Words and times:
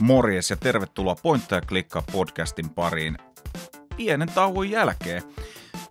Morjes 0.00 0.50
ja 0.50 0.56
tervetuloa 0.56 1.16
Pointta 1.22 1.54
ja 1.54 1.60
klikkaa 1.60 2.02
podcastin 2.12 2.70
pariin 2.70 3.18
pienen 3.96 4.28
tauon 4.34 4.70
jälkeen. 4.70 5.22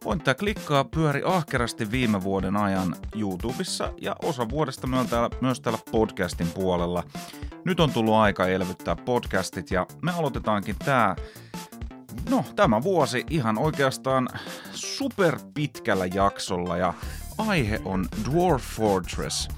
Pointta 0.04 0.29
ja 0.29 0.36
klikkaa 0.36 0.83
pyöri 0.83 1.21
ahkerasti 1.25 1.91
viime 1.91 2.23
vuoden 2.23 2.57
ajan 2.57 2.95
YouTubessa 3.15 3.93
ja 4.01 4.15
osa 4.23 4.50
vuodesta 4.50 4.87
myös 5.41 5.61
täällä 5.61 5.79
podcastin 5.91 6.47
puolella. 6.47 7.04
Nyt 7.65 7.79
on 7.79 7.91
tullut 7.91 8.14
aika 8.14 8.47
elvyttää 8.47 8.95
podcastit 8.95 9.71
ja 9.71 9.87
me 10.01 10.11
aloitetaankin 10.11 10.75
tää 10.86 11.15
No, 12.29 12.46
tämä 12.55 12.83
vuosi 12.83 13.25
ihan 13.29 13.57
oikeastaan 13.57 14.29
super 14.73 15.39
pitkällä 15.54 16.05
jaksolla 16.05 16.78
ja 16.78 16.93
aihe 17.37 17.79
on 17.86 18.05
Dwarf 18.32 18.64
Fortress. 18.64 19.50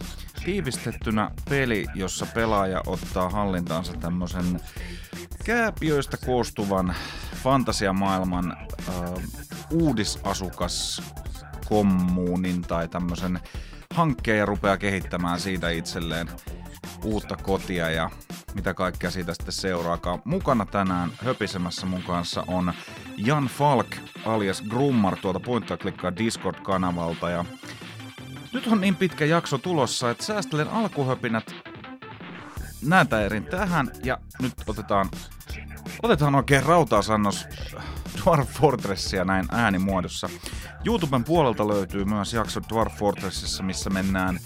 Tiivistettynä 0.45 1.31
peli, 1.49 1.85
jossa 1.95 2.25
pelaaja 2.25 2.81
ottaa 2.87 3.29
hallintaansa 3.29 3.93
tämmöisen 3.93 4.59
kääpiöistä 5.45 6.17
koostuvan 6.25 6.95
fantasiamaailman 7.43 8.51
äh, 8.51 8.95
uudisasukas 9.71 11.01
kommuunin 11.67 12.61
tai 12.61 12.87
tämmöisen 12.87 13.39
hankkeen 13.93 14.37
ja 14.37 14.45
rupeaa 14.45 14.77
kehittämään 14.77 15.39
siitä 15.39 15.69
itselleen 15.69 16.29
uutta 17.03 17.37
kotia 17.37 17.89
ja 17.89 18.09
mitä 18.53 18.73
kaikkea 18.73 19.11
siitä 19.11 19.33
sitten 19.33 19.53
seuraakaan. 19.53 20.21
Mukana 20.25 20.65
tänään 20.65 21.11
höpisemässä 21.25 21.85
mun 21.85 22.03
kanssa 22.03 22.43
on 22.47 22.73
Jan 23.17 23.45
Falk 23.45 23.95
alias 24.25 24.61
Grummar 24.61 25.17
tuolta 25.17 25.39
Pointtaa 25.39 25.77
klikkaa 25.77 26.15
Discord-kanavalta 26.15 27.29
ja 27.29 27.45
nyt 28.53 28.67
on 28.67 28.81
niin 28.81 28.95
pitkä 28.95 29.25
jakso 29.25 29.57
tulossa, 29.57 30.09
että 30.09 30.25
säästelen 30.25 30.69
alkuhöpinät 30.69 31.55
näitä 32.85 33.21
erin 33.21 33.45
tähän 33.45 33.91
ja 34.03 34.17
nyt 34.41 34.53
otetaan, 34.67 35.09
otetaan 36.03 36.35
oikein 36.35 36.63
rautaasannos 36.63 37.45
Dwarf 38.23 38.49
Fortressia 38.49 39.25
näin 39.25 39.45
äänimuodossa. 39.51 40.29
YouTuben 40.85 41.23
puolelta 41.23 41.67
löytyy 41.67 42.05
myös 42.05 42.33
jakso 42.33 42.59
Dwarf 42.69 42.95
Fortressissa, 42.95 43.63
missä 43.63 43.89
mennään, 43.89 44.39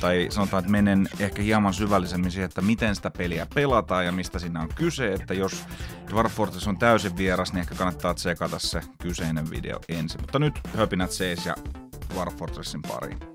tai 0.00 0.26
sanotaan, 0.30 0.60
että 0.60 0.72
menen 0.72 1.08
ehkä 1.18 1.42
hieman 1.42 1.74
syvällisemmin 1.74 2.30
siihen, 2.30 2.48
että 2.48 2.60
miten 2.60 2.96
sitä 2.96 3.10
peliä 3.10 3.46
pelataan 3.54 4.06
ja 4.06 4.12
mistä 4.12 4.38
siinä 4.38 4.60
on 4.60 4.68
kyse, 4.74 5.12
että 5.12 5.34
jos 5.34 5.64
Dwarf 6.10 6.32
Fortress 6.32 6.68
on 6.68 6.78
täysin 6.78 7.16
vieras, 7.16 7.52
niin 7.52 7.60
ehkä 7.60 7.74
kannattaa 7.74 8.14
tsekata 8.14 8.58
se 8.58 8.80
kyseinen 9.02 9.50
video 9.50 9.80
ensin. 9.88 10.20
Mutta 10.20 10.38
nyt 10.38 10.60
höpinät 10.76 11.10
seis 11.10 11.46
ja 11.46 11.54
Dwarf 12.14 12.36
Fortressin 12.36 12.82
pariin. 12.82 13.33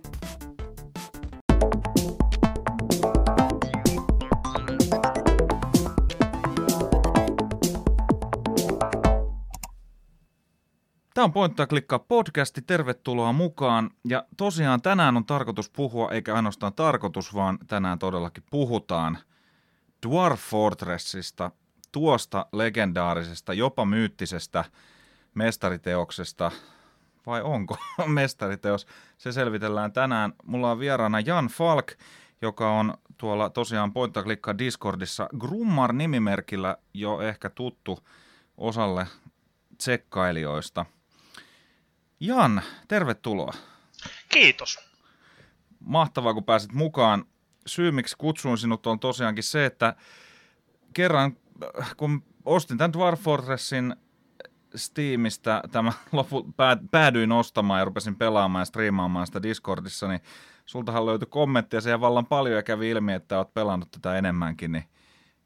Tämä 11.19 11.25
on 11.25 11.33
Pointtaa 11.33 11.67
klikkaa 11.67 11.99
podcasti, 11.99 12.61
tervetuloa 12.61 13.33
mukaan. 13.33 13.89
Ja 14.07 14.25
tosiaan 14.37 14.81
tänään 14.81 15.17
on 15.17 15.25
tarkoitus 15.25 15.69
puhua, 15.69 16.11
eikä 16.11 16.35
ainoastaan 16.35 16.73
tarkoitus, 16.73 17.33
vaan 17.33 17.59
tänään 17.67 17.99
todellakin 17.99 18.43
puhutaan 18.51 19.17
Dwarf 20.07 20.41
Fortressista, 20.41 21.51
tuosta 21.91 22.45
legendaarisesta, 22.51 23.53
jopa 23.53 23.85
myyttisestä 23.85 24.65
mestariteoksesta, 25.35 26.51
vai 27.25 27.41
onko 27.41 27.77
mestariteos? 28.07 28.87
Se 29.19 29.31
selvitellään 29.31 29.91
tänään. 29.91 30.33
Mulla 30.43 30.71
on 30.71 30.79
vieraana 30.79 31.19
Jan 31.19 31.47
Falk, 31.47 31.91
joka 32.41 32.71
on 32.71 32.93
tuolla 33.17 33.49
tosiaan 33.49 33.93
Pointta 33.93 34.23
klikkaa 34.23 34.57
Discordissa 34.57 35.29
Grummar 35.39 35.93
nimimerkillä 35.93 36.77
jo 36.93 37.21
ehkä 37.21 37.49
tuttu 37.49 37.99
osalle 38.57 39.07
tsekkailijoista– 39.77 40.85
Jan, 42.19 42.61
tervetuloa. 42.87 43.53
Kiitos. 44.29 44.79
Mahtavaa, 45.79 46.33
kun 46.33 46.43
pääsit 46.43 46.73
mukaan. 46.73 47.25
Syy, 47.67 47.91
miksi 47.91 48.15
kutsuin 48.17 48.57
sinut, 48.57 48.87
on 48.87 48.99
tosiaankin 48.99 49.43
se, 49.43 49.65
että 49.65 49.95
kerran, 50.93 51.37
kun 51.97 52.23
ostin 52.45 52.77
tämän 52.77 52.93
Dwarf 52.93 53.21
Fortressin 53.21 53.95
Steamista, 54.75 55.61
tämä 55.71 55.93
lopu, 56.11 56.53
päädyin 56.91 57.31
ostamaan 57.31 57.79
ja 57.79 57.85
rupesin 57.85 58.15
pelaamaan 58.15 58.61
ja 58.61 58.65
striimaamaan 58.65 59.27
sitä 59.27 59.43
Discordissa, 59.43 60.07
niin 60.07 60.21
sultahan 60.65 61.05
löytyi 61.05 61.27
kommenttia 61.31 61.81
siihen 61.81 62.01
vallan 62.01 62.25
paljon 62.25 62.55
ja 62.55 62.63
kävi 62.63 62.89
ilmi, 62.89 63.13
että 63.13 63.37
olet 63.37 63.53
pelannut 63.53 63.91
tätä 63.91 64.17
enemmänkin, 64.17 64.71
niin 64.71 64.83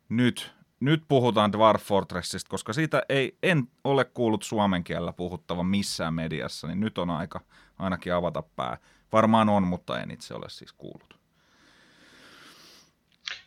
nyt 0.10 0.54
nyt 0.84 1.04
puhutaan 1.08 1.52
Dwarf 1.52 1.84
Fortressista, 1.84 2.50
koska 2.50 2.74
siitä 2.74 3.04
ei, 3.10 3.38
en 3.44 3.68
ole 3.84 4.06
kuullut 4.06 4.44
suomen 4.44 4.84
kielellä 4.84 5.14
puhuttava 5.14 5.64
missään 5.64 6.14
mediassa, 6.14 6.68
niin 6.68 6.80
nyt 6.80 6.98
on 6.98 7.10
aika 7.10 7.42
ainakin 7.80 8.14
avata 8.14 8.44
pää. 8.56 8.78
Varmaan 9.12 9.50
on, 9.50 9.68
mutta 9.68 10.00
en 10.00 10.12
itse 10.12 10.34
ole 10.34 10.50
siis 10.50 10.74
kuullut. 10.74 11.20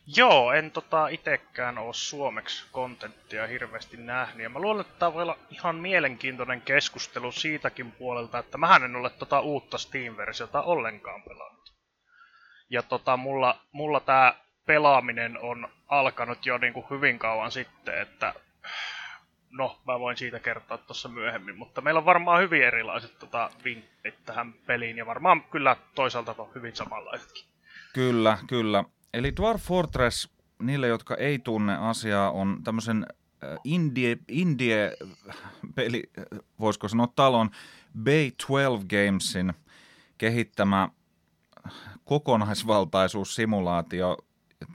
Joo, 0.07 0.53
en 0.53 0.71
tota 0.71 1.09
itekään 1.09 1.79
ole 1.79 1.95
suomeksi 1.95 2.67
kontenttia 2.73 3.47
hirveästi 3.47 3.97
nähnyt. 3.97 4.43
Ja 4.43 4.49
mä 4.49 4.59
luulen, 4.59 4.81
että 4.81 4.99
tämä 4.99 5.15
voi 5.15 5.23
olla 5.23 5.39
ihan 5.51 5.77
mielenkiintoinen 5.77 6.61
keskustelu 6.61 7.33
siitäkin 7.33 7.93
puolelta, 7.93 8.39
että 8.39 8.59
mähän 8.59 8.83
en 8.85 8.97
ole 8.97 9.11
tota 9.11 9.41
uutta 9.41 9.79
Steam-versiota 9.79 10.63
ollenkaan 10.63 11.23
pelannut. 11.23 11.73
Ja 12.71 12.83
tota, 12.83 13.17
mulla, 13.17 13.61
mulla 13.73 14.01
tämä 14.01 14.35
pelaaminen 14.67 15.39
on 15.39 15.69
alkanut 15.89 16.47
jo 16.47 16.59
niin 16.59 16.73
kuin 16.73 16.87
hyvin 16.91 17.19
kauan 17.19 17.53
sitten, 17.53 18.01
että 18.01 18.35
no, 19.51 19.79
mä 19.87 20.01
voin 20.01 20.17
siitä 20.17 20.41
kertoa 20.41 20.79
tuossa 20.79 21.09
myöhemmin, 21.09 21.57
mutta 21.57 21.81
meillä 21.81 21.99
on 21.99 22.05
varmaan 22.05 22.43
hyvin 22.43 22.63
erilaiset 22.63 23.19
tota, 23.19 23.51
vinkit 23.65 24.25
tähän 24.25 24.53
peliin, 24.53 24.97
ja 24.97 25.07
varmaan 25.07 25.43
kyllä 25.43 25.77
toisaalta 25.95 26.35
on 26.39 26.55
hyvin 26.55 26.77
samanlaisetkin. 26.77 27.45
Kyllä, 27.93 28.39
kyllä. 28.47 28.85
Eli 29.17 29.37
Dwarf 29.37 29.63
Fortress, 29.63 30.29
niille, 30.63 30.89
jotka 30.89 31.15
ei 31.15 31.39
tunne 31.39 31.77
asiaa, 31.77 32.31
on 32.31 32.61
tämmöisen 32.65 33.07
äh, 33.45 33.59
indie, 33.65 34.19
indie-peli, 34.29 36.03
voisiko 36.61 36.89
sanoa 36.89 37.13
talon, 37.17 37.51
Bay 38.05 38.31
12 38.31 38.87
Gamesin 38.89 39.53
kehittämä 40.19 40.89
kokonaisvaltaisuussimulaatio. 42.05 44.17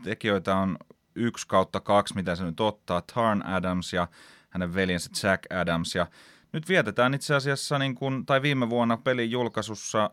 Tekijöitä 0.04 0.56
on 0.56 0.78
yksi 1.16 1.48
kautta 1.48 1.80
kaksi, 1.80 2.16
mitä 2.16 2.36
se 2.36 2.44
nyt 2.44 2.60
ottaa, 2.60 3.04
Tarn 3.14 3.46
Adams 3.46 3.94
ja 3.94 4.08
hänen 4.50 4.74
veljensä 4.74 5.10
Jack 5.24 5.54
Adams. 5.54 5.96
Ja 5.96 6.08
nyt 6.54 6.70
vietetään 6.70 7.14
itse 7.14 7.36
asiassa, 7.36 7.80
niin 7.80 7.96
kuin, 7.96 8.26
tai 8.26 8.42
viime 8.42 8.70
vuonna 8.70 8.98
pelin 8.98 9.32
julkaisussa, 9.32 10.10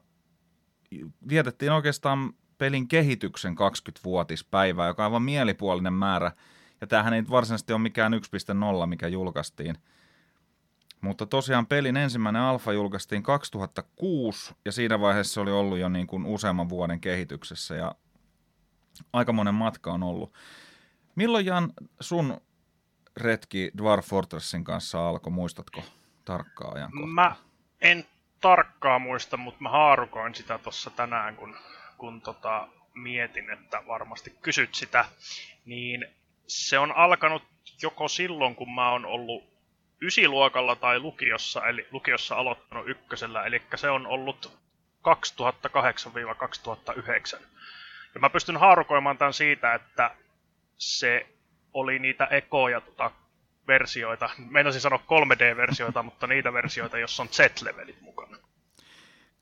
vietettiin 1.28 1.72
oikeastaan 1.72 2.34
pelin 2.58 2.88
kehityksen 2.88 3.54
20-vuotispäivää, 3.58 4.86
joka 4.86 5.02
on 5.02 5.04
aivan 5.04 5.22
mielipuolinen 5.22 5.92
määrä. 5.92 6.32
Ja 6.80 6.86
tämähän 6.86 7.12
ei 7.14 7.22
varsinaisesti 7.30 7.72
ole 7.72 7.80
mikään 7.80 8.12
1.0, 8.80 8.86
mikä 8.86 9.08
julkaistiin. 9.08 9.78
Mutta 11.00 11.26
tosiaan 11.26 11.66
pelin 11.66 11.96
ensimmäinen 11.96 12.42
alfa 12.42 12.72
julkaistiin 12.72 13.22
2006 13.22 14.54
ja 14.64 14.72
siinä 14.72 15.00
vaiheessa 15.00 15.34
se 15.34 15.40
oli 15.40 15.50
ollut 15.50 15.78
jo 15.78 15.88
niin 15.88 16.06
kuin 16.06 16.26
useamman 16.26 16.68
vuoden 16.68 17.00
kehityksessä 17.00 17.74
ja 17.74 17.94
aika 19.12 19.32
monen 19.32 19.54
matka 19.54 19.92
on 19.92 20.02
ollut. 20.02 20.32
Milloin 21.14 21.46
Jan 21.46 21.72
sun 22.00 22.40
retki 23.16 23.70
Dwarf 23.78 24.06
Fortressin 24.06 24.64
kanssa 24.64 25.08
alkoi, 25.08 25.32
muistatko 25.32 25.82
tarkkaa 26.24 26.72
ajankohtaa? 26.72 27.08
Mä 27.08 27.36
en 27.80 28.04
tarkkaa 28.40 28.98
muista, 28.98 29.36
mutta 29.36 29.62
mä 29.62 29.68
haarukoin 29.68 30.34
sitä 30.34 30.58
tuossa 30.58 30.90
tänään, 30.90 31.36
kun, 31.36 31.56
kun 31.98 32.20
tota, 32.20 32.68
mietin, 32.94 33.50
että 33.50 33.82
varmasti 33.86 34.30
kysyt 34.42 34.74
sitä. 34.74 35.04
Niin 35.64 36.06
se 36.46 36.78
on 36.78 36.92
alkanut 36.92 37.42
joko 37.82 38.08
silloin, 38.08 38.54
kun 38.54 38.74
mä 38.74 38.90
oon 38.90 39.06
ollut 39.06 39.44
ysiluokalla 40.02 40.76
tai 40.76 41.00
lukiossa, 41.00 41.66
eli 41.66 41.86
lukiossa 41.90 42.36
aloittanut 42.36 42.88
ykkösellä, 42.88 43.44
eli 43.44 43.62
se 43.74 43.90
on 43.90 44.06
ollut 44.06 44.58
2008-2009. 47.38 47.42
Ja 48.14 48.20
mä 48.20 48.30
pystyn 48.30 48.56
haarukoimaan 48.56 49.18
tämän 49.18 49.34
siitä, 49.34 49.74
että 49.74 50.14
se 50.76 51.26
oli 51.72 51.98
niitä 51.98 52.24
ekoja 52.24 52.80
tota, 52.80 53.10
versioita, 53.68 54.30
meinasin 54.50 54.80
sanoa 54.80 54.98
3D-versioita, 54.98 56.02
mutta 56.02 56.26
niitä 56.26 56.52
versioita, 56.52 56.98
jossa 56.98 57.22
on 57.22 57.28
Z-levelit 57.28 58.00
mukana. 58.00 58.36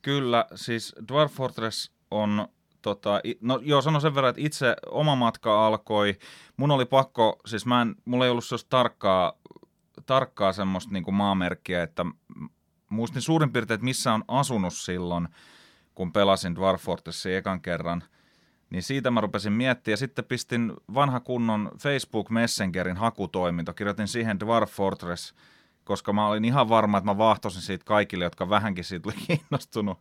Kyllä, 0.02 0.46
siis 0.54 0.94
Dwarf 1.08 1.32
Fortress 1.32 1.95
on 2.10 2.48
tota, 2.82 3.20
no 3.40 3.60
joo, 3.62 3.82
sanon 3.82 4.00
sen 4.00 4.14
verran, 4.14 4.30
että 4.30 4.42
itse 4.42 4.76
oma 4.90 5.14
matka 5.14 5.66
alkoi, 5.66 6.18
mun 6.56 6.70
oli 6.70 6.84
pakko, 6.84 7.38
siis 7.46 7.66
mä 7.66 7.82
en, 7.82 7.94
mulla 8.04 8.24
ei 8.24 8.30
ollut 8.30 8.44
sellaista 8.44 8.70
tarkkaa, 8.70 9.32
tarkkaa 10.06 10.52
semmoista 10.52 10.92
niin 10.92 11.04
kuin 11.04 11.14
maamerkkiä, 11.14 11.82
että 11.82 12.04
muistin 12.90 13.22
suurin 13.22 13.52
piirtein, 13.52 13.74
että 13.74 13.84
missä 13.84 14.14
on 14.14 14.24
asunut 14.28 14.74
silloin, 14.74 15.28
kun 15.94 16.12
pelasin 16.12 16.54
Dwarf 16.54 16.82
Fortressin 16.82 17.36
ekan 17.36 17.60
kerran– 17.60 18.04
Niin 18.70 18.82
siitä 18.82 19.10
mä 19.10 19.20
rupesin 19.20 19.52
miettimään 19.52 19.92
ja 19.92 19.96
sitten 19.96 20.24
pistin 20.24 20.72
vanha 20.94 21.20
kunnon 21.20 21.70
Facebook 21.78 22.30
Messengerin 22.30 22.96
hakutoiminto. 22.96 23.74
Kirjoitin 23.74 24.08
siihen 24.08 24.40
Dwarf 24.40 24.72
Fortress, 24.72 25.34
koska 25.84 26.12
mä 26.12 26.26
olin 26.26 26.44
ihan 26.44 26.68
varma, 26.68 26.98
että 26.98 27.10
mä 27.10 27.18
vahtosin 27.18 27.62
siitä 27.62 27.84
kaikille, 27.84 28.24
jotka 28.24 28.50
vähänkin 28.50 28.84
siitä 28.84 29.08
oli 29.08 29.16
kiinnostunut. 29.26 29.98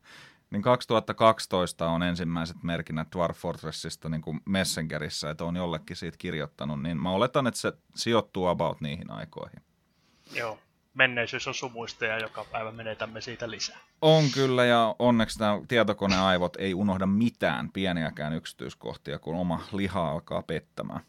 Niin 0.50 0.62
2012 0.62 1.88
on 1.90 2.04
ensimmäiset 2.04 2.64
merkinnät 2.64 3.08
Dwarf 3.16 3.38
Fortressista 3.38 4.10
niin 4.10 4.22
kuin 4.22 4.42
Messengerissä, 4.46 5.30
että 5.30 5.46
on 5.46 5.56
jollekin 5.56 5.96
siitä 5.96 6.18
kirjoittanut. 6.18 6.82
Niin 6.82 7.02
mä 7.02 7.12
oletan, 7.12 7.48
että 7.48 7.60
se 7.60 7.74
sijoittuu 7.96 8.46
about 8.48 8.82
niihin 8.82 9.12
aikoihin. 9.12 9.62
Joo 10.34 10.60
menneisyys 10.96 11.48
on 11.48 11.54
sumuista 11.54 12.06
ja 12.06 12.20
joka 12.20 12.46
päivä 12.52 12.72
menetämme 12.72 13.22
siitä 13.22 13.50
lisää. 13.50 13.78
On 14.02 14.24
kyllä 14.34 14.66
ja 14.66 14.96
onneksi 15.00 15.40
nämä 15.40 15.62
tietokoneaivot 15.68 16.56
ei 16.56 16.74
unohda 16.74 17.06
mitään 17.06 17.72
pieniäkään 17.72 18.34
yksityiskohtia, 18.34 19.20
kun 19.20 19.36
oma 19.36 19.62
liha 19.72 20.12
alkaa 20.12 20.42
pettämään. 20.42 21.02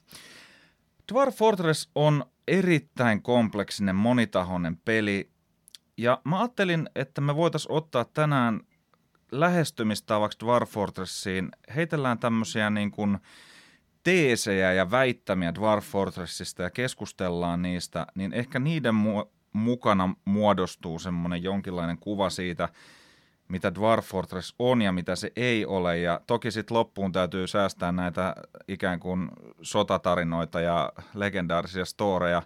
Dwarf 1.12 1.36
Fortress 1.36 1.90
on 1.94 2.24
erittäin 2.48 3.22
kompleksinen 3.22 3.96
monitahoinen 3.96 4.76
peli 4.76 5.30
ja 5.96 6.20
mä 6.24 6.38
ajattelin, 6.38 6.90
että 6.94 7.20
me 7.20 7.36
voitaisiin 7.36 7.72
ottaa 7.72 8.04
tänään 8.04 8.60
lähestymistavaksi 9.32 10.38
Dwarf 10.38 10.70
Fortressiin. 10.70 11.49
Heitellään 11.76 12.19
tämmöisiä 12.19 12.70
niin 12.70 12.90
kuin 12.90 13.19
teesejä 14.02 14.73
ja 14.73 14.90
väittämiä 14.90 15.55
Dwarf 15.55 15.84
Fortressista 15.84 16.62
ja 16.62 16.70
keskustellaan 16.70 17.62
niistä, 17.62 18.06
niin 18.14 18.32
ehkä 18.32 18.58
niiden 18.58 18.94
mukana 19.52 20.14
muodostuu 20.25 20.99
semmoinen 20.99 21.43
jonkinlainen 21.43 21.99
kuva 21.99 22.31
siitä, 22.31 22.69
mitä 23.49 23.75
Dwarf 23.75 24.06
Fortress 24.06 24.55
on 24.58 24.82
ja 24.82 24.93
mitä 24.93 25.17
se 25.17 25.32
ei 25.37 25.67
ole. 25.67 25.99
Ja 25.99 26.20
toki 26.26 26.50
sitten 26.50 26.76
loppuun 26.76 27.12
täytyy 27.12 27.46
säästää 27.46 27.93
näitä 27.93 28.34
ikään 28.69 29.00
kuin 29.00 29.31
sotatarinoita 29.62 30.61
ja 30.61 30.93
legendaarisia 31.14 31.84
storeja, 31.84 32.43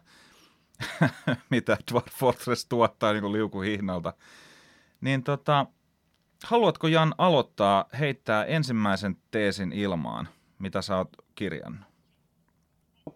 mitä 1.51 1.77
Dwarf 1.93 2.13
Fortress 2.19 2.67
tuottaa 2.67 3.13
niin 3.13 3.23
kuin 3.23 3.33
liukuhihnalta. 3.33 4.13
Niin 5.01 5.23
tota, 5.23 5.67
haluatko 6.45 6.89
Jan 6.89 7.15
aloittaa 7.19 7.85
heittää 7.99 8.45
ensimmäisen 8.45 9.17
teesin 9.31 9.73
ilmaan, 9.73 10.29
mitä 10.59 10.83
sä 10.83 10.97
oot 10.97 11.09
kirjannut? 11.35 11.91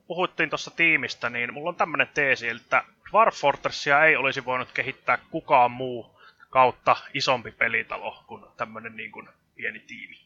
Puhuttiin 0.06 0.50
tuossa 0.50 0.70
tiimistä, 0.70 1.30
niin 1.30 1.54
mulla 1.54 1.68
on 1.68 1.76
tämmöinen 1.76 2.08
teesi, 2.14 2.48
että 2.48 2.84
Dwarf 3.10 3.34
Fortressia 3.34 4.04
ei 4.04 4.16
olisi 4.16 4.44
voinut 4.44 4.72
kehittää 4.72 5.18
kukaan 5.30 5.70
muu 5.70 6.20
kautta 6.50 6.96
isompi 7.14 7.50
pelitalo 7.50 8.24
kuin 8.26 8.44
tämmöinen 8.56 8.96
niin 8.96 9.12
kuin 9.12 9.28
pieni 9.54 9.80
tiimi. 9.80 10.16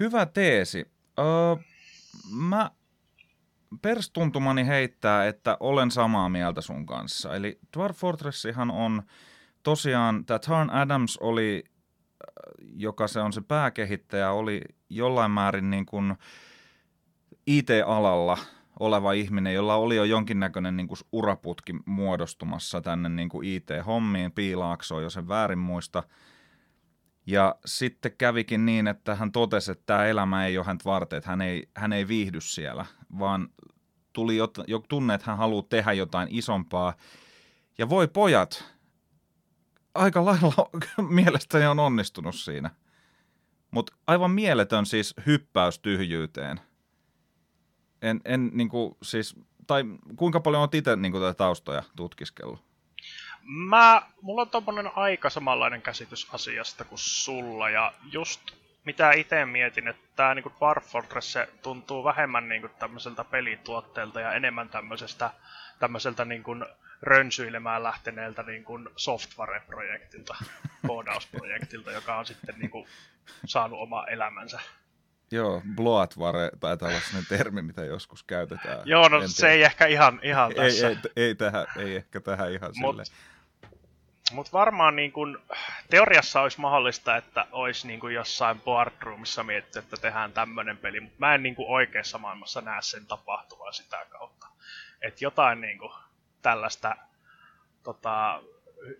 Hyvä 0.00 0.26
teesi. 0.26 0.90
Öö, 1.18 1.24
mä 2.30 2.70
perstuntumani 3.82 4.66
heittää, 4.66 5.26
että 5.26 5.56
olen 5.60 5.90
samaa 5.90 6.28
mieltä 6.28 6.60
sun 6.60 6.86
kanssa. 6.86 7.36
Eli 7.36 7.58
Dwarf 7.76 7.96
Fortressihan 7.96 8.70
on 8.70 9.02
tosiaan, 9.62 10.24
tämä 10.24 10.38
Tarn 10.38 10.70
Adams 10.70 11.16
oli, 11.16 11.64
joka 12.76 13.08
se 13.08 13.20
on 13.20 13.32
se 13.32 13.40
pääkehittäjä, 13.40 14.32
oli 14.32 14.60
jollain 14.90 15.30
määrin 15.30 15.70
niin 15.70 15.86
kuin 15.86 16.14
IT-alalla– 17.46 18.38
oleva 18.80 19.12
ihminen, 19.12 19.54
jolla 19.54 19.74
oli 19.74 19.96
jo 19.96 20.04
jonkinnäköinen 20.04 20.76
niin 20.76 20.88
kuin 20.88 20.98
uraputki 21.12 21.72
muodostumassa 21.86 22.80
tänne 22.80 23.08
niin 23.08 23.28
kuin 23.28 23.48
IT-hommiin, 23.48 24.32
piilaaksoon, 24.32 25.02
jos 25.02 25.16
en 25.16 25.28
väärin 25.28 25.58
muista. 25.58 26.02
Ja 27.26 27.54
sitten 27.64 28.12
kävikin 28.18 28.66
niin, 28.66 28.88
että 28.88 29.14
hän 29.14 29.32
totesi, 29.32 29.72
että 29.72 29.82
tämä 29.86 30.06
elämä 30.06 30.46
ei 30.46 30.58
ole 30.58 30.66
häntä 30.66 30.84
varten, 30.84 31.16
että 31.16 31.30
hän 31.30 31.40
ei, 31.40 31.68
hän 31.76 31.92
ei 31.92 32.08
viihdy 32.08 32.40
siellä, 32.40 32.86
vaan 33.18 33.48
tuli 34.12 34.36
jo, 34.36 34.48
jo 34.66 34.78
tunne, 34.88 35.14
että 35.14 35.30
hän 35.30 35.38
haluaa 35.38 35.66
tehdä 35.68 35.92
jotain 35.92 36.28
isompaa. 36.30 36.94
Ja 37.78 37.88
voi 37.88 38.08
pojat, 38.08 38.71
aika 39.94 40.24
lailla 40.24 40.70
mielestäni 41.08 41.66
on 41.66 41.78
onnistunut 41.78 42.34
siinä. 42.34 42.70
Mutta 43.70 43.92
aivan 44.06 44.30
mieletön 44.30 44.86
siis 44.86 45.14
hyppäys 45.26 45.78
tyhjyyteen– 45.78 46.60
en, 48.02 48.20
en 48.24 48.50
niin 48.52 48.68
kuin, 48.68 48.96
siis, 49.02 49.36
tai 49.66 49.84
kuinka 50.16 50.40
paljon 50.40 50.60
olet 50.60 50.74
itse 50.74 50.96
niin 50.96 51.12
kuin, 51.12 51.22
tätä 51.22 51.34
taustoja 51.34 51.82
tutkiskellut? 51.96 52.64
Mä, 53.42 54.02
mulla 54.20 54.42
on 54.42 54.50
tommonen 54.50 54.90
aika 54.96 55.30
samanlainen 55.30 55.82
käsitys 55.82 56.28
asiasta 56.32 56.84
kuin 56.84 56.98
sulla, 56.98 57.70
ja 57.70 57.92
just 58.12 58.40
mitä 58.84 59.12
itse 59.12 59.44
mietin, 59.44 59.88
että 59.88 60.08
tämä 60.16 60.34
niinku 60.34 60.52
Dwarf 60.58 60.84
Fortress 60.86 61.32
se 61.32 61.48
tuntuu 61.62 62.04
vähemmän 62.04 62.48
niinku 62.48 62.68
tämmöiseltä 62.78 63.24
pelituotteelta 63.24 64.20
ja 64.20 64.32
enemmän 64.32 64.68
tämmöisestä 64.68 65.30
tämmöiseltä 65.78 66.24
niinku 66.24 66.52
rönsyilemään 67.02 67.82
lähteneeltä 67.82 68.42
niinku 68.42 68.80
software-projektilta, 68.96 70.36
koodausprojektilta, 70.86 71.92
joka 71.92 72.16
on 72.16 72.26
sitten 72.26 72.54
niinku 72.58 72.86
saanut 73.46 73.78
oma 73.80 74.06
elämänsä. 74.06 74.60
Joo, 75.30 75.62
bloatvare 75.74 76.50
taitaa 76.60 76.88
olla 76.88 77.00
sellainen 77.00 77.38
termi, 77.38 77.62
mitä 77.62 77.84
joskus 77.84 78.22
käytetään. 78.22 78.80
Joo, 78.84 79.08
no 79.08 79.28
se 79.28 79.50
ei 79.50 79.62
ehkä 79.62 79.86
ihan, 79.86 80.20
ihan 80.22 80.54
tässä. 80.54 80.88
Ei, 80.88 80.96
ei, 81.16 81.24
ei, 81.24 81.34
tähän, 81.34 81.66
ei 81.76 81.96
ehkä 81.96 82.20
tähän 82.20 82.52
ihan 82.52 82.72
Mut, 82.76 82.90
silleen. 82.90 83.06
Mutta 84.32 84.52
varmaan 84.52 84.96
niin 84.96 85.12
kun, 85.12 85.42
teoriassa 85.90 86.40
olisi 86.40 86.60
mahdollista, 86.60 87.16
että 87.16 87.46
olisi 87.52 87.86
niin 87.86 88.00
kun 88.00 88.14
jossain 88.14 88.60
boardroomissa 88.60 89.42
mietitty, 89.42 89.78
että 89.78 89.96
tehdään 89.96 90.32
tämmöinen 90.32 90.78
peli, 90.78 91.00
mutta 91.00 91.16
mä 91.18 91.34
en 91.34 91.42
niin 91.42 91.54
kun 91.54 91.68
oikeassa 91.68 92.18
maailmassa 92.18 92.60
näe 92.60 92.82
sen 92.82 93.06
tapahtuvan 93.06 93.74
sitä 93.74 94.06
kautta. 94.10 94.46
Että 95.02 95.24
jotain 95.24 95.60
niin 95.60 95.78
kun, 95.78 95.92
tällaista 96.42 96.96
tota, 97.82 98.42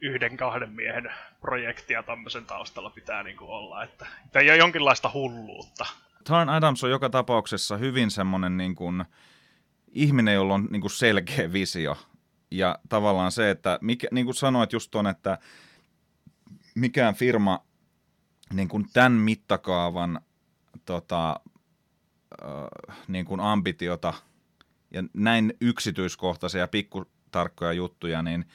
yhden 0.01 0.37
kahden 0.37 0.71
miehen 0.71 1.13
projektia 1.41 2.03
tämmöisen 2.03 2.47
taustalla 2.47 2.91
pitää 2.91 3.23
niin 3.23 3.37
olla, 3.41 3.85
että 3.85 4.07
ei 4.35 4.51
ole 4.51 4.57
jonkinlaista 4.59 5.11
hulluutta. 5.15 5.87
Tarn 6.25 6.49
Adams 6.49 6.85
on 6.85 6.91
joka 6.91 7.11
tapauksessa 7.11 7.77
hyvin 7.77 8.11
semmoinen 8.11 8.57
niin 8.57 8.75
kuin, 8.75 9.05
ihminen, 9.89 10.35
jolla 10.35 10.55
on 10.55 10.69
niin 10.71 10.81
kuin 10.81 10.91
selkeä 10.91 11.53
visio. 11.53 11.97
Ja 12.51 12.79
tavallaan 12.89 13.33
se, 13.33 13.51
että 13.51 13.79
mikä, 13.81 14.09
niin 14.11 14.25
kuin 14.25 14.35
sanoit 14.35 14.73
just 14.73 14.91
ton, 14.91 15.07
että 15.07 15.39
mikään 16.75 17.15
firma 17.15 17.65
niin 18.53 18.69
kuin 18.69 18.87
tämän 18.93 19.13
mittakaavan 19.13 20.21
tota, 20.85 21.41
äh, 22.45 22.97
niin 23.09 23.25
kuin 23.25 23.41
ambitiota 23.41 24.15
ja 24.95 25.03
näin 25.15 25.55
yksityiskohtaisia 25.61 26.61
ja 26.61 26.69
pikkutarkkoja 26.69 27.73
juttuja, 27.73 28.23
niin, 28.23 28.49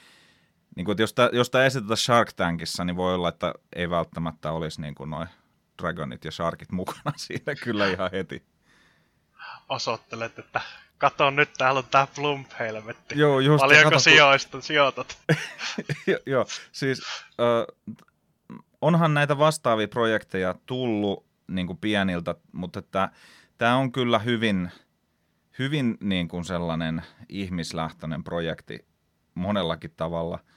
niin 0.76 0.86
kuin, 0.86 0.96
jos, 1.00 1.14
tämä, 1.14 1.30
jos 1.34 1.50
tämä 1.50 1.66
esitetään 1.66 1.98
Shark 1.98 2.34
Tankissa, 2.34 2.86
niin 2.86 2.96
voi 2.96 3.16
olla, 3.16 3.30
että 3.30 3.54
ei 3.76 3.90
välttämättä 3.90 4.52
olisi 4.52 4.82
niin 4.82 4.96
kuin 4.96 5.10
noin 5.10 5.28
Dragonit 5.82 6.26
ja 6.26 6.32
Sharkit 6.32 6.72
mukana 6.72 7.14
siinä 7.28 7.56
kyllä 7.64 7.88
ihan 7.88 8.10
heti. 8.12 8.44
Osoittelet, 9.70 10.40
että 10.40 10.62
kato 10.98 11.30
nyt, 11.30 11.50
täällä 11.58 11.78
on 11.78 11.86
tää 11.92 12.08
plump 12.16 12.52
helvetti. 12.60 13.20
Joo, 13.20 13.40
just. 13.40 13.62
Paljonko 13.62 13.90
kato, 13.90 14.00
sijoista 14.00 14.62
sijoitat? 14.62 15.18
Joo, 16.26 16.46
siis 16.72 17.02
äh, 17.26 17.76
onhan 18.82 19.14
näitä 19.14 19.38
vastaavia 19.38 19.88
projekteja 19.88 20.56
tullut 20.66 21.26
niin 21.48 21.68
kuin 21.68 21.78
pieniltä, 21.78 22.36
mutta 22.52 22.80
että 22.80 23.10
tämä 23.58 23.76
on 23.76 23.92
kyllä 23.92 24.20
hyvin, 24.20 24.72
hyvin 25.60 25.98
niin 26.02 26.28
kuin 26.28 26.46
sellainen 26.46 27.02
ihmislähtöinen 27.30 28.24
projekti 28.24 28.86
monellakin 29.36 29.94
tavalla– 29.96 30.40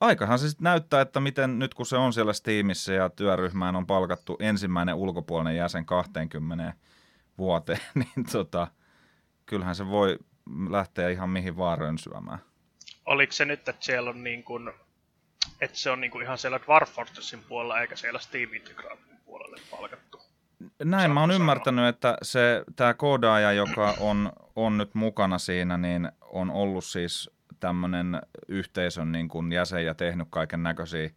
aikahan 0.00 0.38
se 0.38 0.48
sitten 0.48 0.64
näyttää, 0.64 1.00
että 1.00 1.20
miten 1.20 1.58
nyt 1.58 1.74
kun 1.74 1.86
se 1.86 1.96
on 1.96 2.12
siellä 2.12 2.32
Steamissa 2.32 2.92
ja 2.92 3.10
työryhmään 3.10 3.76
on 3.76 3.86
palkattu 3.86 4.36
ensimmäinen 4.40 4.94
ulkopuolinen 4.94 5.56
jäsen 5.56 5.86
20 5.86 6.72
vuoteen, 7.38 7.80
niin 7.94 8.26
tota, 8.32 8.68
kyllähän 9.46 9.74
se 9.74 9.86
voi 9.86 10.18
lähteä 10.70 11.08
ihan 11.08 11.30
mihin 11.30 11.56
vaan 11.56 11.78
rönsyämään. 11.78 12.38
Oliko 13.06 13.32
se 13.32 13.44
nyt, 13.44 13.68
että 13.68 13.84
siellä 13.84 14.10
on 14.10 14.24
niin 14.24 14.44
kuin, 14.44 14.72
että 15.60 15.78
se 15.78 15.90
on 15.90 16.00
niin 16.00 16.10
kuin 16.10 16.22
ihan 16.22 16.38
siellä 16.38 16.60
Dwarf 16.66 16.90
Fortressin 16.90 17.44
puolella 17.48 17.80
eikä 17.80 17.96
siellä 17.96 18.18
Steam 18.18 18.54
Integratin 18.54 19.16
puolelle 19.24 19.56
palkattu? 19.70 20.25
Näin 20.84 21.10
mä 21.10 21.20
oon 21.20 21.30
ymmärtänyt, 21.30 21.86
että 21.86 22.18
se, 22.22 22.64
tämä 22.76 22.94
koodaaja, 22.94 23.52
joka 23.52 23.94
on, 24.00 24.32
on 24.56 24.78
nyt 24.78 24.94
mukana 24.94 25.38
siinä, 25.38 25.76
niin 25.76 26.08
on 26.20 26.50
ollut 26.50 26.84
siis 26.84 27.30
tämmöinen 27.60 28.20
yhteisön 28.48 29.12
niin 29.12 29.28
kuin 29.28 29.52
jäsen 29.52 29.84
ja 29.84 29.94
tehnyt 29.94 30.28
kaiken 30.30 30.62
näköisiä 30.62 31.10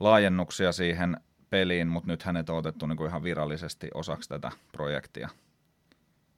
laajennuksia 0.00 0.72
siihen 0.72 1.16
peliin, 1.50 1.88
mutta 1.88 2.10
nyt 2.10 2.22
hänet 2.22 2.50
on 2.50 2.56
otettu 2.56 2.86
niin 2.86 2.96
kuin 2.96 3.08
ihan 3.08 3.22
virallisesti 3.22 3.88
osaksi 3.94 4.28
tätä 4.28 4.50
projektia. 4.72 5.28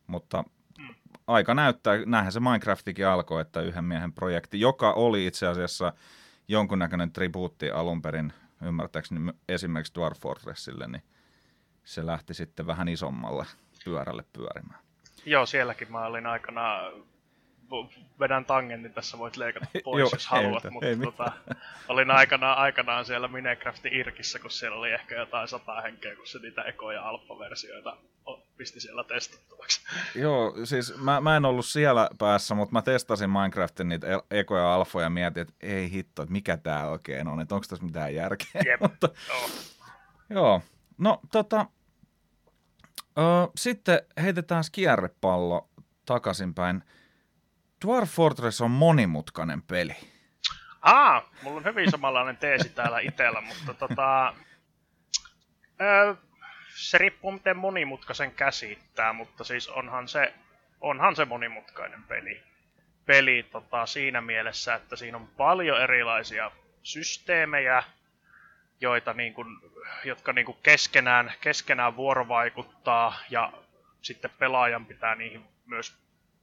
Mutta 0.07 0.45
aika 1.26 1.54
näyttää, 1.54 1.95
näinhän 2.07 2.33
se 2.33 2.40
Minecraftikin 2.40 3.07
alkoi, 3.07 3.40
että 3.40 3.61
yhden 3.61 3.85
miehen 3.85 4.12
projekti, 4.12 4.61
joka 4.61 4.93
oli 4.93 5.26
itse 5.26 5.47
asiassa 5.47 5.93
jonkunnäköinen 6.49 7.12
tribuutti 7.12 7.71
alun 7.71 8.02
perin, 8.02 8.33
ymmärtääkseni 8.62 9.33
esimerkiksi 9.49 9.95
Dwarf 9.95 10.21
Fortressille, 10.21 10.87
niin 10.87 11.02
se 11.85 12.07
lähti 12.07 12.35
sitten 12.35 12.67
vähän 12.67 12.88
isommalle 12.88 13.47
pyörälle 13.85 14.25
pyörimään. 14.33 14.81
Joo, 15.25 15.47
sielläkin 15.47 15.93
mä 15.93 16.07
olin 16.07 16.26
aikana 16.26 16.81
vedän 18.21 18.45
tangentin, 18.45 18.93
tässä 18.93 19.19
voit 19.19 19.37
leikata 19.37 19.67
pois, 19.85 20.00
Joo, 20.00 20.11
jos 20.12 20.26
haluat, 20.26 20.64
ei 20.64 20.71
mutta 20.71 20.88
ei 20.88 20.97
tota, 20.97 21.33
olin 21.88 22.11
aikanaan, 22.11 22.59
aikanaan 22.59 23.05
siellä 23.05 23.29
Minecraftin 23.29 23.95
Irkissä, 23.95 24.38
kun 24.38 24.50
siellä 24.50 24.79
oli 24.79 24.93
ehkä 24.93 25.14
jotain 25.14 25.49
sata 25.49 25.81
henkeä, 25.81 26.17
kun 26.17 26.26
se 26.26 26.38
niitä 26.38 26.62
eko- 26.62 26.93
ja 26.93 27.09
alfa-versioita 27.09 27.97
pisti 28.57 28.81
siellä 28.81 29.05
testattavaksi. 29.05 29.81
Joo, 30.23 30.55
siis 30.64 30.99
mä, 30.99 31.21
mä 31.21 31.37
en 31.37 31.45
ollut 31.45 31.67
siellä 31.67 32.11
päässä, 32.19 32.55
mutta 32.55 32.73
mä 32.73 32.83
testasin 32.83 33.31
Minecraftin 33.31 33.88
niitä 33.88 34.07
eko- 34.31 34.57
ja 34.57 34.75
alfoja 34.75 35.07
ja 35.07 35.11
mietin, 35.11 35.41
että 35.41 35.55
ei 35.61 35.91
hitto, 35.91 36.23
että 36.23 36.33
mikä 36.33 36.57
tää 36.57 36.91
oikein 36.91 37.29
on, 37.29 37.41
että 37.41 37.55
onko 37.55 37.67
tässä 37.69 37.85
mitään 37.85 38.14
järkeä. 38.14 38.62
Jep, 38.67 38.81
mutta, 38.81 39.09
joo. 39.29 39.49
joo. 40.31 40.62
No, 40.99 41.21
tota, 41.33 41.67
ö, 43.19 43.23
sitten 43.57 43.99
heitetään 44.23 44.65
kierrepallo 44.73 45.69
takaisinpäin. 46.07 46.85
Dwarf 47.87 48.11
Fortress 48.11 48.61
on 48.61 48.71
monimutkainen 48.71 49.63
peli. 49.63 49.97
Ah, 50.83 51.25
mulla 51.43 51.57
on 51.57 51.65
hyvin 51.65 51.91
samanlainen 51.91 52.37
teesi 52.37 52.69
täällä 52.69 53.01
itsellä, 53.01 53.41
mutta 53.41 53.75
tota, 53.75 54.35
ö, 55.81 56.17
se 56.77 56.99
riippuu 56.99 57.33
miten 57.33 57.57
monimutkaisen 57.57 58.33
käsittää, 58.33 59.13
mutta 59.13 59.45
siis 59.45 59.69
onhan 59.69 60.09
se, 60.09 60.35
onhan 60.81 61.17
se 61.17 61.25
monimutkainen 61.25 62.03
peli. 62.03 62.43
Peli 63.07 63.43
tota, 63.53 63.87
siinä 63.87 64.21
mielessä, 64.21 64.75
että 64.75 64.97
siinä 64.97 65.17
on 65.17 65.29
paljon 65.29 65.83
erilaisia 65.83 66.51
systeemejä, 66.83 67.83
joita 68.85 69.12
niin 69.12 69.35
kuin, 69.35 69.49
jotka 70.05 70.33
niin 70.33 70.47
kuin 70.47 70.59
keskenään, 70.62 71.33
keskenään 71.41 71.97
vuorovaikuttaa 71.97 73.14
ja 73.31 73.53
sitten 74.03 74.31
pelaajan 74.38 74.87
pitää 74.87 75.14
niihin 75.14 75.45
myös 75.67 75.95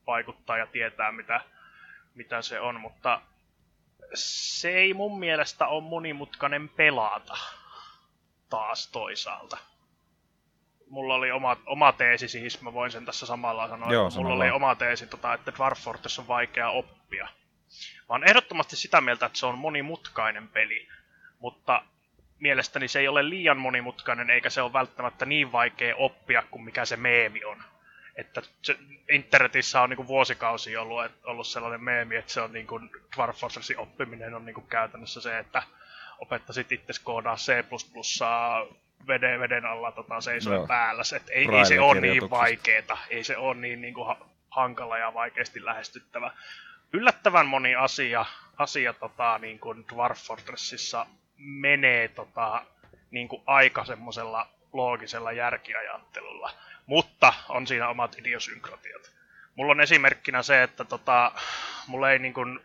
vaikuttaa 0.07 0.57
ja 0.57 0.67
tietää 0.67 1.11
mitä, 1.11 1.41
mitä 2.15 2.41
se 2.41 2.59
on, 2.59 2.81
mutta 2.81 3.21
se 4.13 4.69
ei 4.69 4.93
mun 4.93 5.19
mielestä 5.19 5.67
ole 5.67 5.83
monimutkainen 5.83 6.69
pelata 6.69 7.37
taas 8.49 8.87
toisaalta. 8.87 9.57
Mulla 10.89 11.15
oli 11.15 11.31
oma, 11.31 11.57
oma 11.65 11.91
teesi, 11.91 12.27
siis 12.27 12.61
mä 12.61 12.73
voin 12.73 12.91
sen 12.91 13.05
tässä 13.05 13.25
samalla 13.25 13.67
sanoa. 13.67 13.93
Joo, 13.93 14.09
mulla 14.15 14.33
oli 14.33 14.49
oma 14.51 14.75
teesi, 14.75 15.07
tota, 15.07 15.33
että 15.33 15.53
Dwarf 15.57 15.79
Fortress 15.79 16.19
on 16.19 16.27
vaikea 16.27 16.69
oppia. 16.69 17.23
Mä 17.99 18.05
oon 18.15 18.27
ehdottomasti 18.27 18.75
sitä 18.75 19.01
mieltä, 19.01 19.25
että 19.25 19.39
se 19.39 19.45
on 19.45 19.57
monimutkainen 19.57 20.47
peli, 20.47 20.87
mutta 21.39 21.81
mielestäni 22.41 22.87
se 22.87 22.99
ei 22.99 23.07
ole 23.07 23.29
liian 23.29 23.57
monimutkainen, 23.57 24.29
eikä 24.29 24.49
se 24.49 24.61
ole 24.61 24.73
välttämättä 24.73 25.25
niin 25.25 25.51
vaikea 25.51 25.95
oppia 25.95 26.43
kuin 26.51 26.63
mikä 26.63 26.85
se 26.85 26.97
meemi 26.97 27.43
on. 27.43 27.63
Että 28.15 28.41
se, 28.61 28.75
internetissä 29.11 29.81
on 29.81 29.89
niin 29.89 30.07
vuosikausi 30.07 30.77
ollut, 30.77 31.11
ollut 31.23 31.47
sellainen 31.47 31.83
meemi, 31.83 32.15
että 32.15 32.31
se 32.31 32.41
on 32.41 32.53
niin 32.53 32.67
kuin, 32.67 32.89
Dwarf 33.15 33.37
Fortressin 33.37 33.79
oppiminen 33.79 34.33
on 34.33 34.45
niin 34.45 34.53
kuin 34.53 34.67
käytännössä 34.67 35.21
se, 35.21 35.39
että 35.39 35.63
opettaisit 36.19 36.71
itse 36.71 36.93
koodaa 37.03 37.35
C++ 37.35 37.63
veden, 39.07 39.39
veden 39.39 39.65
alla 39.65 39.91
tota, 39.91 40.21
seisoen 40.21 40.61
no. 40.61 40.67
päällä. 40.67 41.01
Että 41.15 41.33
ei, 41.33 41.47
ei 41.51 41.65
se 41.65 41.79
ole 41.79 42.01
niin 42.01 42.29
vaikeeta, 42.29 42.97
ei 43.09 43.23
se 43.23 43.37
ole 43.37 43.55
niin, 43.55 43.81
niin 43.81 43.93
kuin 43.93 44.15
hankala 44.49 44.97
ja 44.97 45.13
vaikeasti 45.13 45.65
lähestyttävä. 45.65 46.31
Yllättävän 46.93 47.47
moni 47.47 47.75
asia, 47.75 48.25
asia 48.57 48.93
tota, 48.93 49.37
niin 49.37 49.59
kuin 49.59 49.85
Dwarf 49.93 50.19
Fortressissa 50.19 51.05
menee 51.41 52.07
tota, 52.07 52.65
niin 53.11 53.27
kuin 53.27 53.41
aika 53.45 53.85
semmoisella 53.85 54.47
loogisella 54.73 55.31
järkiajattelulla 55.31 56.51
mutta 56.91 57.33
on 57.49 57.67
siinä 57.67 57.89
omat 57.89 58.15
idiosynkratiat. 58.19 59.11
Mulla 59.55 59.71
on 59.71 59.81
esimerkkinä 59.81 60.43
se, 60.43 60.63
että 60.63 60.85
tota, 60.85 61.31
mulla 61.87 62.11
ei 62.11 62.19
niin 62.19 62.33
kuin, 62.33 62.59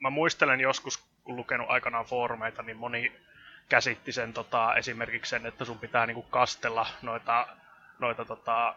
mä 0.00 0.10
muistelen 0.10 0.60
joskus, 0.60 1.04
kun 1.24 1.36
lukenut 1.36 1.70
aikanaan 1.70 2.04
foorumeita, 2.04 2.62
niin 2.62 2.76
moni 2.76 3.12
käsitti 3.68 4.12
sen 4.12 4.32
tota, 4.32 4.74
esimerkiksi 4.74 5.30
sen, 5.30 5.46
että 5.46 5.64
sun 5.64 5.78
pitää 5.78 6.06
niin 6.06 6.14
kuin 6.14 6.26
kastella 6.30 6.86
noita, 7.02 7.46
noita 7.98 8.24
tota, 8.24 8.74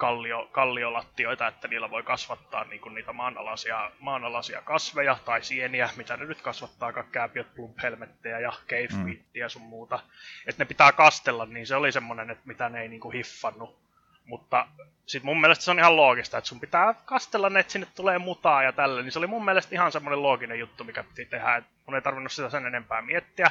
kallio, 0.00 0.48
kalliolattioita, 0.52 1.46
että 1.46 1.68
niillä 1.68 1.90
voi 1.90 2.02
kasvattaa 2.02 2.64
niin 2.64 2.80
kuin 2.80 2.94
niitä 2.94 3.12
maanalaisia, 3.12 3.90
maanalaisia 3.98 4.62
kasveja 4.62 5.18
tai 5.24 5.42
sieniä, 5.42 5.90
mitä 5.96 6.16
ne 6.16 6.24
nyt 6.24 6.42
kasvattaa, 6.42 6.92
kääpiöt, 6.92 7.54
plump-helmettejä 7.54 8.38
ja 8.38 8.52
cave 8.68 9.04
mm. 9.04 9.18
ja 9.34 9.48
sun 9.48 9.62
muuta. 9.62 10.00
Että 10.46 10.64
ne 10.64 10.68
pitää 10.68 10.92
kastella, 10.92 11.46
niin 11.46 11.66
se 11.66 11.76
oli 11.76 11.92
semmoinen, 11.92 12.30
että 12.30 12.46
mitä 12.46 12.68
ne 12.68 12.82
ei 12.82 12.88
niin 12.88 13.00
kuin 13.00 13.12
hiffannut. 13.12 13.78
Mutta 14.24 14.66
sitten 15.06 15.26
mun 15.26 15.40
mielestä 15.40 15.64
se 15.64 15.70
on 15.70 15.78
ihan 15.78 15.96
loogista, 15.96 16.38
että 16.38 16.48
sun 16.48 16.60
pitää 16.60 16.94
kastella 17.04 17.50
ne, 17.50 17.60
että 17.60 17.72
sinne 17.72 17.86
tulee 17.94 18.18
mutaa 18.18 18.62
ja 18.62 18.72
tälle. 18.72 19.02
Niin 19.02 19.12
se 19.12 19.18
oli 19.18 19.26
mun 19.26 19.44
mielestä 19.44 19.74
ihan 19.74 19.92
semmoinen 19.92 20.22
looginen 20.22 20.58
juttu, 20.58 20.84
mikä 20.84 21.04
piti 21.04 21.24
tehdä. 21.24 21.56
Et 21.56 21.64
mun 21.86 21.94
ei 21.94 22.02
tarvinnut 22.02 22.32
sitä 22.32 22.50
sen 22.50 22.66
enempää 22.66 23.02
miettiä. 23.02 23.50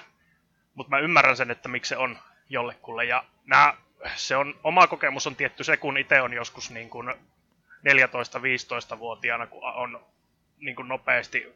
Mutta 0.76 0.90
mä 0.90 1.00
ymmärrän 1.00 1.38
sen, 1.38 1.52
että 1.52 1.70
miksi 1.70 1.90
se 1.90 1.98
on 1.98 2.20
jollekulle. 2.50 3.06
Ja 3.06 3.24
nämä 3.46 3.74
se 4.16 4.36
on, 4.36 4.60
oma 4.64 4.88
kokemus 4.88 5.28
on 5.28 5.36
tietty 5.36 5.64
se, 5.64 5.78
kun 5.78 5.98
itse 5.98 6.22
on 6.22 6.34
joskus 6.34 6.72
niin 6.72 6.90
kuin 6.90 7.08
14-15-vuotiaana, 7.88 9.48
kun 9.48 9.64
on 9.64 10.06
niin 10.58 10.76
kuin 10.76 10.88
nopeasti 10.88 11.56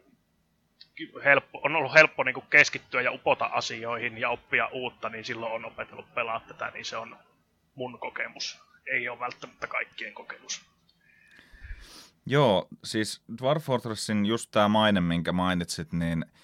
helppo, 1.24 1.60
on 1.64 1.76
ollut 1.76 1.94
helppo 1.94 2.24
niin 2.24 2.34
kuin 2.34 2.46
keskittyä 2.50 3.02
ja 3.02 3.12
upota 3.12 3.44
asioihin 3.44 4.18
ja 4.18 4.30
oppia 4.30 4.66
uutta, 4.66 5.08
niin 5.08 5.24
silloin 5.24 5.52
on 5.52 5.64
opetellut 5.64 6.14
pelaa 6.14 6.40
tätä, 6.40 6.70
niin 6.74 6.84
se 6.84 6.96
on 6.96 7.16
mun 7.74 7.98
kokemus. 7.98 8.58
Ei 8.86 9.08
ole 9.08 9.20
välttämättä 9.20 9.66
kaikkien 9.66 10.14
kokemus. 10.14 10.64
Joo, 12.26 12.68
siis 12.84 13.22
Dwarf 13.38 13.64
Fortressin 13.64 14.26
just 14.26 14.50
tämä 14.50 14.68
maine, 14.68 15.00
minkä 15.00 15.32
mainitsit, 15.32 15.92
niin– 15.92 16.24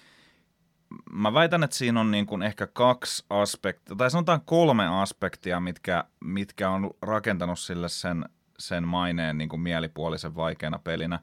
mä 1.11 1.33
väitän, 1.33 1.63
että 1.63 1.75
siinä 1.75 1.99
on 1.99 2.11
niin 2.11 2.25
kuin 2.25 2.41
ehkä 2.41 2.67
kaksi 2.67 3.25
aspektia, 3.29 3.95
tai 3.95 4.11
sanotaan 4.11 4.41
kolme 4.45 4.87
aspektia, 4.87 5.59
mitkä, 5.59 6.03
mitkä 6.19 6.69
on 6.69 6.91
rakentanut 7.01 7.59
sille 7.59 7.89
sen, 7.89 8.25
sen 8.59 8.87
maineen 8.87 9.37
niin 9.37 9.49
kuin 9.49 9.59
mielipuolisen 9.59 10.35
vaikeana 10.35 10.79
pelinä. 10.79 11.19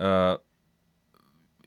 Öö, 0.00 0.38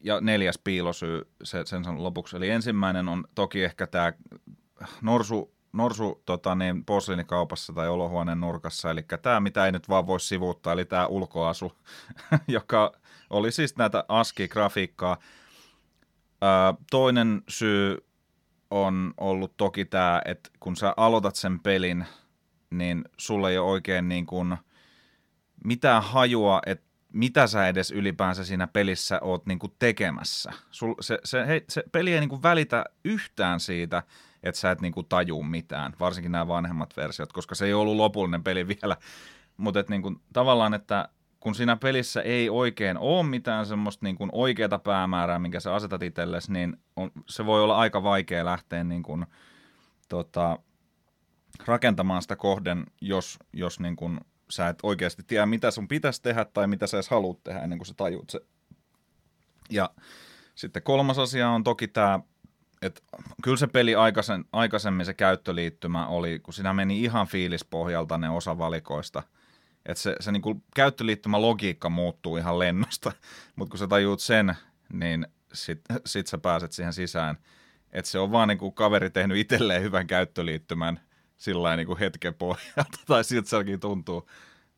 ja 0.01 0.21
neljäs 0.21 0.59
piilosyy 0.63 1.31
se, 1.43 1.65
sen 1.65 2.03
lopuksi. 2.03 2.37
Eli 2.37 2.49
ensimmäinen 2.49 3.09
on 3.09 3.27
toki 3.35 3.63
ehkä 3.63 3.87
tämä 3.87 4.13
norsu, 5.01 5.53
norsu 5.73 6.21
tota 6.25 6.55
niin, 6.55 6.85
posliinikaupassa 6.85 7.73
tai 7.73 7.87
olohuoneen 7.87 8.39
nurkassa, 8.39 8.91
eli 8.91 9.05
tämä, 9.21 9.39
mitä 9.39 9.65
ei 9.65 9.71
nyt 9.71 9.89
vaan 9.89 10.07
voi 10.07 10.19
sivuuttaa, 10.19 10.73
eli 10.73 10.85
tämä 10.85 11.07
ulkoasu, 11.07 11.71
joka 12.47 12.91
oli 13.29 13.51
siis 13.51 13.77
näitä 13.77 14.03
ASCII-grafiikkaa, 14.07 15.17
toinen 16.91 17.41
syy 17.49 17.97
on 18.71 19.13
ollut 19.17 19.57
toki 19.57 19.85
tämä, 19.85 20.21
että 20.25 20.49
kun 20.59 20.75
sä 20.75 20.93
aloitat 20.97 21.35
sen 21.35 21.59
pelin, 21.59 22.05
niin 22.69 23.05
sulle 23.17 23.51
ei 23.51 23.57
ole 23.57 23.71
oikein 23.71 24.09
niin 24.09 24.25
kuin 24.25 24.57
mitään 25.63 26.03
hajua, 26.03 26.61
että 26.65 26.87
mitä 27.13 27.47
sä 27.47 27.67
edes 27.67 27.91
ylipäänsä 27.91 28.43
siinä 28.43 28.67
pelissä 28.67 29.19
oot 29.21 29.45
niin 29.45 29.59
kuin 29.59 29.73
tekemässä. 29.79 30.51
Sul, 30.71 30.95
se, 31.01 31.19
se, 31.23 31.47
hei, 31.47 31.65
se 31.69 31.83
peli 31.91 32.13
ei 32.13 32.19
niin 32.19 32.29
kuin 32.29 32.43
välitä 32.43 32.85
yhtään 33.05 33.59
siitä, 33.59 34.03
että 34.43 34.61
sä 34.61 34.71
et 34.71 34.81
niin 34.81 34.93
kuin 34.93 35.05
tajuu 35.09 35.43
mitään, 35.43 35.93
varsinkin 35.99 36.31
nämä 36.31 36.47
vanhemmat 36.47 36.97
versiot, 36.97 37.33
koska 37.33 37.55
se 37.55 37.65
ei 37.65 37.73
ollut 37.73 37.95
lopullinen 37.95 38.43
peli 38.43 38.67
vielä. 38.81 38.97
Mutta 39.57 39.83
niin 39.89 40.21
tavallaan, 40.33 40.73
että 40.73 41.09
kun 41.39 41.55
siinä 41.55 41.75
pelissä 41.75 42.21
ei 42.21 42.49
oikein 42.49 42.97
ole 42.97 43.23
mitään 43.23 43.65
semmoista 43.65 44.05
niin 44.05 44.15
kuin 44.15 44.29
oikeata 44.33 44.79
päämäärää, 44.79 45.39
minkä 45.39 45.59
sä 45.59 45.75
asetat 45.75 46.03
itsellesi, 46.03 46.53
niin 46.53 46.77
on, 46.95 47.11
se 47.29 47.45
voi 47.45 47.63
olla 47.63 47.77
aika 47.77 48.03
vaikea 48.03 48.45
lähteä 48.45 48.83
niin 48.83 49.03
kuin, 49.03 49.25
tota, 50.09 50.59
rakentamaan 51.65 52.21
sitä 52.21 52.35
kohden, 52.35 52.85
jos, 53.01 53.39
jos 53.53 53.79
niin 53.79 53.95
kuin, 53.95 54.19
sä 54.49 54.67
et 54.67 54.79
oikeasti 54.83 55.23
tiedä, 55.27 55.45
mitä 55.45 55.71
sun 55.71 55.87
pitäisi 55.87 56.21
tehdä 56.21 56.45
tai 56.45 56.67
mitä 56.67 56.87
sä 56.87 56.97
edes 56.97 57.09
haluat 57.09 57.43
tehdä 57.43 57.59
ennen 57.59 57.79
kuin 57.79 57.87
sä 57.87 57.93
tajuut 57.97 58.29
se. 58.29 58.39
Ja 59.69 59.89
sitten 60.55 60.83
kolmas 60.83 61.19
asia 61.19 61.49
on 61.49 61.63
toki 61.63 61.87
tämä, 61.87 62.19
että 62.81 63.01
kyllä 63.43 63.57
se 63.57 63.67
peli 63.67 63.95
aikaisen, 63.95 64.45
aikaisemmin 64.51 65.05
se 65.05 65.13
käyttöliittymä 65.13 66.07
oli, 66.07 66.39
kun 66.39 66.53
siinä 66.53 66.73
meni 66.73 67.03
ihan 67.03 67.27
fiilispohjalta 67.27 68.17
ne 68.17 68.29
osa 68.29 68.57
valikoista– 68.57 69.23
että 69.87 70.03
se, 70.03 70.15
se 70.19 70.31
niin 70.31 70.63
käyttöliittymä 70.75 71.41
logiikka 71.41 71.89
muuttuu 71.89 72.37
ihan 72.37 72.59
lennosta, 72.59 73.11
mutta 73.55 73.71
kun 73.71 73.79
sä 73.79 73.87
tajuut 73.87 74.19
sen, 74.19 74.55
niin 74.93 75.27
sit, 75.53 75.81
sit 76.05 76.27
sä 76.27 76.37
pääset 76.37 76.71
siihen 76.71 76.93
sisään. 76.93 77.37
Että 77.91 78.11
se 78.11 78.19
on 78.19 78.31
vaan 78.31 78.47
niin 78.47 78.57
kuin 78.57 78.73
kaveri 78.73 79.09
tehnyt 79.09 79.37
itselleen 79.37 79.83
hyvän 79.83 80.07
käyttöliittymän 80.07 80.99
sillä 81.37 81.75
niin 81.75 81.87
kuin 81.87 81.99
hetken 81.99 82.33
pohjalta, 82.33 82.99
tai 83.07 83.23
siltä 83.23 83.49
sekin 83.49 83.79
tuntuu. 83.79 84.29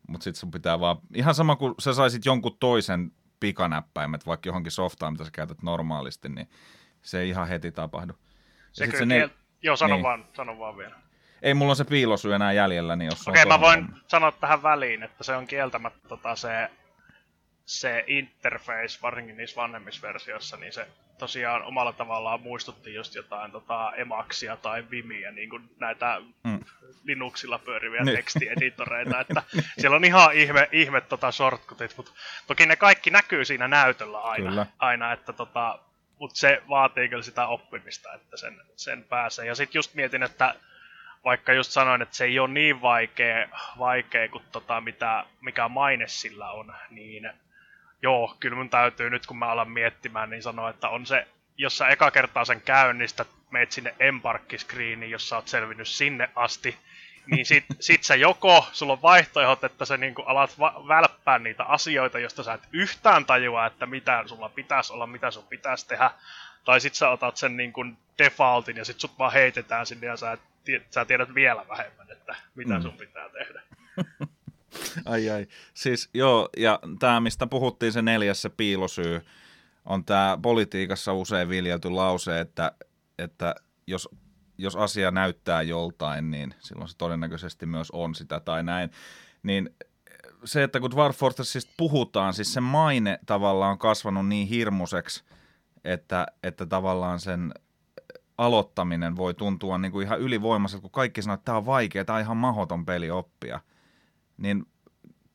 Mutta 0.08 0.24
sitten 0.24 0.40
sun 0.40 0.50
pitää 0.50 0.80
vaan, 0.80 0.96
ihan 1.14 1.34
sama 1.34 1.56
kuin 1.56 1.74
sä 1.78 1.94
saisit 1.94 2.24
jonkun 2.24 2.56
toisen 2.60 3.12
pikanäppäimet 3.40 4.26
vaikka 4.26 4.48
johonkin 4.48 4.72
softaan, 4.72 5.12
mitä 5.12 5.24
sä 5.24 5.30
käytät 5.30 5.62
normaalisti, 5.62 6.28
niin 6.28 6.48
se 7.02 7.20
ei 7.20 7.28
ihan 7.28 7.48
heti 7.48 7.72
tapahdu. 7.72 8.12
Se 8.72 8.86
kyllä, 8.86 8.98
se 8.98 9.06
ne... 9.06 9.30
joo, 9.62 9.76
sano, 9.76 9.94
niin. 9.94 10.02
vaan, 10.02 10.28
sano 10.36 10.58
vaan 10.58 10.76
vielä. 10.76 10.96
Ei 11.42 11.54
mulla 11.54 11.74
se 11.74 11.84
piilosyy 11.84 12.34
enää 12.34 12.52
jäljellä, 12.52 12.96
niin 12.96 13.06
jos 13.06 13.28
Okei, 13.28 13.42
okay, 13.42 13.58
mä 13.58 13.60
voin 13.60 13.84
homma. 13.84 14.00
sanoa 14.08 14.32
tähän 14.32 14.62
väliin, 14.62 15.02
että 15.02 15.24
se 15.24 15.36
on 15.36 15.46
kieltämättä 15.46 16.08
tota, 16.08 16.36
se, 16.36 16.70
se 17.64 18.04
interface, 18.06 18.98
varsinkin 19.02 19.36
niissä 19.36 19.56
vanhemmissa 19.56 20.08
versioissa, 20.08 20.56
niin 20.56 20.72
se 20.72 20.86
tosiaan 21.18 21.62
omalla 21.62 21.92
tavallaan 21.92 22.40
muistutti 22.40 22.94
just 22.94 23.14
jotain 23.14 23.52
tota, 23.52 23.92
Emaxia 23.96 24.56
tai 24.56 24.84
Vimiä, 24.90 25.30
niin 25.30 25.50
kuin 25.50 25.70
näitä 25.80 26.20
mm. 26.44 26.60
Linuxilla 27.04 27.58
pyöriviä 27.58 28.02
niin. 28.02 28.16
tekstieditoreita, 28.16 29.20
että 29.20 29.42
siellä 29.78 29.96
on 29.96 30.04
ihan 30.04 30.34
ihme, 30.34 30.68
ihme 30.72 31.00
tota 31.00 31.32
shortcutit, 31.32 31.96
mutta 31.96 32.12
toki 32.46 32.66
ne 32.66 32.76
kaikki 32.76 33.10
näkyy 33.10 33.44
siinä 33.44 33.68
näytöllä 33.68 34.20
aina, 34.20 34.66
aina 34.78 35.12
että 35.12 35.32
tota, 35.32 35.78
mutta 36.18 36.38
se 36.38 36.62
vaatii 36.68 37.08
kyllä 37.08 37.22
sitä 37.22 37.46
oppimista, 37.46 38.14
että 38.14 38.36
sen, 38.36 38.60
sen 38.76 39.04
pääsee. 39.04 39.46
Ja 39.46 39.54
sitten 39.54 39.78
just 39.78 39.94
mietin, 39.94 40.22
että 40.22 40.54
vaikka 41.24 41.52
just 41.52 41.70
sanoin, 41.70 42.02
että 42.02 42.16
se 42.16 42.24
ei 42.24 42.38
ole 42.38 42.48
niin 42.48 42.82
vaikea, 42.82 43.48
vaikea 43.78 44.28
kuin 44.28 44.44
tota, 44.52 44.80
mitä, 44.80 45.24
mikä 45.40 45.68
maine 45.68 46.08
sillä 46.08 46.50
on, 46.50 46.74
niin 46.90 47.30
joo, 48.02 48.36
kyllä 48.40 48.56
mun 48.56 48.70
täytyy 48.70 49.10
nyt 49.10 49.26
kun 49.26 49.38
mä 49.38 49.46
alan 49.46 49.70
miettimään, 49.70 50.30
niin 50.30 50.42
sanoa, 50.42 50.70
että 50.70 50.88
on 50.88 51.06
se, 51.06 51.26
jos 51.56 51.78
sä 51.78 51.88
eka 51.88 52.10
kertaa 52.10 52.44
sen 52.44 52.60
käynnistä, 52.60 53.24
meet 53.50 53.72
sinne 53.72 53.94
embarkkiskriiniin, 53.98 55.10
jos 55.10 55.28
sä 55.28 55.36
oot 55.36 55.48
selvinnyt 55.48 55.88
sinne 55.88 56.30
asti, 56.34 56.76
niin 57.26 57.46
sit, 57.46 57.64
sit 57.80 58.04
sä 58.04 58.14
joko, 58.14 58.66
sulla 58.72 58.92
on 58.92 59.02
vaihtoehdot, 59.02 59.64
että 59.64 59.84
sä 59.84 59.96
niinku 59.96 60.22
alat 60.22 60.58
va- 60.58 60.84
välppää 60.88 61.38
niitä 61.38 61.64
asioita, 61.64 62.18
joista 62.18 62.42
sä 62.42 62.52
et 62.52 62.68
yhtään 62.72 63.24
tajua, 63.24 63.66
että 63.66 63.86
mitä 63.86 64.22
sulla 64.26 64.48
pitäisi 64.48 64.92
olla, 64.92 65.06
mitä 65.06 65.30
sun 65.30 65.46
pitäisi 65.46 65.88
tehdä, 65.88 66.10
tai 66.64 66.80
sit 66.80 66.94
sä 66.94 67.08
otat 67.08 67.36
sen 67.36 67.56
niinku 67.56 67.84
defaultin 68.18 68.76
ja 68.76 68.84
sit 68.84 69.00
sut 69.00 69.18
vaan 69.18 69.32
heitetään 69.32 69.86
sinne 69.86 70.06
ja 70.06 70.16
sä, 70.16 70.32
et, 70.32 70.40
sä 70.90 71.04
tiedät 71.04 71.34
vielä 71.34 71.68
vähemmän, 71.68 72.10
että 72.10 72.36
mitä 72.54 72.74
mm. 72.74 72.82
sun 72.82 72.92
pitää 72.92 73.28
tehdä. 73.28 73.62
ai 75.12 75.30
ai. 75.30 75.46
Siis 75.74 76.10
joo, 76.14 76.48
ja 76.56 76.78
tämä 76.98 77.20
mistä 77.20 77.46
puhuttiin 77.46 77.92
se 77.92 78.02
neljäs 78.02 78.42
se 78.42 78.48
piilosyy, 78.48 79.20
on 79.84 80.04
tämä 80.04 80.38
politiikassa 80.42 81.12
usein 81.12 81.48
viljelty 81.48 81.90
lause, 81.90 82.40
että, 82.40 82.72
että 83.18 83.54
jos 83.86 84.08
jos 84.60 84.76
asia 84.76 85.10
näyttää 85.10 85.62
joltain, 85.62 86.30
niin 86.30 86.54
silloin 86.58 86.88
se 86.88 86.96
todennäköisesti 86.96 87.66
myös 87.66 87.90
on 87.90 88.14
sitä 88.14 88.40
tai 88.40 88.62
näin. 88.62 88.90
Niin 89.42 89.74
se, 90.44 90.62
että 90.62 90.80
kun 90.80 90.90
Dwarf 90.90 91.16
Fortressista 91.16 91.72
puhutaan, 91.76 92.34
siis 92.34 92.52
se 92.52 92.60
maine 92.60 93.18
tavallaan 93.26 93.72
on 93.72 93.78
kasvanut 93.78 94.28
niin 94.28 94.46
hirmuiseksi, 94.48 95.24
että, 95.84 96.26
että 96.42 96.66
tavallaan 96.66 97.20
sen 97.20 97.54
aloittaminen 98.40 99.16
voi 99.16 99.34
tuntua 99.34 99.78
niin 99.78 99.92
kuin 99.92 100.06
ihan 100.06 100.20
ylivoimaiselta, 100.20 100.82
kun 100.82 100.90
kaikki 100.90 101.22
sanoo, 101.22 101.34
että 101.34 101.44
tämä 101.44 101.58
on 101.58 101.66
vaikea, 101.66 102.04
tämä 102.04 102.16
on 102.16 102.22
ihan 102.22 102.36
mahoton 102.36 102.86
peli 102.86 103.10
oppia. 103.10 103.60
Niin 104.36 104.66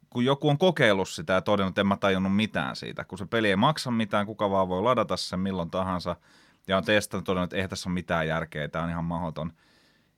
kun 0.10 0.26
joku 0.26 0.50
on 0.50 0.58
kokeillut 0.58 1.10
sitä 1.10 1.34
ja 1.34 1.42
todennut, 1.42 1.72
että 1.72 1.82
en 1.82 1.88
mä 1.88 1.98
tajunnut 1.98 2.36
mitään 2.36 2.76
siitä, 2.76 3.04
kun 3.04 3.18
se 3.18 3.26
peli 3.26 3.50
ei 3.50 3.56
maksa 3.56 3.92
mitään, 3.92 4.26
kuka 4.26 4.50
vaan 4.50 4.70
voi 4.70 4.82
ladata 4.82 5.18
sen 5.18 5.40
milloin 5.40 5.72
tahansa– 5.72 6.16
ja 6.68 6.78
on 6.78 6.86
testannut 6.86 7.26
todennut, 7.26 7.48
että 7.48 7.56
eihän 7.56 7.70
tässä 7.70 7.90
ole 7.90 7.94
mitään 7.94 8.28
järkeä, 8.28 8.68
tämä 8.68 8.84
on 8.84 8.90
ihan 8.90 9.06
mahdoton. 9.06 9.54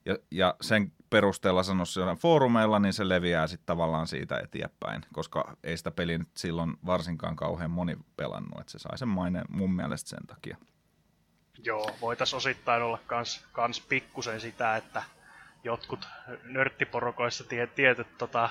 Ja, 0.06 0.18
ja 0.32 0.56
sen 0.62 0.92
perusteella 1.10 1.64
sanonut 1.64 1.90
foorumeilla, 2.18 2.80
niin 2.80 2.94
se 2.94 3.10
leviää 3.10 3.48
sitten 3.48 3.66
tavallaan 3.66 4.08
siitä 4.08 4.40
eteenpäin, 4.40 5.02
koska 5.14 5.58
ei 5.64 5.78
sitä 5.78 5.92
peliä 5.92 6.18
nyt 6.18 6.38
silloin 6.38 6.74
varsinkaan 6.86 7.36
kauhean 7.36 7.72
moni 7.72 7.98
pelannut, 8.16 8.60
että 8.60 8.72
se 8.72 8.80
sai 8.80 8.98
sen 8.98 9.08
maine 9.08 9.42
mun 9.50 9.76
mielestä 9.76 10.10
sen 10.10 10.28
takia. 10.28 10.58
Joo, 11.64 11.92
voitaisiin 12.02 12.38
osittain 12.38 12.84
olla 12.84 13.00
kans, 13.08 13.46
kans 13.52 13.82
pikkusen 13.82 14.42
sitä, 14.42 14.76
että 14.76 15.04
jotkut 15.64 16.08
nörttiporokoissa 16.44 17.44
tie, 17.44 17.68
tietyt 17.68 18.18
tota, 18.18 18.50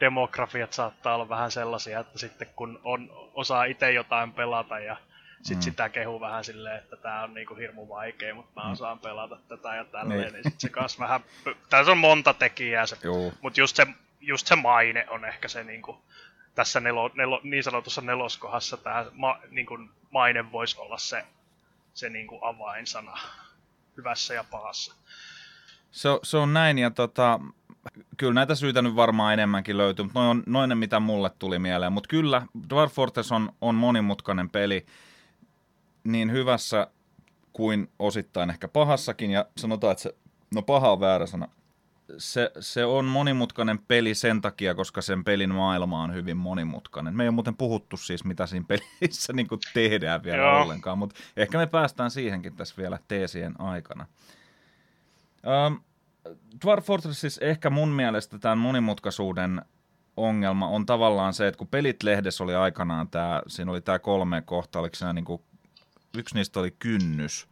demografiat 0.00 0.72
saattaa 0.72 1.14
olla 1.14 1.28
vähän 1.28 1.50
sellaisia, 1.50 2.00
että 2.00 2.18
sitten 2.18 2.48
kun 2.56 2.80
on, 2.84 3.10
osaa 3.34 3.64
itse 3.64 3.92
jotain 3.92 4.32
pelata 4.32 4.78
ja 4.78 4.96
sitten 5.42 5.58
mm. 5.58 5.62
sitä 5.62 5.88
kehu 5.88 6.20
vähän 6.20 6.44
silleen, 6.44 6.78
että 6.78 6.96
tämä 6.96 7.22
on 7.22 7.34
niinku 7.34 7.54
hirmu 7.54 7.88
vaikea, 7.88 8.34
mutta 8.34 8.60
mä 8.60 8.66
mm. 8.66 8.72
osaan 8.72 8.98
pelata 8.98 9.38
tätä 9.48 9.74
ja 9.74 9.84
tälleen, 9.84 10.20
niin, 10.20 10.32
niin 10.32 10.44
sit 10.44 10.60
se 10.60 10.68
kas 10.68 10.98
vähän, 10.98 11.20
tässä 11.70 11.92
on 11.92 11.98
monta 11.98 12.34
tekijää, 12.34 12.86
se, 12.86 12.96
mutta 13.40 13.60
just 13.60 13.76
se, 13.76 13.86
just 14.20 14.46
se 14.46 14.56
maine 14.56 15.06
on 15.08 15.24
ehkä 15.24 15.48
se 15.48 15.64
niinku, 15.64 16.02
tässä 16.54 16.80
nelo, 16.80 17.10
nelo, 17.14 17.40
niin 17.42 17.62
sanotussa 17.62 18.00
neloskohassa 18.00 18.76
tämä 18.76 19.06
ma, 19.12 19.38
niinku, 19.50 19.78
maine 20.10 20.52
voisi 20.52 20.80
olla 20.80 20.98
se, 20.98 21.24
se 21.94 22.10
niinku 22.10 22.38
avainsana 22.42 23.18
hyvässä 23.96 24.34
ja 24.34 24.44
pahassa. 24.50 24.94
Se, 25.90 26.08
se 26.22 26.36
on 26.36 26.52
näin, 26.52 26.78
ja 26.78 26.90
tota, 26.90 27.40
kyllä 28.16 28.34
näitä 28.34 28.54
syitä 28.54 28.82
nyt 28.82 28.96
varmaan 28.96 29.32
enemmänkin 29.32 29.76
löytyy, 29.76 30.04
mutta 30.04 30.20
noin 30.20 30.42
noin 30.46 30.78
mitä 30.78 31.00
mulle 31.00 31.30
tuli 31.38 31.58
mieleen. 31.58 31.92
Mutta 31.92 32.08
kyllä, 32.08 32.42
Dwarf 32.70 32.92
Fortress 32.92 33.32
on, 33.32 33.52
on 33.60 33.74
monimutkainen 33.74 34.50
peli, 34.50 34.86
niin 36.04 36.32
hyvässä 36.32 36.86
kuin 37.52 37.92
osittain 37.98 38.50
ehkä 38.50 38.68
pahassakin, 38.68 39.30
ja 39.30 39.46
sanotaan, 39.56 39.92
että 39.92 40.02
se, 40.02 40.14
no 40.54 40.62
paha 40.62 40.92
on 40.92 41.00
väärä 41.00 41.26
sana, 41.26 41.48
se, 42.18 42.50
se 42.60 42.84
on 42.84 43.04
monimutkainen 43.04 43.78
peli 43.78 44.14
sen 44.14 44.40
takia, 44.40 44.74
koska 44.74 45.02
sen 45.02 45.24
pelin 45.24 45.54
maailma 45.54 46.02
on 46.02 46.14
hyvin 46.14 46.36
monimutkainen. 46.36 47.16
Me 47.16 47.22
ei 47.22 47.28
ole 47.28 47.34
muuten 47.34 47.56
puhuttu 47.56 47.96
siis, 47.96 48.24
mitä 48.24 48.46
siinä 48.46 48.66
pelissä 48.68 49.32
niin 49.36 49.48
tehdään 49.74 50.22
vielä 50.22 50.42
Joo. 50.42 50.62
ollenkaan, 50.62 50.98
mutta 50.98 51.20
ehkä 51.36 51.58
me 51.58 51.66
päästään 51.66 52.10
siihenkin 52.10 52.56
tässä 52.56 52.74
vielä 52.78 52.98
teesien 53.08 53.60
aikana. 53.60 54.06
Um, 55.66 55.80
Dwarf 56.64 56.86
Fortress 56.86 57.20
siis 57.20 57.38
ehkä 57.38 57.70
mun 57.70 57.88
mielestä 57.88 58.38
tämän 58.38 58.58
monimutkaisuuden 58.58 59.62
ongelma 60.16 60.68
on 60.68 60.86
tavallaan 60.86 61.34
se, 61.34 61.46
että 61.46 61.58
kun 61.58 61.68
pelit 61.68 62.02
lehdessä 62.02 62.44
oli 62.44 62.54
aikanaan 62.54 63.08
tämä, 63.08 63.42
siinä 63.46 63.70
oli 63.70 63.80
tämä 63.80 63.98
kolme 63.98 64.42
kohta, 64.42 64.78
oliko 64.78 64.96
siinä 64.96 65.12
niin 65.12 65.24
kuin 65.24 65.42
yksi 66.18 66.34
niistä 66.34 66.60
oli 66.60 66.70
kynnys, 66.78 67.48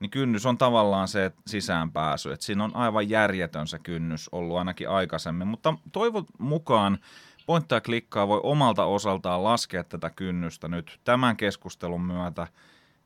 niin 0.00 0.10
kynnys 0.10 0.46
on 0.46 0.58
tavallaan 0.58 1.08
se 1.08 1.32
sisäänpääsy. 1.46 2.32
Että 2.32 2.46
siinä 2.46 2.64
on 2.64 2.76
aivan 2.76 3.08
järjetön 3.08 3.66
se 3.66 3.78
kynnys 3.78 4.28
ollut 4.32 4.58
ainakin 4.58 4.88
aikaisemmin, 4.88 5.48
mutta 5.48 5.74
toivon 5.92 6.26
mukaan 6.38 6.98
pointtaa 7.46 7.80
klikkaa 7.80 8.28
voi 8.28 8.40
omalta 8.42 8.84
osaltaan 8.84 9.44
laskea 9.44 9.84
tätä 9.84 10.10
kynnystä 10.10 10.68
nyt 10.68 11.00
tämän 11.04 11.36
keskustelun 11.36 12.00
myötä 12.00 12.46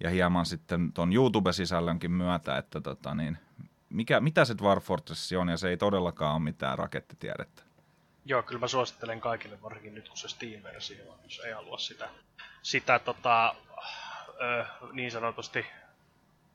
ja 0.00 0.10
hieman 0.10 0.46
sitten 0.46 0.92
tuon 0.92 1.12
YouTube-sisällönkin 1.12 2.10
myötä, 2.12 2.58
että 2.58 2.80
tota 2.80 3.14
niin, 3.14 3.38
mikä, 3.90 4.20
mitä 4.20 4.44
se 4.44 4.58
Dwarf 4.58 4.84
Fortress 4.84 5.32
on, 5.32 5.48
ja 5.48 5.56
se 5.56 5.68
ei 5.68 5.76
todellakaan 5.76 6.34
ole 6.34 6.42
mitään 6.42 6.78
rakettitiedettä. 6.78 7.62
Joo, 8.24 8.42
kyllä 8.42 8.60
mä 8.60 8.68
suosittelen 8.68 9.20
kaikille, 9.20 9.62
varsinkin 9.62 9.94
nyt 9.94 10.08
kun 10.08 10.16
se 10.16 10.28
Steam-versio 10.28 11.12
on, 11.12 11.18
jos 11.24 11.40
ei 11.44 11.52
halua 11.52 11.78
sitä, 11.78 12.08
sitä 12.62 12.98
tota, 12.98 13.54
ö, 14.40 14.64
niin 14.92 15.10
sanotusti 15.10 15.66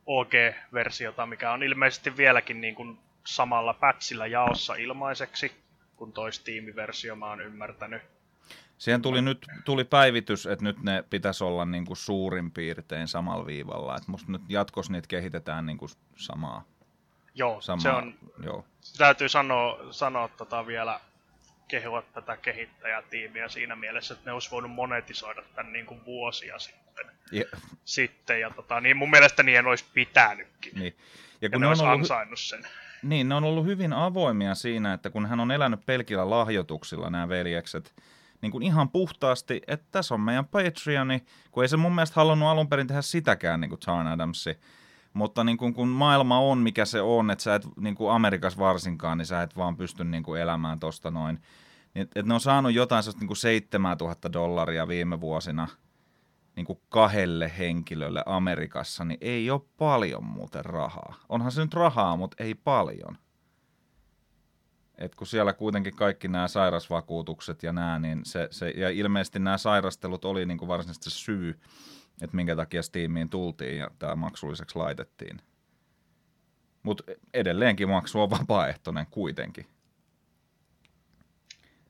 OG-versiota, 0.05 1.25
mikä 1.25 1.51
on 1.51 1.63
ilmeisesti 1.63 2.17
vieläkin 2.17 2.61
niin 2.61 2.75
kuin 2.75 2.97
samalla 3.25 3.73
patchilla 3.73 4.27
jaossa 4.27 4.75
ilmaiseksi 4.75 5.51
kuin 5.95 6.11
toi 6.11 6.33
Steam-versio, 6.33 7.15
mä 7.15 7.29
oon 7.29 7.41
ymmärtänyt. 7.41 8.01
Siihen 8.77 9.01
tuli 9.01 9.21
nyt 9.21 9.47
tuli 9.65 9.83
päivitys, 9.83 10.45
että 10.45 10.65
nyt 10.65 10.83
ne 10.83 11.03
pitäisi 11.09 11.43
olla 11.43 11.65
niin 11.65 11.85
kuin 11.85 11.97
suurin 11.97 12.51
piirtein 12.51 13.07
samalla 13.07 13.45
viivalla. 13.45 13.95
Että 13.95 14.11
musta 14.11 14.31
nyt 14.31 14.41
jatkossa 14.49 14.91
niitä 14.91 15.07
kehitetään 15.07 15.65
niin 15.65 15.77
kuin 15.77 15.91
samaa. 16.15 16.63
Joo, 17.35 17.61
samaa, 17.61 17.79
se 17.79 17.89
on, 17.89 18.15
joo. 18.43 18.65
täytyy 18.97 19.29
sanoa, 19.29 19.79
sanoa 19.91 20.27
tota 20.27 20.67
vielä 20.67 20.99
kehua 21.67 22.01
tätä 22.01 22.37
kehittäjätiimiä 22.37 23.49
siinä 23.49 23.75
mielessä, 23.75 24.13
että 24.13 24.29
ne 24.29 24.33
olisi 24.33 24.51
voinut 24.51 24.71
monetisoida 24.71 25.43
tämän 25.55 25.73
niin 25.73 25.85
kuin 25.85 26.05
vuosia 26.05 26.59
sitten. 26.59 26.82
Yeah. 27.33 27.61
sitten 27.85 28.39
ja 28.39 28.49
tota, 28.49 28.81
niin 28.81 28.97
mun 28.97 29.09
mielestä 29.09 29.43
niiden 29.43 29.67
olisi 29.67 29.85
pitänytkin. 29.93 30.73
Niin. 30.75 30.95
Ja, 31.41 31.49
kun 31.49 31.55
ja 31.55 31.59
ne, 31.59 31.65
ne 31.65 31.67
olisi 31.67 31.83
ollut, 31.83 31.99
ansainnut 31.99 32.39
sen. 32.39 32.67
Niin, 33.03 33.29
ne 33.29 33.35
on 33.35 33.43
ollut 33.43 33.65
hyvin 33.65 33.93
avoimia 33.93 34.55
siinä, 34.55 34.93
että 34.93 35.09
kun 35.09 35.25
hän 35.25 35.39
on 35.39 35.51
elänyt 35.51 35.85
pelkillä 35.85 36.29
lahjoituksilla 36.29 37.09
nämä 37.09 37.29
veljekset, 37.29 37.93
niin 38.41 38.51
kuin 38.51 38.63
ihan 38.63 38.89
puhtaasti, 38.89 39.61
että 39.67 39.85
tässä 39.91 40.13
on 40.13 40.21
meidän 40.21 40.45
Patreoni, 40.45 41.23
kun 41.51 41.63
ei 41.63 41.67
se 41.67 41.77
mun 41.77 41.95
mielestä 41.95 42.15
halunnut 42.15 42.49
alun 42.49 42.69
perin 42.69 42.87
tehdä 42.87 43.01
sitäkään 43.01 43.61
niin 43.61 43.69
kuin 43.69 43.79
John 43.87 44.07
Adamsi, 44.07 44.57
mutta 45.13 45.43
niin 45.43 45.57
kuin, 45.57 45.73
kun 45.73 45.87
maailma 45.87 46.39
on 46.39 46.57
mikä 46.57 46.85
se 46.85 47.01
on, 47.01 47.31
että 47.31 47.43
sä 47.43 47.55
et 47.55 47.67
niin 47.77 47.95
kuin 47.95 48.11
Amerikassa 48.11 48.59
varsinkaan, 48.59 49.17
niin 49.17 49.25
sä 49.25 49.41
et 49.41 49.57
vaan 49.57 49.77
pysty 49.77 50.03
niin 50.03 50.23
kuin 50.23 50.41
elämään 50.41 50.79
tosta 50.79 51.11
noin. 51.11 51.39
Niin, 51.93 52.01
että 52.01 52.23
ne 52.23 52.33
on 52.33 52.39
saanut 52.39 52.73
jotain 52.73 53.03
sellaista 53.03 53.19
niin 53.19 53.27
kuin 53.27 53.37
7000 53.37 54.33
dollaria 54.33 54.87
viime 54.87 55.21
vuosina 55.21 55.67
niin 56.55 56.65
kuin 56.65 56.81
kahdelle 56.89 57.51
henkilölle 57.57 58.23
Amerikassa, 58.25 59.05
niin 59.05 59.17
ei 59.21 59.49
ole 59.49 59.61
paljon 59.77 60.23
muuten 60.25 60.65
rahaa. 60.65 61.15
Onhan 61.29 61.51
se 61.51 61.61
nyt 61.61 61.73
rahaa, 61.73 62.17
mutta 62.17 62.43
ei 62.43 62.55
paljon. 62.55 63.17
Et 64.97 65.15
kun 65.15 65.27
siellä 65.27 65.53
kuitenkin 65.53 65.95
kaikki 65.95 66.27
nämä 66.27 66.47
sairasvakuutukset 66.47 67.63
ja 67.63 67.73
nämä, 67.73 67.99
niin 67.99 68.21
se, 68.25 68.47
se, 68.51 68.69
ja 68.69 68.89
ilmeisesti 68.89 69.39
nämä 69.39 69.57
sairastelut 69.57 70.25
oli 70.25 70.45
niin 70.45 70.57
kuin 70.57 70.69
varsinaisesti 70.69 71.09
se 71.09 71.17
syy, 71.17 71.59
että 72.21 72.35
minkä 72.35 72.55
takia 72.55 72.83
Steamiin 72.83 73.29
tultiin 73.29 73.77
ja 73.77 73.89
tämä 73.99 74.15
maksulliseksi 74.15 74.77
laitettiin. 74.77 75.41
Mutta 76.83 77.03
edelleenkin 77.33 77.89
maksu 77.89 78.21
on 78.21 78.29
vapaaehtoinen 78.29 79.07
kuitenkin. 79.11 79.65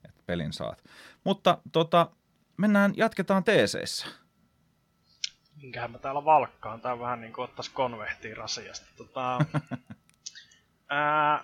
Et 0.06 0.26
pelin 0.26 0.54
saat. 0.54 0.84
Mutta 1.24 1.58
tota, 1.72 2.12
mennään, 2.58 2.94
jatketaan 2.98 3.44
teeseissä. 3.44 4.08
Minkähän 5.64 5.92
mä 5.92 5.98
täällä 5.98 6.26
valkkaan. 6.26 6.82
Tää 6.82 7.00
vähän 7.00 7.22
niin 7.22 7.34
kuin 7.34 7.44
ottais 7.44 7.70
konvehtiin 7.70 8.38
rasiasta. 8.38 8.86
Tota, 8.98 9.40
ää, 10.90 11.44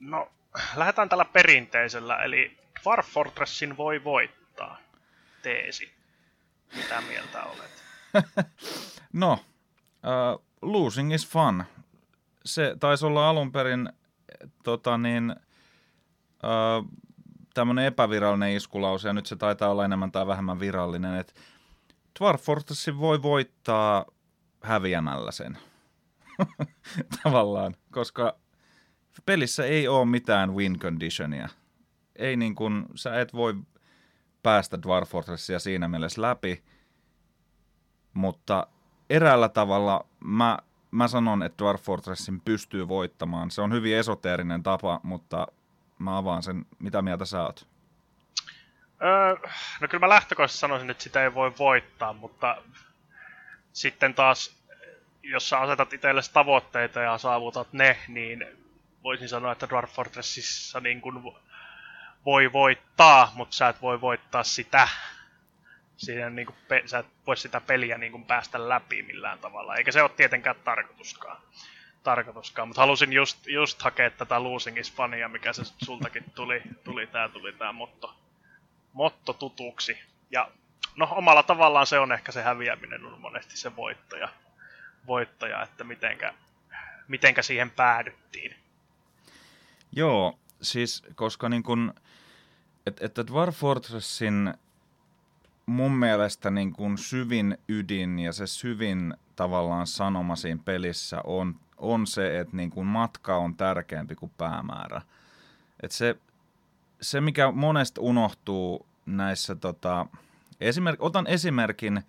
no, 0.00 0.32
lähdetään 0.76 1.08
tällä 1.08 1.24
perinteisellä, 1.24 2.16
eli 2.16 2.58
Dwarf 2.82 3.06
Fortressin 3.06 3.76
voi 3.76 4.04
voittaa. 4.04 4.78
Teesi. 5.42 5.92
Mitä 6.76 7.00
mieltä 7.00 7.42
olet? 7.42 7.84
no, 9.12 9.32
uh, 9.32 10.44
losing 10.62 11.14
is 11.14 11.28
fun. 11.28 11.64
Se 12.44 12.76
taisi 12.80 13.06
olla 13.06 13.28
alun 13.28 13.52
perin 13.52 13.92
tota 14.62 14.98
niin, 14.98 15.36
uh, 16.42 16.88
tämmöinen 17.54 17.84
epävirallinen 17.84 18.56
iskulause, 18.56 19.08
ja 19.08 19.12
nyt 19.12 19.26
se 19.26 19.36
taitaa 19.36 19.70
olla 19.70 19.84
enemmän 19.84 20.12
tai 20.12 20.26
vähemmän 20.26 20.60
virallinen, 20.60 21.14
että 21.14 21.32
Dwarf 22.20 22.42
voi 22.98 23.22
voittaa 23.22 24.04
häviämällä 24.62 25.32
sen. 25.32 25.58
Tavallaan, 27.22 27.76
koska 27.90 28.36
pelissä 29.26 29.64
ei 29.64 29.88
ole 29.88 30.04
mitään 30.04 30.54
win 30.54 30.78
conditionia. 30.78 31.48
Ei 32.16 32.36
niin 32.36 32.54
kuin, 32.54 32.86
sä 32.94 33.20
et 33.20 33.32
voi 33.32 33.54
päästä 34.42 34.82
Dwarf 34.82 35.10
Fortressia 35.10 35.58
siinä 35.58 35.88
mielessä 35.88 36.22
läpi, 36.22 36.64
mutta 38.14 38.66
eräällä 39.10 39.48
tavalla 39.48 40.06
mä, 40.24 40.58
mä 40.90 41.08
sanon, 41.08 41.42
että 41.42 41.64
Dwarf 41.64 41.82
Fortressin 41.82 42.40
pystyy 42.40 42.88
voittamaan. 42.88 43.50
Se 43.50 43.62
on 43.62 43.72
hyvin 43.72 43.96
esoteerinen 43.96 44.62
tapa, 44.62 45.00
mutta 45.02 45.46
mä 45.98 46.18
avaan 46.18 46.42
sen. 46.42 46.66
Mitä 46.78 47.02
mieltä 47.02 47.24
sä 47.24 47.42
oot? 47.42 47.73
Öö, 49.02 49.48
no 49.80 49.88
kyllä 49.88 50.00
mä 50.00 50.08
lähtökohtaisesti 50.08 50.60
sanoisin, 50.60 50.90
että 50.90 51.02
sitä 51.02 51.22
ei 51.22 51.34
voi 51.34 51.52
voittaa, 51.58 52.12
mutta 52.12 52.62
sitten 53.72 54.14
taas, 54.14 54.56
jos 55.22 55.48
sä 55.48 55.58
asetat 55.58 55.92
itsellesi 55.92 56.32
tavoitteita 56.32 57.00
ja 57.00 57.18
saavutat 57.18 57.72
ne, 57.72 57.98
niin 58.08 58.46
voisin 59.02 59.28
sanoa, 59.28 59.52
että 59.52 59.68
Dwarf 59.68 59.90
Fortressissa 59.92 60.80
niin 60.80 61.00
kuin 61.00 61.22
voi 62.24 62.52
voittaa, 62.52 63.32
mutta 63.34 63.56
sä 63.56 63.68
et 63.68 63.82
voi 63.82 64.00
voittaa 64.00 64.42
sitä. 64.42 64.88
Siinä 65.96 66.30
niin 66.30 66.46
kuin 66.46 66.56
pe- 66.68 66.82
sä 66.86 66.98
et 66.98 67.06
voi 67.26 67.36
sitä 67.36 67.60
peliä 67.60 67.98
niin 67.98 68.12
kuin 68.12 68.24
päästä 68.24 68.68
läpi 68.68 69.02
millään 69.02 69.38
tavalla, 69.38 69.76
eikä 69.76 69.92
se 69.92 70.02
ole 70.02 70.10
tietenkään 70.16 70.56
tarkoituskaan. 70.64 71.42
tarkoituskaan. 72.02 72.68
Mutta 72.68 72.80
halusin 72.80 73.12
just, 73.12 73.46
just 73.46 73.82
hakea 73.82 74.10
tätä 74.10 74.42
Losing 74.42 74.78
is 74.78 74.94
mikä 75.28 75.52
se 75.52 75.62
sultakin 75.64 76.24
tuli, 76.34 76.62
tuli 76.84 77.06
tää, 77.06 77.28
tuli 77.28 77.52
tää 77.52 77.72
motto, 77.72 78.14
motto 78.94 79.32
tutuksi. 79.32 79.98
Ja 80.30 80.50
no 80.96 81.08
omalla 81.10 81.42
tavallaan 81.42 81.86
se 81.86 81.98
on 81.98 82.12
ehkä 82.12 82.32
se 82.32 82.42
häviäminen 82.42 83.04
on 83.04 83.20
monesti 83.20 83.56
se 83.56 83.76
voittaja, 83.76 84.28
voittaja 85.06 85.62
että 85.62 85.84
mitenkä, 85.84 86.34
mitenkä 87.08 87.42
siihen 87.42 87.70
päädyttiin. 87.70 88.56
Joo, 89.92 90.38
siis 90.62 91.02
koska 91.14 91.48
niin 91.48 91.62
kun, 91.62 91.94
että, 92.86 93.06
että 93.06 93.26
Dwarf 93.26 93.56
Fortressin 93.56 94.54
mun 95.66 95.92
mielestä 95.92 96.50
niin 96.50 96.72
kun 96.72 96.98
syvin 96.98 97.58
ydin 97.68 98.18
ja 98.18 98.32
se 98.32 98.46
syvin 98.46 99.14
tavallaan 99.36 99.86
sanoma 99.86 100.36
siinä 100.36 100.60
pelissä 100.64 101.20
on, 101.24 101.56
on 101.76 102.06
se, 102.06 102.40
että 102.40 102.56
niin 102.56 102.70
kun 102.70 102.86
matka 102.86 103.36
on 103.36 103.54
tärkeämpi 103.54 104.14
kuin 104.14 104.32
päämäärä. 104.38 105.02
että 105.82 105.96
se, 105.96 106.16
se, 107.04 107.20
mikä 107.20 107.50
monesta 107.50 108.00
unohtuu 108.00 108.86
näissä, 109.06 109.54
tota, 109.54 110.06
esimerk, 110.60 111.02
otan 111.02 111.26
esimerkin 111.26 112.02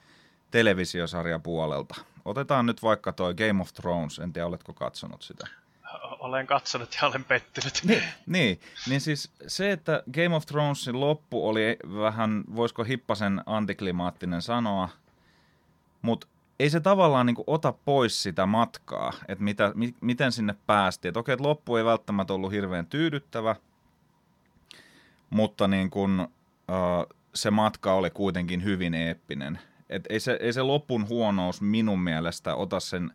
televisiosarjapuolelta. 0.52 1.96
Otetaan 2.26 2.66
nyt 2.66 2.84
vaikka 2.84 3.14
toi 3.14 3.34
Game 3.34 3.62
of 3.62 3.74
Thrones, 3.74 4.20
en 4.20 4.34
tiedä 4.34 4.48
oletko 4.48 4.74
katsonut 4.74 5.22
sitä 5.22 5.48
olen 6.26 6.48
katsonut 6.48 6.98
ja 7.02 7.08
olen 7.08 7.24
pettynyt. 7.24 7.82
Niin, 7.84 8.04
niin, 8.26 8.60
niin 8.90 9.02
siis 9.02 9.32
se, 9.48 9.72
että 9.72 10.04
Game 10.14 10.36
of 10.36 10.46
Thronesin 10.46 11.00
loppu 11.00 11.50
oli 11.50 11.78
vähän, 11.96 12.44
voisiko 12.56 12.84
hippasen 12.84 13.42
antiklimaattinen 13.46 14.42
sanoa, 14.42 14.90
mutta 16.02 16.28
ei 16.60 16.70
se 16.70 16.80
tavallaan 16.80 17.26
niin 17.26 17.36
ota 17.48 17.74
pois 17.86 18.24
sitä 18.24 18.46
matkaa, 18.46 19.14
että 19.28 19.44
mitä, 19.44 19.72
mi, 19.76 19.96
miten 20.02 20.32
sinne 20.32 20.56
päästiin. 20.68 21.10
Että 21.10 21.20
okei, 21.20 21.34
että 21.34 21.48
loppu 21.48 21.76
ei 21.76 21.86
välttämättä 21.86 22.34
ollut 22.34 22.52
hirveän 22.52 22.88
tyydyttävä, 22.88 23.56
mutta 25.36 25.68
niin 25.68 25.90
kuin, 25.90 26.22
uh, 26.22 27.16
se 27.36 27.52
matka 27.52 27.94
oli 27.94 28.10
kuitenkin 28.10 28.64
hyvin 28.64 28.94
eeppinen. 28.94 29.60
Et 29.90 30.04
ei, 30.10 30.20
se, 30.20 30.38
ei 30.42 30.54
se 30.54 30.62
lopun 30.62 31.10
huonous 31.10 31.62
minun 31.62 32.00
mielestä 32.00 32.56
ota 32.56 32.80
sen 32.80 33.12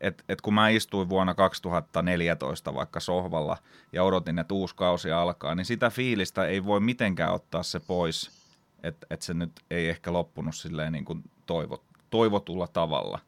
että 0.00 0.24
et 0.28 0.40
kun 0.40 0.54
mä 0.54 0.68
istuin 0.68 1.08
vuonna 1.08 1.34
2014 1.34 2.74
vaikka 2.74 3.00
sohvalla 3.00 3.56
ja 3.92 4.04
odotin, 4.04 4.38
että 4.38 4.54
uusi 4.54 4.74
kausi 4.76 5.12
alkaa, 5.12 5.54
niin 5.54 5.64
sitä 5.64 5.90
fiilistä 5.90 6.46
ei 6.46 6.64
voi 6.64 6.80
mitenkään 6.80 7.32
ottaa 7.32 7.62
se 7.62 7.80
pois, 7.80 8.30
että 8.82 9.06
et 9.10 9.22
se 9.22 9.34
nyt 9.34 9.52
ei 9.70 9.88
ehkä 9.88 10.12
loppunut 10.12 10.54
silleen 10.54 10.92
niin 10.92 11.04
kuin 11.04 11.22
toivot, 11.46 11.82
toivotulla 12.10 12.66
tavalla. 12.66 13.18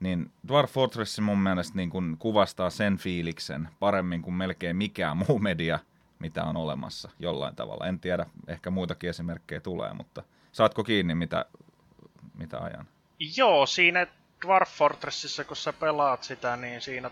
Niin 0.00 0.30
Dwarf 0.48 0.72
Fortress 0.72 1.20
mun 1.20 1.38
mielestä 1.38 1.76
niin 1.76 1.90
kuin 1.90 2.16
kuvastaa 2.18 2.70
sen 2.70 2.96
fiiliksen 2.96 3.68
paremmin 3.78 4.22
kuin 4.22 4.34
melkein 4.34 4.76
mikään 4.76 5.16
muu 5.16 5.38
media, 5.38 5.78
mitä 6.20 6.44
on 6.44 6.56
olemassa 6.56 7.10
jollain 7.18 7.56
tavalla. 7.56 7.86
En 7.86 8.00
tiedä, 8.00 8.26
ehkä 8.48 8.70
muitakin 8.70 9.10
esimerkkejä 9.10 9.60
tulee, 9.60 9.92
mutta 9.92 10.22
saatko 10.52 10.84
kiinni, 10.84 11.14
mitä, 11.14 11.44
mitä 12.38 12.58
ajan? 12.58 12.86
Joo, 13.36 13.66
siinä 13.66 14.06
Dwarf 14.46 14.70
Fortressissa, 14.70 15.44
kun 15.44 15.56
sä 15.56 15.72
pelaat 15.72 16.22
sitä, 16.22 16.56
niin 16.56 16.80
siinä 16.80 17.10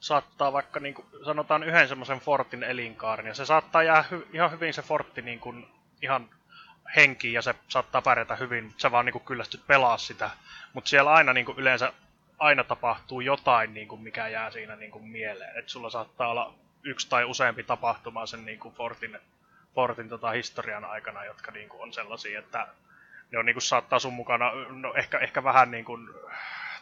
saattaa 0.00 0.52
vaikka 0.52 0.80
niin 0.80 0.94
kuin, 0.94 1.06
sanotaan 1.24 1.62
yhden 1.62 1.88
semmoisen 1.88 2.18
fortin 2.18 2.62
elinkaaren, 2.62 3.26
ja 3.26 3.34
se 3.34 3.46
saattaa 3.46 3.82
jää 3.82 4.04
hy- 4.12 4.26
ihan 4.32 4.50
hyvin 4.50 4.74
se 4.74 4.82
fortti 4.82 5.22
niin 5.22 5.40
kuin, 5.40 5.66
ihan 6.02 6.30
henki 6.96 7.32
ja 7.32 7.42
se 7.42 7.54
saattaa 7.68 8.02
pärjätä 8.02 8.36
hyvin, 8.36 8.64
mutta 8.64 8.82
sä 8.82 8.90
vaan 8.90 9.04
niin 9.04 9.12
kuin, 9.12 9.24
kyllästyt 9.24 9.66
pelaa 9.66 9.98
sitä. 9.98 10.30
Mutta 10.72 10.90
siellä 10.90 11.12
aina 11.12 11.32
niin 11.32 11.46
kuin, 11.46 11.58
yleensä 11.58 11.92
aina 12.38 12.64
tapahtuu 12.64 13.20
jotain, 13.20 13.74
niin 13.74 13.88
kuin, 13.88 14.00
mikä 14.00 14.28
jää 14.28 14.50
siinä 14.50 14.76
niin 14.76 14.90
kuin, 14.90 15.04
mieleen. 15.04 15.58
Et 15.58 15.68
sulla 15.68 15.90
saattaa 15.90 16.28
olla 16.28 16.54
yksi 16.84 17.08
tai 17.08 17.24
useampi 17.24 17.62
tapahtuma 17.62 18.26
sen 18.26 18.44
niin 18.44 18.58
kuin, 18.58 18.74
fortin, 18.74 19.18
fortin 19.74 20.08
tota, 20.08 20.30
historian 20.30 20.84
aikana, 20.84 21.24
jotka 21.24 21.50
niin 21.50 21.68
kuin, 21.68 21.82
on 21.82 21.92
sellaisia, 21.92 22.38
että 22.38 22.66
ne 23.32 23.38
on 23.38 23.46
niin 23.46 23.54
kuin, 23.54 23.62
saattaa 23.62 23.98
sun 23.98 24.12
mukana, 24.12 24.50
no 24.68 24.94
ehkä, 24.94 25.18
ehkä 25.18 25.44
vähän 25.44 25.70
niin 25.70 25.84
kuin, 25.84 26.08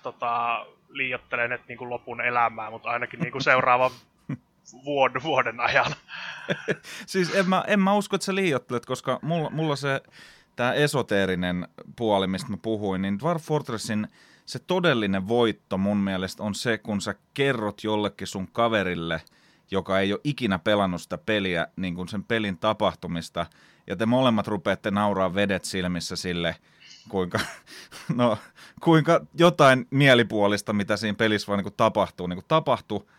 tota, 0.02 0.66
liiottelen, 0.88 1.52
että 1.52 1.66
niin 1.68 1.78
kuin 1.78 1.90
lopun 1.90 2.20
elämää, 2.20 2.70
mutta 2.70 2.90
ainakin 2.90 3.20
niin 3.20 3.32
kuin 3.32 3.42
seuraavan 3.42 3.90
vuoden, 4.84 5.22
vuoden 5.22 5.60
ajan. 5.60 5.94
siis 7.06 7.34
en 7.34 7.48
mä, 7.48 7.64
en 7.66 7.80
mä 7.80 7.94
usko, 7.94 8.16
että 8.16 8.24
sä 8.24 8.34
liiottelet, 8.34 8.86
koska 8.86 9.18
mulla, 9.22 9.50
mulla 9.50 9.76
se 9.76 10.02
tämä 10.56 10.72
esoteerinen 10.72 11.68
puoli, 11.96 12.26
mistä 12.26 12.50
mä 12.50 12.56
puhuin, 12.56 13.02
niin 13.02 13.18
Dwarf 13.18 13.42
Fortressin 13.42 14.08
se 14.46 14.58
todellinen 14.58 15.28
voitto 15.28 15.78
mun 15.78 15.96
mielestä 15.96 16.42
on 16.42 16.54
se, 16.54 16.78
kun 16.78 17.00
sä 17.00 17.14
kerrot 17.34 17.84
jollekin 17.84 18.26
sun 18.26 18.48
kaverille, 18.52 19.20
joka 19.72 20.00
ei 20.00 20.12
ole 20.12 20.20
ikinä 20.24 20.58
pelannut 20.58 21.02
sitä 21.02 21.18
peliä, 21.18 21.66
niin 21.76 21.94
kuin 21.94 22.08
sen 22.08 22.24
pelin 22.24 22.58
tapahtumista, 22.58 23.46
ja 23.86 23.96
te 23.96 24.06
molemmat 24.06 24.46
rupeatte 24.46 24.90
nauraa 24.90 25.34
vedet 25.34 25.64
silmissä 25.64 26.16
sille, 26.16 26.56
kuinka, 27.08 27.40
no, 28.16 28.38
kuinka 28.80 29.20
jotain 29.34 29.86
mielipuolista, 29.90 30.72
mitä 30.72 30.96
siinä 30.96 31.16
pelissä 31.16 31.46
vaan 31.48 31.64
niin 31.64 31.74
tapahtuu, 31.76 32.26
niin 32.26 32.42
tapahtuu, 32.48 33.10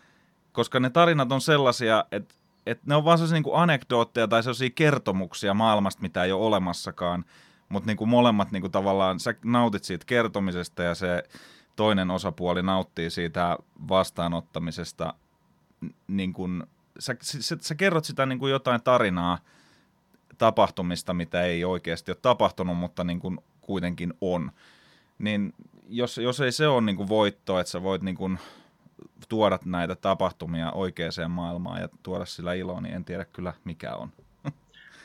koska 0.52 0.80
ne 0.80 0.90
tarinat 0.90 1.32
on 1.32 1.40
sellaisia, 1.40 2.04
että, 2.12 2.34
että 2.66 2.84
ne 2.86 2.94
on 2.94 3.04
vaan 3.04 3.18
sellaisia 3.18 3.40
niin 3.42 3.54
anekdootteja 3.54 4.28
tai 4.28 4.42
sellaisia 4.42 4.70
kertomuksia 4.74 5.54
maailmasta, 5.54 6.02
mitä 6.02 6.24
ei 6.24 6.32
ole 6.32 6.46
olemassakaan, 6.46 7.24
mutta 7.68 7.86
niin 7.86 8.08
molemmat 8.08 8.52
niin 8.52 8.60
kuin 8.60 8.72
tavallaan, 8.72 9.20
sä 9.20 9.34
nautit 9.44 9.84
siitä 9.84 10.06
kertomisesta 10.06 10.82
ja 10.82 10.94
se 10.94 11.22
toinen 11.76 12.10
osapuoli 12.10 12.62
nauttii 12.62 13.10
siitä 13.10 13.58
vastaanottamisesta, 13.88 15.14
niin 16.06 16.32
kuin, 16.32 16.64
sä, 16.98 17.16
sä, 17.20 17.56
sä 17.60 17.74
kerrot 17.74 18.04
sitä 18.04 18.26
niin 18.26 18.38
kuin 18.38 18.50
jotain 18.50 18.82
tarinaa, 18.82 19.38
tapahtumista, 20.38 21.14
mitä 21.14 21.42
ei 21.42 21.64
oikeasti 21.64 22.10
ole 22.10 22.18
tapahtunut, 22.22 22.76
mutta 22.76 23.04
niin 23.04 23.20
kuin 23.20 23.38
kuitenkin 23.60 24.14
on. 24.20 24.52
Niin 25.18 25.54
jos, 25.88 26.18
jos 26.18 26.40
ei 26.40 26.52
se 26.52 26.68
ole 26.68 26.80
niin 26.80 26.96
kuin 26.96 27.08
voitto, 27.08 27.60
että 27.60 27.70
sä 27.70 27.82
voit 27.82 28.02
niin 28.02 28.16
kuin 28.16 28.38
tuoda 29.28 29.58
näitä 29.64 29.94
tapahtumia 29.94 30.72
oikeaan 30.72 31.30
maailmaan 31.30 31.80
ja 31.80 31.88
tuoda 32.02 32.24
sillä 32.24 32.54
iloa, 32.54 32.80
niin 32.80 32.94
en 32.94 33.04
tiedä 33.04 33.24
kyllä 33.24 33.52
mikä 33.64 33.94
on. 33.94 34.12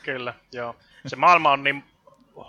Kyllä, 0.02 0.34
joo. 0.52 0.76
Se 1.06 1.16
maailma 1.16 1.52
on 1.52 1.64
niin 1.64 1.84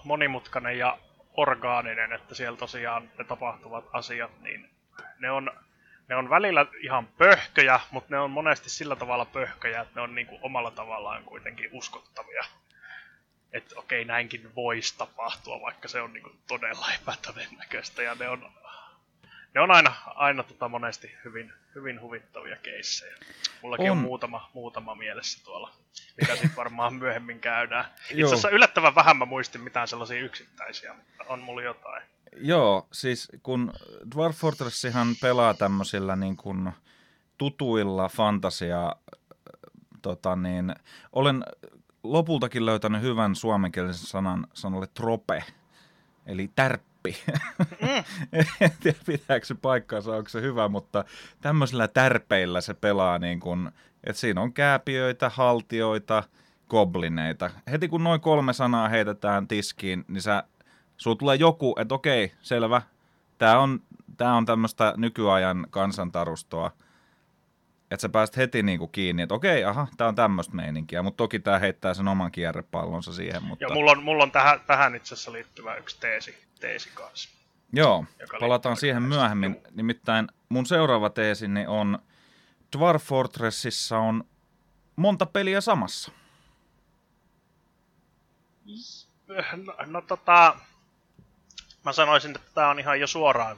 monimutkainen 0.04 0.78
ja 0.78 0.98
orgaaninen, 1.38 2.13
että 2.13 2.36
siellä 2.36 2.58
tosiaan 2.58 3.10
ne 3.17 3.24
tapahtuvat 3.24 3.86
asiat, 3.94 4.32
niin 4.41 4.70
ne 5.20 5.32
on, 5.32 5.52
ne 6.12 6.17
on 6.17 6.30
välillä 6.30 6.65
ihan 6.84 7.08
pöhköjä, 7.08 7.80
mutta 7.91 8.15
ne 8.15 8.19
on 8.19 8.32
monesti 8.32 8.69
sillä 8.69 8.95
tavalla 8.95 9.26
pöhköjä, 9.26 9.82
että 9.82 9.95
ne 9.95 10.02
on 10.02 10.15
niinku 10.15 10.39
omalla 10.41 10.71
tavallaan 10.71 11.24
kuitenkin 11.24 11.69
uskottavia. 11.71 12.43
Että 13.54 13.76
okei, 13.80 14.06
näinkin 14.06 14.56
voisi 14.56 14.97
tapahtua, 14.97 15.62
vaikka 15.62 15.88
se 15.88 16.02
on 16.02 16.13
niinku 16.13 16.32
todella 16.47 16.88
epätodennäköistä. 17.02 18.04
Ja 18.04 18.15
ne 18.15 18.30
on, 18.30 18.52
ne 19.56 19.62
on 19.62 19.71
aina, 19.71 19.93
aina 20.06 20.43
tota 20.43 20.69
monesti 20.69 21.15
hyvin, 21.26 21.54
hyvin 21.76 22.02
huvittavia 22.02 22.56
keissejä. 22.56 23.15
Mullakin 23.62 23.91
on, 23.91 23.97
on 23.97 24.04
muutama, 24.04 24.50
muutama 24.54 24.95
mielessä 24.95 25.43
tuolla, 25.43 25.74
mitä 26.21 26.34
sitten 26.34 26.56
varmaan 26.56 26.93
myöhemmin 26.93 27.39
käydään. 27.39 27.86
Itse 28.10 28.24
asiassa 28.24 28.50
yllättävän 28.50 28.95
vähän 28.95 29.17
mä 29.17 29.26
muistin 29.26 29.62
mitään 29.62 29.88
sellaisia 29.88 30.21
yksittäisiä, 30.21 30.93
mutta 30.93 31.24
on 31.28 31.39
mulla 31.39 31.62
jotain. 31.62 32.04
Joo, 32.38 32.88
siis 32.91 33.28
kun 33.44 33.74
Dwarf 34.15 34.38
Fortressihan 34.38 35.08
pelaa 35.22 35.54
tämmöisillä 35.54 36.15
niin 36.15 36.38
kuin 36.38 36.72
tutuilla 37.38 38.10
fantasia, 38.10 38.96
tota 40.02 40.36
niin, 40.36 40.76
olen 41.13 41.44
lopultakin 42.04 42.65
löytänyt 42.65 43.02
hyvän 43.02 43.36
suomenkielisen 43.36 44.08
sanan 44.08 44.48
sanalle 44.54 44.88
trope, 44.88 45.44
eli 46.26 46.52
tärppi. 46.56 47.17
Mm. 47.82 48.04
en 48.62 48.72
tiedä, 48.80 48.98
pitääkö 49.06 49.46
se 49.46 49.56
paikkaansa, 49.56 50.15
onko 50.15 50.30
se 50.30 50.41
hyvä, 50.41 50.67
mutta 50.67 51.06
tämmöisillä 51.41 51.88
tärpeillä 51.88 52.62
se 52.62 52.74
pelaa 52.74 53.20
niin 53.20 53.39
kuin, 53.39 53.72
että 54.04 54.20
siinä 54.20 54.41
on 54.41 54.54
kääpiöitä, 54.54 55.30
haltioita, 55.30 56.24
goblineita. 56.70 57.50
Heti 57.72 57.88
kun 57.88 58.04
noin 58.04 58.22
kolme 58.22 58.54
sanaa 58.54 58.89
heitetään 58.89 59.48
tiskiin, 59.48 60.06
niin 60.08 60.22
sä 60.22 60.44
sulla 61.02 61.16
tulee 61.16 61.36
joku, 61.36 61.76
että 61.80 61.96
okei, 61.96 62.32
selvä, 62.42 62.82
tämä 63.38 63.60
on, 63.60 63.82
tää 64.18 64.34
on 64.34 64.46
tämmöistä 64.46 64.94
nykyajan 64.98 65.68
kansantarustoa, 65.70 66.72
että 67.92 68.02
sä 68.02 68.10
pääst 68.10 68.38
heti 68.38 68.64
niinku 68.64 68.88
kiinni, 68.88 69.22
että 69.22 69.36
okei, 69.36 69.64
aha, 69.64 69.88
tämä 69.98 70.08
on 70.08 70.16
tämmöistä 70.16 70.56
meininkiä, 70.56 71.04
mutta 71.04 71.18
toki 71.18 71.40
tämä 71.40 71.60
heittää 71.60 71.94
sen 71.94 72.08
oman 72.08 72.32
kierrepallonsa 72.32 73.14
siihen. 73.14 73.44
Mutta... 73.44 73.66
Ja 73.66 73.74
mulla 73.74 73.92
on, 73.92 74.04
mulla 74.04 74.24
on 74.24 74.32
tähän, 74.32 74.60
tähän 74.68 74.96
itse 74.96 75.14
asiassa 75.14 75.32
liittyvä 75.32 75.76
yksi 75.76 76.00
teesi, 76.00 76.38
teesi 76.60 76.90
kanssa. 76.94 77.30
Joo, 77.74 78.06
palataan 78.40 78.78
siihen 78.78 79.04
myöhemmin. 79.04 79.52
Juu. 79.52 79.72
Nimittäin 79.72 80.28
mun 80.50 80.66
seuraava 80.66 81.10
teesini 81.10 81.68
on 81.68 82.00
Dwarf 82.78 83.04
Fortressissa 83.04 83.98
on 83.98 84.24
monta 84.96 85.26
peliä 85.26 85.62
samassa. 85.62 86.12
No, 89.58 89.74
no 89.86 90.02
tota, 90.02 90.56
mä 91.86 91.94
sanoisin, 91.94 92.36
että 92.36 92.48
tämä 92.54 92.70
on 92.70 92.80
ihan 92.80 93.00
jo 93.00 93.08
suoraan, 93.08 93.58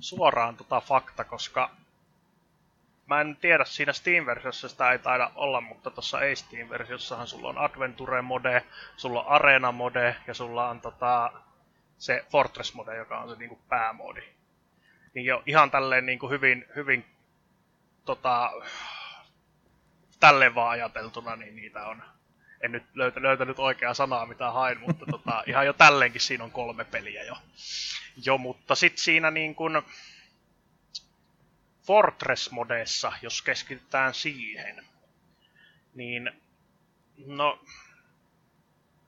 suoraan 0.00 0.56
tota 0.56 0.80
fakta, 0.80 1.24
koska 1.24 1.70
mä 3.06 3.20
en 3.20 3.36
tiedä, 3.36 3.64
siinä 3.64 3.92
Steam-versiossa 3.92 4.68
sitä 4.68 4.90
ei 4.92 4.98
taida 4.98 5.30
olla, 5.34 5.60
mutta 5.60 5.90
tuossa 5.90 6.20
ei 6.20 6.36
Steam-versiossahan 6.36 7.26
sulla 7.26 7.48
on 7.48 7.58
Adventure-mode, 7.58 8.64
sulla 8.96 9.22
on 9.22 9.28
Arena-mode 9.28 10.16
ja 10.26 10.34
sulla 10.34 10.68
on 10.68 10.80
tota, 10.80 11.32
se 11.98 12.24
Fortress-mode, 12.30 12.96
joka 12.96 13.18
on 13.18 13.30
se 13.30 13.36
niinku 13.36 13.60
päämodi. 13.68 14.22
Niin 15.14 15.26
jo 15.26 15.42
ihan 15.46 15.70
tälleen 15.70 16.06
niinku 16.06 16.28
hyvin, 16.28 16.64
hyvin 16.76 17.04
tota, 18.04 18.50
tälleen 20.20 20.54
vaan 20.54 20.70
ajateltuna, 20.70 21.36
niin 21.36 21.56
niitä 21.56 21.86
on 21.86 22.02
en 22.60 22.72
nyt 22.72 22.84
löytä, 22.94 23.22
löytänyt 23.22 23.58
oikeaa 23.58 23.94
sanaa, 23.94 24.26
mitä 24.26 24.50
hain, 24.50 24.80
mutta 24.80 25.06
tota, 25.10 25.42
ihan 25.46 25.66
jo 25.66 25.72
tälleenkin 25.72 26.20
siinä 26.20 26.44
on 26.44 26.50
kolme 26.50 26.84
peliä 26.84 27.24
jo. 27.24 27.36
Jo, 28.24 28.38
mutta 28.38 28.74
sitten 28.74 29.02
siinä 29.02 29.30
niin 29.30 29.54
kuin 29.54 29.82
Fortress-modeessa, 31.86 33.12
jos 33.22 33.42
keskitytään 33.42 34.14
siihen, 34.14 34.84
niin 35.94 36.30
no, 37.26 37.64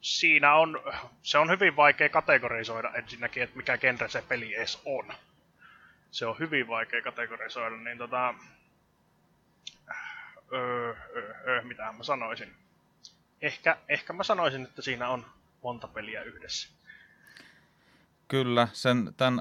siinä 0.01 0.55
on, 0.55 0.83
se 1.23 1.39
on 1.39 1.51
hyvin 1.51 1.77
vaikea 1.77 2.09
kategorisoida 2.09 2.93
ensinnäkin, 2.95 3.43
että 3.43 3.57
mikä 3.57 3.79
genre 3.79 4.09
se 4.09 4.23
peli 4.29 4.55
edes 4.55 4.83
on. 4.85 5.15
Se 6.11 6.27
on 6.27 6.39
hyvin 6.39 6.69
vaikea 6.69 7.03
kategorisoida, 7.03 7.77
niin 7.77 7.99
tota, 7.99 8.35
öö, 10.53 10.95
öö, 11.15 11.35
öö, 11.47 11.63
mitä 11.63 11.93
mä 11.93 12.03
sanoisin 12.03 12.57
ehkä, 13.43 13.77
ehkä 13.89 14.13
mä 14.13 14.23
sanoisin, 14.23 14.65
että 14.65 14.83
siinä 14.83 15.09
on 15.09 15.27
monta 15.63 15.89
peliä 15.89 16.23
yhdessä. 16.23 16.69
Kyllä, 18.29 18.69
sen, 18.73 19.15
tämän 19.17 19.41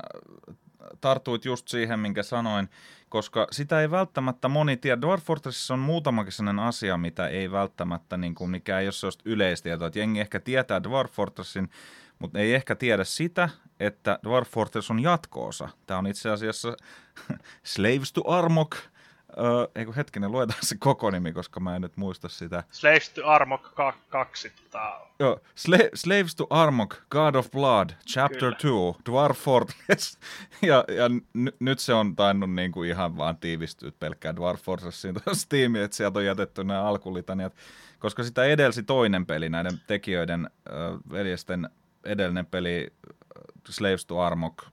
tartuit 1.01 1.45
just 1.45 1.67
siihen, 1.67 1.99
minkä 1.99 2.23
sanoin, 2.23 2.69
koska 3.09 3.47
sitä 3.51 3.81
ei 3.81 3.91
välttämättä 3.91 4.47
moni 4.47 4.77
tiedä. 4.77 5.01
Dwarf 5.01 5.23
Fortressissa 5.23 5.73
on 5.73 5.79
muutamakin 5.79 6.31
sellainen 6.31 6.65
asia, 6.65 6.97
mitä 6.97 7.27
ei 7.27 7.51
välttämättä, 7.51 8.17
niin 8.17 8.35
kuin, 8.35 8.49
mikä 8.49 8.79
ei 8.79 8.85
ole 8.85 8.91
sellaista 8.91 9.23
yleistietoa. 9.25 9.88
Että 9.88 9.99
jengi 9.99 10.19
ehkä 10.19 10.39
tietää 10.39 10.83
Dwarf 10.83 11.12
Fortressin, 11.12 11.69
mutta 12.19 12.39
ei 12.39 12.55
ehkä 12.55 12.75
tiedä 12.75 13.03
sitä, 13.03 13.49
että 13.79 14.19
Dwarf 14.23 14.49
Fortress 14.49 14.91
on 14.91 14.99
jatkoosa. 14.99 15.69
Tämä 15.88 15.97
on 15.97 16.07
itse 16.07 16.29
asiassa 16.29 16.77
Slaves 17.63 18.13
to 18.13 18.21
Armok– 18.27 18.75
Öö, 19.37 19.67
ei 19.75 19.85
kun 19.85 19.95
hetkinen, 19.95 20.31
luetaan 20.31 20.59
se 20.63 20.75
koko 20.79 21.11
nimi, 21.11 21.33
koska 21.33 21.59
mä 21.59 21.75
en 21.75 21.81
nyt 21.81 21.97
muista 21.97 22.29
sitä. 22.29 22.63
Slaves 22.71 23.09
to 23.09 23.27
Armok 23.27 23.73
2. 24.09 24.49
Tota... 24.63 24.99
Joo, 25.19 25.39
Sla- 25.55 25.89
Slaves 25.93 26.35
to 26.35 26.47
Armok, 26.49 26.95
God 27.09 27.35
of 27.35 27.51
Blood, 27.51 27.89
Chapter 28.07 28.51
2, 28.51 28.67
Dwarf 29.09 29.37
Fortress. 29.39 30.19
ja 30.61 30.83
ja 30.87 31.09
n- 31.09 31.51
nyt 31.59 31.79
se 31.79 31.93
on 31.93 32.15
tainnut 32.15 32.53
niinku 32.53 32.83
ihan 32.83 33.17
vaan 33.17 33.37
tiivistyä 33.37 33.91
pelkkään 33.99 34.35
Dwarf 34.35 34.61
Fortressin 34.61 35.15
Steamiin, 35.33 35.83
että 35.85 35.97
sieltä 35.97 36.19
on 36.19 36.25
jätetty 36.25 36.63
nämä 36.63 36.83
alkulitaniat. 36.83 37.53
Koska 37.99 38.23
sitä 38.23 38.43
edelsi 38.43 38.83
toinen 38.83 39.25
peli, 39.25 39.49
näiden 39.49 39.81
tekijöiden 39.87 40.49
äh, 40.69 40.75
veljesten 41.11 41.69
edellinen 42.03 42.45
peli 42.45 42.93
Slaves 43.69 44.05
to 44.05 44.19
Armok, 44.19 44.63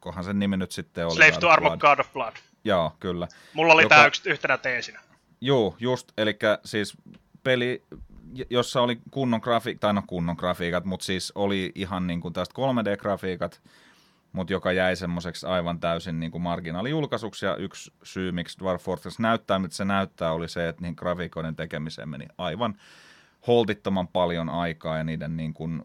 kohan 0.00 0.24
sen 0.24 0.38
nimi 0.38 0.56
nyt 0.56 0.72
sitten 0.72 1.06
oli. 1.06 1.14
Slaves 1.14 1.38
to 1.38 1.48
Armok, 1.50 1.80
God 1.80 1.98
of 1.98 2.12
Blood. 2.12 2.36
Joo, 2.66 2.92
kyllä. 3.00 3.28
Mulla 3.54 3.72
oli 3.72 3.82
joka... 3.82 3.94
tämä 3.94 4.06
yksi, 4.06 4.30
yhtenä 4.30 4.58
teesinä. 4.58 5.00
Joo, 5.40 5.76
just, 5.80 6.12
eli 6.18 6.38
siis 6.64 6.96
peli, 7.42 7.82
jossa 8.50 8.80
oli 8.80 9.00
kunnon 9.10 9.40
grafiikat, 9.40 9.80
tai 9.80 9.94
no 9.94 10.02
kunnon 10.06 10.36
grafiikat, 10.38 10.84
mutta 10.84 11.06
siis 11.06 11.32
oli 11.34 11.72
ihan 11.74 12.06
niin 12.06 12.20
kuin 12.20 12.34
tästä 12.34 12.54
3D-grafiikat, 12.58 13.60
mutta 14.32 14.52
joka 14.52 14.72
jäi 14.72 14.96
semmoiseksi 14.96 15.46
aivan 15.46 15.80
täysin 15.80 16.20
niin 16.20 16.32
kuin 16.32 16.42
marginaalijulkaisuksi, 16.42 17.46
ja 17.46 17.56
yksi 17.56 17.92
syy, 18.02 18.32
miksi 18.32 18.58
Dwarf 18.58 18.82
Fortress 18.82 19.18
näyttää, 19.18 19.58
mitä 19.58 19.74
se 19.74 19.84
näyttää, 19.84 20.32
oli 20.32 20.48
se, 20.48 20.68
että 20.68 20.82
niin 20.82 20.94
grafiikoiden 20.96 21.56
tekemiseen 21.56 22.08
meni 22.08 22.26
aivan 22.38 22.80
holtittoman 23.46 24.08
paljon 24.08 24.48
aikaa, 24.48 24.96
ja 24.96 25.04
niiden 25.04 25.36
niin 25.36 25.54
kuin, 25.54 25.84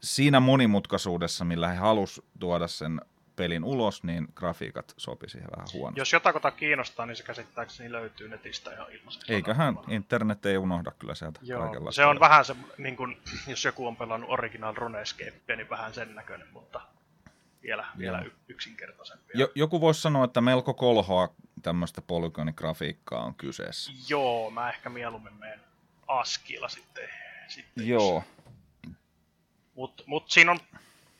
siinä 0.00 0.40
monimutkaisuudessa, 0.40 1.44
millä 1.44 1.68
he 1.68 1.76
halusivat 1.76 2.28
tuoda 2.38 2.68
sen 2.68 3.00
pelin 3.36 3.64
ulos, 3.64 4.02
niin 4.02 4.28
grafiikat 4.34 4.94
sopi 4.96 5.28
siihen 5.28 5.50
vähän 5.56 5.68
huonosti. 5.72 6.00
Jos 6.00 6.12
jotakota 6.12 6.50
kiinnostaa, 6.50 7.06
niin 7.06 7.16
se 7.16 7.22
käsittääkseni 7.22 7.92
löytyy 7.92 8.28
netistä 8.28 8.72
ihan 8.72 8.92
ilmaisesti. 8.92 9.34
Eiköhän 9.34 9.78
internet 9.88 10.46
ei 10.46 10.56
unohda 10.56 10.90
kyllä 10.90 11.14
sieltä 11.14 11.40
Joo, 11.42 11.92
se 11.92 12.04
on 12.04 12.20
vähän 12.20 12.44
se, 12.44 12.56
niin 12.78 12.96
kun, 12.96 13.16
jos 13.46 13.64
joku 13.64 13.86
on 13.86 13.96
pelannut 13.96 14.30
Original 14.30 14.74
Runescape, 14.74 15.56
niin 15.56 15.70
vähän 15.70 15.94
sen 15.94 16.14
näköinen, 16.14 16.48
mutta 16.52 16.80
vielä, 17.62 17.86
vielä 17.98 18.24
yksinkertaisempi. 18.48 19.32
Jo, 19.34 19.48
joku 19.54 19.80
voisi 19.80 20.00
sanoa, 20.00 20.24
että 20.24 20.40
melko 20.40 20.74
kolhoa 20.74 21.34
tämmöistä 21.62 22.02
polygonigrafiikkaa 22.02 23.24
on 23.24 23.34
kyseessä. 23.34 23.92
Joo, 24.08 24.50
mä 24.50 24.70
ehkä 24.70 24.88
mieluummin 24.88 25.34
menen 25.34 25.60
askilla 26.06 26.68
sitten. 26.68 27.08
sitten 27.48 27.88
Joo. 27.88 28.24
Mutta 29.74 30.02
mut 30.06 30.30
siinä 30.30 30.52
on 30.52 30.60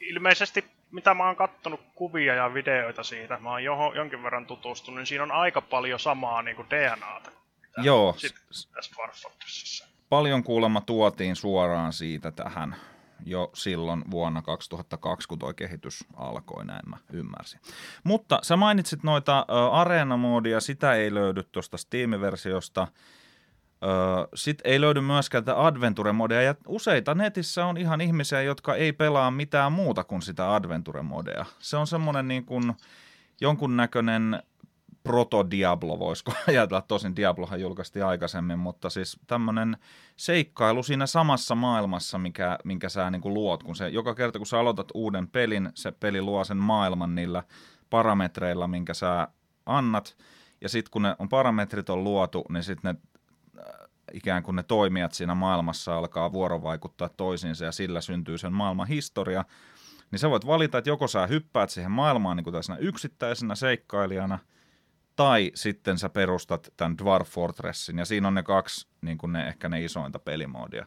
ilmeisesti 0.00 0.64
mitä 0.94 1.14
mä 1.14 1.26
oon 1.26 1.36
kattonut 1.36 1.80
kuvia 1.94 2.34
ja 2.34 2.54
videoita 2.54 3.02
siitä, 3.02 3.38
mä 3.40 3.50
oon 3.50 3.64
johon, 3.64 3.96
jonkin 3.96 4.22
verran 4.22 4.46
tutustunut, 4.46 4.98
niin 4.98 5.06
siinä 5.06 5.24
on 5.24 5.32
aika 5.32 5.60
paljon 5.60 6.00
samaa 6.00 6.42
niin 6.42 6.56
kuin 6.56 6.70
DNAta. 6.70 7.30
Joo. 7.82 8.16
Tässä. 8.74 9.88
Paljon 10.08 10.44
kuulemma 10.44 10.80
tuotiin 10.80 11.36
suoraan 11.36 11.92
siitä 11.92 12.30
tähän 12.30 12.76
jo 13.26 13.50
silloin 13.54 14.04
vuonna 14.10 14.42
2002, 14.42 15.28
kun 15.28 15.38
tuo 15.38 15.54
kehitys 15.54 16.04
alkoi, 16.16 16.64
näin 16.64 16.90
mä 16.90 16.96
ymmärsin. 17.12 17.60
Mutta 18.04 18.38
sä 18.42 18.56
mainitsit 18.56 19.02
noita 19.02 19.46
uh, 19.48 19.74
areenamoodia, 19.74 20.60
sitä 20.60 20.94
ei 20.94 21.14
löydy 21.14 21.42
tuosta 21.42 21.76
Steam-versiosta. 21.76 22.88
Sitten 24.34 24.72
ei 24.72 24.80
löydy 24.80 25.00
myöskään 25.00 25.44
tätä 25.44 25.66
Adventure-modea, 25.66 26.42
ja 26.42 26.54
useita 26.68 27.14
netissä 27.14 27.66
on 27.66 27.76
ihan 27.76 28.00
ihmisiä, 28.00 28.42
jotka 28.42 28.74
ei 28.74 28.92
pelaa 28.92 29.30
mitään 29.30 29.72
muuta 29.72 30.04
kuin 30.04 30.22
sitä 30.22 30.54
Adventure-modea. 30.54 31.44
Se 31.58 31.76
on 31.76 31.86
semmoinen 31.86 32.28
niin 32.28 32.44
kuin 32.44 32.74
jonkunnäköinen 33.40 34.42
proto-Diablo, 35.04 35.98
voisiko 35.98 36.32
ajatella. 36.48 36.82
Tosin 36.82 37.16
Diablohan 37.16 37.60
julkaistiin 37.60 38.04
aikaisemmin, 38.04 38.58
mutta 38.58 38.90
siis 38.90 39.20
tämmöinen 39.26 39.76
seikkailu 40.16 40.82
siinä 40.82 41.06
samassa 41.06 41.54
maailmassa, 41.54 42.18
mikä, 42.18 42.58
minkä 42.64 42.88
sä 42.88 43.10
niin 43.10 43.22
kuin 43.22 43.34
luot. 43.34 43.62
Kun 43.62 43.76
se, 43.76 43.88
joka 43.88 44.14
kerta, 44.14 44.38
kun 44.38 44.46
sä 44.46 44.58
aloitat 44.58 44.88
uuden 44.94 45.28
pelin, 45.28 45.70
se 45.74 45.92
peli 45.92 46.22
luo 46.22 46.44
sen 46.44 46.56
maailman 46.56 47.14
niillä 47.14 47.42
parametreilla, 47.90 48.68
minkä 48.68 48.94
sä 48.94 49.28
annat, 49.66 50.16
ja 50.60 50.68
sitten 50.68 50.90
kun 50.90 51.02
ne 51.02 51.16
on 51.18 51.28
parametrit 51.28 51.90
on 51.90 52.04
luotu, 52.04 52.44
niin 52.48 52.62
sitten 52.62 52.94
ne 52.94 53.00
ikään 54.12 54.42
kuin 54.42 54.56
ne 54.56 54.62
toimijat 54.62 55.12
siinä 55.12 55.34
maailmassa 55.34 55.98
alkaa 55.98 56.32
vuorovaikuttaa 56.32 57.08
toisiinsa 57.08 57.64
ja 57.64 57.72
sillä 57.72 58.00
syntyy 58.00 58.38
sen 58.38 58.52
maailman 58.52 58.88
historia, 58.88 59.44
niin 60.10 60.18
sä 60.18 60.30
voit 60.30 60.46
valita, 60.46 60.78
että 60.78 60.90
joko 60.90 61.08
sä 61.08 61.26
hyppäät 61.26 61.70
siihen 61.70 61.90
maailmaan 61.90 62.36
niin 62.36 62.44
kuin 62.44 62.54
yksittäisenä 62.78 63.54
seikkailijana, 63.54 64.38
tai 65.16 65.50
sitten 65.54 65.98
sä 65.98 66.08
perustat 66.08 66.72
tämän 66.76 66.98
Dwarf 66.98 67.28
Fortressin, 67.28 67.98
ja 67.98 68.04
siinä 68.04 68.28
on 68.28 68.34
ne 68.34 68.42
kaksi 68.42 68.88
niin 69.00 69.18
kuin 69.18 69.32
ne, 69.32 69.48
ehkä 69.48 69.68
ne 69.68 69.84
isointa 69.84 70.18
pelimoodia. 70.18 70.86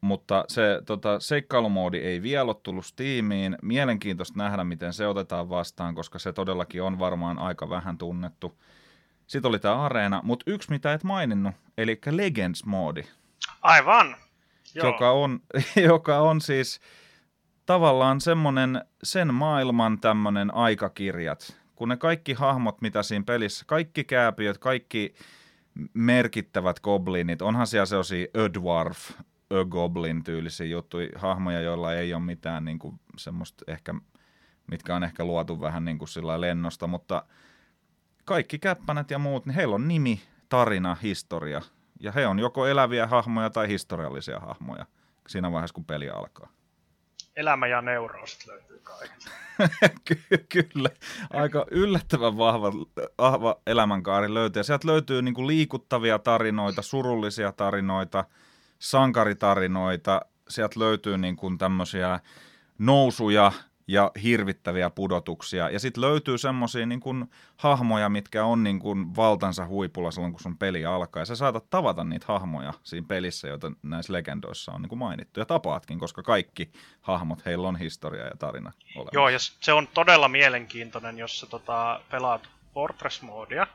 Mutta 0.00 0.44
se 0.48 0.82
tota, 0.86 1.20
seikkailumoodi 1.20 1.98
ei 1.98 2.22
vielä 2.22 2.50
ole 2.50 2.56
tullut 2.62 2.86
Steamiin. 2.86 3.56
Mielenkiintoista 3.62 4.38
nähdä, 4.38 4.64
miten 4.64 4.92
se 4.92 5.06
otetaan 5.06 5.48
vastaan, 5.48 5.94
koska 5.94 6.18
se 6.18 6.32
todellakin 6.32 6.82
on 6.82 6.98
varmaan 6.98 7.38
aika 7.38 7.68
vähän 7.68 7.98
tunnettu. 7.98 8.58
Sitten 9.26 9.48
oli 9.48 9.58
tämä 9.58 9.82
Areena, 9.82 10.20
mutta 10.24 10.50
yksi 10.50 10.70
mitä 10.70 10.92
et 10.92 11.04
maininnut, 11.04 11.54
eli 11.78 12.00
Legends-moodi. 12.10 13.06
Aivan! 13.62 14.16
Joo. 14.74 14.86
Joka, 14.86 15.10
on, 15.10 15.40
joka 15.90 16.18
on 16.18 16.40
siis 16.40 16.80
tavallaan 17.66 18.20
semmoinen 18.20 18.84
sen 19.02 19.34
maailman 19.34 20.00
tämmöinen 20.00 20.54
aikakirjat, 20.54 21.56
kun 21.76 21.88
ne 21.88 21.96
kaikki 21.96 22.32
hahmot, 22.32 22.80
mitä 22.80 23.02
siinä 23.02 23.24
pelissä, 23.24 23.64
kaikki 23.68 24.04
kääpiöt, 24.04 24.58
kaikki 24.58 25.14
merkittävät 25.94 26.80
goblinit, 26.80 27.42
onhan 27.42 27.66
siellä 27.66 27.86
sellaisia 27.86 28.26
Ödwarf, 28.36 29.10
Ögoblin 29.52 30.24
tyylisiä 30.24 30.66
juttuja, 30.66 31.08
hahmoja, 31.16 31.60
joilla 31.60 31.94
ei 31.94 32.14
ole 32.14 32.22
mitään 32.22 32.64
niin 32.64 32.78
kuin, 32.78 33.00
semmoista 33.18 33.64
ehkä, 33.68 33.94
mitkä 34.70 34.96
on 34.96 35.04
ehkä 35.04 35.24
luotu 35.24 35.60
vähän 35.60 35.84
niin 35.84 35.98
kuin 35.98 36.08
sillä 36.08 36.40
lennosta, 36.40 36.86
mutta 36.86 37.24
kaikki 38.26 38.58
käppänät 38.58 39.10
ja 39.10 39.18
muut, 39.18 39.46
niin 39.46 39.54
heillä 39.54 39.74
on 39.74 39.88
nimi, 39.88 40.20
tarina, 40.48 40.94
historia, 40.94 41.62
ja 42.00 42.12
he 42.12 42.26
on 42.26 42.38
joko 42.38 42.66
eläviä 42.66 43.06
hahmoja 43.06 43.50
tai 43.50 43.68
historiallisia 43.68 44.40
hahmoja 44.40 44.86
siinä 45.28 45.52
vaiheessa, 45.52 45.74
kun 45.74 45.84
peli 45.84 46.10
alkaa 46.10 46.48
elämä 47.36 47.66
ja 47.66 47.82
neuroosit 47.82 48.46
löytyy 48.46 48.80
kaikista. 48.82 49.30
Ky- 50.04 50.46
kyllä. 50.48 50.90
Aika 51.30 51.66
yllättävän 51.70 52.38
vahva, 52.38 52.72
vahva 53.18 53.60
elämänkaari 53.66 54.34
löytyy. 54.34 54.60
Ja 54.60 54.64
sieltä 54.64 54.88
löytyy 54.88 55.22
niinku 55.22 55.46
liikuttavia 55.46 56.18
tarinoita, 56.18 56.82
surullisia 56.82 57.52
tarinoita, 57.52 58.24
sankaritarinoita. 58.78 60.20
Sieltä 60.48 60.80
löytyy 60.80 61.18
niinku 61.18 61.56
tämmöisiä 61.58 62.20
nousuja, 62.78 63.52
ja 63.88 64.10
hirvittäviä 64.22 64.90
pudotuksia. 64.90 65.70
Ja 65.70 65.80
sitten 65.80 66.00
löytyy 66.00 66.38
semmoisia 66.38 66.86
niin 66.86 67.00
hahmoja, 67.56 68.08
mitkä 68.08 68.44
on 68.44 68.62
niin 68.62 68.78
kuin 68.78 69.16
valtansa 69.16 69.66
huipulla 69.66 70.10
silloin, 70.10 70.32
kun 70.32 70.42
sun 70.42 70.58
peli 70.58 70.84
alkaa. 70.86 71.20
Ja 71.20 71.26
sä 71.26 71.36
saatat 71.36 71.70
tavata 71.70 72.04
niitä 72.04 72.26
hahmoja 72.28 72.72
siinä 72.82 73.06
pelissä, 73.08 73.48
joita 73.48 73.72
näissä 73.82 74.12
legendoissa 74.12 74.72
on 74.72 74.82
niin 74.82 74.88
kuin 74.88 74.98
mainittu. 74.98 75.40
Ja 75.40 75.46
tapaatkin, 75.46 75.98
koska 75.98 76.22
kaikki 76.22 76.72
hahmot, 77.00 77.46
heillä 77.46 77.68
on 77.68 77.76
historia 77.76 78.24
ja 78.24 78.36
tarina 78.38 78.72
olemassa. 78.96 79.18
Joo, 79.18 79.28
ja 79.28 79.38
se 79.38 79.72
on 79.72 79.88
todella 79.94 80.28
mielenkiintoinen, 80.28 81.18
jos 81.18 81.40
sä 81.40 81.46
tota, 81.46 82.00
pelaat 82.10 82.48
Fortress-moodia, 82.74 83.66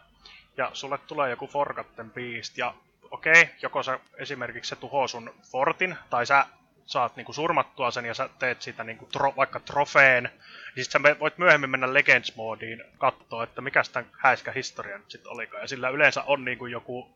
ja 0.57 0.69
sulle 0.73 0.97
tulee 0.97 1.29
joku 1.29 1.47
Forgotten 1.47 2.11
Beast, 2.11 2.57
ja 2.57 2.73
okei, 3.11 3.41
okay, 3.41 3.45
joko 3.61 3.83
se 3.83 3.99
esimerkiksi 4.17 4.69
se 4.69 4.75
tuhoaa 4.75 5.07
sun 5.07 5.33
fortin, 5.51 5.95
tai 6.09 6.25
sä 6.25 6.45
saat 6.91 7.15
niinku 7.15 7.33
surmattua 7.33 7.91
sen 7.91 8.05
ja 8.05 8.13
sä 8.13 8.29
teet 8.39 8.61
siitä 8.61 8.83
niinku 8.83 9.05
tro, 9.11 9.33
vaikka 9.37 9.59
trofeen, 9.59 10.23
niin 10.75 10.85
sit 10.85 10.91
sä 10.91 10.99
voit 11.19 11.37
myöhemmin 11.37 11.69
mennä 11.69 11.87
Legends-moodiin 11.87 12.83
katsoa, 12.97 13.43
että 13.43 13.61
mikä 13.61 13.83
sitä 13.83 14.03
häiskä 14.11 14.51
historia 14.51 14.97
nyt 14.97 15.11
sitten 15.11 15.31
olikaan. 15.31 15.61
Ja 15.61 15.67
sillä 15.67 15.89
yleensä 15.89 16.23
on 16.23 16.45
niinku 16.45 16.65
joku 16.65 17.09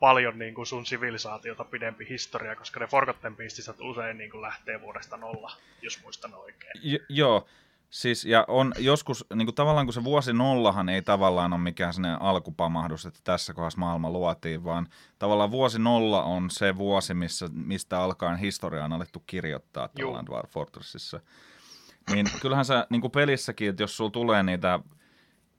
paljon 0.00 0.38
niinku 0.38 0.64
sun 0.64 0.86
sivilisaatiota 0.86 1.64
pidempi 1.64 2.08
historia, 2.08 2.56
koska 2.56 2.80
ne 2.80 2.86
Forgotten 2.86 3.36
Beastisat 3.36 3.76
usein 3.80 4.18
niinku 4.18 4.42
lähtee 4.42 4.80
vuodesta 4.80 5.16
nolla, 5.16 5.52
jos 5.82 6.02
muistan 6.02 6.34
oikein. 6.34 6.72
J- 6.82 7.04
joo, 7.08 7.48
Siis, 7.90 8.24
ja 8.24 8.44
on 8.48 8.72
joskus, 8.78 9.24
niin 9.34 9.46
kuin 9.46 9.54
tavallaan 9.54 9.86
kun 9.86 9.94
se 9.94 10.04
vuosi 10.04 10.32
nollahan 10.32 10.88
ei 10.88 11.02
tavallaan 11.02 11.52
ole 11.52 11.60
mikään 11.60 11.94
sellainen 11.94 12.22
alkupamahdus, 12.22 13.06
että 13.06 13.20
tässä 13.24 13.54
kohdassa 13.54 13.78
maailma 13.78 14.10
luotiin, 14.10 14.64
vaan 14.64 14.86
tavallaan 15.18 15.50
vuosi 15.50 15.78
nolla 15.78 16.22
on 16.22 16.50
se 16.50 16.76
vuosi, 16.76 17.14
missä, 17.14 17.48
mistä 17.52 18.00
alkaen 18.00 18.38
historia 18.38 18.84
on 18.84 18.92
alettu 18.92 19.22
kirjoittaa 19.26 19.88
tavallaan 19.88 20.26
Dwarf 20.26 20.50
Fortressissa. 20.50 21.20
Niin 22.12 22.26
kyllähän 22.40 22.64
sä 22.64 22.86
niin 22.90 23.00
kuin 23.00 23.10
pelissäkin, 23.10 23.68
että 23.68 23.82
jos 23.82 23.96
sulla 23.96 24.10
tulee 24.10 24.42
niitä 24.42 24.80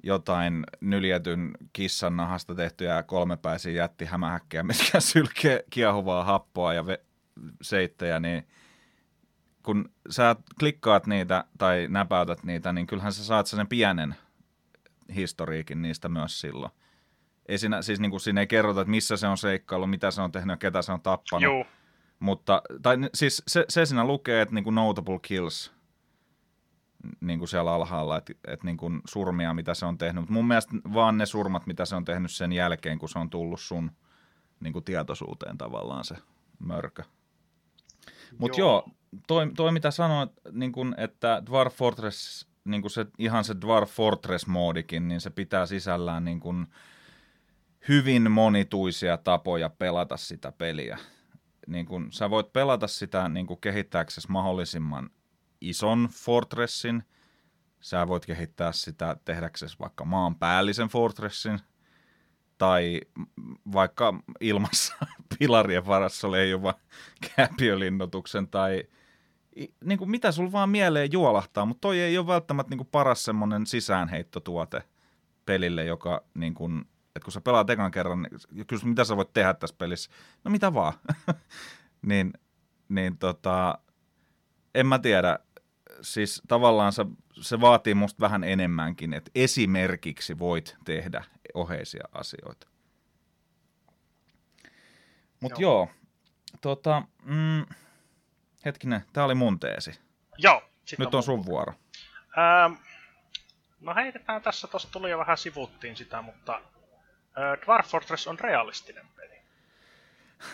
jotain 0.04 0.64
nyljetyn 0.82 1.52
kissan 1.74 2.18
nahasta 2.18 2.56
tehtyjä 2.56 3.04
kolmepäisiä 3.04 3.72
jättihämähäkkejä, 3.72 4.64
mitkä 4.64 5.00
sylkee 5.12 5.64
kiehuvaa 5.70 6.24
happoa 6.24 6.74
ja 6.74 6.82
ve- 6.82 7.04
seittejä, 7.62 8.20
niin– 8.20 8.48
kun 9.64 9.90
sä 10.10 10.36
klikkaat 10.60 11.08
niitä 11.08 11.44
tai 11.58 11.88
näpäytät 11.90 12.44
niitä, 12.44 12.74
niin 12.74 12.88
kyllähän 12.88 13.14
sä 13.14 13.24
saat 13.24 13.48
sen 13.48 13.68
pienen 13.68 14.16
historiikin 15.16 15.82
niistä 15.82 16.10
myös 16.10 16.42
silloin. 16.42 16.72
Ei 17.46 17.58
siinä, 17.58 17.82
siis 17.82 18.00
niin 18.00 18.12
kuin 18.12 18.22
siinä 18.22 18.42
ei 18.42 18.48
kerrota, 18.48 18.82
että 18.82 18.92
missä 18.92 19.18
se 19.18 19.28
on 19.28 19.38
seikkailu, 19.38 19.88
mitä 19.88 20.12
se 20.12 20.22
on 20.22 20.32
tehnyt 20.32 20.54
ja 20.54 20.58
ketä 20.58 20.82
se 20.82 20.92
on 20.92 21.02
tappanut. 21.02 21.44
Juu. 21.44 21.66
Mutta, 22.20 22.62
tai 22.82 22.98
siis 23.14 23.44
se, 23.48 23.66
se 23.70 23.86
siinä 23.86 24.06
lukee, 24.06 24.42
että 24.42 24.56
niin 24.56 24.64
kuin 24.64 24.76
notable 24.76 25.20
kills, 25.22 25.74
niin 27.22 27.40
kuin 27.40 27.50
siellä 27.50 27.74
alhaalla, 27.74 28.18
että, 28.18 28.34
että 28.48 28.66
niin 28.66 28.78
kuin 28.78 29.02
surmia, 29.06 29.54
mitä 29.54 29.74
se 29.74 29.86
on 29.86 29.98
tehnyt. 29.98 30.22
Mutta 30.22 30.34
mun 30.34 30.48
mielestä 30.48 30.76
vaan 30.94 31.18
ne 31.18 31.26
surmat, 31.26 31.68
mitä 31.68 31.86
se 31.86 31.96
on 31.96 32.06
tehnyt 32.06 32.32
sen 32.32 32.52
jälkeen, 32.52 33.00
kun 33.00 33.10
se 33.10 33.20
on 33.20 33.30
tullut 33.30 33.62
sun 33.62 33.92
niin 34.60 34.74
kuin 34.74 34.86
tietoisuuteen 34.86 35.58
tavallaan 35.58 36.04
se 36.04 36.16
mörkö. 36.60 37.04
Mutta 38.38 38.60
joo. 38.60 38.70
joo, 38.70 38.92
toi, 39.28 39.52
toi 39.56 39.72
mitä 39.72 39.92
sanoit, 39.92 40.32
niin 40.52 40.72
kun, 40.72 40.96
että 40.98 41.44
Dwarf 41.46 41.76
Fortress, 41.76 42.48
niin 42.66 42.82
kun 42.82 42.92
se, 42.92 43.06
ihan 43.18 43.44
se 43.44 43.56
Dwarf 43.62 43.90
Fortress-moodikin, 43.90 45.08
niin 45.08 45.22
se 45.22 45.30
pitää 45.30 45.66
sisällään 45.66 46.26
niin 46.26 46.40
kun 46.40 46.68
hyvin 47.88 48.32
monituisia 48.32 49.18
tapoja 49.18 49.70
pelata 49.70 50.18
sitä 50.18 50.52
peliä. 50.52 50.98
Niin 51.68 51.86
kun, 51.86 52.08
sä 52.12 52.30
voit 52.30 52.54
pelata 52.54 52.88
sitä 52.88 53.30
niin 53.30 53.48
kehittääksesi 53.62 54.32
mahdollisimman 54.32 55.10
ison 55.62 56.10
Fortressin, 56.12 57.04
sä 57.82 58.08
voit 58.08 58.26
kehittää 58.26 58.72
sitä 58.72 59.18
tehdäksesi 59.26 59.80
vaikka 59.80 60.06
maanpäällisen 60.06 60.88
Fortressin, 60.88 61.60
tai 62.58 63.02
vaikka 63.74 64.14
ilmassa 64.40 64.94
pilarien 65.40 65.86
varassa 65.86 66.32
leijuva 66.32 66.74
käpiölinnotuksen 67.36 68.48
tai 68.48 68.84
niin 69.86 69.98
kuin 69.98 70.12
mitä 70.12 70.32
sulla 70.32 70.52
vaan 70.52 70.70
mieleen 70.70 71.12
juolahtaa, 71.12 71.66
mutta 71.66 71.82
toi 71.82 72.00
ei 72.00 72.18
ole 72.18 72.28
välttämättä 72.28 72.70
niin 72.70 72.78
kuin 72.78 72.90
paras 72.92 73.24
semmoinen 73.24 73.68
sisäänheittotuote 73.68 74.84
pelille, 75.46 75.86
joka 75.86 76.24
niin 76.34 76.54
kuin, 76.54 76.82
että 77.16 77.24
kun 77.24 77.34
sä 77.34 77.42
pelaat 77.42 77.70
ekan 77.70 77.92
kerran, 77.92 78.22
niin 78.22 78.68
kysyt, 78.68 78.90
mitä 78.90 79.04
sä 79.04 79.18
voit 79.18 79.34
tehdä 79.34 79.54
tässä 79.54 79.76
pelissä, 79.80 80.12
no 80.44 80.52
mitä 80.52 80.74
vaan, 80.74 80.94
niin, 82.10 82.34
niin 82.90 83.18
tota, 83.18 83.80
en 84.76 84.88
mä 84.88 85.00
tiedä, 85.00 85.40
siis 86.02 86.42
tavallaan 86.48 86.94
se, 86.94 87.06
se 87.42 87.62
vaatii 87.62 87.94
musta 87.94 88.20
vähän 88.20 88.44
enemmänkin, 88.44 89.14
että 89.14 89.32
esimerkiksi 89.36 90.40
voit 90.40 90.78
tehdä 90.86 91.24
oheisia 91.54 92.04
asioita. 92.12 92.68
Mutta 95.40 95.62
joo. 95.62 95.74
joo, 95.74 95.90
tota, 96.62 97.04
mm, 97.24 97.66
hetkinen, 98.66 99.02
tämä 99.14 99.26
oli 99.26 99.36
mun 99.36 99.60
teesi. 99.60 100.00
Joo. 100.38 100.64
Nyt 100.98 101.14
on, 101.14 101.18
on 101.18 101.24
sun 101.24 101.46
vuoro. 101.46 101.74
Ähm, 102.38 102.74
no 103.82 103.96
heitetään 103.96 104.42
tässä, 104.42 104.68
tuossa 104.68 104.92
tuli 104.92 105.10
jo 105.10 105.18
vähän 105.18 105.38
sivuttiin 105.38 105.96
sitä, 105.96 106.22
mutta 106.22 106.56
äh, 106.56 107.66
Dwarf 107.66 107.88
Fortress 107.88 108.28
on 108.28 108.40
realistinen 108.40 109.06
peli. 109.16 109.42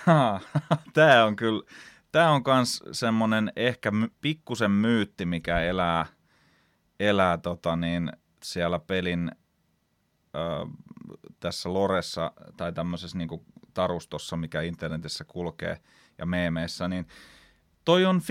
tämä 0.94 1.26
on 1.26 1.36
kyllä, 1.36 1.64
tämä 2.12 2.32
on 2.32 2.44
kans 2.44 2.84
semmonen 2.92 3.52
ehkä 3.56 3.92
pikkusen 4.22 4.72
myytti, 4.72 5.26
mikä 5.26 5.60
elää, 5.60 6.06
elää 7.00 7.38
tota 7.38 7.76
niin, 7.76 8.12
siellä 8.44 8.80
pelin 8.80 9.32
ö, 10.36 10.40
tässä 11.40 11.74
Loressa 11.74 12.32
tai 12.58 12.74
tämmöisessä 12.74 13.18
niin 13.18 13.46
tarustossa, 13.74 14.38
mikä 14.38 14.62
internetissä 14.62 15.24
kulkee 15.24 15.80
ja 16.18 16.26
meemeissä, 16.26 16.88
niin 16.88 17.08
toi 17.86 18.06
on 18.06 18.22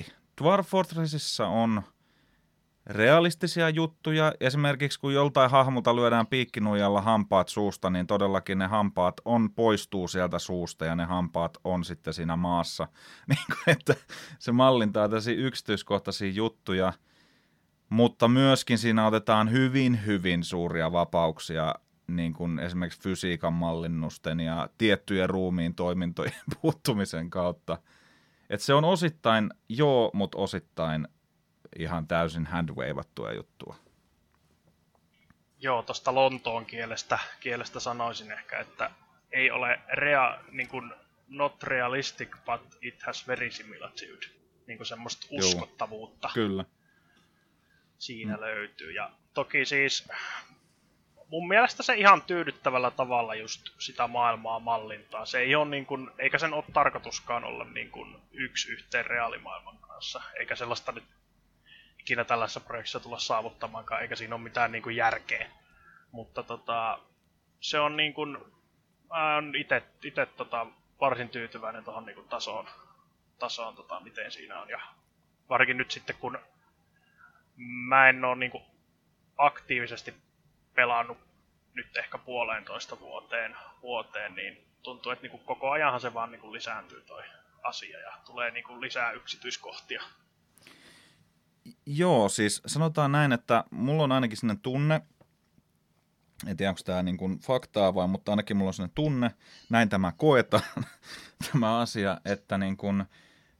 50-50. 0.00 0.10
Dwarf 0.42 0.68
Fortressissa 0.68 1.46
on 1.46 1.82
realistisia 2.86 3.68
juttuja. 3.68 4.32
Esimerkiksi 4.40 5.00
kun 5.00 5.14
joltain 5.14 5.50
hahmolta 5.50 5.96
lyödään 5.96 6.26
piikkinujalla 6.26 7.00
hampaat 7.00 7.48
suusta, 7.48 7.90
niin 7.90 8.06
todellakin 8.06 8.58
ne 8.58 8.66
hampaat 8.66 9.14
on 9.24 9.50
poistuu 9.54 10.08
sieltä 10.08 10.38
suusta 10.38 10.84
ja 10.84 10.94
ne 10.94 11.04
hampaat 11.04 11.58
on 11.64 11.84
sitten 11.84 12.14
siinä 12.14 12.36
maassa. 12.36 12.88
Niin 13.28 13.44
kuin, 13.46 13.76
että 13.76 13.94
se 14.38 14.52
mallintaa 14.52 15.08
tällaisia 15.08 15.34
yksityiskohtaisia 15.34 16.30
juttuja. 16.30 16.92
mutta 17.88 18.28
myöskin 18.28 18.78
siinä 18.78 19.06
otetaan 19.06 19.50
hyvin, 19.50 20.06
hyvin 20.06 20.44
suuria 20.44 20.92
vapauksia 20.92 21.74
niin 22.06 22.32
kuin 22.32 22.58
esimerkiksi 22.58 23.00
fysiikan 23.00 23.52
mallinnusten 23.52 24.40
ja 24.40 24.68
tiettyjen 24.78 25.30
ruumiin 25.30 25.74
toimintojen 25.74 26.32
puuttumisen 26.62 27.30
kautta. 27.30 27.78
Et 28.50 28.60
se 28.60 28.74
on 28.74 28.84
osittain 28.84 29.50
joo, 29.68 30.10
mutta 30.14 30.38
osittain 30.38 31.08
ihan 31.78 32.06
täysin 32.06 32.46
handwavattua 32.46 33.32
juttua. 33.32 33.76
Joo, 35.58 35.82
tuosta 35.82 36.14
Lontoon 36.14 36.66
kielestä, 36.66 37.18
kielestä 37.40 37.80
sanoisin 37.80 38.32
ehkä, 38.32 38.58
että 38.58 38.90
ei 39.32 39.50
ole 39.50 39.80
rea, 39.92 40.38
niin 40.50 40.68
kuin, 40.68 40.92
not 41.28 41.62
realistic, 41.62 42.36
but 42.44 42.78
it 42.82 43.02
has 43.02 43.28
verisimilitude. 43.28 44.26
Niin 44.66 44.78
kuin 44.78 44.86
semmoista 44.86 45.26
uskottavuutta. 45.30 46.28
Joo, 46.28 46.34
kyllä. 46.34 46.64
Siinä 47.98 48.36
mm. 48.36 48.40
löytyy. 48.40 48.92
Ja 48.92 49.10
toki 49.34 49.64
siis 49.64 50.08
mun 51.30 51.48
mielestä 51.48 51.82
se 51.82 51.94
ihan 51.94 52.22
tyydyttävällä 52.22 52.90
tavalla 52.90 53.34
just 53.34 53.62
sitä 53.78 54.06
maailmaa 54.06 54.60
mallintaa. 54.60 55.26
Se 55.26 55.38
ei 55.38 55.54
ole 55.54 55.68
niin 55.68 55.86
kuin, 55.86 56.10
eikä 56.18 56.38
sen 56.38 56.54
ole 56.54 56.64
tarkoituskaan 56.72 57.44
olla 57.44 57.64
niin 57.64 57.90
kuin 57.90 58.16
yksi 58.32 58.72
yhteen 58.72 59.06
reaalimaailman 59.06 59.78
kanssa. 59.78 60.22
Eikä 60.38 60.56
sellaista 60.56 60.92
nyt 60.92 61.04
ikinä 61.98 62.24
tällaisessa 62.24 62.60
projektissa 62.60 63.00
tulla 63.00 63.18
saavuttamaankaan, 63.18 64.02
eikä 64.02 64.16
siinä 64.16 64.34
ole 64.34 64.42
mitään 64.42 64.72
niin 64.72 64.82
kuin 64.82 64.96
järkeä. 64.96 65.50
Mutta 66.12 66.42
tota, 66.42 66.98
se 67.60 67.80
on 67.80 67.96
niin 67.96 68.14
kuin, 68.14 68.38
mä 69.08 69.34
oon 69.34 69.56
ite, 69.56 69.82
ite 70.04 70.26
tota, 70.26 70.66
varsin 71.00 71.28
tyytyväinen 71.28 71.84
tuohon 71.84 72.06
niin 72.06 72.28
tasoon, 72.28 72.68
tasoon 73.38 73.76
tota, 73.76 74.00
miten 74.00 74.32
siinä 74.32 74.60
on. 74.60 74.68
Ja 74.68 74.80
varsinkin 75.48 75.76
nyt 75.76 75.90
sitten, 75.90 76.16
kun 76.16 76.38
mä 77.88 78.08
en 78.08 78.24
ole 78.24 78.36
niin 78.36 78.50
kuin 78.50 78.64
aktiivisesti 79.36 80.14
pelannut 80.74 81.18
nyt 81.74 81.96
ehkä 81.96 82.18
puolentoista 82.18 83.00
vuoteen, 83.00 83.56
vuoteen 83.82 84.34
niin 84.34 84.66
tuntuu, 84.82 85.12
että 85.12 85.22
niin 85.22 85.30
kuin 85.30 85.44
koko 85.44 85.70
ajanhan 85.70 86.00
se 86.00 86.14
vaan 86.14 86.30
niin 86.30 86.40
kuin 86.40 86.52
lisääntyy 86.52 87.02
toi 87.02 87.22
asia 87.62 88.00
ja 88.00 88.12
tulee 88.26 88.50
niin 88.50 88.64
kuin 88.64 88.80
lisää 88.80 89.12
yksityiskohtia. 89.12 90.02
Joo, 91.86 92.28
siis 92.28 92.62
sanotaan 92.66 93.12
näin, 93.12 93.32
että 93.32 93.64
mulla 93.70 94.02
on 94.02 94.12
ainakin 94.12 94.36
sellainen 94.36 94.62
tunne, 94.62 95.00
en 96.46 96.56
tiedä 96.56 96.70
onko 96.70 96.80
tämä 96.84 97.02
niin 97.02 97.16
kuin 97.16 97.38
faktaa 97.38 97.94
vai, 97.94 98.08
mutta 98.08 98.32
ainakin 98.32 98.56
mulla 98.56 98.68
on 98.68 98.74
sellainen 98.74 98.94
tunne, 98.94 99.30
näin 99.70 99.88
tämä 99.88 100.12
koetaan, 100.16 100.62
tämä 101.52 101.78
asia, 101.78 102.20
että 102.24 102.58
niin 102.58 102.76
kuin, 102.76 103.04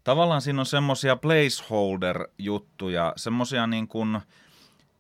tavallaan 0.05 0.43
siinä 0.43 0.61
on 0.61 0.67
semmoisia 0.67 1.17
placeholder-juttuja, 1.17 3.13
semmoisia 3.17 3.67
niin 3.67 3.89
kuin, 3.89 4.21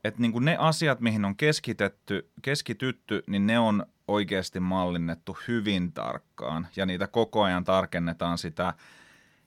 että 0.04 0.20
niin 0.20 0.32
kuin 0.32 0.44
ne 0.44 0.56
asiat, 0.56 1.00
mihin 1.00 1.24
on 1.24 1.36
keskitetty, 1.36 2.30
keskitytty, 2.42 3.22
niin 3.26 3.46
ne 3.46 3.58
on 3.58 3.86
oikeasti 4.08 4.60
mallinnettu 4.60 5.36
hyvin 5.48 5.92
tarkkaan. 5.92 6.66
Ja 6.76 6.86
niitä 6.86 7.06
koko 7.06 7.42
ajan 7.42 7.64
tarkennetaan 7.64 8.38
sitä, 8.38 8.74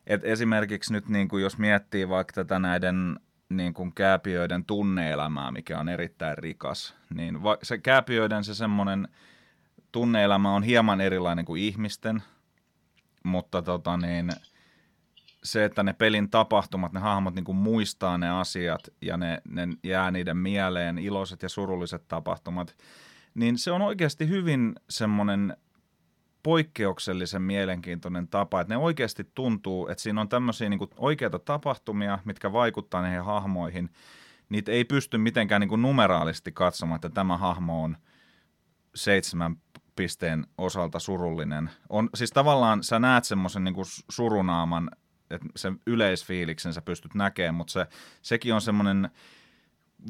että 0.07 0.27
esimerkiksi 0.27 0.93
nyt 0.93 1.09
niin 1.09 1.27
kuin 1.27 1.43
jos 1.43 1.57
miettii 1.57 2.09
vaikka 2.09 2.33
tätä 2.33 2.59
näiden 2.59 3.19
niin 3.49 3.73
kuin 3.73 3.93
kääpiöiden 3.95 4.65
tunneelämää, 4.65 5.51
mikä 5.51 5.79
on 5.79 5.89
erittäin 5.89 6.37
rikas, 6.37 6.95
niin 7.13 7.43
va- 7.43 7.57
se 7.63 7.77
kääpiöiden 7.77 8.43
se 8.43 8.55
semmoinen 8.55 9.07
tunneelämä 9.91 10.55
on 10.55 10.63
hieman 10.63 11.01
erilainen 11.01 11.45
kuin 11.45 11.61
ihmisten, 11.61 12.23
mutta 13.23 13.61
tota 13.61 13.97
niin, 13.97 14.29
se, 15.43 15.65
että 15.65 15.83
ne 15.83 15.93
pelin 15.93 16.29
tapahtumat, 16.29 16.93
ne 16.93 16.99
hahmot 16.99 17.35
niin 17.35 17.45
kuin 17.45 17.55
muistaa 17.55 18.17
ne 18.17 18.29
asiat 18.29 18.81
ja 19.01 19.17
ne, 19.17 19.41
ne 19.47 19.67
jää 19.83 20.11
niiden 20.11 20.37
mieleen, 20.37 20.97
iloiset 20.97 21.43
ja 21.43 21.49
surulliset 21.49 22.07
tapahtumat, 22.07 22.75
niin 23.33 23.57
se 23.57 23.71
on 23.71 23.81
oikeasti 23.81 24.27
hyvin 24.27 24.75
semmoinen 24.89 25.57
poikkeuksellisen 26.43 27.41
mielenkiintoinen 27.41 28.27
tapa, 28.27 28.61
että 28.61 28.73
ne 28.73 28.77
oikeasti 28.77 29.23
tuntuu, 29.35 29.87
että 29.87 30.03
siinä 30.03 30.21
on 30.21 30.29
tämmöisiä 30.29 30.69
niin 30.69 30.79
oikeita 30.97 31.39
tapahtumia, 31.39 32.19
mitkä 32.25 32.51
vaikuttaa 32.51 33.01
niihin 33.01 33.23
hahmoihin. 33.23 33.89
Niitä 34.49 34.71
ei 34.71 34.85
pysty 34.85 35.17
mitenkään 35.17 35.61
niin 35.61 35.69
kuin 35.69 35.81
numeraalisesti 35.81 36.51
katsomaan, 36.51 36.95
että 36.95 37.09
tämä 37.09 37.37
hahmo 37.37 37.83
on 37.83 37.97
seitsemän 38.95 39.55
pisteen 39.95 40.47
osalta 40.57 40.99
surullinen. 40.99 41.69
On, 41.89 42.09
siis 42.15 42.31
tavallaan 42.31 42.83
sä 42.83 42.99
näet 42.99 43.23
semmoisen 43.23 43.63
niin 43.63 43.75
surunaaman 44.09 44.89
että 45.35 45.47
sen 45.55 45.79
yleisfiiliksen 45.87 46.73
sä 46.73 46.81
pystyt 46.81 47.13
näkemään, 47.13 47.55
mutta 47.55 47.73
se, 47.73 47.87
sekin 48.21 48.53
on 48.53 48.61
semmoinen, 48.61 49.09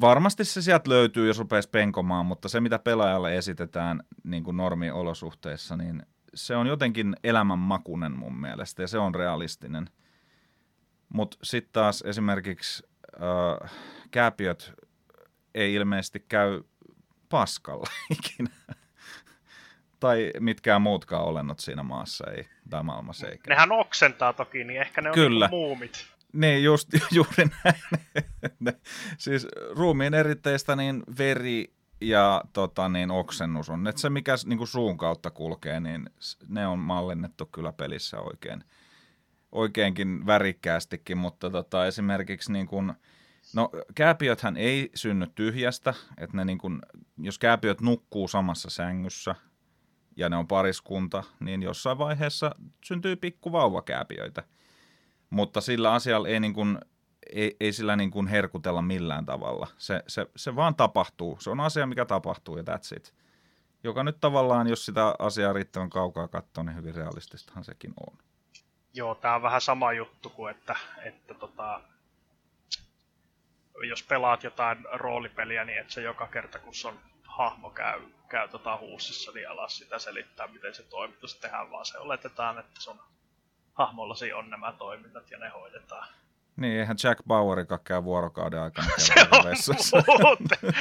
varmasti 0.00 0.44
se 0.44 0.62
sieltä 0.62 0.90
löytyy, 0.90 1.26
jos 1.26 1.38
rupeaisi 1.38 1.70
penkomaan, 1.70 2.26
mutta 2.26 2.48
se 2.48 2.60
mitä 2.60 2.78
pelaajalle 2.78 3.36
esitetään 3.36 4.02
niin 4.24 4.44
kuin 4.44 4.56
normiolosuhteissa, 4.56 5.76
niin 5.76 6.02
se 6.34 6.56
on 6.56 6.66
jotenkin 6.66 7.16
elämänmakunen 7.24 8.12
mun 8.12 8.40
mielestä 8.40 8.82
ja 8.82 8.88
se 8.88 8.98
on 8.98 9.14
realistinen. 9.14 9.90
Mutta 11.08 11.36
sitten 11.42 11.72
taas 11.72 12.02
esimerkiksi 12.06 12.82
äh, 13.22 13.70
kääpiöt 14.10 14.72
ei 15.54 15.74
ilmeisesti 15.74 16.24
käy 16.28 16.62
paskalla 17.28 17.90
ikinä 18.18 18.50
tai 20.00 20.30
mitkään 20.40 20.82
muutkaan 20.82 21.24
olennot 21.24 21.60
siinä 21.60 21.82
maassa 21.82 22.30
ei, 22.30 22.48
tai 22.70 22.82
maailmassa 22.82 23.28
ei. 23.28 23.38
Nehän 23.48 23.72
oksentaa 23.72 24.32
toki, 24.32 24.64
niin 24.64 24.80
ehkä 24.80 25.00
ne 25.00 25.08
on 25.08 25.14
Kyllä. 25.14 25.46
Niin 25.46 25.60
muumit. 25.60 26.06
Niin, 26.32 26.64
just, 26.64 26.88
juuri 27.14 27.44
näin. 27.64 28.04
ne, 28.60 28.74
siis 29.18 29.46
ruumiin 29.76 30.14
eritteistä 30.14 30.76
niin 30.76 31.02
veri 31.18 31.74
ja 32.00 32.42
tota, 32.52 32.88
niin 32.88 33.10
oksennus 33.10 33.70
on. 33.70 33.86
Et 33.86 33.98
se, 33.98 34.10
mikä 34.10 34.34
niin 34.46 34.58
kuin 34.58 34.68
suun 34.68 34.96
kautta 34.96 35.30
kulkee, 35.30 35.80
niin 35.80 36.10
ne 36.48 36.66
on 36.66 36.78
mallinnettu 36.78 37.46
kyllä 37.46 37.72
pelissä 37.72 38.20
oikein, 38.20 38.64
oikeinkin 39.52 40.26
värikkäästikin, 40.26 41.18
mutta 41.18 41.50
tota, 41.50 41.86
esimerkiksi 41.86 42.52
niin 42.52 42.66
kuin, 42.66 42.92
No 43.54 43.70
kääpiöthän 43.94 44.56
ei 44.56 44.90
synny 44.94 45.26
tyhjästä, 45.34 45.94
että 46.18 46.36
ne 46.36 46.44
niin 46.44 46.58
kun, 46.58 46.82
jos 47.18 47.38
kääpiöt 47.38 47.80
nukkuu 47.80 48.28
samassa 48.28 48.70
sängyssä, 48.70 49.34
ja 50.16 50.28
ne 50.28 50.36
on 50.36 50.48
pariskunta, 50.48 51.24
niin 51.40 51.62
jossain 51.62 51.98
vaiheessa 51.98 52.54
syntyy 52.84 53.16
pikku 53.16 53.52
vauvakääpiöitä. 53.52 54.42
Mutta 55.30 55.60
sillä 55.60 55.92
asialla 55.92 56.28
ei, 56.28 56.40
niin 56.40 56.54
kuin, 56.54 56.78
ei, 57.32 57.56
ei 57.60 57.72
sillä 57.72 57.96
niin 57.96 58.10
kuin 58.10 58.26
herkutella 58.26 58.82
millään 58.82 59.26
tavalla. 59.26 59.66
Se, 59.76 60.02
se, 60.06 60.26
se 60.36 60.56
vaan 60.56 60.74
tapahtuu. 60.74 61.36
Se 61.40 61.50
on 61.50 61.60
asia, 61.60 61.86
mikä 61.86 62.04
tapahtuu 62.04 62.56
ja 62.56 62.62
that's 62.62 62.96
it. 62.96 63.14
Joka 63.84 64.04
nyt 64.04 64.20
tavallaan, 64.20 64.66
jos 64.66 64.86
sitä 64.86 65.14
asiaa 65.18 65.52
riittävän 65.52 65.90
kaukaa 65.90 66.28
katsoo, 66.28 66.64
niin 66.64 66.76
hyvin 66.76 66.94
realististahan 66.94 67.64
sekin 67.64 67.94
on. 68.06 68.18
Joo, 68.94 69.14
tämä 69.14 69.34
on 69.34 69.42
vähän 69.42 69.60
sama 69.60 69.92
juttu 69.92 70.30
kuin, 70.30 70.50
että, 70.50 70.76
että 71.04 71.34
tota, 71.34 71.80
jos 73.88 74.02
pelaat 74.02 74.44
jotain 74.44 74.78
roolipeliä, 74.92 75.64
niin 75.64 75.78
että 75.78 75.92
se 75.92 76.02
joka 76.02 76.26
kerta, 76.26 76.58
kun 76.58 76.72
on 76.84 76.98
hahmo 77.38 77.70
käy, 77.70 78.00
käy 78.28 78.48
tota 78.48 78.76
huussissa, 78.76 79.32
niin 79.32 79.50
alas 79.50 79.78
sitä 79.78 79.98
selittää, 79.98 80.46
miten 80.46 80.74
se 80.74 80.82
toimitus 80.82 81.34
tehdään, 81.34 81.70
vaan 81.70 81.86
se 81.86 81.98
oletetaan, 81.98 82.58
että 82.58 82.80
sun 82.80 83.00
hahmollasi 83.72 84.32
on 84.32 84.50
nämä 84.50 84.72
toiminnat 84.72 85.30
ja 85.30 85.38
ne 85.38 85.48
hoidetaan. 85.48 86.08
Niin, 86.56 86.78
eihän 86.78 86.96
Jack 87.02 87.20
Bauerikaan 87.26 87.80
käy 87.84 88.04
vuorokauden 88.04 88.60
aikana 88.60 88.88
se 88.96 89.14
on 89.30 90.36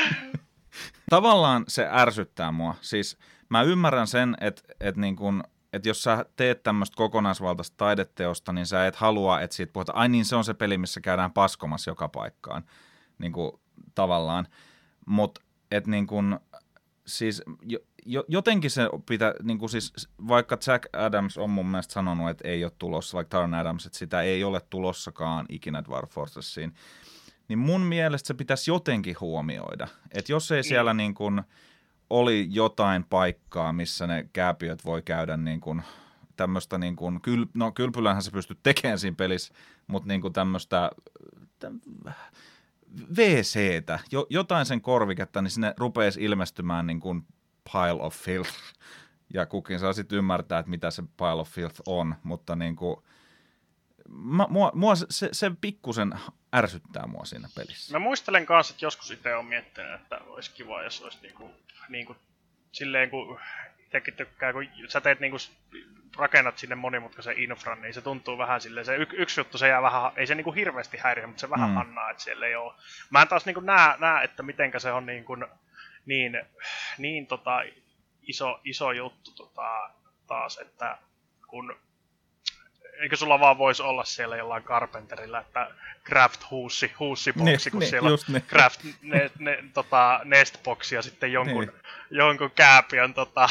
Tavallaan 1.10 1.64
se 1.68 1.88
ärsyttää 1.92 2.52
mua. 2.52 2.76
Siis 2.82 3.18
mä 3.50 3.62
ymmärrän 3.62 4.08
sen, 4.08 4.38
että, 4.42 4.62
että 4.80 5.02
niin 5.02 5.16
kun, 5.16 5.44
että 5.74 5.90
jos 5.90 6.04
sä 6.04 6.26
teet 6.36 6.64
tämmöistä 6.64 6.96
kokonaisvaltaista 6.96 7.78
taideteosta, 7.78 8.54
niin 8.54 8.66
sä 8.66 8.88
et 8.88 8.96
halua, 8.96 9.42
että 9.42 9.56
siitä 9.56 9.74
puhutaan, 9.74 9.98
ai 9.98 10.10
niin 10.10 10.26
se 10.26 10.36
on 10.36 10.44
se 10.44 10.54
peli, 10.54 10.78
missä 10.78 11.02
käydään 11.02 11.32
paskomassa 11.32 11.92
joka 11.92 12.08
paikkaan, 12.08 12.64
niin 13.18 13.32
kuin, 13.32 13.60
tavallaan. 13.96 14.48
Mutta 15.06 15.42
että 15.78 15.92
niin 15.92 16.08
kuin, 16.08 16.40
siis 17.06 17.42
jo, 17.62 17.80
jo, 18.06 18.24
jotenkin 18.28 18.72
se 18.72 18.90
pitää, 19.10 19.34
niin 19.44 19.60
kuin 19.60 19.70
siis, 19.70 19.94
vaikka 20.28 20.58
Jack 20.68 20.96
Adams 20.96 21.38
on 21.38 21.50
mun 21.50 21.68
mielestä 21.68 21.94
sanonut, 21.94 22.30
että 22.30 22.48
ei 22.48 22.64
ole 22.64 22.72
tulossa, 22.80 23.16
vaikka 23.16 23.38
Taron 23.38 23.54
Adams, 23.54 23.86
että 23.86 23.98
sitä 23.98 24.22
ei 24.22 24.44
ole 24.44 24.62
tulossakaan 24.70 25.46
ikinä 25.50 25.84
Dwarf 25.84 26.12
Forcesiin, 26.12 26.74
niin 27.48 27.60
mun 27.60 27.82
mielestä 27.82 28.28
se 28.28 28.34
pitäisi 28.34 28.72
jotenkin 28.72 29.16
huomioida. 29.22 29.88
Että 30.12 30.32
jos 30.32 30.52
ei 30.52 30.64
siellä 30.64 30.94
mm. 30.94 30.98
niin 30.98 31.14
kuin, 31.14 31.42
oli 32.10 32.48
jotain 32.50 33.04
paikkaa, 33.04 33.74
missä 33.74 34.08
ne 34.08 34.30
kääpiöt 34.34 34.86
voi 34.86 35.02
käydä 35.02 35.38
niin 35.38 35.62
kuin, 35.62 35.84
tämmöistä, 36.38 36.78
niin 36.78 36.96
kuin, 36.96 37.22
kyl, 37.22 37.46
no 37.54 37.72
kylpylänhän 37.72 38.24
se 38.24 38.32
pystyy 38.32 38.58
tekemään 38.64 39.00
siinä 39.00 39.16
pelissä, 39.16 39.54
mutta 39.88 40.08
niin 40.08 40.22
kuin 40.22 40.34
tämmöistä, 40.34 40.92
täm, 41.60 41.80
WC-tä, 43.18 44.00
jo, 44.12 44.28
jotain 44.30 44.66
sen 44.66 44.82
korviketta, 44.82 45.42
niin 45.42 45.52
sinne 45.52 45.74
rupeisi 45.78 46.24
ilmestymään 46.24 46.88
niin 46.88 47.00
kuin 47.00 47.26
pile 47.74 48.02
of 48.02 48.16
filth. 48.16 48.54
Ja 49.34 49.46
kukin 49.46 49.80
saa 49.80 49.94
sitten 49.94 50.18
ymmärtää, 50.18 50.60
että 50.60 50.70
mitä 50.70 50.92
se 50.92 51.04
pile 51.18 51.42
of 51.42 51.50
filth 51.50 51.82
on, 51.86 52.16
mutta 52.24 52.56
niin 52.56 52.76
kuin, 52.76 52.98
mä, 54.10 54.48
mua, 54.50 54.72
mua 54.76 54.96
se, 54.96 55.30
se 55.32 55.52
pikkusen 55.62 56.14
ärsyttää 56.56 57.08
mua 57.08 57.26
siinä 57.26 57.50
pelissä. 57.56 57.94
Mä 57.94 58.00
muistelen 58.00 58.46
kanssa, 58.46 58.74
että 58.74 58.86
joskus 58.86 59.12
itse 59.12 59.36
on 59.36 59.46
miettinyt, 59.46 60.02
että 60.02 60.18
olisi 60.18 60.52
kiva, 60.52 60.84
jos 60.84 61.02
olisi 61.02 61.18
niinku, 61.22 61.52
niinku 61.90 62.16
silleen, 62.72 63.10
kun 63.10 63.40
itsekin 63.94 64.14
tykkää, 64.14 64.54
kun 64.54 64.68
sä 64.88 65.02
teet 65.02 65.20
niinku 65.20 65.38
rakennat 66.18 66.58
sinne 66.58 66.76
monimutkaisen 66.76 67.40
infran, 67.40 67.82
niin 67.82 67.94
se 67.94 68.02
tuntuu 68.02 68.38
vähän 68.38 68.62
silleen, 68.62 68.86
se 68.86 68.96
y- 68.96 69.08
yksi 69.14 69.40
juttu 69.40 69.58
se 69.58 69.68
jää 69.68 69.82
vähän, 69.82 70.12
ei 70.16 70.28
se 70.28 70.36
niinku 70.36 70.52
hirveästi 70.52 70.98
häiriä, 70.98 71.28
mutta 71.28 71.42
se 71.42 71.50
vähän 71.50 71.70
mm. 71.70 71.78
annaa, 71.78 72.10
että 72.10 72.24
siellä 72.24 72.46
ei 72.46 72.56
ole. 72.56 72.74
Mä 73.10 73.22
en 73.22 73.28
taas 73.28 73.46
niinku 73.46 73.62
näe, 73.62 73.96
näe 74.00 74.24
että 74.24 74.44
mitenkä 74.44 74.80
se 74.80 74.92
on 74.92 75.06
niinku, 75.06 75.38
niin, 76.06 76.42
niin 76.98 77.28
tota, 77.28 77.64
iso, 78.22 78.60
iso 78.64 78.92
juttu 78.92 79.32
tota, 79.32 79.90
taas, 80.28 80.58
että 80.58 80.98
kun 81.48 81.76
eikö 83.02 83.16
sulla 83.16 83.40
vaan 83.40 83.58
voisi 83.58 83.84
olla 83.84 84.04
siellä 84.04 84.38
jollain 84.38 84.64
Carpenterilla, 84.64 85.40
että 85.40 85.72
craft 86.04 86.42
huussi, 86.52 86.92
huussiboksi, 87.00 87.46
niin, 87.46 87.72
kun 87.72 87.80
niin, 87.80 87.90
siellä 87.90 88.10
on 88.10 88.18
niin. 88.28 88.44
craft 88.44 88.84
ne, 89.02 89.32
ne, 89.40 89.64
tota, 89.74 90.22
nestboxi 90.24 90.96
ja 90.96 91.02
sitten 91.02 91.32
jonkun, 91.32 91.66
niin. 91.66 91.74
jonkun 92.12 92.52
kääpiön, 92.56 93.14
tota, 93.14 93.50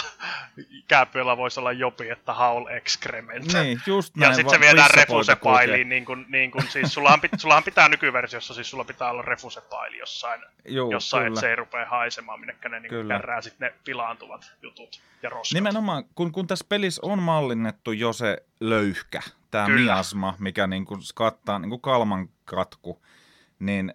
kääpiöllä 0.89 1.37
voisi 1.37 1.61
olla 1.61 1.73
jopi, 1.73 2.11
että 2.11 2.33
haul 2.33 2.67
excrement. 2.67 3.53
Niin, 3.53 3.81
just 3.87 4.17
näin. 4.17 4.31
Ja 4.31 4.35
sitten 4.35 4.55
se 4.55 4.61
viedään 4.61 4.91
refusepailiin, 4.91 5.89
niin 5.89 6.05
kuin, 6.05 6.27
niin 6.29 6.51
kuin, 6.51 6.69
siis 6.69 6.95
sullahan, 6.95 7.21
pit, 7.21 7.31
sullahan 7.37 7.65
pitää 7.65 7.89
nykyversiossa, 7.89 8.55
siis 8.55 8.71
sulla 8.71 8.85
pitää 8.85 9.11
olla 9.11 9.23
refusepaili 9.23 9.99
jossain, 9.99 10.41
Juu, 10.69 10.93
jossain 10.93 11.27
että 11.27 11.41
se 11.41 11.51
ei 11.51 11.57
rupea 11.57 11.87
haisemaan, 11.87 12.41
minnekä 12.41 12.69
ne 12.69 12.81
niin 12.81 13.09
kärrää 13.09 13.41
sitten 13.41 13.67
ne 13.67 13.75
pilaantuvat 13.85 14.53
jutut 14.63 15.01
ja 15.23 15.31
roskat. 15.31 15.55
Nimenomaan, 15.55 16.05
kun, 16.15 16.33
kun 16.33 16.47
tässä 16.47 16.67
pelissä 16.69 17.01
on 17.05 17.23
mallinnettu 17.23 17.93
jo 17.93 18.13
se 18.13 18.43
löyhkä, 18.61 19.23
tämä 19.53 19.69
miasma, 19.69 20.35
mikä 20.39 20.67
niin 20.67 20.85
kuin 20.85 21.01
kattaa 21.15 21.59
niin 21.59 21.71
kuin 21.71 21.81
kalman 21.81 22.29
katku, 22.45 23.03
niin 23.59 23.95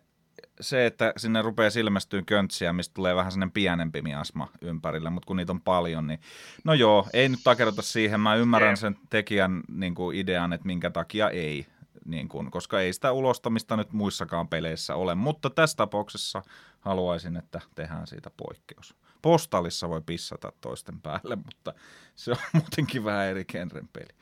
se, 0.62 0.86
että 0.86 1.14
sinne 1.18 1.42
rupeaa 1.42 1.70
ilmestyä 1.80 2.22
köntsiä, 2.22 2.74
mistä 2.74 2.94
tulee 2.94 3.16
vähän 3.16 3.32
sellainen 3.32 3.52
pienempi 3.52 4.02
miasma 4.02 4.48
ympärille, 4.62 5.10
mutta 5.10 5.28
kun 5.28 5.38
niitä 5.38 5.52
on 5.52 5.62
paljon, 5.62 6.08
niin 6.08 6.20
no 6.64 6.74
joo, 6.74 7.08
ei 7.14 7.30
nyt 7.30 7.40
takerota 7.44 7.82
siihen. 7.82 8.20
Mä 8.20 8.36
ymmärrän 8.36 8.78
sen 8.78 8.96
tekijän 9.10 9.62
niin 9.72 9.96
kuin 9.96 10.18
idean, 10.18 10.54
että 10.54 10.68
minkä 10.68 10.90
takia 10.90 11.30
ei, 11.30 11.68
niin 12.06 12.30
kuin, 12.30 12.52
koska 12.52 12.82
ei 12.82 12.94
sitä 12.94 13.12
ulostamista 13.12 13.78
nyt 13.78 13.94
muissakaan 13.94 14.48
peleissä 14.48 14.96
ole. 14.96 15.16
Mutta 15.16 15.50
tässä 15.50 15.78
tapauksessa 15.78 16.44
haluaisin, 16.80 17.38
että 17.38 17.62
tehdään 17.76 18.08
siitä 18.08 18.32
poikkeus. 18.38 18.96
Postalissa 19.22 19.90
voi 19.90 20.02
pissata 20.06 20.52
toisten 20.62 21.02
päälle, 21.02 21.36
mutta 21.36 21.74
se 22.16 22.32
on 22.32 22.38
muutenkin 22.54 23.04
vähän 23.04 23.26
eri 23.26 23.46
genren 23.46 23.90
peli. 23.94 24.14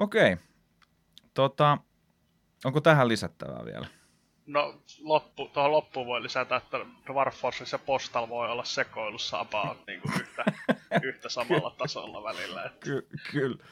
Okei. 0.00 0.36
Tota, 1.34 1.78
onko 2.64 2.80
tähän 2.80 3.08
lisättävää 3.08 3.64
vielä? 3.64 3.86
No, 4.46 4.82
loppu, 5.00 5.48
tuohon 5.48 5.72
loppuun 5.72 6.06
voi 6.06 6.22
lisätä, 6.22 6.56
että 6.56 6.78
Dwarf 7.06 7.36
Forces 7.36 7.72
ja 7.72 7.78
Postal 7.78 8.28
voi 8.28 8.50
olla 8.50 8.64
sekoilussa 8.64 9.40
about 9.40 9.78
niin 9.86 10.00
kuin 10.00 10.14
yhtä, 10.20 10.44
yhtä 11.02 11.28
samalla 11.28 11.74
tasolla 11.78 12.22
välillä. 12.22 12.64
Että. 12.64 12.84
Ky- 12.84 13.08
kyllä, 13.32 13.64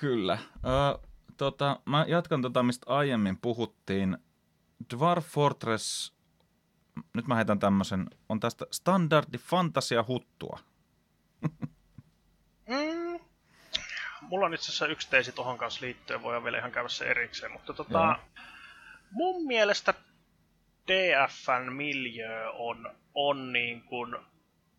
kyllä. 0.00 0.38
Ö, 0.56 0.98
tota, 1.36 1.80
mä 1.84 2.04
jatkan 2.08 2.42
tota, 2.42 2.62
mistä 2.62 2.86
aiemmin 2.94 3.38
puhuttiin. 3.38 4.18
Dwarf 4.94 5.26
Fortress, 5.26 6.14
nyt 7.14 7.26
mä 7.26 7.34
heitän 7.34 7.58
tämmöisen, 7.58 8.06
on 8.28 8.40
tästä 8.40 8.66
standardi 8.70 9.38
fantasia 9.38 10.04
huttua. 10.08 10.58
mm, 12.68 13.05
mulla 14.28 14.46
on 14.46 14.54
itse 14.54 14.64
asiassa 14.64 14.86
yksi 14.86 15.10
teisi 15.10 15.32
tuohon 15.32 15.58
kanssa 15.58 15.86
liittyen, 15.86 16.22
voidaan 16.22 16.44
vielä 16.44 16.58
ihan 16.58 16.72
käydä 16.72 16.88
se 16.88 17.04
erikseen, 17.04 17.52
mutta 17.52 17.72
tota, 17.72 18.18
mun 19.10 19.46
mielestä 19.46 19.94
DFN 20.86 21.72
miljö 21.72 22.50
on, 22.50 22.96
on 23.14 23.52
niin 23.52 23.82
kuin 23.82 24.16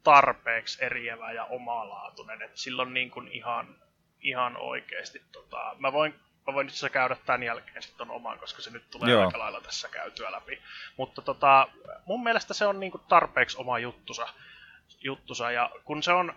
tarpeeksi 0.03 0.85
eriävä 0.85 1.31
ja 1.31 1.45
omalaatuinen, 1.45 2.41
että 2.41 2.57
silloin 2.57 2.93
niin 2.93 3.11
kuin 3.11 3.27
ihan, 3.27 3.75
ihan 4.21 4.57
oikeasti, 4.57 5.21
tota, 5.31 5.75
mä 5.79 5.93
voin 5.93 6.15
mä 6.47 6.53
voin 6.53 6.67
itse 6.67 6.89
käydä 6.89 7.17
tämän 7.25 7.43
jälkeen 7.43 7.81
sitten 7.81 8.11
oman, 8.11 8.39
koska 8.39 8.61
se 8.61 8.71
nyt 8.71 8.89
tulee 8.89 9.11
Joo. 9.11 9.25
aika 9.25 9.39
lailla 9.39 9.61
tässä 9.61 9.89
käytyä 9.89 10.31
läpi. 10.31 10.61
Mutta 10.97 11.21
tota, 11.21 11.67
mun 12.05 12.23
mielestä 12.23 12.53
se 12.53 12.65
on 12.65 12.79
niinku 12.79 12.97
tarpeeksi 12.97 13.57
oma 13.57 13.79
juttusa 13.79 14.27
juttusa. 15.07 15.51
Ja 15.51 15.71
kun 15.85 16.03
se 16.03 16.11
on, 16.11 16.33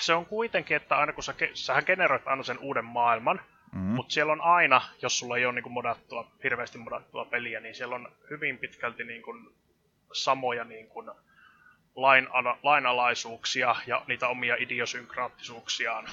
se 0.00 0.14
on 0.14 0.26
kuitenkin, 0.26 0.76
että 0.76 0.96
aina 0.96 1.12
kun 1.12 1.24
sä, 1.24 1.34
sähän 1.54 1.84
generoit 1.86 2.28
aina 2.28 2.42
sen 2.42 2.58
uuden 2.58 2.84
maailman, 2.84 3.40
mm-hmm. 3.72 3.94
mutta 3.94 4.12
siellä 4.12 4.32
on 4.32 4.40
aina, 4.40 4.82
jos 5.02 5.18
sulla 5.18 5.36
ei 5.36 5.46
ole 5.46 5.54
niin 5.54 5.62
kuin 5.62 5.72
modattua, 5.72 6.30
hirveästi 6.44 6.78
modattua 6.78 7.24
peliä, 7.24 7.60
niin 7.60 7.74
siellä 7.74 7.94
on 7.94 8.12
hyvin 8.30 8.58
pitkälti 8.58 9.04
niin 9.04 9.22
kuin 9.22 9.48
samoja 10.12 10.64
niin 10.64 10.88
kuin 10.88 11.10
lain, 11.96 12.28
lainalaisuuksia 12.62 13.76
ja 13.86 14.02
niitä 14.06 14.28
omia 14.28 14.56
idiosynkraattisuuksiaan 14.58 16.08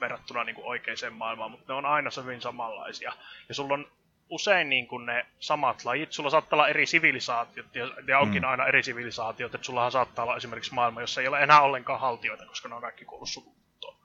verrattuna 0.00 0.44
niin 0.44 0.54
kuin 0.54 0.66
oikeiseen 0.66 1.12
maailmaan, 1.12 1.50
mutta 1.50 1.72
ne 1.72 1.76
on 1.76 1.86
aina 1.86 2.10
hyvin 2.22 2.40
samanlaisia. 2.40 3.12
Ja 3.48 3.54
sulla 3.54 3.74
on 3.74 3.86
usein 4.32 4.68
niin 4.68 4.86
kuin 4.86 5.06
ne 5.06 5.26
samat 5.40 5.84
lajit. 5.84 6.12
Sulla 6.12 6.30
saattaa 6.30 6.56
olla 6.56 6.68
eri 6.68 6.86
sivilisaatiot, 6.86 7.74
ja, 7.74 7.90
ja 8.06 8.18
onkin 8.18 8.42
mm. 8.42 8.48
aina 8.48 8.66
eri 8.66 8.82
sivilisaatiot, 8.82 9.54
että 9.54 9.64
sullahan 9.64 9.92
saattaa 9.92 10.24
olla 10.24 10.36
esimerkiksi 10.36 10.74
maailma, 10.74 11.00
jossa 11.00 11.20
ei 11.20 11.28
ole 11.28 11.42
enää 11.42 11.60
ollenkaan 11.60 12.00
haltioita, 12.00 12.46
koska 12.46 12.68
ne 12.68 12.74
on 12.74 12.80
kaikki 12.80 13.04
kuullut 13.04 13.28
sukupuuttoon. 13.28 13.96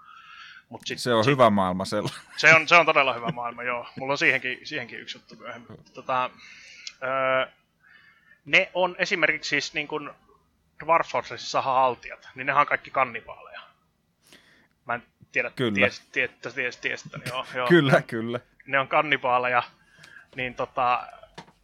Mut 0.70 0.82
sit, 0.86 1.00
se 1.00 1.14
on 1.14 1.24
sit, 1.24 1.32
hyvä 1.32 1.50
maailma 1.50 1.86
sellainen. 1.86 2.22
Se 2.38 2.56
on, 2.56 2.68
se 2.68 2.76
on 2.76 2.86
todella 2.86 3.14
hyvä 3.14 3.28
maailma, 3.28 3.64
joo. 3.64 3.88
Mulla 4.00 4.14
on 4.14 4.18
siihenkin, 4.18 4.60
siihenkin 4.64 5.00
yksi 5.00 5.18
juttu 5.18 5.36
myöhemmin. 5.36 5.80
Tota, 5.94 6.30
öö, 7.04 7.48
ne 8.46 8.72
on 8.74 8.96
esimerkiksi 9.00 9.50
siis 9.50 9.74
niin 9.74 9.88
kuin 9.88 10.10
Dwarf 10.86 11.08
Fortressissa 11.08 11.62
haltijat, 11.62 12.30
niin 12.36 12.48
ne 12.48 12.54
on 12.54 12.68
kaikki 12.68 12.92
kannibaaleja. 12.92 13.62
Mä 14.86 14.94
en 14.94 15.04
tiedä, 15.32 15.52
kyllä. 15.56 15.74
ties, 15.74 16.00
ties, 16.12 16.32
ties, 16.42 16.54
ties, 16.54 16.78
ties, 16.78 17.06
joo, 17.30 17.46
joo. 17.56 17.68
kyllä, 17.68 17.92
ne, 17.92 18.02
kyllä. 18.02 18.40
Ne 18.66 18.80
on 18.80 18.88
kannibaaleja, 18.88 19.64
niin 20.38 20.56
tota, 20.56 21.08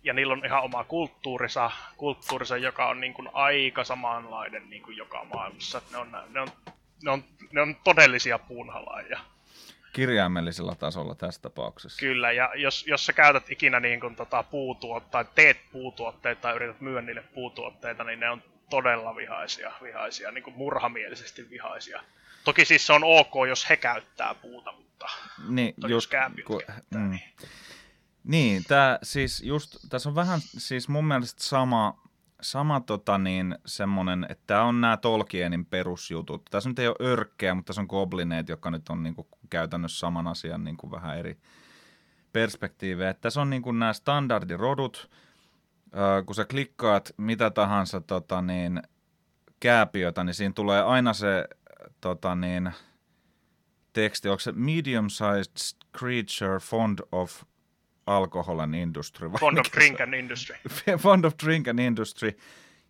ja 0.03 0.13
niillä 0.13 0.33
on 0.33 0.45
ihan 0.45 0.63
oma 0.63 0.83
kulttuurissa, 0.83 1.71
kulttuurissa 1.97 2.57
joka 2.57 2.87
on 2.87 2.99
niin 2.99 3.13
kuin 3.13 3.29
aika 3.33 3.83
samanlainen 3.83 4.69
niin 4.69 4.81
kuin 4.81 4.97
joka 4.97 5.25
maailmassa. 5.33 5.81
Ne 5.91 5.97
on, 5.97 6.11
ne 6.29 6.39
on, 6.41 6.47
ne 7.03 7.11
on, 7.11 7.23
ne 7.51 7.61
on 7.61 7.75
todellisia 7.83 8.39
puunhalaajia. 8.39 9.19
Kirjaimellisella 9.93 10.75
tasolla 10.75 11.15
tässä 11.15 11.41
tapauksessa. 11.41 11.99
Kyllä, 11.99 12.31
ja 12.31 12.51
jos, 12.55 12.87
jos 12.87 13.05
sä 13.05 13.13
käytät 13.13 13.49
ikinä 13.49 13.79
niin 13.79 13.99
kuin 13.99 14.15
tota 14.15 14.43
puutuotteita, 14.43 15.11
tai 15.11 15.25
teet 15.35 15.57
puutuotteita 15.71 16.41
tai 16.41 16.55
yrität 16.55 16.81
myydä 16.81 17.01
niille 17.01 17.23
puutuotteita, 17.33 18.03
niin 18.03 18.19
ne 18.19 18.29
on 18.29 18.43
todella 18.69 19.15
vihaisia, 19.15 19.71
vihaisia 19.83 20.31
niin 20.31 20.43
kuin 20.43 20.55
murhamielisesti 20.55 21.49
vihaisia. 21.49 22.03
Toki 22.43 22.65
siis 22.65 22.87
se 22.87 22.93
on 22.93 23.03
ok, 23.03 23.33
jos 23.47 23.69
he 23.69 23.77
käyttää 23.77 24.35
puuta, 24.35 24.71
mutta 24.71 25.05
niin, 25.47 25.73
just, 25.87 26.11
kun, 26.45 26.61
käyttää, 26.67 27.01
mm. 27.01 27.09
niin 27.09 27.23
niin, 28.23 28.63
tää 28.67 28.99
siis 29.03 29.41
just, 29.41 29.77
tässä 29.89 30.09
on 30.09 30.15
vähän 30.15 30.39
siis 30.41 30.89
mun 30.89 31.05
mielestä 31.05 31.43
sama, 31.43 32.01
sama 32.41 32.79
tota 32.79 33.17
niin, 33.17 33.55
semmonen, 33.65 34.25
että 34.29 34.43
tämä 34.47 34.63
on 34.63 34.81
nämä 34.81 34.97
Tolkienin 34.97 35.65
perusjutut. 35.65 36.45
Tässä 36.51 36.69
nyt 36.69 36.79
ei 36.79 36.87
ole 36.87 36.95
örkkejä, 37.01 37.53
mutta 37.53 37.67
tässä 37.67 37.81
on 37.81 37.87
goblineet, 37.89 38.49
jotka 38.49 38.71
nyt 38.71 38.89
on 38.89 39.03
niinku 39.03 39.27
käytännössä 39.49 39.99
saman 39.99 40.27
asian 40.27 40.63
niinku 40.63 40.91
vähän 40.91 41.17
eri 41.17 41.37
perspektiivejä. 42.33 43.13
Tässä 43.13 43.41
on 43.41 43.49
niinku 43.49 43.71
nämä 43.71 43.93
standardirodut, 43.93 45.09
äh, 45.85 46.25
kun 46.25 46.35
sä 46.35 46.45
klikkaat 46.45 47.13
mitä 47.17 47.49
tahansa 47.49 48.01
tota 48.01 48.41
niin, 48.41 48.81
kääpiötä, 49.59 50.23
niin 50.23 50.33
siinä 50.33 50.53
tulee 50.53 50.81
aina 50.81 51.13
se 51.13 51.47
tota 52.01 52.35
niin, 52.35 52.71
teksti, 53.93 54.29
onko 54.29 54.39
se 54.39 54.51
medium-sized 54.51 55.77
creature 55.97 56.59
fond 56.59 56.99
of 57.11 57.43
alcohol 58.07 58.59
and 58.59 58.73
industry. 58.73 59.29
Fond 59.39 59.57
of 59.57 59.65
drink 59.73 60.01
and 60.01 60.13
industry. 60.13 60.55
Fond 61.03 61.25
of 61.25 61.33
drink 61.45 61.67
and 61.67 61.79
industry. 61.79 62.37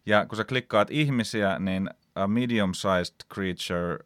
Ja 0.05 0.25
kun 0.25 0.37
sä 0.37 0.43
klikkaat 0.43 0.91
ihmisiä, 0.91 1.59
niin 1.59 1.89
a 2.15 2.27
medium-sized 2.27 3.15
creature 3.33 3.97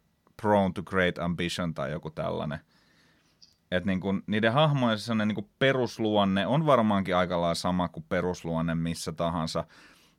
prone 0.42 0.72
to 0.74 0.82
great 0.82 1.18
ambition 1.18 1.74
tai 1.74 1.90
joku 1.90 2.10
tällainen. 2.10 2.60
Et 3.70 3.84
niin 3.84 4.00
kun, 4.00 4.22
niiden 4.26 4.52
hahmojen 4.52 4.98
sellainen 4.98 5.28
niin 5.28 5.50
perusluonne 5.58 6.46
on 6.46 6.66
varmaankin 6.66 7.16
aika 7.16 7.40
lailla 7.40 7.54
sama 7.54 7.88
kuin 7.88 8.06
perusluonne 8.08 8.74
missä 8.74 9.12
tahansa. 9.12 9.64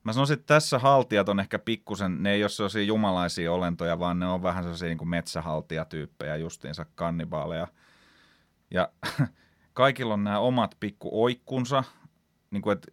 Mä 0.04 0.14
sanoisin, 0.14 0.34
että 0.34 0.54
tässä 0.54 0.80
haltijat 0.80 1.30
on 1.30 1.40
ehkä 1.40 1.60
pikkusen, 1.60 2.24
ne 2.24 2.32
ei 2.32 2.44
ole 2.44 2.50
sellaisia 2.50 2.84
jumalaisia 2.84 3.52
olentoja, 3.52 4.00
vaan 4.00 4.20
ne 4.20 4.26
on 4.26 4.44
vähän 4.44 4.64
sellaisia 4.64 4.88
niin 4.88 5.10
metsähaltijatyyppejä, 5.10 6.36
justiinsa 6.36 6.86
kannibaaleja. 6.96 7.68
Ja 8.72 8.90
kaikilla 9.74 10.14
on 10.14 10.24
nämä 10.24 10.40
omat 10.40 10.76
pikku 10.80 11.24
oikkunsa, 11.24 11.84
niin 12.52 12.62
kuin, 12.62 12.74
että 12.74 12.92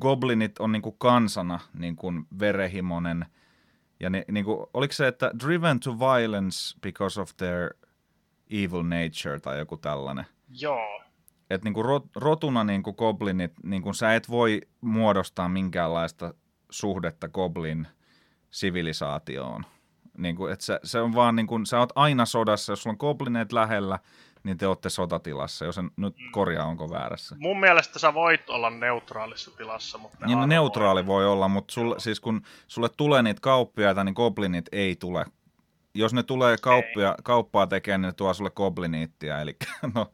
goblinit 0.00 0.58
on 0.58 0.72
niin 0.72 0.82
kuin 0.82 0.94
kansana 0.98 1.60
niin 1.74 1.96
kuin 1.96 2.26
verehimonen. 2.38 3.26
Ja 4.00 4.10
ne, 4.10 4.24
niin 4.30 4.44
kuin, 4.44 4.66
oliko 4.74 4.92
se, 4.92 5.06
että 5.06 5.30
driven 5.44 5.80
to 5.80 5.98
violence 5.98 6.78
because 6.82 7.20
of 7.20 7.30
their 7.36 7.70
evil 8.50 8.82
nature 8.82 9.40
tai 9.40 9.58
joku 9.58 9.76
tällainen? 9.76 10.26
Joo. 10.60 11.02
että 11.50 11.64
niinku 11.64 11.82
rot, 11.82 12.04
rotuna 12.16 12.64
niinku 12.64 12.92
goblinit, 12.92 13.52
niinku 13.62 13.92
sä 13.92 14.14
et 14.14 14.30
voi 14.30 14.60
muodostaa 14.80 15.48
minkäänlaista 15.48 16.34
suhdetta 16.70 17.28
goblin 17.28 17.88
sivilisaatioon. 18.50 19.64
Niinku, 20.18 20.46
et 20.46 20.60
se, 20.60 20.80
se 20.84 21.00
on 21.00 21.14
vaan 21.14 21.36
niinku, 21.36 21.60
sä 21.64 21.78
oot 21.78 21.92
aina 21.94 22.26
sodassa, 22.26 22.72
jos 22.72 22.82
sulla 22.82 22.94
on 22.94 22.98
goblineet 23.00 23.52
lähellä, 23.52 23.98
niin 24.46 24.58
te 24.58 24.66
olette 24.66 24.90
sotatilassa, 24.90 25.64
jos 25.64 25.78
en 25.78 25.90
nyt 25.96 26.16
Mm. 26.18 26.30
korjaa, 26.32 26.66
onko 26.66 26.90
väärässä. 26.90 27.36
Mun 27.38 27.60
mielestä 27.60 27.98
sä 27.98 28.14
voit 28.14 28.50
olla 28.50 28.70
neutraalissa 28.70 29.50
tilassa, 29.56 29.98
mutta... 29.98 30.26
Niin 30.26 30.38
no, 30.38 30.46
neutraali 30.46 31.06
voi 31.06 31.26
olla, 31.26 31.48
mutta 31.48 31.72
sulle, 31.72 32.00
siis 32.00 32.20
kun 32.20 32.42
sulle 32.66 32.88
tulee 32.96 33.22
niitä 33.22 33.40
kauppiaita, 33.40 34.04
niin 34.04 34.12
goblinit 34.12 34.64
ei 34.72 34.96
tule. 34.96 35.24
Jos 35.94 36.12
ne 36.14 36.22
tulee 36.22 36.56
kauppia, 36.62 37.14
kauppaa 37.24 37.66
tekemään, 37.66 38.00
niin 38.00 38.06
ne 38.08 38.12
tuo 38.12 38.34
sulle 38.34 38.50
gobliniittia, 38.50 39.40
eli 39.40 39.56
no 39.94 40.10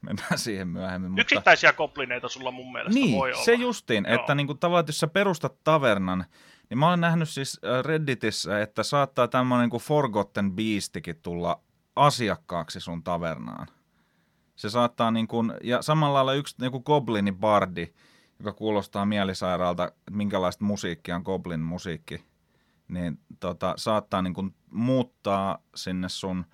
mennään 0.00 0.38
siihen 0.38 0.68
myöhemmin. 0.68 1.10
Mutta... 1.10 1.20
Yksittäisiä 1.22 1.72
goblineita 1.72 2.28
sulla 2.28 2.50
mun 2.50 2.72
mielestä 2.72 3.00
Niin, 3.00 3.18
voi 3.18 3.32
olla. 3.32 3.44
se 3.44 3.54
justiin, 3.54 4.04
Joo. 4.08 4.14
että 4.20 4.34
niinku 4.34 4.54
tavallaan, 4.54 4.80
että 4.80 4.90
jos 4.90 5.00
sä 5.00 5.06
perustat 5.06 5.54
tavernan, 5.64 6.24
niin 6.70 6.78
mä 6.78 6.88
olen 6.88 7.00
nähnyt 7.00 7.28
siis 7.28 7.60
äh, 7.64 7.84
Redditissä, 7.84 8.60
että 8.62 8.82
saattaa 8.82 9.28
tämmöinen 9.28 9.62
niinku 9.64 9.78
Forgotten 9.78 10.52
Beastikin 10.52 11.16
tulla 11.22 11.60
asiakkaaksi 11.96 12.80
sun 12.80 13.02
tavernaan. 13.02 13.66
Se 14.56 14.70
saattaa 14.70 15.10
niin 15.10 15.28
kuin, 15.28 15.52
ja 15.64 15.82
samalla 15.82 16.14
lailla 16.14 16.34
yksi 16.34 16.56
niin 16.60 16.72
kuin 16.72 16.82
Goblini 16.86 17.32
Bardi, 17.32 17.86
joka 18.38 18.52
kuulostaa 18.52 19.06
mielisairaalta, 19.06 19.84
että 19.84 20.00
minkälaista 20.10 20.64
musiikkia 20.64 21.16
on 21.16 21.22
Goblin 21.22 21.60
musiikki, 21.60 22.24
niin 22.88 23.18
tota, 23.40 23.74
saattaa 23.76 24.22
niin 24.22 24.34
kuin 24.34 24.54
muuttaa 24.70 25.58
sinne 25.74 26.08
sun, 26.08 26.46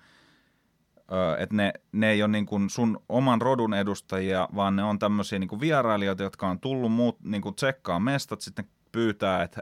että 1.37 1.55
ne, 1.55 1.73
ne 1.91 2.11
ei 2.11 2.23
ole 2.23 2.31
niin 2.31 2.45
kuin 2.45 2.69
sun 2.69 2.99
oman 3.09 3.41
rodun 3.41 3.73
edustajia, 3.73 4.49
vaan 4.55 4.75
ne 4.75 4.83
on 4.83 4.99
tämmöisiä 4.99 5.39
niin 5.39 5.47
kuin 5.47 5.61
vierailijoita, 5.61 6.23
jotka 6.23 6.47
on 6.47 6.59
tullut 6.59 6.91
muut, 6.91 7.19
niin 7.23 7.41
kuin 7.41 7.55
tsekkaa 7.55 7.99
mestat, 7.99 8.41
sitten 8.41 8.65
pyytää, 8.91 9.43
että 9.43 9.61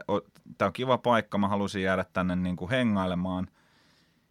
tämä 0.58 0.66
on 0.66 0.72
kiva 0.72 0.98
paikka, 0.98 1.38
mä 1.38 1.48
haluaisin 1.48 1.82
jäädä 1.82 2.04
tänne 2.12 2.36
niin 2.36 2.56
kuin 2.56 2.70
hengailemaan. 2.70 3.48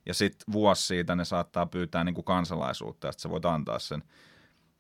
Ja 0.06 0.14
sitten 0.14 0.54
vuosi 0.54 0.86
siitä 0.86 1.16
ne 1.16 1.26
saattaa 1.26 1.66
pyytää 1.66 2.04
niin 2.04 2.16
kuin 2.16 2.26
kansalaisuutta, 2.26 3.12
sitten 3.12 3.22
sä 3.22 3.30
voit 3.30 3.46
antaa 3.46 3.80
sen. 3.80 4.04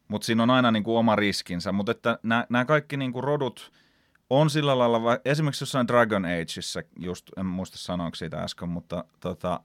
Mutta 0.07 0.25
siinä 0.25 0.43
on 0.43 0.49
aina 0.49 0.71
niin 0.71 0.83
kuin 0.83 0.97
oma 0.97 1.15
riskinsä. 1.15 1.71
Mutta 1.71 1.91
että 1.91 2.19
nämä 2.23 2.65
kaikki 2.65 2.97
niin 2.97 3.13
kuin 3.13 3.23
rodut 3.23 3.71
on 4.29 4.49
sillä 4.49 4.79
lailla, 4.79 4.99
esimerkiksi 5.25 5.63
jossain 5.63 5.87
Dragon 5.87 6.25
Ageissa, 6.25 6.81
just 6.99 7.29
en 7.37 7.45
muista 7.45 7.77
sanoa 7.77 8.09
siitä 8.15 8.37
äsken, 8.37 8.69
mutta 8.69 9.05
tota, 9.19 9.59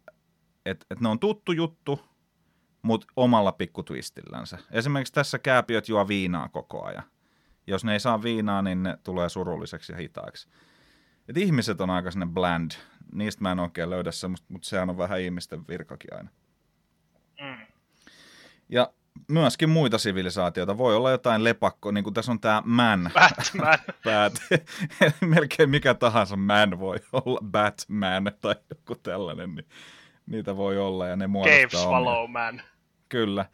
että 0.67 0.87
et 0.91 1.01
ne 1.01 1.09
on 1.09 1.19
tuttu 1.19 1.53
juttu, 1.53 2.01
mutta 2.83 3.07
omalla 3.17 3.53
pikku 3.53 3.83
twistillänsä. 3.83 4.59
Esimerkiksi 4.71 5.13
tässä 5.13 5.39
kääpiöt 5.39 5.89
juo 5.89 6.09
viinaa 6.09 6.49
koko 6.49 6.85
ajan. 6.85 7.05
Jos 7.67 7.85
ne 7.85 7.93
ei 7.93 8.01
saa 8.01 8.23
viinaa, 8.23 8.63
niin 8.63 8.83
ne 8.83 8.99
tulee 9.03 9.29
surulliseksi 9.29 9.93
ja 9.93 9.99
hitaiksi. 9.99 10.49
Et 11.29 11.37
ihmiset 11.37 11.81
on 11.81 11.91
aika 11.91 12.11
sinne 12.11 12.27
bland. 12.27 12.71
Niistä 13.13 13.43
mä 13.43 13.53
en 13.53 13.61
oikein 13.61 13.91
löydä 13.91 14.13
semmoista, 14.13 14.47
mutta 14.49 14.69
sehän 14.69 14.91
on 14.91 14.99
vähän 14.99 15.21
ihmisten 15.21 15.69
virkakin 15.69 16.15
aina. 16.15 16.31
Mm. 17.41 17.67
Ja 18.69 18.93
myöskin 19.29 19.71
muita 19.71 19.99
sivilisaatioita. 19.99 20.79
Voi 20.79 20.97
olla 20.97 21.11
jotain 21.11 21.45
lepakko, 21.45 21.91
niin 21.91 22.05
kuin 22.05 22.15
tässä 22.15 22.33
on 22.33 22.41
tämä 22.41 22.63
man 22.65 23.11
Batman. 23.15 23.79
päät. 24.05 24.33
Melkein 25.21 25.71
mikä 25.71 25.95
tahansa 25.95 26.37
man 26.37 26.79
voi 26.79 26.97
olla, 27.13 27.41
Batman 27.45 28.33
tai 28.41 28.55
joku 28.71 28.95
tällainen, 28.95 29.55
niin 29.55 29.67
niitä 30.27 30.57
voi 30.57 30.79
olla 30.79 31.07
ja 31.07 31.17
ne 31.17 31.25
Cave 31.25 31.33
muodostaa 31.33 31.81
omia. 31.81 31.89
Swallow 31.89 32.31
Man. 32.31 32.63
Kyllä. 33.09 33.47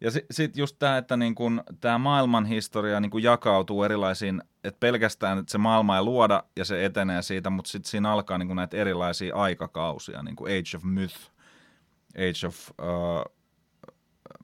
Ja 0.00 0.10
sitten 0.10 0.34
sit 0.34 0.56
just 0.56 0.76
tämä, 0.78 0.96
että 0.98 1.16
niin 1.16 1.34
kun, 1.34 1.62
tämä 1.80 1.98
maailman 1.98 2.46
historia 2.46 3.00
niin 3.00 3.10
kun 3.10 3.22
jakautuu 3.22 3.82
erilaisiin, 3.84 4.42
että 4.64 4.80
pelkästään 4.80 5.38
että 5.38 5.52
se 5.52 5.58
maailma 5.58 5.96
ei 5.96 6.02
luoda 6.02 6.42
ja 6.56 6.64
se 6.64 6.84
etenee 6.84 7.22
siitä, 7.22 7.50
mutta 7.50 7.70
sitten 7.70 7.90
siinä 7.90 8.12
alkaa 8.12 8.38
niin 8.38 8.46
kun 8.46 8.56
näitä 8.56 8.76
erilaisia 8.76 9.34
aikakausia, 9.36 10.22
niin 10.22 10.36
kuin 10.36 10.52
Age 10.52 10.76
of 10.76 10.82
Myth, 10.84 11.16
Age 12.16 12.46
of... 12.46 12.70
Uh, 12.82 13.38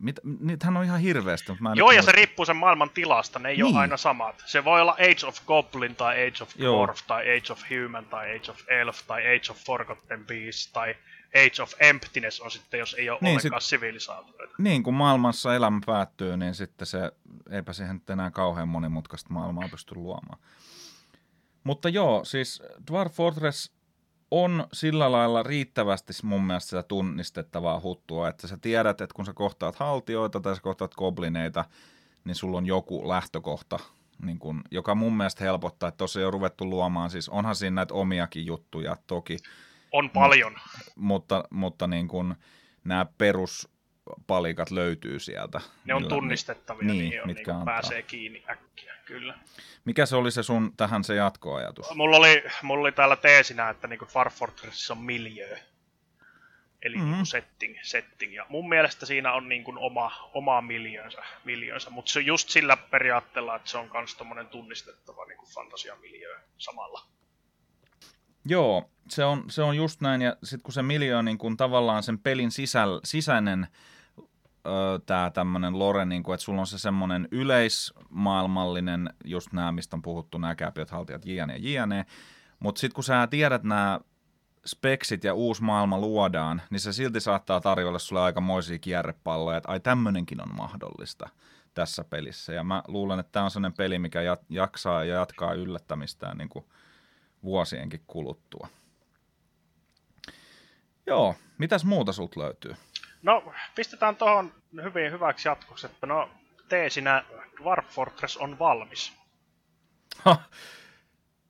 mit, 0.01 0.21
niitähän 0.41 0.77
on 0.77 0.85
ihan 0.85 1.01
hirveästi, 1.01 1.53
mutta 1.53 1.63
mä 1.63 1.71
en 1.73 1.77
Joo, 1.77 1.91
ja 1.91 2.03
se 2.03 2.07
muista. 2.07 2.13
riippuu 2.13 2.45
sen 2.45 2.57
maailman 2.57 2.91
tilasta, 2.91 3.39
ne 3.39 3.49
ei 3.49 3.57
Niin. 3.57 3.65
ole 3.65 3.79
aina 3.79 3.97
samat. 3.97 4.43
Se 4.47 4.65
voi 4.65 4.81
olla 4.81 4.93
Age 4.93 5.27
of 5.27 5.47
Goblin 5.47 5.97
tai 5.97 6.27
Age 6.29 6.43
of 6.43 6.51
Joo. 6.57 6.77
Dwarf 6.87 6.99
tai 7.07 7.23
Age 7.39 7.53
of 7.53 7.61
Human 7.71 8.05
tai 8.05 8.37
Age 8.37 8.51
of 8.51 8.61
Elf 8.69 9.03
tai 9.07 9.23
Age 9.37 9.51
of 9.51 9.57
Forgotten 9.67 10.27
Beast 10.27 10.73
tai 10.73 10.95
Age 11.35 11.62
of 11.62 11.72
Emptiness 11.80 12.41
on 12.41 12.51
sitten, 12.51 12.80
jos 12.80 12.95
ei 12.95 13.11
ole 13.11 13.18
Niin, 13.20 13.37
ollenkaan 13.37 13.62
sivilisaatioita. 13.62 14.55
Niin, 14.59 14.82
kun 14.82 14.95
maailmassa 14.95 15.55
elämä 15.55 15.80
päättyy, 15.87 16.37
niin 16.37 16.55
sitten 16.55 16.87
se, 16.87 17.12
eipä 17.51 17.72
siihen 17.72 18.03
enää 18.11 18.30
kauhean 18.30 18.68
monimutkaista 18.68 19.32
maailmaa 19.32 19.68
pysty 19.68 19.95
luomaan. 19.95 20.39
Mutta 21.64 21.89
joo, 21.89 22.24
siis 22.24 22.62
Dwarf 22.91 23.12
Fortress 23.12 23.72
on 24.30 24.66
sillä 24.72 25.12
lailla 25.12 25.43
riittävästi 25.43 26.12
mun 26.22 26.45
mielestä 26.45 26.70
sitä 26.70 26.82
tunnistettavaa 26.82 27.80
huttua, 27.80 28.28
että 28.28 28.47
sä 28.47 28.59
tiedät, 28.61 29.01
että 29.01 29.14
kun 29.14 29.26
sä 29.26 29.32
kohtaat 29.32 29.76
haltioita 29.76 30.41
tai 30.41 30.55
sä 30.55 30.62
kohtaat 30.62 30.95
goblineita, 30.95 31.64
niin 32.24 32.35
sulla 32.35 32.59
on 32.59 32.66
joku 32.66 33.09
lähtökohta, 33.09 33.78
niin 34.22 34.39
kun, 34.39 34.62
joka 34.70 34.95
mun 34.95 35.16
mielestä 35.16 35.45
helpottaa, 35.45 35.89
että 35.89 35.99
tosiaan 35.99 36.26
on 36.26 36.32
ruvettu 36.32 36.70
luomaan, 36.70 37.11
siis 37.11 37.28
onhan 37.28 37.57
siinä 37.57 37.74
näitä 37.74 37.95
omiakin 37.95 38.47
juttuja 38.47 38.97
toki, 39.07 39.39
On 39.95 40.11
paljon. 40.11 40.57
mutta, 40.97 41.45
mutta 41.51 41.87
niin 41.87 42.09
kun, 42.09 42.35
nämä 42.85 43.07
peruspalikat 43.19 44.71
löytyy 44.71 45.19
sieltä. 45.21 45.61
Ne 45.85 45.95
on 45.95 46.03
millä- 46.03 46.09
tunnistettavia, 46.15 46.87
niin, 46.89 46.99
niin, 46.99 47.11
niin, 47.11 47.23
on, 47.23 47.27
mitkä 47.29 47.53
niin 47.53 47.59
antaa. 47.61 47.75
pääsee 47.75 48.03
kiinni 48.03 48.45
äkkiä, 48.51 48.95
kyllä. 49.05 49.39
Mikä 49.85 50.07
se 50.07 50.17
oli 50.17 50.31
se 50.31 50.43
sun 50.43 50.73
tähän 50.77 51.05
se 51.05 51.15
jatkoajatus? 51.15 51.95
Mulla 51.95 52.17
oli, 52.17 52.45
mulla 52.63 52.81
oli 52.81 52.93
täällä 52.93 53.17
teesinä, 53.17 53.69
että 53.71 53.89
niinku 53.89 54.07
Dwarf 54.13 54.35
Fortressissa 54.35 54.95
on 54.95 54.99
miljöö. 55.01 55.57
Eli 56.83 56.95
Mhm. 56.97 57.03
mm-hmm. 57.05 57.13
niinku 57.13 57.27
setting, 57.27 57.77
setting. 57.83 58.35
Ja 58.35 58.47
mun 58.49 58.69
mielestä 58.69 59.07
siinä 59.07 59.33
on 59.33 59.49
niinku 59.49 59.75
oma, 59.77 60.31
oma 60.35 60.61
miljöönsä, 60.61 61.23
miljöönsä. 61.45 61.91
mutta 61.91 62.13
se 62.13 62.19
on 62.19 62.27
just 62.27 62.49
sillä 62.49 62.77
periaatteella, 62.77 63.57
että 63.57 63.71
se 63.71 63.79
on 63.79 63.91
tommonen 64.19 64.47
tunnistettava 64.47 65.25
niinku 65.27 65.47
fantasiamiljöö 65.55 66.39
samalla. 66.59 67.07
Joo, 68.45 68.91
se 69.09 69.25
on, 69.25 69.45
se 69.49 69.63
on 69.63 69.77
just 69.77 70.01
näin, 70.01 70.23
ja 70.23 70.37
sitten 70.43 70.63
kun 70.63 70.73
se 70.73 70.83
miljöö 70.83 71.23
niin 71.23 71.39
kun 71.39 71.57
tavallaan 71.57 72.03
sen 72.03 72.19
pelin 72.19 72.51
sisäl, 72.51 73.01
sisäinen 73.05 73.67
tämä 75.07 75.31
tämmöinen 75.31 75.79
lore, 75.79 76.05
niin 76.05 76.23
kun, 76.23 76.35
että 76.35 76.45
sulla 76.45 76.61
on 76.61 76.67
se 76.67 76.79
semmoinen 76.79 77.29
yleismaailmallinen, 77.31 79.11
just 79.25 79.53
nämä, 79.53 79.73
mistä 79.73 79.97
on 79.97 80.03
puhuttu, 80.03 80.39
nämä 80.39 80.55
kääpiöt, 80.55 80.91
haltijat, 80.91 81.27
jne, 81.27 81.57
jne. 81.57 82.07
Mutta 82.59 82.79
sitten 82.79 82.95
kun 82.95 83.05
sä 83.05 83.27
tiedät 83.27 83.63
nämä 83.63 84.01
speksit 84.67 85.25
ja 85.25 85.35
uusi 85.35 85.63
maailma 85.63 85.99
luodaan, 85.99 86.63
niin 86.71 86.81
se 86.81 86.93
silti 86.93 87.21
saattaa 87.21 87.61
tarjolla 87.61 87.99
sulle 87.99 88.23
aikamoisia 88.23 88.79
kierrepalloja, 88.79 89.57
että 89.57 89.69
ai 89.69 89.81
tämmöinenkin 89.81 90.43
on 90.43 90.57
mahdollista 90.57 91.29
tässä 91.75 92.05
pelissä. 92.05 92.53
Ja 92.53 92.65
mä 92.65 92.83
luulen, 92.89 93.21
että 93.21 93.33
tämä 93.33 93.45
on 93.45 93.51
sellainen 93.51 93.77
peli, 93.77 93.99
mikä 93.99 94.21
jaksaa 94.49 95.05
ja 95.05 95.15
jatkaa 95.15 95.55
yllättämistään 95.55 96.39
niin 96.39 96.49
kuin 96.49 96.65
vuosienkin 97.45 98.05
kuluttua. 98.07 98.69
Joo, 101.07 101.35
mitäs 101.59 101.85
muuta 101.85 102.13
sut 102.13 102.37
löytyy? 102.37 102.75
No, 103.23 103.53
pistetään 103.75 104.17
tuohon 104.17 104.53
hyvin 104.83 105.13
hyväksi 105.13 105.49
jatkoksi, 105.49 105.87
että 105.87 106.07
no 106.07 106.31
teesinä 106.69 107.25
Dwarf 107.63 107.89
Fortress 107.89 108.37
on 108.37 108.59
valmis. 108.59 109.13
Ha, 110.19 110.43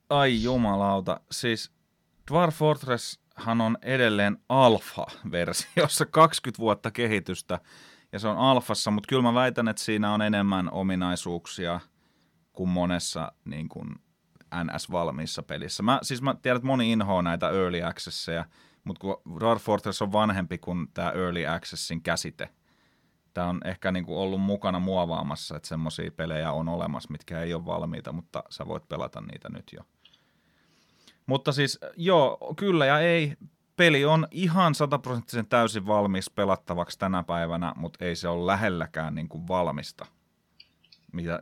ai 0.09 0.43
jumalauta, 0.43 1.19
siis 1.31 1.71
Dwarf 2.31 2.55
Fortresshan 2.55 3.61
on 3.61 3.77
edelleen 3.81 4.37
alfa-versiossa 4.49 6.05
20 6.11 6.59
vuotta 6.59 6.91
kehitystä 6.91 7.59
ja 8.11 8.19
se 8.19 8.27
on 8.27 8.37
alfassa, 8.37 8.91
mutta 8.91 9.07
kyllä 9.07 9.21
mä 9.21 9.33
väitän, 9.33 9.67
että 9.67 9.81
siinä 9.81 10.13
on 10.13 10.21
enemmän 10.21 10.71
ominaisuuksia 10.71 11.79
kuin 12.53 12.69
monessa 12.69 13.31
niin 13.45 13.69
kuin 13.69 13.95
NS-valmiissa 14.63 15.43
pelissä. 15.43 15.83
Mä, 15.83 15.99
siis 16.01 16.21
mä 16.21 16.35
tiedän, 16.41 16.57
että 16.57 16.67
moni 16.67 16.91
inhoaa 16.91 17.21
näitä 17.21 17.49
Early 17.49 17.83
Accesseja, 17.83 18.45
mutta 18.83 18.99
kun 18.99 19.21
Dwarf 19.39 19.63
Fortress 19.63 20.01
on 20.01 20.11
vanhempi 20.11 20.57
kuin 20.57 20.87
tämä 20.93 21.09
Early 21.11 21.47
Accessin 21.47 22.01
käsite, 22.01 22.49
tämä 23.33 23.47
on 23.47 23.61
ehkä 23.65 23.91
niin 23.91 24.05
kuin 24.05 24.17
ollut 24.17 24.41
mukana 24.41 24.79
muovaamassa, 24.79 25.55
että 25.55 25.67
semmoisia 25.67 26.11
pelejä 26.11 26.51
on 26.51 26.69
olemassa, 26.69 27.11
mitkä 27.11 27.41
ei 27.41 27.53
ole 27.53 27.65
valmiita, 27.65 28.13
mutta 28.13 28.43
sä 28.49 28.67
voit 28.67 28.89
pelata 28.89 29.21
niitä 29.21 29.49
nyt 29.49 29.71
jo. 29.73 29.81
Mutta 31.25 31.51
siis 31.51 31.79
joo, 31.97 32.53
kyllä 32.57 32.85
ja 32.85 32.99
ei. 32.99 33.33
Peli 33.75 34.05
on 34.05 34.27
ihan 34.31 34.75
sataprosenttisen 34.75 35.47
täysin 35.47 35.87
valmis 35.87 36.29
pelattavaksi 36.29 36.99
tänä 36.99 37.23
päivänä, 37.23 37.73
mutta 37.75 38.05
ei 38.05 38.15
se 38.15 38.27
ole 38.27 38.45
lähelläkään 38.45 39.15
niin 39.15 39.29
kuin 39.29 39.47
valmista, 39.47 40.05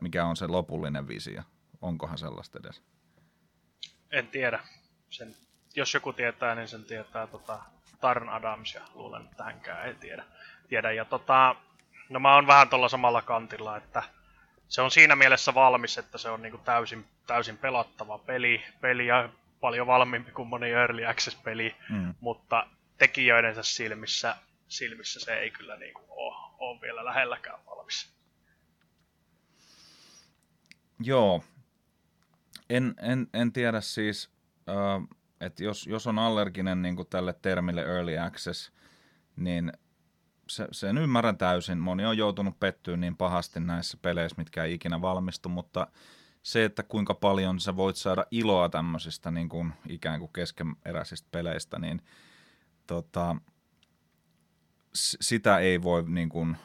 mikä 0.01 0.25
on 0.25 0.35
se 0.35 0.47
lopullinen 0.47 1.07
visio. 1.07 1.41
Onkohan 1.81 2.17
sellaista 2.17 2.59
edes? 2.59 2.81
En 4.13 4.27
tiedä. 4.27 4.59
Sen, 5.09 5.35
jos 5.75 5.93
joku 5.93 6.13
tietää, 6.13 6.55
niin 6.55 6.67
sen 6.67 6.85
tietää 6.85 7.27
tota, 7.27 7.59
Tarn 8.01 8.29
Adams 8.29 8.73
ja 8.73 8.81
luulen, 8.93 9.25
että 9.31 9.43
hänkään 9.43 9.87
ei 9.87 9.95
tiedä. 9.95 10.23
tiedä. 10.67 10.91
Ja 10.91 11.05
tota, 11.05 11.55
no 12.09 12.19
mä 12.19 12.35
oon 12.35 12.47
vähän 12.47 12.69
tuolla 12.69 12.89
samalla 12.89 13.21
kantilla, 13.21 13.77
että 13.77 14.03
se 14.67 14.81
on 14.81 14.91
siinä 14.91 15.15
mielessä 15.15 15.53
valmis, 15.53 15.97
että 15.97 16.17
se 16.17 16.29
on 16.29 16.41
niinku 16.41 16.57
täysin, 16.57 17.05
täysin 17.27 17.57
pelattava 17.57 18.17
peli, 18.17 18.63
peli 18.81 19.07
ja 19.07 19.29
paljon 19.59 19.87
valmiimpi 19.87 20.31
kuin 20.31 20.47
moni 20.47 20.71
Early 20.71 21.05
Access-peli, 21.05 21.75
mm. 21.89 22.13
mutta 22.19 22.67
tekijöidensä 22.97 23.63
silmissä, 23.63 24.35
silmissä 24.67 25.19
se 25.19 25.33
ei 25.33 25.51
kyllä 25.51 25.75
niinku 25.75 26.01
ole, 26.09 26.53
ole 26.57 26.81
vielä 26.81 27.05
lähelläkään 27.05 27.65
valmis. 27.65 28.13
Joo. 30.99 31.43
En, 32.69 32.93
en, 33.01 33.27
en 33.33 33.53
tiedä 33.53 33.81
siis, 33.81 34.29
äh, 34.69 35.17
että 35.41 35.63
jos, 35.63 35.87
jos 35.87 36.07
on 36.07 36.19
allerginen 36.19 36.81
niin 36.81 36.95
tälle 37.09 37.33
termille 37.41 37.81
early 37.81 38.17
access, 38.17 38.71
niin 39.35 39.73
se, 40.49 40.67
sen 40.71 40.97
ymmärrän 40.97 41.37
täysin. 41.37 41.77
Moni 41.77 42.05
on 42.05 42.17
joutunut 42.17 42.59
pettyä 42.59 42.97
niin 42.97 43.17
pahasti 43.17 43.59
näissä 43.59 43.97
peleissä, 44.01 44.35
mitkä 44.37 44.63
ei 44.63 44.73
ikinä 44.73 45.01
valmistu, 45.01 45.49
mutta 45.49 45.87
se, 46.43 46.65
että 46.65 46.83
kuinka 46.83 47.13
paljon 47.13 47.59
sä 47.59 47.75
voit 47.75 47.95
saada 47.95 48.25
iloa 48.31 48.69
tämmöisistä 48.69 49.31
niin 49.31 49.49
kuin, 49.49 49.73
ikään 49.89 50.19
kuin 50.19 50.33
keskeneräisistä 50.33 51.27
peleistä, 51.31 51.79
niin 51.79 52.01
tota, 52.87 53.35
sitä 54.93 55.57
ei 55.57 55.83
voi 55.83 56.03
niin 56.07 56.29
kuin, 56.29 56.57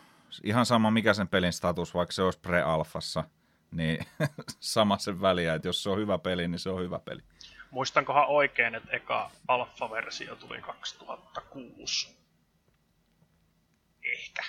ihan 0.45 0.67
sama 0.67 0.91
mikä 0.91 1.15
sen 1.15 1.29
pelin 1.29 1.53
status, 1.53 1.95
vaikka 1.95 2.13
se 2.13 2.23
olisi 2.23 2.39
pre-alfassa, 2.47 3.25
niin 3.71 4.07
sama 4.61 4.99
sen 4.99 5.21
väliä, 5.21 5.55
että 5.55 5.69
jos 5.69 5.83
se 5.83 5.91
on 5.91 5.99
hyvä 5.99 6.19
peli, 6.19 6.49
niin 6.49 6.59
se 6.59 6.71
on 6.71 6.83
hyvä 6.83 6.99
peli. 6.99 7.23
Muistankohan 7.71 8.27
oikein, 8.27 8.75
että 8.75 8.97
eka 8.97 9.31
alfa-versio 9.49 10.37
tuli 10.37 10.63
2006? 10.63 12.17
Ehkä. 14.13 14.43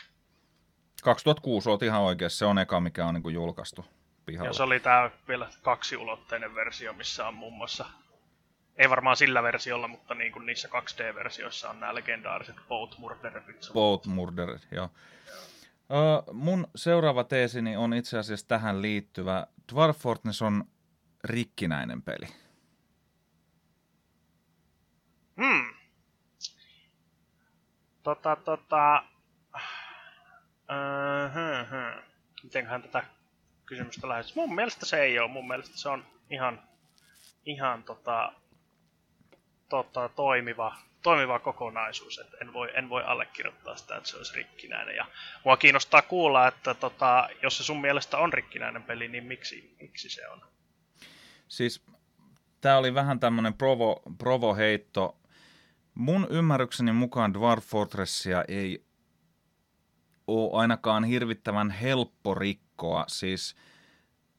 2006 1.04 1.70
olet 1.70 1.82
ihan 1.82 2.02
oikeassa, 2.02 2.38
se 2.38 2.46
on 2.46 2.60
eka, 2.60 2.80
mikä 2.80 3.06
on 3.06 3.14
niin 3.14 3.34
julkaistu 3.34 3.86
pihalla. 4.26 4.50
Ja 4.50 4.54
se 4.54 4.64
oli 4.64 4.80
tämä 4.80 5.12
vielä 5.28 5.50
kaksiulotteinen 5.62 6.56
versio, 6.56 6.94
missä 6.94 7.28
on 7.28 7.34
muun 7.34 7.54
muassa, 7.54 7.86
ei 8.78 8.90
varmaan 8.90 9.18
sillä 9.18 9.44
versiolla, 9.44 9.88
mutta 9.88 10.16
niin 10.16 10.32
kuin 10.32 10.46
niissä 10.46 10.68
2D-versioissa 10.68 11.70
on 11.70 11.80
nämä 11.80 11.96
legendaariset 11.96 12.56
Boat 12.68 12.98
Murderit. 12.98 13.70
Boat 13.74 14.06
Murderit, 14.06 14.68
joo. 14.72 14.90
Mun 16.34 16.68
seuraava 16.76 17.24
teesini 17.24 17.78
on 17.78 17.94
itse 17.94 18.18
asiassa 18.18 18.48
tähän 18.48 18.82
liittyvä. 18.82 19.48
Dwarf 19.74 19.98
Fortress 19.98 20.42
on 20.42 20.64
rikkinäinen 21.24 22.02
peli. 22.02 22.28
Hmm. 25.42 25.74
Tota, 28.04 28.36
tota... 28.36 29.04
Uh-huh. 30.70 32.04
Mitenköhän 32.44 32.82
tätä 32.82 33.04
kysymystä 33.66 34.10
lähes. 34.10 34.36
Mun 34.36 34.56
mielestä 34.56 34.86
se 34.86 35.02
ei 35.02 35.20
ole. 35.20 35.32
Mun 35.32 35.48
mielestä 35.48 35.78
se 35.78 35.90
on 35.90 36.06
ihan, 36.30 36.64
ihan 37.46 37.84
tota, 37.84 38.34
tota, 39.70 40.10
toimiva, 40.10 40.76
toimiva 41.02 41.40
kokonaisuus. 41.40 42.20
Et 42.20 42.42
en, 42.42 42.54
voi, 42.54 42.70
en 42.74 42.90
voi 42.90 43.04
allekirjoittaa 43.04 43.76
sitä, 43.76 43.96
että 43.96 44.10
se 44.10 44.18
olisi 44.18 44.36
rikkinäinen. 44.36 44.96
Ja 44.96 45.06
mua 45.46 45.58
kiinnostaa 45.58 46.02
kuulla, 46.02 46.48
että 46.48 46.74
tota, 46.74 47.30
jos 47.42 47.58
se 47.58 47.64
sun 47.64 47.82
mielestä 47.82 48.18
on 48.18 48.34
rikkinäinen 48.34 48.84
peli, 48.84 49.08
niin 49.08 49.24
miksi, 49.24 49.76
miksi 49.82 50.10
se 50.10 50.28
on? 50.28 50.42
Siis 51.48 51.86
tämä 52.62 52.78
oli 52.78 52.94
vähän 52.94 53.20
tämmöinen 53.20 53.54
provo, 53.54 54.02
provo-heitto. 54.18 55.18
Mun 55.94 56.28
ymmärrykseni 56.30 56.92
mukaan 56.92 57.34
Dwarf 57.34 57.66
Fortressia 57.66 58.44
ei 58.48 58.86
ole 60.28 60.62
ainakaan 60.62 61.04
hirvittävän 61.04 61.72
helppo 61.72 62.36
rikkoa. 62.36 63.06
Siis 63.08 63.56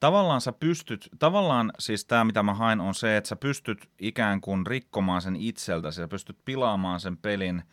tavallaan 0.01 0.41
sä 0.41 0.51
pystyt, 0.51 1.09
tavallaan 1.19 1.71
siis 1.79 2.05
tämä 2.05 2.23
mitä 2.23 2.43
mä 2.43 2.53
hain 2.53 2.81
on 2.81 2.95
se, 2.95 3.17
että 3.17 3.27
sä 3.27 3.35
pystyt 3.35 3.89
ikään 3.99 4.41
kuin 4.41 4.67
rikkomaan 4.67 5.21
sen 5.21 5.35
itseltäsi, 5.35 5.95
sä 5.95 6.07
pystyt 6.07 6.37
pilaamaan 6.45 6.99
sen 6.99 7.17
pelin 7.17 7.63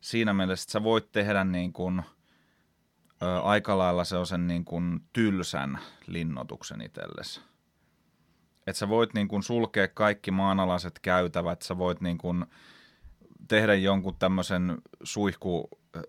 siinä 0.00 0.32
mielessä, 0.32 0.64
että 0.64 0.72
sä 0.72 0.82
voit 0.82 1.12
tehdä 1.12 1.44
niin 1.44 1.72
kuin, 1.72 2.02
aika 3.42 3.78
lailla 3.78 4.04
se 4.04 4.16
on 4.16 4.26
sen 4.26 4.46
niin 4.46 4.64
kuin 4.64 5.00
tylsän 5.12 5.78
linnotuksen 6.06 6.80
itsellesi. 6.80 7.40
Että 8.66 8.78
sä 8.78 8.88
voit 8.88 9.14
niin 9.14 9.28
kuin 9.28 9.42
sulkea 9.42 9.88
kaikki 9.88 10.30
maanalaiset 10.30 10.98
käytävät, 11.02 11.62
sä 11.62 11.78
voit 11.78 12.00
niin 12.00 12.18
kuin 12.18 12.46
tehdä 13.48 13.74
jonkun 13.74 14.16
tämmöisen 14.18 14.78
suihku 15.02 15.68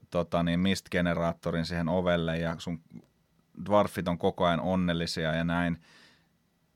tota 0.09 0.43
niin, 0.43 0.59
mist-generaattorin 0.59 1.65
siihen 1.65 1.89
ovelle 1.89 2.37
ja 2.37 2.55
sun 2.57 2.79
dwarfit 3.65 4.07
on 4.07 4.17
koko 4.17 4.45
ajan 4.45 4.59
onnellisia 4.59 5.35
ja 5.35 5.43
näin. 5.43 5.77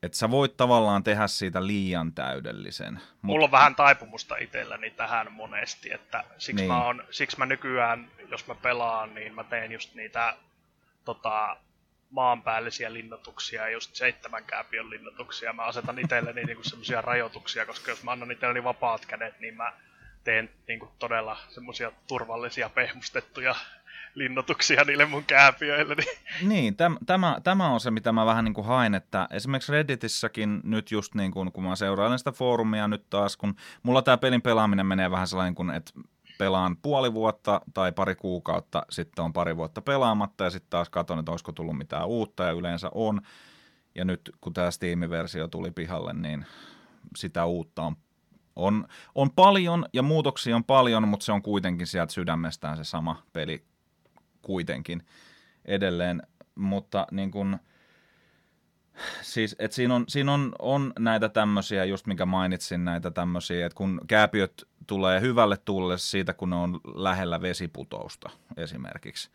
Että 0.02 0.18
sä 0.18 0.30
voit 0.30 0.56
tavallaan 0.56 1.04
tehdä 1.04 1.26
siitä 1.26 1.66
liian 1.66 2.12
täydellisen. 2.12 2.94
Mut... 2.94 3.02
Mulla 3.22 3.44
on 3.44 3.50
vähän 3.50 3.74
taipumusta 3.74 4.36
itselläni 4.36 4.90
tähän 4.90 5.32
monesti, 5.32 5.92
että 5.92 6.24
siksi, 6.38 6.62
niin. 6.62 6.68
mä, 6.68 6.84
on, 6.84 7.04
siksi 7.10 7.38
mä 7.38 7.46
nykyään, 7.46 8.10
jos 8.30 8.46
mä 8.46 8.54
pelaan, 8.54 9.14
niin 9.14 9.34
mä 9.34 9.44
teen 9.44 9.72
just 9.72 9.94
niitä 9.94 10.36
tota, 11.04 11.56
maanpäällisiä 12.10 12.92
linnoituksia, 12.92 13.68
just 13.68 13.94
seitsemän 13.94 14.44
kääpiön 14.44 14.90
linnoituksia. 14.90 15.52
Mä 15.52 15.62
asetan 15.62 15.98
itselleni 15.98 16.44
niinku 16.44 16.64
semmoisia 16.64 17.00
rajoituksia, 17.00 17.66
koska 17.66 17.90
jos 17.90 18.04
mä 18.04 18.12
annan 18.12 18.30
itselleni 18.30 18.64
vapaat 18.64 19.06
kädet, 19.06 19.40
niin 19.40 19.56
mä 19.56 19.72
teen 20.24 20.50
niinku 20.68 20.92
todella 20.98 21.38
semmoisia 21.48 21.92
turvallisia 22.08 22.68
pehmustettuja 22.68 23.54
linnoituksia 24.16 24.84
niille 24.84 25.06
mun 25.06 25.24
kääpiöille. 25.24 25.94
Niin, 25.94 26.48
niin 26.48 26.76
täm, 26.76 26.96
tämä, 27.06 27.38
tämä 27.44 27.68
on 27.68 27.80
se, 27.80 27.90
mitä 27.90 28.12
mä 28.12 28.26
vähän 28.26 28.44
niin 28.44 28.54
kuin 28.54 28.66
hain, 28.66 28.94
että 28.94 29.28
esimerkiksi 29.30 29.72
Redditissäkin 29.72 30.60
nyt 30.64 30.90
just 30.90 31.14
niin 31.14 31.32
kuin, 31.32 31.52
kun 31.52 31.64
mä 31.64 31.76
seurailen 31.76 32.18
sitä 32.18 32.32
foorumia 32.32 32.88
nyt 32.88 33.10
taas, 33.10 33.36
kun 33.36 33.54
mulla 33.82 34.02
tämä 34.02 34.16
pelin 34.16 34.42
pelaaminen 34.42 34.86
menee 34.86 35.10
vähän 35.10 35.28
sellainen 35.28 35.54
kuin, 35.54 35.70
että 35.70 35.92
pelaan 36.38 36.76
puoli 36.76 37.12
vuotta 37.12 37.60
tai 37.74 37.92
pari 37.92 38.14
kuukautta, 38.14 38.86
sitten 38.90 39.24
on 39.24 39.32
pari 39.32 39.56
vuotta 39.56 39.82
pelaamatta 39.82 40.44
ja 40.44 40.50
sitten 40.50 40.70
taas 40.70 40.90
katson, 40.90 41.18
että 41.18 41.30
olisiko 41.30 41.52
tullut 41.52 41.78
mitään 41.78 42.06
uutta 42.06 42.44
ja 42.44 42.52
yleensä 42.52 42.90
on. 42.94 43.20
Ja 43.94 44.04
nyt 44.04 44.30
kun 44.40 44.52
tämä 44.52 44.70
Steam-versio 44.70 45.48
tuli 45.48 45.70
pihalle, 45.70 46.12
niin 46.12 46.46
sitä 47.16 47.44
uutta 47.44 47.82
on 47.82 47.96
on, 48.56 48.86
on 49.14 49.30
paljon 49.30 49.86
ja 49.92 50.02
muutoksia 50.02 50.56
on 50.56 50.64
paljon, 50.64 51.08
mutta 51.08 51.24
se 51.24 51.32
on 51.32 51.42
kuitenkin 51.42 51.86
sieltä 51.86 52.12
sydämestään 52.12 52.76
se 52.76 52.84
sama 52.84 53.22
peli 53.32 53.64
kuitenkin 54.46 55.02
edelleen. 55.64 56.22
Mutta 56.54 57.06
niin 57.10 57.30
kun, 57.30 57.58
siis, 59.22 59.56
et 59.58 59.72
siinä, 59.72 59.94
on, 59.94 60.04
siinä 60.08 60.34
on, 60.34 60.52
on 60.58 60.92
näitä 60.98 61.28
tämmöisiä, 61.28 61.84
just 61.84 62.06
mikä 62.06 62.26
mainitsin, 62.26 62.84
näitä 62.84 63.10
tämmöisiä, 63.10 63.66
että 63.66 63.76
kun 63.76 64.00
kääpiöt 64.06 64.68
tulee 64.86 65.20
hyvälle 65.20 65.56
tuulelle 65.56 65.98
siitä, 65.98 66.32
kun 66.32 66.50
ne 66.50 66.56
on 66.56 66.80
lähellä 66.94 67.40
vesiputousta 67.40 68.30
esimerkiksi, 68.56 69.30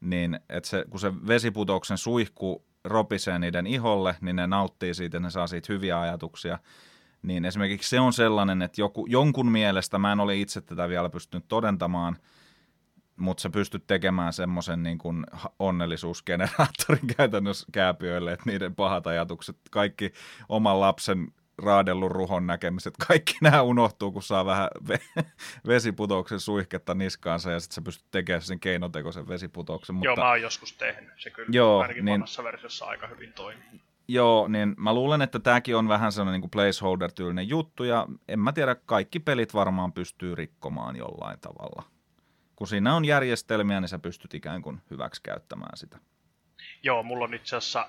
niin 0.00 0.40
että 0.48 0.68
se, 0.68 0.84
kun 0.90 1.00
se 1.00 1.12
vesiputouksen 1.26 1.98
suihku 1.98 2.64
ropisee 2.84 3.38
niiden 3.38 3.66
iholle, 3.66 4.16
niin 4.20 4.36
ne 4.36 4.46
nauttii 4.46 4.94
siitä, 4.94 5.20
ne 5.20 5.30
saa 5.30 5.46
siitä 5.46 5.72
hyviä 5.72 6.00
ajatuksia– 6.00 6.58
niin 7.24 7.44
esimerkiksi 7.44 7.88
se 7.90 8.00
on 8.00 8.12
sellainen, 8.12 8.62
että 8.62 8.80
joku, 8.80 9.06
jonkun 9.08 9.52
mielestä, 9.52 9.98
mä 9.98 10.12
en 10.12 10.20
ole 10.20 10.36
itse 10.36 10.60
tätä 10.60 10.88
vielä 10.88 11.10
pystynyt 11.10 11.44
todentamaan, 11.48 12.16
mutta 13.16 13.40
sä 13.40 13.50
pystyt 13.50 13.86
tekemään 13.86 14.32
semmoisen 14.32 14.82
niin 14.82 14.98
kuin 14.98 15.26
onnellisuusgeneraattorin 15.58 17.06
käytännössä 17.16 17.66
kääpiöille, 17.72 18.32
että 18.32 18.50
niiden 18.50 18.74
pahat 18.74 19.06
ajatukset, 19.06 19.56
kaikki 19.70 20.12
oman 20.48 20.80
lapsen 20.80 21.28
raadellun 21.58 22.10
ruhon 22.10 22.46
näkemiset, 22.46 22.94
kaikki 23.08 23.34
nämä 23.40 23.62
unohtuu, 23.62 24.12
kun 24.12 24.22
saa 24.22 24.46
vähän 24.46 24.68
ve- 24.88 25.24
vesiputouksen 25.66 26.40
suihketta 26.40 26.94
niskaansa 26.94 27.50
ja 27.50 27.60
sitten 27.60 27.74
sä 27.74 27.82
pystyt 27.82 28.10
tekemään 28.10 28.42
sen 28.42 28.60
keinotekoisen 28.60 29.28
vesiputouksen. 29.28 29.94
Mutta... 29.94 30.08
Joo, 30.08 30.16
mä 30.16 30.28
oon 30.28 30.42
joskus 30.42 30.72
tehnyt. 30.72 31.10
Se 31.16 31.30
kyllä 31.30 31.48
joo, 31.52 31.80
ainakin 31.80 32.04
niin... 32.04 32.12
vanhassa 32.12 32.44
versiossa 32.44 32.84
aika 32.84 33.06
hyvin 33.06 33.32
toimii. 33.32 33.80
Joo, 34.08 34.48
niin 34.48 34.74
mä 34.78 34.94
luulen, 34.94 35.22
että 35.22 35.38
tämäkin 35.38 35.76
on 35.76 35.88
vähän 35.88 36.12
sellainen 36.12 36.40
niin 36.40 36.50
placeholder-tyylinen 36.50 37.48
juttu, 37.48 37.84
ja 37.84 38.06
en 38.28 38.40
mä 38.40 38.52
tiedä, 38.52 38.74
kaikki 38.74 39.20
pelit 39.20 39.54
varmaan 39.54 39.92
pystyy 39.92 40.34
rikkomaan 40.34 40.96
jollain 40.96 41.40
tavalla. 41.40 41.93
Kun 42.56 42.68
siinä 42.68 42.94
on 42.94 43.04
järjestelmiä, 43.04 43.80
niin 43.80 43.88
sä 43.88 43.98
pystyt 43.98 44.34
ikään 44.34 44.62
kuin 44.62 44.80
hyväksi 44.90 45.22
käyttämään 45.22 45.76
sitä. 45.76 45.98
Joo, 46.82 47.02
mulla 47.02 47.24
on 47.24 47.34
itse 47.34 47.56
asiassa, 47.56 47.88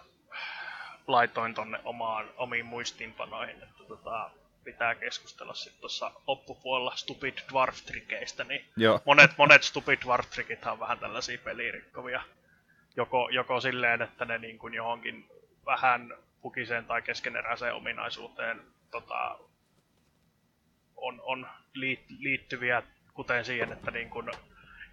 laitoin 1.07 1.53
tonne 1.53 1.79
omaan, 1.83 2.29
omiin 2.37 2.65
muistiinpanoihin, 2.65 3.63
että 3.63 3.83
tota, 3.87 4.31
pitää 4.63 4.95
keskustella 4.95 5.53
sitten 5.53 5.79
tuossa 5.79 6.11
loppupuolella 6.27 6.95
Stupid 6.95 7.33
Dwarf-trikeistä, 7.37 8.43
niin 8.47 8.65
Joo. 8.77 9.01
monet, 9.05 9.31
monet 9.37 9.63
Stupid 9.63 9.99
Dwarf-trikit 10.05 10.71
on 10.71 10.79
vähän 10.79 10.99
tällaisia 10.99 11.37
pelirikkovia. 11.43 12.23
Joko, 12.95 13.29
joko 13.29 13.61
silleen, 13.61 14.01
että 14.01 14.25
ne 14.25 14.37
niin 14.37 14.57
kuin 14.57 14.73
johonkin 14.73 15.29
vähän 15.65 16.13
pukiseen 16.41 16.85
tai 16.85 17.01
keskeneräiseen 17.01 17.73
ominaisuuteen 17.73 18.61
tota, 18.91 19.39
on, 20.95 21.21
on 21.23 21.47
liittyviä, 22.19 22.83
kuten 23.13 23.45
siihen, 23.45 23.71
että 23.71 23.91
niin 23.91 24.09
kun, 24.09 24.31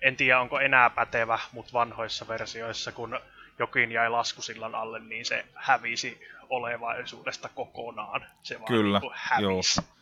en 0.02 0.16
tiedä 0.16 0.40
onko 0.40 0.60
enää 0.60 0.90
pätevä, 0.90 1.38
mutta 1.52 1.72
vanhoissa 1.72 2.28
versioissa, 2.28 2.92
kun 2.92 3.20
jokin 3.58 3.92
jäi 3.92 4.10
laskusillan 4.10 4.74
alle, 4.74 5.00
niin 5.00 5.24
se 5.24 5.46
hävisi 5.54 6.20
olevaisuudesta 6.48 7.48
kokonaan. 7.54 8.26
Se 8.42 8.54
vaan 8.54 8.66
Kyllä, 8.66 8.98
niin 8.98 9.12
hävisi. 9.14 9.80
Joo. 9.80 9.92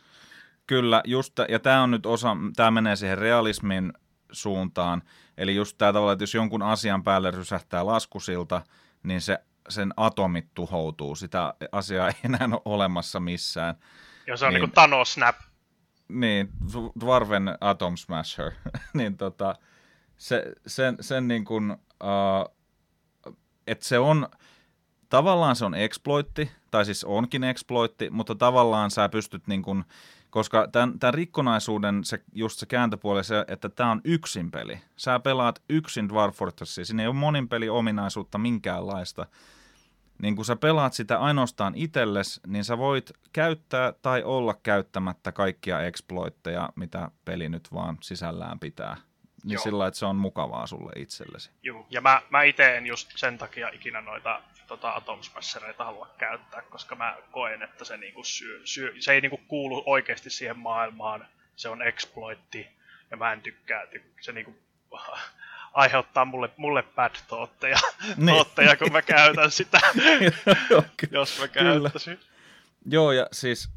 Kyllä, 0.67 1.01
just, 1.05 1.33
ja 1.49 1.59
tämä 1.59 1.83
on 1.83 1.91
nyt 1.91 2.05
osa, 2.05 2.37
tämä 2.55 2.71
menee 2.71 2.95
siihen 2.95 3.17
realismin 3.17 3.93
suuntaan, 4.31 5.01
eli 5.37 5.55
just 5.55 5.77
tämä 5.77 5.93
tavalla, 5.93 6.13
että 6.13 6.23
jos 6.23 6.33
jonkun 6.33 6.61
asian 6.61 7.03
päälle 7.03 7.31
rysähtää 7.31 7.85
laskusilta, 7.85 8.61
niin 9.03 9.21
se, 9.21 9.39
sen 9.69 9.93
atomit 9.97 10.47
tuhoutuu, 10.53 11.15
sitä 11.15 11.53
asiaa 11.71 12.07
ei 12.07 12.13
enää 12.25 12.47
ole 12.51 12.61
olemassa 12.65 13.19
missään. 13.19 13.75
Ja 14.27 14.37
se 14.37 14.45
on 14.45 14.53
niin, 14.53 14.61
niin 14.61 14.69
kuin 14.69 14.73
Thanos 14.73 15.13
Snap. 15.13 15.35
Niin, 16.07 16.49
Dwarven 16.99 17.57
Atom 17.61 17.97
Smasher. 17.97 18.51
niin 18.93 19.17
tota, 19.17 19.55
se, 20.21 20.53
sen, 20.67 20.97
sen 21.01 21.27
niin 21.27 21.45
kuin, 21.45 21.71
uh, 21.71 22.55
että 23.67 23.85
se 23.85 23.99
on, 23.99 24.27
tavallaan 25.09 25.55
se 25.55 25.65
on 25.65 25.75
exploitti, 25.75 26.51
tai 26.71 26.85
siis 26.85 27.03
onkin 27.03 27.43
exploitti, 27.43 28.09
mutta 28.09 28.35
tavallaan 28.35 28.91
sä 28.91 29.09
pystyt 29.09 29.47
niin 29.47 29.61
kuin, 29.61 29.83
koska 30.29 30.67
tämän, 30.71 30.99
tämän 30.99 31.13
rikkonaisuuden 31.13 32.03
se, 32.03 32.23
just 32.33 32.59
se 32.59 32.65
kääntöpuoli 32.65 33.23
se, 33.23 33.45
että 33.47 33.69
tämä 33.69 33.91
on 33.91 34.01
yksin 34.03 34.51
peli. 34.51 34.79
Sä 34.95 35.19
pelaat 35.19 35.61
yksin 35.69 36.09
Dwarf 36.09 36.35
Fortressia, 36.35 36.85
siinä 36.85 37.03
ei 37.03 37.07
ole 37.07 37.15
monin 37.15 37.49
peli 37.49 37.69
ominaisuutta 37.69 38.37
minkäänlaista. 38.37 39.25
Niin 40.21 40.35
kun 40.35 40.45
sä 40.45 40.55
pelaat 40.55 40.93
sitä 40.93 41.19
ainoastaan 41.19 41.73
itelles, 41.75 42.41
niin 42.47 42.63
sä 42.63 42.77
voit 42.77 43.11
käyttää 43.33 43.93
tai 44.01 44.23
olla 44.23 44.53
käyttämättä 44.63 45.31
kaikkia 45.31 45.81
exploitteja, 45.81 46.69
mitä 46.75 47.11
peli 47.25 47.49
nyt 47.49 47.67
vaan 47.73 47.97
sisällään 48.01 48.59
pitää 48.59 48.97
niin 49.43 49.53
Joo. 49.53 49.63
sillä 49.63 49.87
että 49.87 49.99
se 49.99 50.05
on 50.05 50.15
mukavaa 50.15 50.67
sulle 50.67 50.91
itsellesi. 50.95 51.49
Joo, 51.63 51.87
ja 51.89 52.01
mä, 52.01 52.21
mä 52.29 52.43
itse 52.43 52.77
en 52.77 52.87
just 52.87 53.11
sen 53.15 53.37
takia 53.37 53.69
ikinä 53.69 54.01
noita 54.01 54.41
tota, 54.71 54.95
Atom 54.95 55.23
Smashereita 55.23 55.85
halua 55.85 56.09
käyttää, 56.17 56.61
koska 56.61 56.95
mä 56.95 57.17
koen, 57.31 57.61
että 57.61 57.85
se, 57.85 57.97
niinku 57.97 58.23
syö, 58.23 58.61
syö, 58.63 58.93
se 58.99 59.13
ei 59.13 59.21
niinku 59.21 59.41
kuulu 59.47 59.83
oikeasti 59.85 60.29
siihen 60.29 60.59
maailmaan, 60.59 61.27
se 61.55 61.69
on 61.69 61.81
exploitti, 61.81 62.67
ja 63.11 63.17
mä 63.17 63.33
en 63.33 63.41
tykkää, 63.41 63.87
tykkää 63.87 64.23
se 64.23 64.31
niinku, 64.31 64.55
aiheuttaa 65.73 66.25
mulle, 66.25 66.49
mulle 66.57 66.83
bad 66.83 67.15
thoughtteja, 67.27 67.77
niin. 68.15 68.27
thoughtteja, 68.27 68.75
kun 68.75 68.91
mä 68.91 69.01
käytän 69.01 69.51
sitä, 69.51 69.79
jos 71.11 71.39
mä 71.39 71.47
käyttäisin. 71.47 72.19
Joo, 72.85 73.11
ja 73.11 73.27
siis 73.31 73.69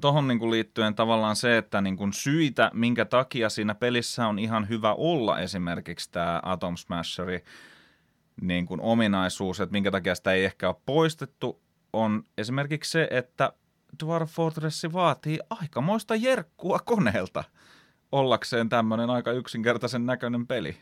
tuohon 0.00 0.24
to, 0.24 0.34
niin 0.34 0.50
liittyen 0.50 0.94
tavallaan 0.94 1.36
se, 1.36 1.58
että 1.58 1.80
niin 1.80 1.96
kuin 1.96 2.12
syitä, 2.12 2.70
minkä 2.74 3.04
takia 3.04 3.50
siinä 3.50 3.74
pelissä 3.74 4.26
on 4.26 4.38
ihan 4.38 4.68
hyvä 4.68 4.94
olla 4.94 5.38
esimerkiksi 5.38 6.10
tämä 6.12 6.40
Atom 6.42 6.76
Smasheri 6.76 7.44
niin 8.40 8.66
kuin 8.66 8.80
ominaisuus, 8.80 9.60
että 9.60 9.72
minkä 9.72 9.90
takia 9.90 10.14
sitä 10.14 10.32
ei 10.32 10.44
ehkä 10.44 10.68
ole 10.68 10.76
poistettu, 10.86 11.60
on 11.92 12.24
esimerkiksi 12.38 12.90
se, 12.90 13.08
että 13.10 13.52
Dwarf 14.04 14.30
Fortress 14.30 14.86
vaatii 14.92 15.38
aikamoista 15.50 16.14
jerkkua 16.14 16.78
koneelta 16.78 17.44
ollakseen 18.12 18.68
tämmöinen 18.68 19.10
aika 19.10 19.32
yksinkertaisen 19.32 20.06
näköinen 20.06 20.46
peli. 20.46 20.76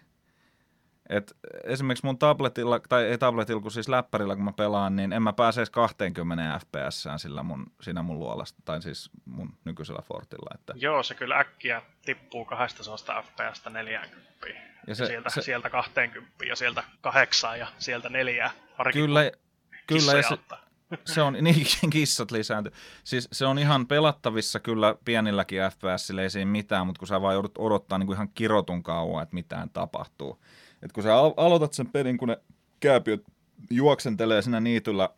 Et 1.09 1.37
esimerkiksi 1.65 2.07
mun 2.07 2.19
tabletilla, 2.19 2.81
tai 2.89 3.05
ei 3.05 3.19
tabletilla, 3.19 3.61
kun 3.61 3.71
siis 3.71 3.89
läppärillä 3.89 4.35
kun 4.35 4.45
mä 4.45 4.53
pelaan, 4.53 4.97
niin 4.97 5.13
en 5.13 5.23
mä 5.23 5.33
pääse 5.33 5.61
edes 5.61 5.71
20 5.71 6.59
fps 6.59 7.07
sillä 7.17 7.43
mun, 7.43 7.67
siinä 7.83 8.03
mun 8.03 8.19
luolasta, 8.19 8.63
tai 8.65 8.83
siis 8.83 9.11
mun 9.25 9.59
nykyisellä 9.65 10.03
Fortilla. 10.03 10.51
Että... 10.55 10.73
Joo, 10.77 11.03
se 11.03 11.15
kyllä 11.15 11.39
äkkiä 11.39 11.83
tippuu 12.05 12.45
200 12.45 13.23
fps 13.23 13.65
40. 13.71 14.35
Ja 14.87 14.95
se, 14.95 15.07
sieltä, 15.07 15.31
se... 15.31 15.43
sieltä 15.43 15.71
20 15.71 16.45
ja 16.45 16.57
sieltä 16.57 16.85
8 17.01 17.59
ja 17.59 17.67
sieltä 17.79 18.09
4. 18.09 18.51
Kyllä, 18.93 19.31
kyllä 19.87 20.13
ja 20.13 20.23
se, 20.23 20.39
se 21.15 21.23
on, 21.23 21.37
niin 21.45 21.67
kissat 21.91 22.31
lisäänty. 22.31 22.73
Siis 23.05 23.29
se 23.33 23.47
on 23.47 23.59
ihan 23.59 23.87
pelattavissa 23.87 24.61
kyllä 24.61 24.95
pienilläkin 25.05 25.61
fps 25.71 26.11
ei 26.11 26.31
siinä 26.31 26.51
mitään, 26.51 26.87
mutta 26.87 26.99
kun 26.99 27.09
sä 27.09 27.23
vaan 27.23 27.35
joudut 27.35 27.59
odottaa 27.59 27.99
niin 27.99 28.07
kuin 28.07 28.17
ihan 28.17 28.29
kirotun 28.35 28.83
kauan, 28.83 29.23
että 29.23 29.35
mitään 29.35 29.71
tapahtuu. 29.71 30.45
Et 30.85 30.93
kun 30.93 31.03
sä 31.03 31.15
aloitat 31.37 31.73
sen 31.73 31.87
pelin, 31.87 32.19
kun 32.19 32.29
ne 32.29 32.39
kääpiöt 32.81 33.25
juoksentelee 33.71 34.43
siinä 34.43 34.61
niityllä 34.61 35.09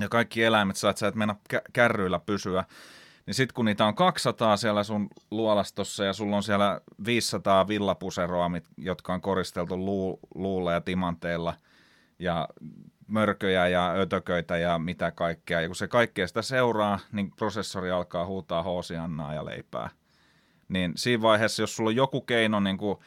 ja 0.00 0.08
kaikki 0.08 0.42
eläimet 0.42 0.76
saat 0.76 0.96
sä 0.96 1.08
et 1.08 1.14
mennä 1.14 1.34
kärryillä 1.72 2.18
pysyä, 2.18 2.64
niin 3.26 3.34
sitten 3.34 3.54
kun 3.54 3.64
niitä 3.64 3.86
on 3.86 3.94
200 3.94 4.56
siellä 4.56 4.84
sun 4.84 5.08
luolastossa 5.30 6.04
ja 6.04 6.12
sulla 6.12 6.36
on 6.36 6.42
siellä 6.42 6.80
500 7.04 7.68
villapuseroa, 7.68 8.50
jotka 8.76 9.14
on 9.14 9.20
koristeltu 9.20 9.76
luu, 9.76 10.18
luulla 10.34 10.72
ja 10.72 10.80
timanteilla 10.80 11.54
ja 12.18 12.48
mörköjä 13.06 13.68
ja 13.68 13.92
ötököitä 13.92 14.56
ja 14.56 14.78
mitä 14.78 15.10
kaikkea. 15.10 15.60
Ja 15.60 15.68
kun 15.68 15.76
se 15.76 15.88
kaikkea 15.88 16.26
sitä 16.26 16.42
seuraa, 16.42 16.98
niin 17.12 17.30
prosessori 17.30 17.90
alkaa 17.90 18.26
huutaa 18.26 18.62
hoosiannaa 18.62 19.34
ja 19.34 19.44
leipää. 19.44 19.90
Niin 20.68 20.92
siinä 20.96 21.22
vaiheessa, 21.22 21.62
jos 21.62 21.76
sulla 21.76 21.90
on 21.90 21.96
joku 21.96 22.20
keino 22.20 22.60
niin 22.60 22.78
kuin 22.78 22.98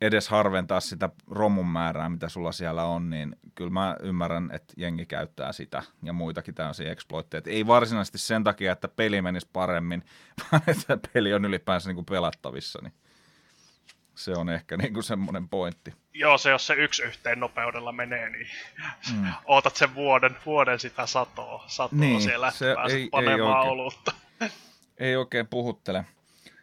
edes 0.00 0.28
harventaa 0.28 0.80
sitä 0.80 1.08
romun 1.30 1.66
määrää, 1.66 2.08
mitä 2.08 2.28
sulla 2.28 2.52
siellä 2.52 2.84
on, 2.84 3.10
niin 3.10 3.36
kyllä 3.54 3.70
mä 3.70 3.96
ymmärrän, 4.02 4.50
että 4.52 4.74
jengi 4.76 5.06
käyttää 5.06 5.52
sitä 5.52 5.82
ja 6.02 6.12
muitakin 6.12 6.54
tämmöisiä 6.54 6.92
exploitteja. 6.92 7.42
Ei 7.46 7.66
varsinaisesti 7.66 8.18
sen 8.18 8.44
takia, 8.44 8.72
että 8.72 8.88
peli 8.88 9.22
menisi 9.22 9.48
paremmin, 9.52 10.04
vaan 10.52 10.62
että 10.66 10.98
peli 11.12 11.34
on 11.34 11.44
ylipäänsä 11.44 11.88
niin 11.88 11.94
kuin 11.94 12.06
pelattavissa, 12.06 12.78
niin 12.82 12.92
se 14.14 14.32
on 14.32 14.48
ehkä 14.48 14.76
niin 14.76 14.94
kuin 14.94 15.04
semmoinen 15.04 15.48
pointti. 15.48 15.94
Joo, 16.14 16.38
se 16.38 16.50
jos 16.50 16.66
se 16.66 16.74
yksi 16.74 17.02
yhteen 17.02 17.40
nopeudella 17.40 17.92
menee, 17.92 18.30
niin 18.30 18.46
mm. 19.12 19.32
ootat 19.44 19.76
sen 19.76 19.94
vuoden, 19.94 20.36
vuoden 20.46 20.80
sitä 20.80 21.06
satoa, 21.06 21.64
satoa 21.66 21.98
niin, 21.98 22.22
siellä, 22.22 22.50
se 22.50 22.70
että 22.70 22.82
ei, 22.90 23.08
panemaan 23.08 23.38
ei 23.38 23.42
oikein, 23.42 23.72
olutta. 23.72 24.12
Ei 24.98 25.16
oikein 25.16 25.46
puhuttele. 25.46 26.04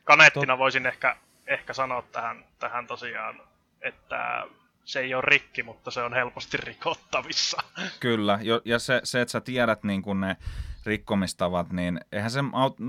Kaneettina 0.03 0.53
Tot... 0.53 0.59
voisin 0.59 0.85
ehkä 0.85 1.17
ehkä 1.47 1.73
sanoa 1.73 2.01
tähän, 2.01 2.45
tähän 2.59 2.87
tosiaan, 2.87 3.41
että 3.81 4.47
se 4.85 4.99
ei 4.99 5.13
ole 5.13 5.23
rikki, 5.25 5.63
mutta 5.63 5.91
se 5.91 6.01
on 6.01 6.13
helposti 6.13 6.57
rikottavissa. 6.57 7.57
Kyllä, 7.99 8.39
ja 8.65 8.79
se, 8.79 9.01
se 9.03 9.21
että 9.21 9.31
sä 9.31 9.41
tiedät 9.41 9.83
niin 9.83 10.01
kun 10.01 10.21
ne 10.21 10.37
rikkomistavat, 10.85 11.71
niin 11.71 11.99
eihän 12.11 12.31
se, 12.31 12.39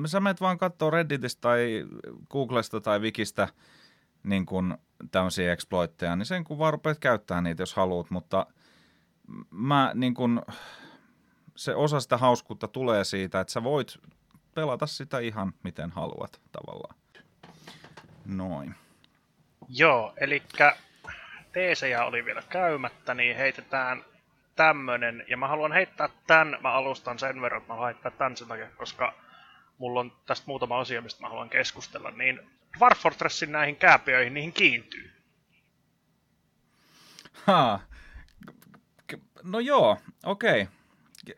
sä 0.06 0.20
menet 0.20 0.40
vaan 0.40 0.58
katsoa 0.58 0.90
Redditistä 0.90 1.40
tai 1.40 1.84
Googlesta 2.30 2.80
tai 2.80 3.00
Wikistä 3.00 3.48
niin 4.22 4.46
kun 4.46 4.78
tämmöisiä 5.10 5.52
exploitteja, 5.52 6.16
niin 6.16 6.26
sen 6.26 6.44
kun 6.44 6.58
vaan 6.58 6.72
rupeat 6.72 6.98
käyttää 6.98 7.40
niitä, 7.40 7.62
jos 7.62 7.74
haluat, 7.74 8.10
mutta 8.10 8.46
mä 9.50 9.92
niin 9.94 10.14
kun, 10.14 10.42
se 11.56 11.74
osa 11.74 12.00
sitä 12.00 12.16
hauskuutta 12.16 12.68
tulee 12.68 13.04
siitä, 13.04 13.40
että 13.40 13.52
sä 13.52 13.62
voit 13.62 13.98
pelata 14.54 14.86
sitä 14.86 15.18
ihan 15.18 15.52
miten 15.64 15.90
haluat 15.90 16.40
tavallaan. 16.52 16.94
Noin. 18.28 18.74
Joo, 19.68 20.14
eli 20.16 20.42
teesejä 21.52 22.04
oli 22.04 22.24
vielä 22.24 22.42
käymättä, 22.48 23.14
niin 23.14 23.36
heitetään 23.36 24.04
tämmönen. 24.56 25.24
Ja 25.28 25.36
mä 25.36 25.48
haluan 25.48 25.72
heittää 25.72 26.08
tämän, 26.26 26.58
mä 26.60 26.72
alustan 26.72 27.18
sen 27.18 27.40
verran, 27.40 27.60
että 27.60 27.72
mä 27.72 27.74
haluan 27.74 27.92
heittää 27.94 28.12
tämän 28.12 28.36
sen 28.36 28.48
takia, 28.48 28.70
koska 28.76 29.14
mulla 29.78 30.00
on 30.00 30.12
tästä 30.26 30.44
muutama 30.46 30.80
asia, 30.80 31.02
mistä 31.02 31.22
mä 31.22 31.28
haluan 31.28 31.50
keskustella. 31.50 32.10
Niin 32.10 32.40
Dwarf 32.78 32.98
Fortressin 32.98 33.52
näihin 33.52 33.76
kääpiöihin, 33.76 34.34
niihin 34.34 34.52
kiintyy. 34.52 35.12
Ha. 37.46 37.80
No 39.42 39.60
joo, 39.60 39.96
okei. 40.24 40.62
Okay. 40.62 40.74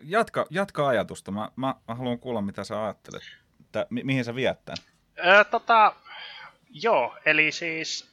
Jatka, 0.00 0.46
jatka 0.50 0.88
ajatusta. 0.88 1.30
Mä, 1.30 1.50
mä, 1.56 1.74
mä 1.88 1.94
haluan 1.94 2.18
kuulla, 2.18 2.42
mitä 2.42 2.64
sä 2.64 2.84
ajattelet. 2.84 3.22
Tää, 3.72 3.86
mi- 3.90 4.04
mihin 4.04 4.24
sä 4.24 4.34
viettää? 4.34 4.74
Öö, 5.24 5.44
tota, 5.44 5.94
Joo, 6.70 7.18
eli 7.24 7.52
siis 7.52 8.10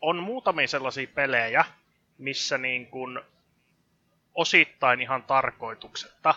on 0.00 0.22
muutamia 0.22 0.68
sellaisia 0.68 1.06
pelejä, 1.14 1.64
missä 2.18 2.58
niin 2.58 2.86
kuin 2.86 3.20
osittain 4.34 5.00
ihan 5.00 5.22
tarkoituksetta 5.22 6.34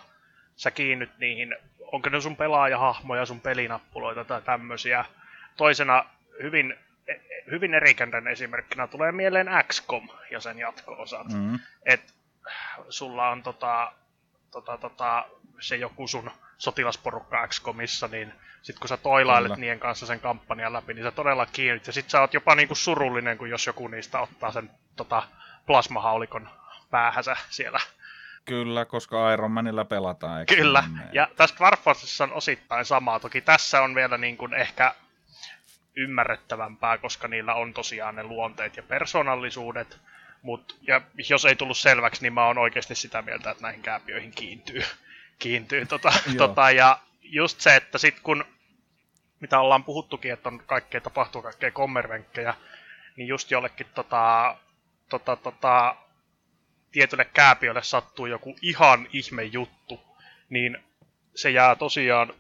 sä 0.56 0.72
kiinnyt 0.72 1.18
niihin, 1.18 1.56
onko 1.92 2.10
ne 2.10 2.22
sun 2.22 2.36
pelaajahahmoja, 2.36 3.26
sun 3.26 3.42
pelinappuloita 3.42 4.26
tai 4.26 4.42
tämmöisiä. 4.42 5.06
Toisena 5.58 6.06
hyvin, 6.44 6.76
hyvin 7.52 7.74
erikänden 7.74 8.28
esimerkkinä 8.28 8.88
tulee 8.88 9.12
mieleen 9.12 9.48
XCOM 9.68 10.10
ja 10.32 10.40
sen 10.40 10.60
jatko-osat. 10.60 11.28
Mm-hmm. 11.28 11.60
Et 11.86 12.14
sulla 12.90 13.30
on 13.30 13.44
tota, 13.44 13.92
tota, 14.52 14.78
tota, 14.78 15.26
se 15.60 15.76
joku 15.76 16.08
sun 16.08 16.32
sotilasporukka 16.58 17.48
XCOMissa, 17.48 18.08
niin 18.08 18.34
sitten 18.62 18.80
kun 18.80 18.90
sä 18.90 18.98
toilailet 18.98 19.48
Kyllä. 19.48 19.62
niiden 19.62 19.80
kanssa 19.80 20.06
sen 20.06 20.20
kampanjan 20.20 20.74
läpi, 20.74 20.94
niin 20.94 21.04
sä 21.04 21.12
todella 21.12 21.46
kiinnyt. 21.46 21.88
Ja 21.88 21.94
sit 21.94 22.10
sä 22.10 22.22
oot 22.22 22.34
jopa 22.34 22.56
niinku 22.56 22.76
surullinen, 22.76 23.38
kun 23.38 23.50
jos 23.50 23.68
joku 23.68 23.88
niistä 23.88 24.20
ottaa 24.20 24.52
sen 24.52 24.72
tota, 24.96 25.24
plasmahaulikon 25.66 26.50
päähänsä 26.90 27.36
siellä. 27.50 27.80
Kyllä, 28.46 28.86
koska 28.86 29.34
Iron 29.34 29.52
Manilla 29.52 29.86
pelataan. 29.86 30.40
Eikö 30.40 30.56
Kyllä, 30.56 30.84
niin? 30.88 31.10
ja 31.12 31.28
tästä 31.36 31.64
Warforcessa 31.64 32.24
on 32.24 32.34
osittain 32.34 32.86
samaa. 32.86 33.20
Toki 33.20 33.42
tässä 33.42 33.82
on 33.82 33.96
vielä 33.96 34.18
niin 34.18 34.38
kuin 34.38 34.54
ehkä 34.54 34.96
ymmärrettävämpää, 35.96 36.98
koska 36.98 37.28
niillä 37.28 37.54
on 37.54 37.74
tosiaan 37.74 38.16
ne 38.16 38.24
luonteet 38.24 38.78
ja 38.78 38.84
persoonallisuudet. 38.84 40.00
Mut, 40.42 40.78
ja 40.82 41.02
jos 41.30 41.46
ei 41.46 41.56
tullut 41.56 41.78
selväksi, 41.78 42.22
niin 42.22 42.34
mä 42.34 42.46
oon 42.46 42.58
oikeasti 42.58 42.96
sitä 42.96 43.22
mieltä, 43.22 43.52
että 43.52 43.64
näihin 43.64 43.82
kääpiöihin 43.82 44.32
kiintyy. 44.32 44.84
Kiintyy 45.40 45.86
tota, 45.86 46.14
tota, 46.38 46.72
ja 46.72 47.00
just 47.22 47.62
se, 47.62 47.76
että 47.76 47.98
sit 47.98 48.20
kun, 48.20 48.46
mitä 49.40 49.60
ollaan 49.60 49.84
puhuttukin, 49.84 50.34
että 50.34 50.50
on 50.50 50.64
kaikkea 50.66 51.02
tapahtuu, 51.02 51.42
kaikkea 51.42 51.72
kommervenkkejä, 51.72 52.54
niin 53.18 53.28
just 53.28 53.52
jollekin 53.52 53.88
tota, 53.96 54.58
tota, 55.10 55.36
tota, 55.36 55.96
tietylle 56.92 57.26
kääpiölle 57.26 57.84
sattuu 57.84 58.26
joku 58.26 58.56
ihan 58.62 59.08
ihme 59.14 59.44
juttu, 59.44 60.02
niin 60.50 60.78
se 61.36 61.50
jää 61.50 61.76
tosiaan 61.76 62.34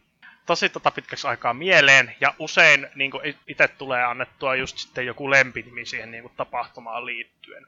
tosi 0.45 0.69
tota 0.69 0.91
pitkäksi 0.91 1.27
aikaa 1.27 1.53
mieleen, 1.53 2.15
ja 2.21 2.33
usein 2.39 2.87
niin 2.95 3.11
itse 3.47 3.67
tulee 3.67 4.03
annettua 4.03 4.55
just 4.55 4.77
sitten 4.77 5.05
joku 5.05 5.29
lempinimi 5.29 5.85
siihen 5.85 6.11
niin 6.11 6.31
tapahtumaan 6.37 7.05
liittyen. 7.05 7.67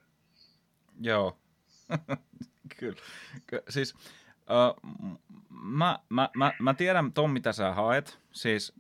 Joo, 1.02 1.38
kyllä. 2.78 3.02
Siis 3.70 3.96
uh, 4.50 4.92
mä, 5.50 6.00
mä, 6.10 6.30
mä, 6.36 6.54
mä 6.60 6.74
tiedän 6.74 7.14
ton, 7.14 7.32
mitä 7.32 7.54
sä 7.54 7.74
haet. 7.74 8.20
Siis 8.32 8.74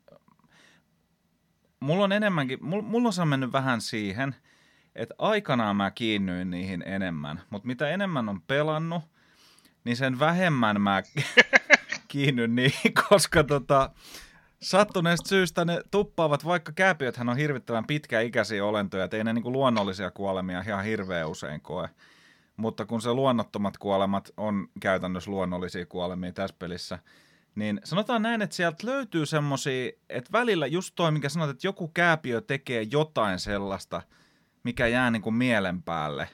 mulla 1.80 2.04
on 2.04 2.12
enemmänkin, 2.12 2.58
mulla, 2.62 2.84
mulla 2.84 3.10
on 3.22 3.28
mennyt 3.28 3.52
vähän 3.52 3.82
siihen, 3.82 4.36
että 4.96 5.16
aikanaan 5.18 5.76
mä 5.76 5.92
kiinnyin 5.92 6.50
niihin 6.50 6.84
enemmän, 6.86 7.42
mutta 7.50 7.68
mitä 7.68 7.90
enemmän 7.90 8.30
on 8.30 8.42
pelannut, 8.42 9.04
niin 9.84 9.98
sen 9.98 10.20
vähemmän 10.20 10.82
mä 10.82 11.04
kiinnyn 12.08 12.56
niihin, 12.56 12.94
koska 13.10 13.44
tota, 13.44 13.90
sattuneesta 14.62 15.30
syystä 15.30 15.66
ne 15.66 15.82
tuppaavat, 15.92 16.46
vaikka 16.46 16.72
kääpiöthän 16.72 17.30
on 17.30 17.38
hirvittävän 17.38 17.88
pitkäikäisiä 17.88 18.66
olentoja, 18.66 19.04
että 19.04 19.18
ei 19.18 19.24
ne 19.24 19.34
niinku 19.34 19.52
luonnollisia 19.52 20.12
kuolemia 20.12 20.64
ihan 20.68 20.84
hirveän 20.84 21.30
usein 21.30 21.62
koe. 21.62 21.90
Mutta 22.60 22.86
kun 22.86 23.02
se 23.02 23.14
luonnottomat 23.14 23.78
kuolemat 23.78 24.32
on 24.38 24.68
käytännössä 24.80 25.32
luonnollisia 25.32 25.86
kuolemia 25.86 26.32
tässä 26.32 26.56
pelissä, 26.60 27.00
niin 27.56 27.80
sanotaan 27.84 28.22
näin, 28.22 28.42
että 28.42 28.56
sieltä 28.56 28.88
löytyy 28.88 29.26
semmosia, 29.26 29.92
että 30.10 30.32
välillä 30.32 30.68
just 30.68 30.94
toi, 30.96 31.12
minkä 31.12 31.30
sanot, 31.30 31.50
että 31.50 31.68
joku 31.68 31.88
kääpiö 31.88 32.42
tekee 32.42 32.88
jotain 32.92 33.40
sellaista, 33.40 34.02
mikä 34.64 34.88
jää 34.88 35.12
niin 35.12 35.22
kuin 35.22 35.36
mielen 35.36 35.84
päälle 35.84 36.30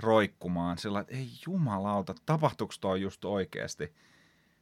roikkumaan, 0.00 0.78
sillä 0.78 1.00
että 1.00 1.16
ei 1.16 1.28
jumalauta, 1.46 2.14
tapahtuuko 2.26 2.74
toi 2.80 3.00
just 3.02 3.24
oikeasti. 3.24 3.94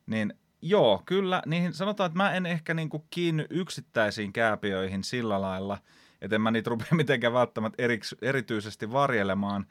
Niin 0.07 0.35
joo, 0.63 1.03
kyllä, 1.07 1.43
niin 1.47 1.73
sanotaan, 1.73 2.07
että 2.07 2.17
mä 2.17 2.33
en 2.33 2.47
ehkä 2.47 2.75
niin 2.75 2.89
kuin 2.89 3.03
kiinny 3.11 3.47
yksittäisiin 3.51 4.33
kääpiöihin 4.33 5.05
sillä 5.05 5.41
lailla, 5.41 5.79
että 6.21 6.37
en 6.37 6.43
mä 6.43 6.51
niitä 6.51 6.71
rupea 6.71 6.89
mitenkään 6.97 7.33
välttämättä 7.33 7.83
erityisesti 8.23 8.93
varjelemaan, 8.93 9.67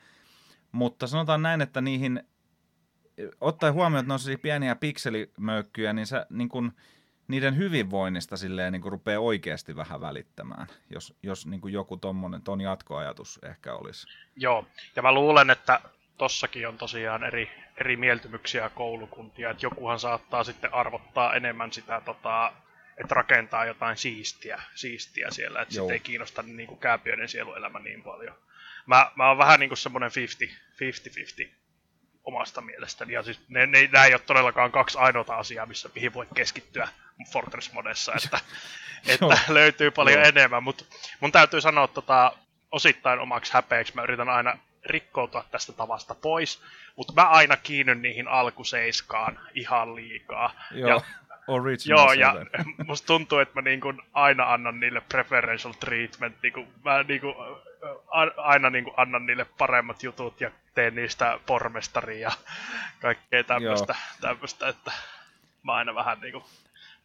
mutta 0.72 1.08
sanotaan 1.08 1.42
näin, 1.42 1.62
että 1.62 1.82
niihin, 1.82 2.24
ottaen 3.42 3.74
huomioon, 3.74 4.06
että 4.06 4.14
ne 4.14 4.34
on 4.34 4.40
pieniä 4.42 4.76
pikselimöykkyjä, 4.76 5.94
niin 5.94 6.08
sä 6.08 6.26
niin 6.30 6.50
kun, 6.50 6.74
niiden 7.30 7.58
hyvinvoinnista 7.58 8.38
silleen 8.38 8.74
niin 8.74 8.84
rupeaa 8.84 9.20
oikeasti 9.20 9.76
vähän 9.76 10.02
välittämään, 10.02 10.68
jos, 10.90 11.18
jos 11.24 11.48
niin 11.48 11.62
kuin 11.62 11.74
joku 11.74 11.98
tommonen, 11.98 12.42
ton 12.42 12.62
jatkoajatus 12.62 13.40
ehkä 13.44 13.74
olisi. 13.74 14.08
Joo, 14.36 14.66
ja 14.96 15.02
mä 15.02 15.12
luulen, 15.12 15.50
että 15.50 15.82
tossakin 16.18 16.68
on 16.68 16.78
tosiaan 16.78 17.24
eri, 17.24 17.50
eri 17.78 17.98
mieltymyksiä 17.98 18.70
koulukuntia, 18.70 19.50
että 19.50 19.66
jokuhan 19.66 20.00
saattaa 20.00 20.44
sitten 20.44 20.74
arvottaa 20.74 21.34
enemmän 21.34 21.72
sitä, 21.72 22.02
tota, 22.06 22.54
että 22.98 23.16
rakentaa 23.16 23.66
jotain 23.66 23.98
siistiä, 23.98 24.62
siistiä 24.76 25.28
siellä, 25.32 25.62
että 25.62 25.74
sitten 25.74 25.94
ei 25.94 26.00
kiinnosta 26.00 26.42
niin 26.42 26.68
kuin 26.68 26.80
kääpiöiden 26.80 27.30
sieluelämä 27.30 27.80
niin 27.80 28.04
paljon 28.04 28.36
mä, 28.90 29.12
mä 29.16 29.28
oon 29.28 29.38
vähän 29.38 29.60
niinku 29.60 29.76
semmonen 29.76 30.12
50-50 31.46 31.50
omasta 32.24 32.62
mielestäni. 32.62 33.14
Ja 33.14 33.24
siis 33.24 33.40
ne, 33.48 33.66
ne, 33.66 33.90
nämä 33.92 34.06
ei 34.06 34.14
ole 34.14 34.22
todellakaan 34.26 34.72
kaksi 34.72 34.98
ainoata 34.98 35.36
asiaa, 35.36 35.66
missä 35.66 35.90
mihin 35.96 36.14
voi 36.14 36.28
keskittyä 36.36 36.88
Fortress-modessa, 37.32 38.14
että, 38.24 38.40
että 39.14 39.40
löytyy 39.48 39.92
paljon 39.92 40.26
enemmän. 40.26 40.64
Mutta 40.64 40.86
mun 41.20 41.32
täytyy 41.32 41.62
sanoa 41.62 41.88
tota, 41.88 42.32
osittain 42.72 43.20
omaksi 43.20 43.54
häpeäksi, 43.54 43.96
mä 43.96 44.04
yritän 44.04 44.30
aina 44.30 44.58
rikkoutua 44.86 45.46
tästä 45.52 45.74
tavasta 45.74 46.16
pois, 46.16 46.62
mutta 46.96 47.14
mä 47.14 47.30
aina 47.30 47.58
kiinnyn 47.58 48.02
niihin 48.02 48.28
alkuseiskaan 48.28 49.40
ihan 49.54 49.96
liikaa. 49.96 50.54
Joo. 50.72 50.90
Ja 50.90 51.02
Original 51.48 51.98
Joo, 51.98 52.14
ja 52.14 52.36
musta 52.88 53.08
tuntuu, 53.08 53.40
että 53.40 53.56
mä 53.56 53.62
niin 53.62 53.82
kuin 53.82 54.02
aina 54.14 54.54
annan 54.54 54.80
niille 54.80 55.02
preferential 55.02 55.74
treatment. 55.74 56.36
Niin 56.44 56.54
kuin, 56.54 56.68
mä 56.84 57.04
niin 57.04 57.22
kuin, 57.22 57.36
aina 58.38 58.70
niin 58.70 58.84
kuin 58.84 58.94
annan 58.98 59.26
niille 59.26 59.46
paremmat 59.58 60.04
jutut 60.04 60.42
ja 60.42 60.52
teen 60.76 60.96
niistä 60.96 61.40
pormestaria 61.46 62.20
ja 62.20 62.32
kaikkea 63.02 63.44
tämmöistä, 63.44 63.96
tämmöistä 64.22 64.68
että 64.68 64.92
mä 65.64 65.74
aina 65.74 65.96
vähän 65.96 66.22
niin 66.22 66.34
kuin 66.34 66.44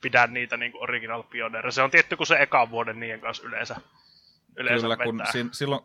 pidän 0.01 0.35
niitä 0.35 0.57
niin 0.57 0.73
kuin 0.73 0.83
original 0.83 1.23
pioneereja. 1.23 1.73
Se 1.73 1.83
on 1.83 1.91
tietty, 1.91 2.17
kun 2.17 2.27
se 2.27 2.37
ekan 2.37 2.71
vuoden 2.71 3.01
niiden 3.01 3.21
kanssa 3.21 3.47
yleensä, 3.47 3.77
yleensä 4.57 4.83
Kyllä, 4.83 4.97
kun 4.97 5.23
si- 5.33 5.49
silloin, 5.53 5.83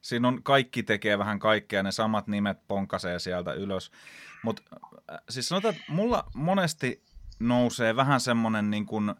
siinä 0.00 0.28
on 0.28 0.42
kaikki 0.42 0.82
tekee 0.82 1.18
vähän 1.18 1.38
kaikkea, 1.38 1.82
ne 1.82 1.92
samat 1.92 2.26
nimet 2.26 2.58
ponkasee 2.68 3.18
sieltä 3.18 3.52
ylös. 3.52 3.92
Mutta 4.42 4.62
äh, 5.12 5.18
siis 5.28 5.48
sanotaan, 5.48 5.74
että 5.74 5.92
mulla 5.92 6.24
monesti 6.34 7.02
nousee 7.38 7.96
vähän 7.96 8.20
semmoinen 8.20 8.70
niin 8.70 8.86
kuin, 8.86 9.14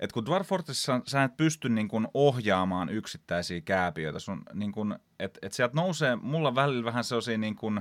että 0.00 0.14
kun 0.14 0.26
Dwarf 0.26 0.48
Fortressissa 0.48 1.00
sä 1.06 1.24
et 1.24 1.36
pysty 1.36 1.68
niin 1.68 1.88
kuin 1.88 2.08
ohjaamaan 2.14 2.88
yksittäisiä 2.88 3.60
kääpiöitä, 3.60 4.18
sun, 4.18 4.42
niin 4.54 4.72
kuin, 4.72 4.94
että 5.18 5.38
et 5.42 5.52
sieltä 5.52 5.74
nousee 5.74 6.16
mulla 6.16 6.54
välillä 6.54 6.84
vähän 6.84 7.04
sellaisia 7.04 7.38
niin 7.38 7.56
kuin, 7.56 7.80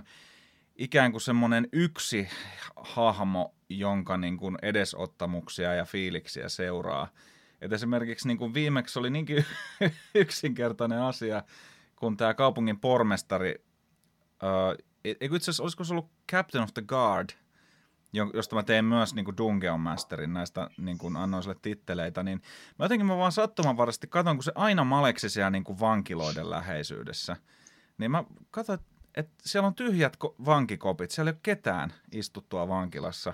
ikään 0.75 1.11
kuin 1.11 1.21
semmoinen 1.21 1.67
yksi 1.73 2.27
hahmo, 2.75 3.55
jonka 3.69 4.17
niin 4.17 4.37
kuin 4.37 4.57
edesottamuksia 4.61 5.73
ja 5.73 5.85
fiiliksiä 5.85 6.49
seuraa. 6.49 7.07
Et 7.61 7.73
esimerkiksi 7.73 8.27
niin 8.27 8.37
kuin 8.37 8.53
viimeksi 8.53 8.99
oli 8.99 9.09
niinkin 9.09 9.45
yksinkertainen 10.15 11.01
asia, 11.01 11.43
kun 11.95 12.17
tämä 12.17 12.33
kaupungin 12.33 12.79
pormestari, 12.79 13.55
eikö 15.03 15.35
itse 15.35 15.37
asiassa, 15.37 15.63
olisiko 15.63 15.83
se 15.83 15.93
ollut 15.93 16.11
Captain 16.31 16.63
of 16.63 16.73
the 16.73 16.81
Guard– 16.81 17.29
josta 18.13 18.55
mä 18.55 18.63
tein 18.63 18.85
myös 18.85 19.15
niin 19.15 19.25
kuin 19.25 19.37
Dungeon 19.37 19.79
Masterin, 19.79 20.33
näistä 20.33 20.69
niin 20.77 20.97
kuin 20.97 21.17
annoin 21.17 21.43
sille 21.43 21.55
titteleitä, 21.61 22.23
niin 22.23 22.41
mä 22.79 22.85
jotenkin 22.85 23.05
mä 23.05 23.17
vaan 23.17 23.31
sattumanvaraisesti 23.31 24.07
katson, 24.07 24.37
kun 24.37 24.43
se 24.43 24.51
aina 24.55 24.83
maleksi 24.83 25.29
siellä 25.29 25.49
niin 25.49 25.63
kuin 25.63 25.79
vankiloiden 25.79 26.49
läheisyydessä, 26.49 27.35
niin 27.97 28.11
mä 28.11 28.23
katsoin, 28.51 28.79
että 29.15 29.33
siellä 29.45 29.67
on 29.67 29.75
tyhjät 29.75 30.17
vankikopit, 30.45 31.11
siellä 31.11 31.29
ei 31.29 31.33
ole 31.33 31.39
ketään 31.43 31.93
istuttua 32.11 32.67
vankilassa. 32.67 33.33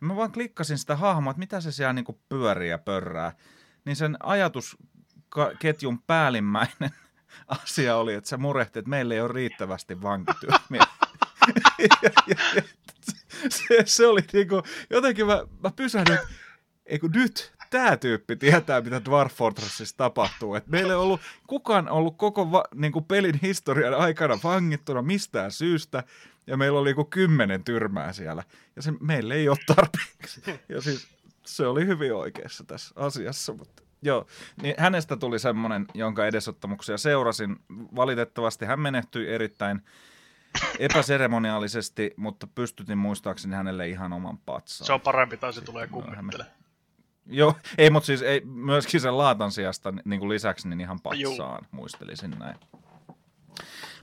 Niin 0.00 0.08
mä 0.08 0.16
vaan 0.16 0.32
klikkasin 0.32 0.78
sitä 0.78 0.96
hahmoa, 0.96 1.30
että 1.30 1.38
mitä 1.38 1.60
se 1.60 1.72
siellä 1.72 1.92
niin 1.92 2.04
kuin 2.04 2.18
pyörii 2.28 2.70
ja 2.70 2.78
pörrää. 2.78 3.32
Niin 3.84 3.96
sen 3.96 4.16
ajatusketjun 4.22 6.02
päällimmäinen 6.06 6.90
asia 7.62 7.96
oli, 7.96 8.14
että 8.14 8.30
se 8.30 8.36
murehti, 8.36 8.78
että 8.78 8.88
meillä 8.88 9.14
ei 9.14 9.20
ole 9.20 9.32
riittävästi 9.32 10.02
vankityömiä. 10.02 10.86
se, 13.48 13.82
se 13.84 14.06
oli 14.06 14.20
niinku, 14.32 14.62
jotenkin 14.90 15.26
mä, 15.26 15.42
mä 15.62 15.70
pysähdyin, 15.76 16.18
eikö 16.86 17.08
nyt 17.14 17.52
tämä 17.70 17.96
tyyppi 17.96 18.36
tietää, 18.36 18.80
mitä 18.80 19.04
Dwarf 19.04 19.34
Fortressissa 19.34 19.96
tapahtuu. 19.96 20.54
Et 20.54 20.66
meillä 20.66 20.92
ei 20.92 20.98
ollut 20.98 21.20
kukaan 21.46 21.88
ollut 21.88 22.16
koko 22.16 22.52
va, 22.52 22.64
niinku 22.74 23.00
pelin 23.00 23.38
historian 23.42 23.94
aikana 23.94 24.38
vangittuna 24.44 25.02
mistään 25.02 25.52
syystä, 25.52 26.04
ja 26.46 26.56
meillä 26.56 26.78
oli 26.78 26.90
joku 26.90 27.04
kymmenen 27.04 27.64
tyrmää 27.64 28.12
siellä, 28.12 28.42
ja 28.76 28.82
se 28.82 28.92
meille 29.00 29.34
ei 29.34 29.48
ole 29.48 29.58
tarpeeksi. 29.66 30.42
Ja 30.68 30.80
siis 30.80 31.08
se 31.46 31.66
oli 31.66 31.86
hyvin 31.86 32.14
oikeassa 32.14 32.64
tässä 32.64 32.94
asiassa, 32.96 33.52
mutta 33.52 33.86
Joo, 34.02 34.26
niin 34.62 34.74
hänestä 34.78 35.16
tuli 35.16 35.38
semmoinen, 35.38 35.86
jonka 35.94 36.26
edesottamuksia 36.26 36.98
seurasin. 36.98 37.56
Valitettavasti 37.96 38.64
hän 38.64 38.80
menehtyi 38.80 39.28
erittäin 39.28 39.82
epäseremoniaalisesti, 40.78 42.14
mutta 42.16 42.46
pystytin 42.46 42.98
muistaakseni 42.98 43.56
hänelle 43.56 43.88
ihan 43.88 44.12
oman 44.12 44.38
patsaan. 44.38 44.86
Se 44.86 44.92
on 44.92 45.00
parempi, 45.00 45.36
tai 45.36 45.52
se 45.52 45.60
tulee 45.60 45.86
kummittele. 45.86 46.46
Joo, 47.26 47.56
ei, 47.78 47.90
mutta 47.90 48.06
siis 48.06 48.22
ei, 48.22 48.40
myöskin 48.44 49.00
sen 49.00 49.18
laatan 49.18 49.52
sijasta 49.52 49.92
niin 50.04 50.20
kuin 50.20 50.28
lisäksi 50.28 50.68
niin 50.68 50.80
ihan 50.80 51.00
patsaan, 51.00 51.58
Juu. 51.62 51.68
muistelisin 51.70 52.30
näin. 52.30 52.56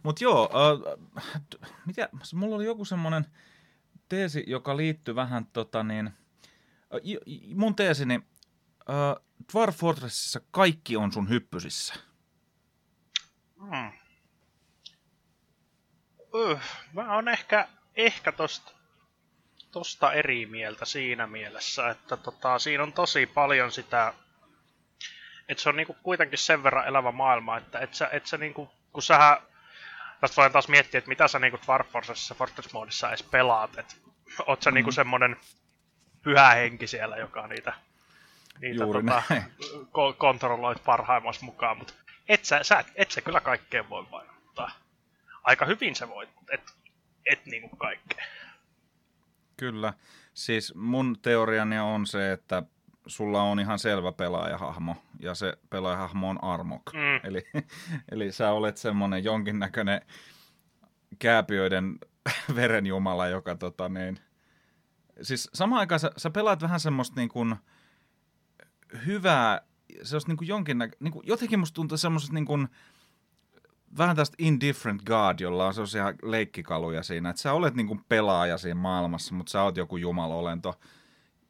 Mutta 0.04 0.24
joo, 0.24 0.50
äh, 0.54 1.24
mitä, 1.86 2.10
mulla 2.34 2.56
oli 2.56 2.66
joku 2.66 2.86
semmoinen 2.86 3.26
teesi, 4.10 4.44
joka 4.48 4.78
liittyy 4.78 5.16
vähän 5.16 5.46
tota 5.46 5.84
niin, 5.84 6.08
äh, 6.08 7.54
mun 7.56 7.76
teesini, 7.76 8.22
äh, 8.90 9.24
Dwarf 9.54 9.78
Fortressissa 9.78 10.42
kaikki 10.52 10.98
on 10.98 11.12
sun 11.12 11.30
hyppysissä. 11.30 11.94
Uh, 13.62 14.03
mä 16.94 17.16
oon 17.16 17.28
ehkä, 17.28 17.68
ehkä 17.96 18.32
tosta, 18.32 18.72
tosta 19.72 20.14
eri 20.14 20.46
mieltä 20.46 20.86
siinä 20.86 21.28
mielessä, 21.28 21.90
että 21.90 22.18
tota, 22.18 22.60
siinä 22.60 22.84
on 22.84 22.94
tosi 22.94 23.26
paljon 23.26 23.72
sitä, 23.72 24.14
että 25.50 25.64
se 25.64 25.70
on 25.70 25.76
niinku 25.76 25.98
kuitenkin 26.04 26.40
sen 26.40 26.64
verran 26.64 26.88
elävä 26.88 27.12
maailma, 27.12 27.58
että 27.58 27.80
et 27.80 27.94
sä, 27.94 28.10
et 28.12 28.28
sä 28.28 28.38
niinku, 28.38 28.72
kun 28.94 29.04
sähän 29.04 29.38
tästä 30.22 30.42
voin 30.42 30.52
taas 30.52 30.68
miettiä, 30.68 30.98
että 30.98 31.10
mitä 31.10 31.28
sä 31.28 31.40
niinku 31.40 31.60
Dwarf 31.66 31.90
Forcessa 31.90 32.36
Fortress 32.36 32.74
Modissa 32.74 33.10
edes 33.10 33.24
pelaat. 33.24 33.78
Et, 33.78 34.02
oot 34.48 34.62
sä 34.62 34.72
mm. 34.72 34.76
niinku 34.76 34.92
semmonen 34.92 35.38
pyhä 36.22 36.50
henki 36.50 36.88
siellä, 36.88 37.18
joka 37.18 37.48
niitä, 37.48 37.74
niitä 38.62 38.84
Juuri 38.84 39.04
tota, 39.04 39.24
ko- 39.84 40.16
kontrolloit 40.18 40.84
parhaimmassa 40.84 41.46
mukaan, 41.46 41.78
mutta 41.78 41.94
et 42.30 42.46
sä, 42.46 42.64
sä, 42.64 42.84
et 42.96 43.12
sä 43.12 43.22
kyllä 43.22 43.42
kaikkeen 43.42 43.90
voi 43.90 44.12
vaikuttaa. 44.12 44.33
Aika 45.44 45.66
hyvin 45.66 45.96
sä 45.96 46.10
voit, 46.10 46.30
mutta 46.36 46.54
et, 46.54 46.74
et 47.26 47.46
niinku 47.46 47.76
kaikkeen. 47.76 48.28
Kyllä. 49.58 49.94
Siis 50.34 50.76
mun 50.76 51.18
teoriani 51.22 51.80
on 51.80 52.06
se, 52.08 52.32
että 52.32 52.64
sulla 53.08 53.44
on 53.44 53.60
ihan 53.60 53.80
selvä 53.80 54.12
pelaajahahmo, 54.12 54.96
ja 55.20 55.36
se 55.36 55.58
pelaajahahmo 55.70 56.30
on 56.30 56.44
Armok. 56.44 56.82
Mm. 56.94 57.30
Eli, 57.30 57.48
eli 58.12 58.32
sä 58.32 58.52
olet 58.52 58.78
semmoinen 58.78 59.24
jonkinnäköinen 59.24 60.02
kääpiöiden 61.20 62.00
verenjumala, 62.56 63.28
joka 63.28 63.56
tota 63.56 63.90
niin... 63.90 64.20
Siis 65.22 65.50
samaan 65.54 65.80
aikaan 65.80 66.00
sä, 66.00 66.12
sä 66.18 66.30
pelaat 66.30 66.62
vähän 66.62 66.80
semmoista 66.80 67.16
niin 67.16 67.30
kuin 67.30 67.56
hyvää, 69.06 69.62
se 70.04 70.16
olisi 70.16 70.28
niin 70.28 70.38
kuin 70.38 70.48
jonkinnäkö... 70.48 70.96
Niin 71.00 71.12
kuin, 71.12 71.28
jotenkin 71.28 71.60
musta 71.60 71.76
tuntuu 71.76 71.98
semmoisesta 71.98 72.34
niin 72.34 72.46
kuin, 72.46 72.68
vähän 73.98 74.16
tästä 74.16 74.36
indifferent 74.40 75.02
god, 75.04 75.40
jolla 75.40 75.68
on 75.68 75.74
sellaisia 75.74 76.14
leikkikaluja 76.24 77.04
siinä, 77.04 77.30
että 77.30 77.42
sä 77.42 77.54
olet 77.54 77.76
niin 77.76 78.06
pelaaja 78.10 78.58
siinä 78.58 78.76
maailmassa, 78.76 79.36
mutta 79.36 79.52
sä 79.52 79.64
oot 79.64 79.78
joku 79.78 79.98
jumalolento. 79.98 80.80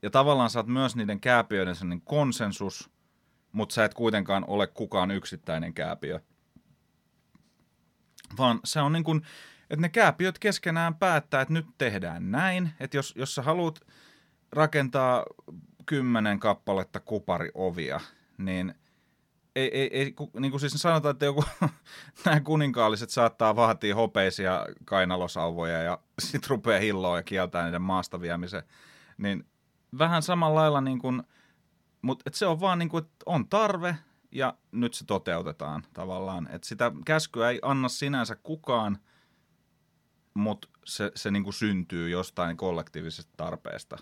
Ja 0.01 0.09
tavallaan 0.09 0.49
sä 0.49 0.59
oot 0.59 0.67
myös 0.67 0.95
niiden 0.95 1.19
kääpiöiden 1.19 1.75
sellainen 1.75 2.01
konsensus, 2.01 2.89
mutta 3.51 3.75
sä 3.75 3.85
et 3.85 3.93
kuitenkaan 3.93 4.45
ole 4.47 4.67
kukaan 4.67 5.11
yksittäinen 5.11 5.73
kääpiö. 5.73 6.19
Vaan 8.37 8.59
se 8.63 8.81
on 8.81 8.93
niin 8.93 9.03
kuin, 9.03 9.21
että 9.69 9.81
ne 9.81 9.89
kääpiöt 9.89 10.39
keskenään 10.39 10.95
päättää, 10.95 11.41
että 11.41 11.53
nyt 11.53 11.65
tehdään 11.77 12.31
näin. 12.31 12.69
Että 12.79 12.97
jos, 12.97 13.13
jos 13.15 13.35
sä 13.35 13.41
haluat 13.41 13.79
rakentaa 14.51 15.25
kymmenen 15.85 16.39
kappaletta 16.39 16.99
kupariovia, 16.99 17.99
niin 18.37 18.75
ei, 19.55 19.77
ei, 19.77 19.97
ei 19.97 20.15
niin 20.39 20.51
kuin 20.51 20.59
siis 20.59 20.73
sanotaan, 20.73 21.13
että 21.13 21.25
joku, 21.25 21.43
nämä 22.25 22.41
kuninkaalliset 22.41 23.09
saattaa 23.09 23.55
vaatia 23.55 23.95
hopeisia 23.95 24.65
kainalosauvoja 24.85 25.81
ja 25.81 25.99
sitten 26.19 26.49
rupeaa 26.49 26.79
hilloa 26.79 27.17
ja 27.17 27.23
kieltää 27.23 27.63
niiden 27.63 27.81
maasta 27.81 28.21
viemisen. 28.21 28.63
Niin 29.17 29.45
vähän 29.97 30.21
samalla 30.21 30.59
lailla, 30.59 30.81
niin 30.81 30.99
kuin, 30.99 31.23
mutta 32.01 32.23
et 32.25 32.33
se 32.33 32.45
on 32.45 32.59
vaan 32.59 32.79
niin 32.79 32.89
kuin, 32.89 33.03
että 33.03 33.17
on 33.25 33.49
tarve 33.49 33.95
ja 34.31 34.53
nyt 34.71 34.93
se 34.93 35.05
toteutetaan 35.05 35.83
tavallaan. 35.93 36.49
Että 36.51 36.67
sitä 36.67 36.91
käskyä 37.05 37.49
ei 37.49 37.59
anna 37.61 37.89
sinänsä 37.89 38.35
kukaan, 38.35 38.97
mutta 40.33 40.67
se, 40.85 41.11
se 41.15 41.31
niin 41.31 41.43
kuin 41.43 41.53
syntyy 41.53 42.09
jostain 42.09 42.57
kollektiivisesta 42.57 43.33
tarpeesta. 43.37 43.97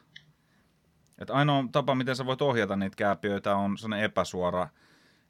Et 1.20 1.30
ainoa 1.30 1.66
tapa, 1.72 1.96
miten 1.96 2.16
sä 2.16 2.26
voit 2.26 2.42
ohjata 2.42 2.76
niitä 2.76 2.96
kääpiöitä, 2.96 3.56
on 3.56 3.78
sellainen 3.78 4.06
epäsuora, 4.06 4.68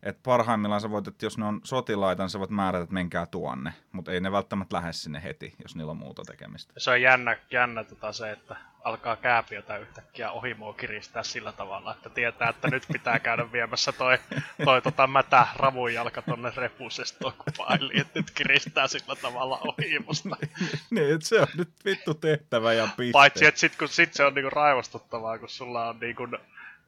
että 0.04 0.22
parhaimmillaan 0.24 0.82
sä 0.82 0.90
voit, 0.90 1.08
että 1.08 1.26
jos 1.26 1.38
ne 1.38 1.46
on 1.46 1.62
sotilaita, 1.64 2.24
niin 2.24 2.30
sä 2.30 2.40
voit 2.40 2.50
määrätä, 2.50 2.84
että 2.84 2.94
menkää 2.94 3.26
tuonne, 3.26 3.74
mutta 3.92 4.12
ei 4.12 4.22
ne 4.22 4.32
välttämättä 4.32 4.76
lähde 4.76 4.94
sinne 4.94 5.24
heti, 5.24 5.56
jos 5.62 5.76
niillä 5.76 5.92
on 5.92 5.98
muuta 5.98 6.24
tekemistä. 6.24 6.74
Se 6.78 6.92
on 6.92 7.02
jännä, 7.02 7.38
jännä 7.52 7.84
tota 7.84 8.14
se, 8.14 8.32
että 8.32 8.56
alkaa 8.84 9.16
kääpiötä 9.16 9.78
yhtäkkiä 9.78 10.32
ohimoa 10.32 10.74
kiristää 10.74 11.24
sillä 11.24 11.52
tavalla, 11.52 11.92
että 11.92 12.10
tietää, 12.10 12.50
että 12.50 12.68
nyt 12.68 12.84
pitää 12.94 13.20
käydä 13.20 13.52
viemässä 13.52 13.92
toi, 13.92 14.18
toi 14.66 14.82
tota 14.82 15.08
mätä 15.08 15.48
ravunjalka 15.56 16.22
tonne 16.22 16.52
repusestokupailiin, 16.56 18.02
että 18.02 18.20
nyt 18.20 18.32
kiristää 18.32 18.88
sillä 18.88 19.16
tavalla 19.16 19.60
ohimosta. 19.68 20.38
niin, 20.92 21.14
että 21.16 21.28
se 21.28 21.40
on 21.40 21.48
nyt 21.58 21.70
vittu 21.86 22.14
tehtävä 22.14 22.74
ja 22.74 22.88
piste. 22.98 23.12
Paitsi, 23.12 23.46
että 23.46 23.60
sit, 23.60 23.76
kun, 23.76 23.88
sit 23.88 24.14
se 24.14 24.26
on 24.26 24.34
niinku 24.34 24.50
raivostuttavaa, 24.50 25.40
kun 25.40 25.50
sulla 25.50 25.90
on 25.90 26.00
niinku 26.00 26.28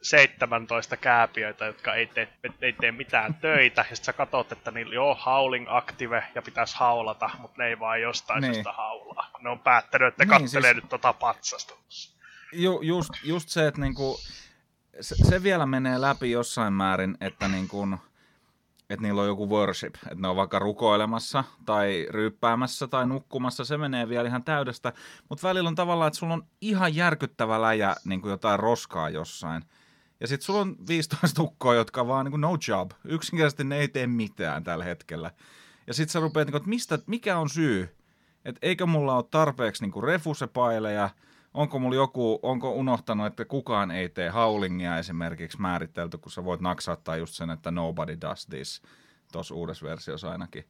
17 0.03 0.97
kääpiöitä, 0.97 1.65
jotka 1.65 1.93
ei 1.95 2.07
tee, 2.07 2.33
ei 2.61 2.73
tee 2.73 2.91
mitään 2.91 3.33
töitä, 3.33 3.85
ja 3.89 3.95
sit 3.95 4.05
sä 4.05 4.13
katsot, 4.13 4.51
että 4.51 4.71
niillä 4.71 4.93
joo, 4.95 5.17
howling 5.25 5.65
active, 5.69 6.23
ja 6.35 6.41
pitäisi 6.41 6.75
haulata, 6.77 7.29
mutta 7.39 7.61
ne 7.61 7.67
ei 7.69 7.79
vaan 7.79 8.01
jostain 8.01 8.41
Niin. 8.41 8.51
niin. 8.51 8.65
haulaa. 8.77 9.29
Ne 9.41 9.49
on 9.49 9.59
päättänyt, 9.59 10.07
että 10.07 10.25
ne 10.25 10.31
Niin, 10.31 10.43
kattelee 10.43 10.71
siis- 10.73 10.83
nyt 10.83 10.89
tota 10.89 11.13
patsasta. 11.13 11.73
Ju, 12.53 12.81
just, 12.81 13.09
just 13.23 13.49
se, 13.49 13.67
että 13.67 13.81
niinku, 13.81 14.19
se, 15.01 15.15
se 15.29 15.43
vielä 15.43 15.65
menee 15.65 16.01
läpi 16.01 16.31
jossain 16.31 16.73
määrin, 16.73 17.17
että 17.21 17.47
niinku, 17.47 17.87
että 18.89 19.03
niillä 19.03 19.21
on 19.21 19.27
joku 19.27 19.49
worship, 19.49 19.95
että 19.95 20.15
ne 20.21 20.27
on 20.27 20.35
vaikka 20.35 20.59
rukoilemassa 20.59 21.43
tai 21.65 22.07
ryyppäämässä 22.09 22.87
tai 22.87 23.07
nukkumassa, 23.07 23.65
se 23.65 23.77
menee 23.77 24.09
vielä 24.09 24.27
ihan 24.27 24.43
täydestä, 24.43 24.93
mutta 25.29 25.47
välillä 25.47 25.67
on 25.67 25.75
tavallaan, 25.75 26.07
että 26.07 26.19
sulla 26.19 26.33
on 26.33 26.47
ihan 26.61 26.95
järkyttävä 26.95 27.61
läjä 27.61 27.95
niin 28.05 28.21
kuin 28.21 28.31
jotain 28.31 28.59
roskaa 28.59 29.09
jossain. 29.09 29.63
Ja 30.23 30.27
sitten 30.27 30.45
sulla 30.45 30.61
on 30.61 30.75
15 30.87 31.35
tukkoa, 31.35 31.75
jotka 31.75 32.07
vaan 32.07 32.25
niin 32.25 32.31
kuin 32.31 32.41
no 32.41 32.57
job. 32.67 32.91
Yksinkertaisesti 33.05 33.63
ne 33.63 33.77
ei 33.77 33.87
tee 33.87 34.07
mitään 34.07 34.63
tällä 34.63 34.83
hetkellä. 34.83 35.31
Ja 35.87 35.93
sitten 35.93 36.11
sä 36.11 36.19
rupeat, 36.19 36.47
niin 36.47 36.51
kuin, 36.51 36.59
että 36.59 36.69
mistä, 36.69 36.99
mikä 37.07 37.37
on 37.37 37.49
syy? 37.49 37.95
Että 38.45 38.59
eikö 38.61 38.85
mulla 38.85 39.15
ole 39.15 39.23
tarpeeksi 39.31 39.83
niin 39.83 39.91
kuin 39.91 40.03
refusepaileja, 40.03 41.09
onko 41.53 41.79
mulla 41.79 41.95
joku, 41.95 42.39
onko 42.43 42.71
unohtanut, 42.71 43.25
että 43.25 43.45
kukaan 43.45 43.91
ei 43.91 44.09
tee 44.09 44.29
howlingia 44.29 44.97
esimerkiksi 44.97 45.61
määritelty, 45.61 46.17
kun 46.17 46.31
sä 46.31 46.45
voit 46.45 46.61
naksauttaa 46.61 47.17
just 47.17 47.33
sen, 47.33 47.49
että 47.49 47.71
nobody 47.71 48.17
does 48.21 48.47
this, 48.47 48.81
tuossa 49.31 49.55
uudessa 49.55 49.85
versiossa 49.85 50.31
ainakin. 50.31 50.63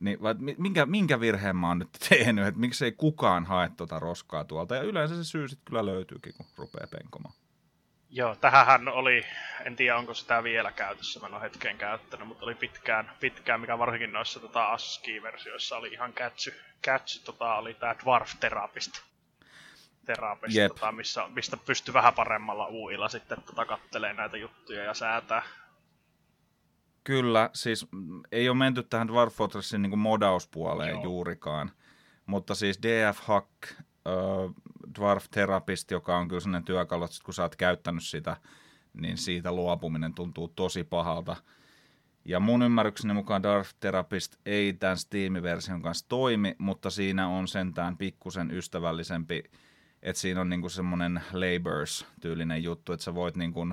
Niin, 0.00 0.22
vai 0.22 0.34
mi- 0.38 0.56
minkä, 0.58 0.86
minkä 0.86 1.20
virheen 1.20 1.56
mä 1.56 1.68
oon 1.68 1.78
nyt 1.78 1.92
tehnyt, 2.08 2.46
että 2.46 2.60
miksei 2.60 2.92
kukaan 2.92 3.44
hae 3.44 3.70
tuota 3.76 3.98
roskaa 3.98 4.44
tuolta, 4.44 4.74
ja 4.74 4.82
yleensä 4.82 5.16
se 5.16 5.24
syy 5.24 5.48
sitten 5.48 5.64
kyllä 5.64 5.86
löytyykin, 5.86 6.32
kun 6.36 6.46
rupeaa 6.56 6.86
penkomaan. 6.90 7.34
Joo, 8.10 8.34
tähän 8.34 8.88
oli, 8.88 9.26
en 9.64 9.76
tiedä 9.76 9.96
onko 9.96 10.14
sitä 10.14 10.42
vielä 10.42 10.72
käytössä, 10.72 11.20
mä 11.20 11.26
en 11.26 11.34
ole 11.34 11.42
hetkeen 11.42 11.78
käyttänyt, 11.78 12.28
mutta 12.28 12.44
oli 12.44 12.54
pitkään, 12.54 13.10
pitkään 13.20 13.60
mikä 13.60 13.78
varsinkin 13.78 14.12
noissa 14.12 14.40
tota 14.40 14.66
ASCII-versioissa 14.66 15.76
oli 15.76 15.88
ihan 15.88 16.12
kätsy, 16.12 16.54
kätsy 16.82 17.24
tota, 17.24 17.54
oli 17.54 17.74
tää 17.74 17.96
Dwarf 18.04 18.30
Therapist. 18.40 19.00
Therapist, 20.04 20.56
Jep. 20.56 20.68
tota, 20.68 20.92
missä, 20.92 21.28
mistä 21.28 21.56
pystyi 21.56 21.94
vähän 21.94 22.14
paremmalla 22.14 22.68
uilla 22.68 23.08
sitten 23.08 23.42
tota, 23.42 23.66
kattelee 23.66 24.12
näitä 24.12 24.36
juttuja 24.36 24.84
ja 24.84 24.94
säätää. 24.94 25.42
Kyllä, 27.04 27.50
siis 27.52 27.92
mm, 27.92 28.22
ei 28.32 28.48
ole 28.48 28.56
menty 28.56 28.82
tähän 28.82 29.08
Dwarf 29.08 29.34
Fortressin 29.34 29.82
niin 29.82 29.98
modauspuoleen 29.98 30.90
Joo. 30.90 31.02
juurikaan, 31.02 31.70
mutta 32.26 32.54
siis 32.54 32.78
DF 32.82 33.18
Hack, 33.18 33.50
Dwarf 34.98 35.24
Therapist, 35.30 35.90
joka 35.90 36.18
on 36.18 36.28
kyllä 36.28 36.40
sellainen 36.40 36.64
työkalu, 36.64 37.04
että 37.04 37.16
kun 37.24 37.34
sä 37.34 37.42
oot 37.42 37.56
käyttänyt 37.56 38.02
sitä, 38.02 38.36
niin 38.94 39.18
siitä 39.18 39.52
luopuminen 39.52 40.14
tuntuu 40.14 40.48
tosi 40.48 40.84
pahalta. 40.84 41.36
Ja 42.24 42.40
mun 42.40 42.62
ymmärrykseni 42.62 43.14
mukaan 43.14 43.42
Dwarf 43.42 43.70
Therapist 43.80 44.36
ei 44.46 44.72
tämän 44.72 44.96
Steam-version 44.96 45.82
kanssa 45.82 46.08
toimi, 46.08 46.54
mutta 46.58 46.90
siinä 46.90 47.28
on 47.28 47.48
sentään 47.48 47.96
pikkusen 47.96 48.50
ystävällisempi, 48.50 49.42
että 50.02 50.20
siinä 50.20 50.40
on 50.40 50.48
niinku 50.48 50.68
semmoinen 50.68 51.22
labors-tyylinen 51.32 52.62
juttu, 52.62 52.92
että 52.92 53.04
sä 53.04 53.14
voit 53.14 53.36
niinku 53.36 53.66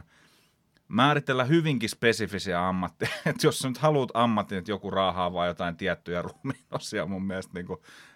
määritellä 0.88 1.44
hyvinkin 1.44 1.90
spesifisiä 1.90 2.68
ammatteja. 2.68 3.12
Että 3.26 3.48
jos 3.48 3.60
sä 3.60 3.68
nyt 3.68 3.78
haluat 3.78 4.10
ammatin, 4.14 4.58
että 4.58 4.72
joku 4.72 4.92
raahaa 4.92 5.34
vaan 5.34 5.48
jotain 5.48 5.78
tiettyjä 5.78 6.22
ruumiinosia 6.28 7.06
mun 7.06 7.24
mielestä 7.24 7.54
niin 7.54 7.68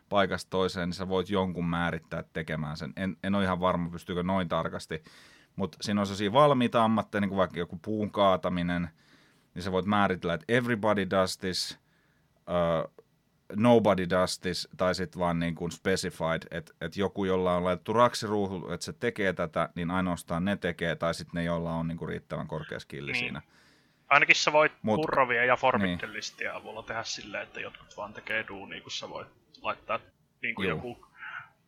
paikasta 0.10 0.50
toiseen, 0.50 0.90
niin 0.90 0.94
sä 0.96 1.10
voit 1.10 1.30
jonkun 1.30 1.66
määrittää 1.66 2.24
tekemään 2.34 2.78
sen. 2.78 2.94
En, 2.96 3.18
en 3.24 3.36
ole 3.36 3.44
ihan 3.44 3.60
varma, 3.60 3.90
pystyykö 3.90 4.24
noin 4.24 4.50
tarkasti. 4.50 5.04
Mutta 5.56 5.78
siinä 5.82 6.02
on 6.02 6.08
sellaisia 6.08 6.34
valmiita 6.34 6.84
ammatteja, 6.84 7.22
niin 7.22 7.30
kuin 7.30 7.38
vaikka 7.38 7.60
joku 7.60 7.80
puun 7.82 8.12
kaataminen, 8.12 8.90
niin 9.54 9.64
sä 9.64 9.72
voit 9.72 9.86
määritellä, 9.86 10.34
että 10.34 10.46
everybody 10.50 11.10
does 11.10 11.38
this, 11.38 11.80
uh, 12.40 13.06
nobody 13.56 14.10
does 14.10 14.40
this, 14.40 14.68
tai 14.78 14.96
sitten 14.96 15.20
vaan 15.20 15.40
niin 15.40 15.56
kuin 15.56 15.72
specified, 15.72 16.42
että, 16.52 16.74
että 16.82 17.00
joku, 17.00 17.26
jolla 17.26 17.56
on 17.56 17.64
laitettu 17.64 17.94
raksiruuhun, 17.94 18.74
että 18.74 18.86
se 18.86 18.94
tekee 18.94 19.34
tätä, 19.34 19.70
niin 19.76 19.92
ainoastaan 19.92 20.46
ne 20.46 20.58
tekee, 20.58 20.96
tai 20.96 21.14
sitten 21.14 21.38
ne, 21.40 21.44
joilla 21.44 21.72
on 21.74 21.88
niin 21.88 21.98
kuin 21.98 22.10
riittävän 22.10 22.48
korkea 22.48 22.80
skilli 22.80 23.12
Niin. 23.12 23.20
siinä. 23.20 23.42
Ainakin 24.10 24.36
sä 24.36 24.52
voit 24.52 24.72
Mut- 24.72 24.96
Purrovia 24.96 25.46
ja 25.46 25.56
Forbidden 25.58 26.00
niin. 26.40 26.52
avulla 26.54 26.84
tehdä 26.84 27.04
silleen, 27.04 27.44
että 27.44 27.60
jotkut 27.60 27.98
vaan 27.98 28.14
tekee 28.14 28.46
duunia, 28.48 28.82
kun 28.82 28.92
sä 28.92 29.10
voit 29.10 29.28
laittaa 29.66 30.00
niin 30.42 30.56
kuin 30.56 30.70
Juu. 30.70 30.78
joku 30.78 31.08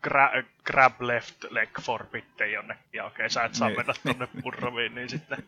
gra- 0.07 0.44
grab 0.64 1.02
left 1.02 1.44
leg 1.49 1.69
forbidden 1.82 2.52
jonnekin, 2.52 2.84
ja 2.94 3.06
okei, 3.06 3.30
sä 3.30 3.44
et 3.44 3.56
saa 3.56 3.68
Niin. 3.68 3.78
mennä 3.80 3.94
tonne 4.03 4.28
Purroviin, 4.44 4.95
niin 4.95 5.10
sitten... 5.10 5.44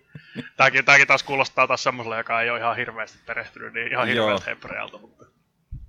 Tääkin, 0.57 0.85
tääkin 0.85 1.07
taas 1.07 1.23
kuulostaa 1.23 1.67
taas 1.67 1.83
semmoiselle, 1.83 2.17
joka 2.17 2.41
ei 2.41 2.49
ole 2.49 2.59
ihan 2.59 2.75
hirveästi 2.75 3.19
perehtynyt, 3.25 3.73
niin 3.73 3.91
ihan 3.91 4.07
hirveältä 4.07 4.45
hebrealta, 4.45 4.97
mutta... 4.97 5.25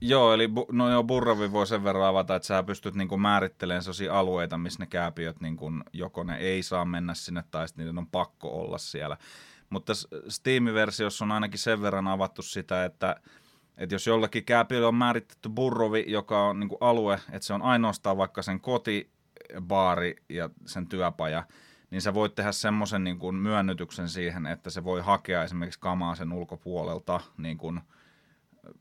Joo, 0.01 0.35
eli 0.35 0.47
bu- 0.47 0.67
no 0.73 0.91
joo, 0.91 1.03
Burrovi 1.05 1.53
voi 1.53 1.67
sen 1.67 1.85
verran 1.85 2.07
avata, 2.09 2.37
että 2.37 2.47
sä 2.47 2.63
pystyt 2.63 2.95
niinku 2.95 3.17
määrittelemään 3.17 3.83
sellaisia 3.83 4.19
alueita, 4.19 4.59
missä 4.59 4.83
ne 4.83 4.87
kääpiöt, 4.87 5.41
niinku, 5.41 5.71
joko 5.93 6.23
ne 6.25 6.37
ei 6.39 6.63
saa 6.63 6.85
mennä 6.85 7.15
sinne 7.15 7.45
tai 7.51 7.69
sitten 7.69 7.85
niiden 7.85 7.99
on 7.99 8.07
pakko 8.07 8.61
olla 8.61 8.79
siellä. 8.79 9.17
Mutta 9.71 9.93
Steam-versiossa 10.29 11.25
on 11.25 11.33
ainakin 11.33 11.59
sen 11.59 11.83
verran 11.83 12.09
avattu 12.09 12.43
sitä, 12.43 12.85
että 12.85 13.17
että 13.77 13.95
jos 13.95 14.07
jollakin 14.07 14.45
kääpiöllä 14.45 14.89
on 14.89 14.95
määritetty 14.95 15.49
burrovi, 15.49 16.05
joka 16.09 16.47
on 16.47 16.61
niin 16.61 16.69
kuin 16.69 16.79
alue, 16.81 17.15
että 17.15 17.47
se 17.47 17.55
on 17.55 17.63
ainoastaan 17.63 18.17
vaikka 18.17 18.43
sen 18.43 18.61
koti, 18.61 19.11
baari 19.61 20.17
ja 20.29 20.51
sen 20.67 20.89
työpaja, 20.89 21.45
niin 21.91 22.03
sä 22.03 22.15
voit 22.15 22.35
tehdä 22.35 22.53
semmoisen 22.53 23.05
niin 23.05 23.19
kuin 23.19 23.35
myönnytyksen 23.35 24.09
siihen, 24.09 24.47
että 24.47 24.71
se 24.71 24.85
voi 24.85 25.01
hakea 25.01 25.45
esimerkiksi 25.45 25.81
kamaa 25.81 26.15
sen 26.15 26.33
ulkopuolelta 26.33 27.21
niin 27.39 27.59
kuin 27.59 27.81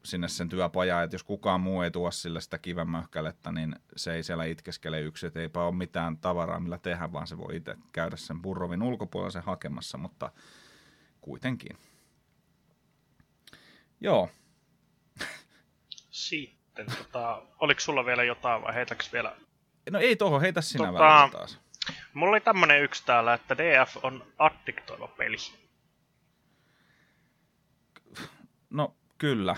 sinne 0.03 0.27
sen 0.27 0.49
työpajaan, 0.49 1.03
että 1.03 1.15
jos 1.15 1.23
kukaan 1.23 1.61
muu 1.61 1.81
ei 1.81 1.91
tuo 1.91 2.11
sille 2.11 2.41
sitä 2.41 2.57
kivenmöhkälettä, 2.57 3.51
niin 3.51 3.75
se 3.95 4.13
ei 4.13 4.23
siellä 4.23 4.45
itkeskele 4.45 5.01
yksi, 5.01 5.27
että 5.27 5.39
eipä 5.39 5.63
ole 5.63 5.75
mitään 5.75 6.17
tavaraa, 6.17 6.59
millä 6.59 6.77
tehdä, 6.77 7.11
vaan 7.11 7.27
se 7.27 7.37
voi 7.37 7.55
itse 7.55 7.77
käydä 7.93 8.17
sen 8.17 8.41
burrovin 8.41 8.83
ulkopuolella 8.83 9.31
sen 9.31 9.43
hakemassa, 9.43 9.97
mutta 9.97 10.31
kuitenkin. 11.21 11.77
Joo. 14.01 14.29
Sitten, 16.09 16.85
tota, 16.97 17.41
oliko 17.59 17.79
sulla 17.79 18.05
vielä 18.05 18.23
jotain 18.23 18.61
vai 18.61 18.75
heitäks 18.75 19.13
vielä? 19.13 19.35
No 19.91 19.99
ei 19.99 20.15
toho, 20.15 20.39
heitä 20.39 20.61
sinä 20.61 20.85
Tota, 20.85 20.99
vähän 20.99 21.31
taas. 21.31 21.59
Mulla 22.13 22.31
oli 22.31 22.41
tämmönen 22.41 22.83
yksi 22.83 23.05
täällä, 23.05 23.33
että 23.33 23.57
DF 23.57 23.97
on 24.03 24.23
addiktoiva 24.37 25.07
peli. 25.07 25.35
No 28.69 28.95
kyllä. 29.17 29.55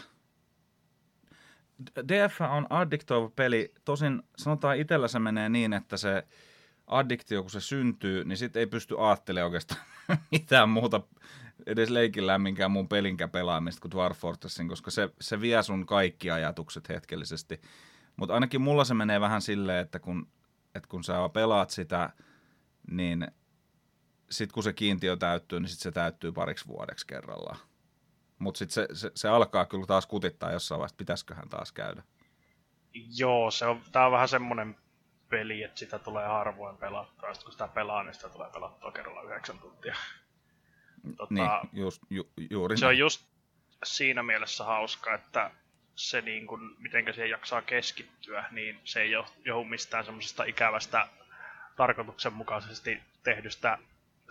DF 2.07 2.41
on 2.41 2.67
addiktoiva 2.69 3.29
peli. 3.35 3.73
Tosin 3.85 4.23
sanotaan 4.37 4.77
itsellä 4.77 5.07
se 5.07 5.19
menee 5.19 5.49
niin, 5.49 5.73
että 5.73 5.97
se 5.97 6.23
addiktio, 6.87 7.41
kun 7.41 7.51
se 7.51 7.61
syntyy, 7.61 8.25
niin 8.25 8.37
sitten 8.37 8.59
ei 8.59 8.67
pysty 8.67 8.95
ajattelemaan 8.99 9.45
oikeastaan 9.45 9.81
mitään 10.31 10.69
muuta 10.69 11.01
edes 11.65 11.89
leikillään 11.89 12.41
minkään 12.41 12.71
muun 12.71 12.87
pelinkään 12.87 13.29
pelaamista 13.29 13.81
kuin 13.81 13.91
Dwarf 13.91 14.17
Fortressin, 14.17 14.67
koska 14.67 14.91
se, 14.91 15.09
se 15.21 15.41
vie 15.41 15.63
sun 15.63 15.85
kaikki 15.85 16.31
ajatukset 16.31 16.89
hetkellisesti. 16.89 17.61
Mutta 18.15 18.33
ainakin 18.33 18.61
mulla 18.61 18.83
se 18.83 18.93
menee 18.93 19.21
vähän 19.21 19.41
silleen, 19.41 19.79
että 19.79 19.99
kun, 19.99 20.27
että 20.75 20.89
kun 20.89 21.03
sä 21.03 21.29
pelaat 21.33 21.69
sitä, 21.69 22.09
niin 22.91 23.27
sitten 24.31 24.53
kun 24.53 24.63
se 24.63 24.73
kiintiö 24.73 25.17
täyttyy, 25.17 25.59
niin 25.59 25.69
sitten 25.69 25.83
se 25.83 25.91
täyttyy 25.91 26.31
pariksi 26.31 26.67
vuodeksi 26.67 27.07
kerrallaan. 27.07 27.57
Mutta 28.39 28.57
sitten 28.57 28.73
se, 28.73 28.87
se, 28.93 29.11
se, 29.15 29.29
alkaa 29.29 29.65
kyllä 29.65 29.85
taas 29.85 30.05
kutittaa 30.05 30.51
jossain 30.51 30.79
vaiheessa, 30.79 30.97
pitäisiköhän 30.97 31.49
taas 31.49 31.71
käydä. 31.71 32.03
Joo, 33.17 33.51
se 33.51 33.65
on, 33.65 33.81
tää 33.91 34.05
on 34.05 34.11
vähän 34.11 34.27
semmonen 34.27 34.75
peli, 35.29 35.63
että 35.63 35.79
sitä 35.79 35.99
tulee 35.99 36.27
harvoin 36.27 36.77
pelattua, 36.77 37.33
sit 37.33 37.43
kun 37.43 37.51
sitä 37.51 37.67
pelaa, 37.67 38.03
niin 38.03 38.13
sitä 38.13 38.29
tulee 38.29 38.49
pelattua 38.53 38.91
kerralla 38.91 39.21
yhdeksän 39.21 39.59
tuntia. 39.59 39.95
Tota, 41.17 41.33
Niin, 41.33 41.83
just, 41.83 42.01
ju, 42.09 42.29
juuri 42.49 42.77
se 42.77 42.85
on 42.85 42.97
just 42.97 43.25
siinä 43.83 44.23
mielessä 44.23 44.63
hauska, 44.63 45.13
että 45.13 45.51
se 45.95 46.21
niin 46.21 46.47
kun, 46.47 46.75
mitenkä 46.79 47.13
siihen 47.13 47.29
jaksaa 47.29 47.61
keskittyä, 47.61 48.45
niin 48.51 48.79
se 48.83 49.01
ei 49.01 49.11
jo- 49.11 49.33
johdu 49.45 49.63
mistään 49.63 50.05
semmoisesta 50.05 50.43
ikävästä 50.43 51.07
tarkoituksenmukaisesti 51.75 52.99
tehdystä 53.23 53.77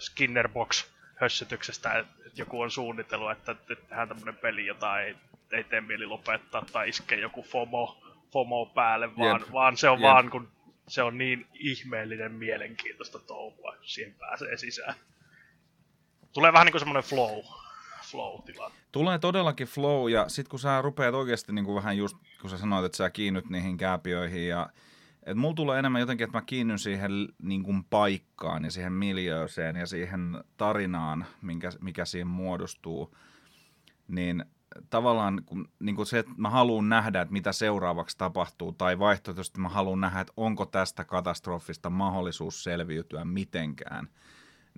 Skinnerbox 0.01 0.85
hössytyksestä, 1.17 1.93
että 1.99 2.15
joku 2.37 2.61
on 2.61 2.71
suunnitellut, 2.71 3.31
että 3.31 3.55
tehdään 3.55 4.09
tämmöinen 4.09 4.37
peli, 4.37 4.67
jota 4.67 5.01
ei, 5.01 5.17
ei 5.53 5.65
tee 5.65 5.81
mieli 5.81 6.07
lopettaa 6.07 6.65
tai 6.73 6.89
iskee 6.89 7.21
joku 7.21 7.43
FOMO, 7.43 8.03
FOMO 8.33 8.67
päälle, 8.67 9.17
vaan, 9.17 9.41
Jep. 9.41 9.53
vaan 9.53 9.77
se 9.77 9.89
on 9.89 10.01
Jep. 10.01 10.03
vaan 10.03 10.31
kun 10.31 10.49
se 10.89 11.03
on 11.03 11.19
niin 11.19 11.47
ihmeellinen 11.55 12.33
mielenkiintoista 12.33 13.19
touhua, 13.19 13.73
kun 13.77 13.89
siihen 13.89 14.15
pääsee 14.15 14.57
sisään. 14.57 14.95
Tulee 16.33 16.53
vähän 16.53 16.65
niin 16.65 16.73
kuin 16.73 16.81
semmoinen 16.81 17.03
flow, 17.03 17.45
flow-tila. 18.11 18.73
Tulee 18.93 19.19
todellakin 19.19 19.67
flow, 19.67 20.11
ja 20.11 20.29
sitten 20.29 20.51
kun 20.51 20.59
sä 20.59 20.83
rupeat 20.83 21.15
oikeasti 21.15 21.53
niin 21.53 21.65
kuin 21.65 21.75
vähän 21.75 21.97
just, 21.97 22.17
kun 22.41 22.51
sä 22.51 22.59
sanoit, 22.59 22.85
että 22.85 22.97
sä 22.97 23.11
kiinnyt 23.11 23.51
niihin 23.51 23.77
kääpiöihin, 23.77 24.49
ja 24.49 24.71
et 25.23 25.37
mulla 25.37 25.55
tulee 25.55 25.79
enemmän 25.79 26.01
jotenkin, 26.01 26.25
että 26.25 26.39
mä 26.39 26.43
kiinnyn 26.43 26.79
siihen 26.79 27.13
niin 27.43 27.63
kuin 27.63 27.85
paikkaan 27.85 28.65
ja 28.65 28.71
siihen 28.71 28.93
miljööseen 28.93 29.77
ja 29.77 29.87
siihen 29.87 30.45
tarinaan, 30.57 31.27
minkä, 31.43 31.71
mikä 31.81 32.05
siinä 32.05 32.31
muodostuu, 32.31 33.17
niin 34.09 34.45
tavallaan 34.91 35.43
kun, 35.47 35.69
niin 35.79 35.97
kuin 35.97 36.07
se, 36.07 36.19
että 36.19 36.33
mä 36.37 36.51
haluan 36.51 36.89
nähdä, 36.89 37.21
että 37.21 37.33
mitä 37.33 37.53
seuraavaksi 37.53 38.19
tapahtuu, 38.19 38.73
tai 38.73 38.99
vaihtoehtoisesti 38.99 39.61
mä 39.61 39.69
haluan 39.69 40.01
nähdä, 40.01 40.21
että 40.21 40.33
onko 40.37 40.67
tästä 40.67 41.05
katastrofista 41.05 41.91
mahdollisuus 41.91 42.65
selviytyä 42.65 43.25
mitenkään, 43.25 44.09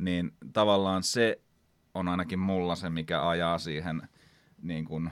niin 0.04 0.32
tavallaan 0.52 1.02
se 1.02 1.40
on 1.94 2.08
ainakin 2.08 2.38
mulla 2.38 2.76
se, 2.76 2.90
mikä 2.90 3.28
ajaa 3.28 3.58
siihen 3.58 4.08
niin 4.62 4.84
kuin, 4.84 5.10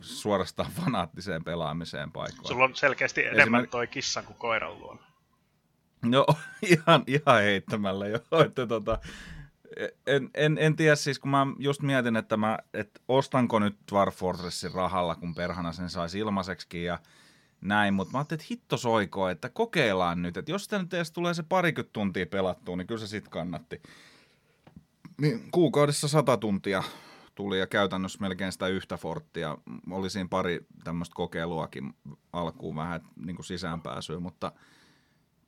suorastaan 0.00 0.70
fanaattiseen 0.80 1.44
pelaamiseen 1.44 2.12
paikkaan. 2.12 2.46
Sulla 2.46 2.64
on 2.64 2.76
selkeästi 2.76 3.24
enemmän 3.24 3.64
Esimerk- 3.64 3.70
toi 3.70 3.86
kissan 3.86 4.24
kuin 4.24 4.36
koiran 4.36 4.78
luona. 4.78 5.02
No 6.02 6.26
ihan, 6.72 7.04
ihan 7.06 7.42
heittämällä 7.42 8.06
jo. 8.08 8.18
Että 8.46 8.66
tota, 8.66 8.98
en, 10.06 10.30
en, 10.34 10.58
en 10.58 10.76
tiedä 10.76 10.96
siis, 10.96 11.18
kun 11.18 11.30
mä 11.30 11.46
just 11.58 11.82
mietin, 11.82 12.16
että, 12.16 12.36
mä, 12.36 12.58
että 12.74 13.00
ostanko 13.08 13.58
nyt 13.58 13.76
Dwarf 13.92 14.16
Fortressin 14.16 14.72
rahalla, 14.72 15.14
kun 15.14 15.34
perhana 15.34 15.72
sen 15.72 15.90
saisi 15.90 16.18
ilmaiseksi 16.18 16.84
ja 16.84 16.98
näin, 17.62 17.94
mutta 17.94 18.12
mä 18.12 18.18
ajattelin, 18.18 18.40
että 18.40 18.46
hitto 18.50 18.76
soiko, 18.76 19.28
että 19.28 19.48
kokeillaan 19.48 20.22
nyt, 20.22 20.36
että 20.36 20.50
jos 20.50 20.64
sitä 20.64 20.78
nyt 20.78 20.94
edes 20.94 21.12
tulee 21.12 21.34
se 21.34 21.42
parikymmentä 21.42 21.92
tuntia 21.92 22.26
pelattua, 22.26 22.76
niin 22.76 22.86
kyllä 22.86 23.00
se 23.00 23.06
sitten 23.06 23.30
kannatti. 23.30 23.82
Niin 25.20 25.50
kuukaudessa 25.50 26.08
sata 26.08 26.36
tuntia 26.36 26.82
tuli 27.34 27.58
ja 27.58 27.66
käytännössä 27.66 28.18
melkein 28.20 28.52
sitä 28.52 28.66
yhtä 28.68 28.96
forttia. 28.96 29.58
Oli 29.90 30.10
siinä 30.10 30.28
pari 30.30 30.66
tämmöistä 30.84 31.14
kokeiluakin 31.14 31.94
alkuun 32.32 32.76
vähän 32.76 33.00
niin 33.16 33.36
kuin 33.36 33.46
sisäänpääsyä, 33.46 34.20
mutta 34.20 34.52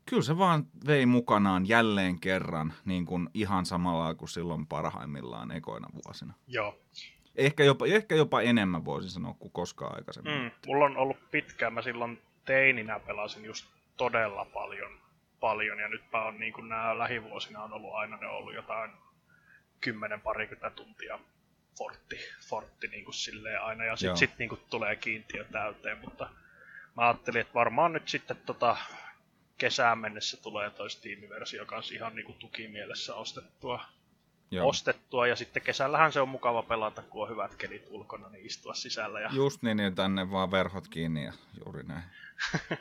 kyllä 0.06 0.22
se 0.22 0.38
vaan 0.38 0.66
vei 0.86 1.06
mukanaan 1.06 1.68
jälleen 1.68 2.20
kerran 2.20 2.72
niin 2.84 3.06
kuin 3.06 3.30
ihan 3.34 3.66
samalla 3.66 4.14
kuin 4.14 4.28
silloin 4.28 4.66
parhaimmillaan 4.66 5.50
ekoina 5.50 5.88
vuosina. 5.92 6.34
Joo. 6.46 6.78
Ehkä 7.36 7.64
jopa, 7.64 7.86
ehkä 7.86 8.14
jopa 8.14 8.40
enemmän 8.40 8.84
voisin 8.84 9.10
sanoa 9.10 9.34
kuin 9.38 9.52
koskaan 9.52 9.96
aikaisemmin. 9.96 10.42
Mm. 10.42 10.50
Mulla 10.66 10.84
on 10.84 10.96
ollut 10.96 11.30
pitkään, 11.30 11.72
mä 11.72 11.82
silloin 11.82 12.22
teininä 12.44 13.00
pelasin 13.00 13.44
just 13.44 13.66
todella 13.96 14.44
paljon, 14.44 15.00
paljon 15.40 15.78
ja 15.78 15.88
nytpä 15.88 16.22
on 16.22 16.40
niin 16.40 16.52
kuin 16.52 16.68
nämä 16.68 16.98
lähivuosina 16.98 17.62
on 17.62 17.72
ollut 17.72 17.94
aina 17.94 18.16
ne 18.16 18.26
ollut 18.26 18.54
jotain 18.54 18.90
10 19.80 20.20
parikymmentä 20.20 20.70
tuntia 20.70 21.18
fortti, 21.78 22.18
fortti 22.48 22.88
niin 22.88 23.04
kuin 23.04 23.14
silleen 23.14 23.62
aina 23.62 23.84
ja 23.84 23.96
sitten 23.96 24.16
sit 24.16 24.38
niin 24.38 24.48
kuin 24.48 24.60
tulee 24.70 24.96
kiintiö 24.96 25.44
täyteen, 25.44 25.98
mutta 25.98 26.30
mä 26.96 27.02
ajattelin, 27.02 27.40
että 27.40 27.54
varmaan 27.54 27.92
nyt 27.92 28.08
sitten 28.08 28.36
tota 28.46 28.76
kesään 29.58 29.98
mennessä 29.98 30.36
tulee 30.42 30.70
toi 30.70 30.90
Steam-versio 30.90 31.66
kanssa 31.66 31.94
ihan 31.94 32.14
niin 32.14 32.26
kuin 32.26 32.38
tukimielessä 32.38 33.14
ostettua, 33.14 33.84
Joo. 34.54 34.68
ostettua 34.68 35.26
ja 35.26 35.36
sitten 35.36 35.62
kesällähän 35.62 36.12
se 36.12 36.20
on 36.20 36.28
mukava 36.28 36.62
pelata, 36.62 37.02
kun 37.02 37.22
on 37.22 37.28
hyvät 37.28 37.54
kelit 37.54 37.86
ulkona, 37.90 38.28
niin 38.28 38.46
istua 38.46 38.74
sisällä 38.74 39.20
ja 39.20 39.30
Just 39.32 39.62
niin, 39.62 39.76
niin 39.76 39.94
tänne 39.94 40.30
vaan 40.30 40.50
verhot 40.50 40.88
kiinni 40.88 41.24
ja 41.24 41.32
juuri 41.64 41.82
näin. 41.82 42.02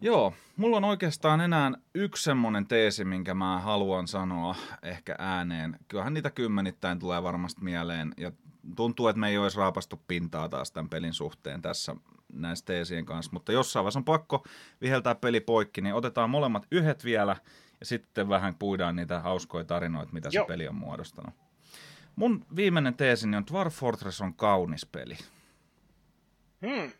Joo, 0.00 0.34
mulla 0.56 0.76
on 0.76 0.84
oikeastaan 0.84 1.40
enää 1.40 1.72
yksi 1.94 2.22
semmonen 2.22 2.66
teesi, 2.66 3.04
minkä 3.04 3.34
mä 3.34 3.58
haluan 3.58 4.08
sanoa 4.08 4.54
ehkä 4.82 5.14
ääneen. 5.18 5.78
Kyllähän 5.88 6.14
niitä 6.14 6.30
kymmenittäin 6.30 6.98
tulee 6.98 7.22
varmasti 7.22 7.64
mieleen 7.64 8.14
ja 8.16 8.32
tuntuu, 8.76 9.08
että 9.08 9.20
me 9.20 9.28
ei 9.28 9.38
olisi 9.38 9.58
raapastu 9.58 10.02
pintaa 10.08 10.48
taas 10.48 10.72
tämän 10.72 10.88
pelin 10.88 11.12
suhteen 11.12 11.62
tässä 11.62 11.96
näistä 12.32 12.66
teesien 12.66 13.04
kanssa, 13.04 13.32
mutta 13.32 13.52
jossain 13.52 13.84
vaiheessa 13.84 13.98
on 13.98 14.04
pakko 14.04 14.44
viheltää 14.80 15.14
peli 15.14 15.40
poikki, 15.40 15.80
niin 15.80 15.94
otetaan 15.94 16.30
molemmat 16.30 16.66
yhdet 16.70 17.04
vielä 17.04 17.36
ja 17.80 17.86
sitten 17.86 18.28
vähän 18.28 18.54
puidaan 18.54 18.96
niitä 18.96 19.20
hauskoja 19.20 19.64
tarinoita, 19.64 20.12
mitä 20.12 20.30
se 20.30 20.36
Joo. 20.36 20.46
peli 20.46 20.68
on 20.68 20.74
muodostanut. 20.74 21.34
Mun 22.16 22.46
viimeinen 22.56 22.94
teesini 22.94 23.36
on 23.36 23.46
Dwarf 23.46 23.74
Fortress 23.74 24.20
on 24.20 24.34
kaunis 24.34 24.86
peli. 24.86 25.16
Hmm. 26.66 26.92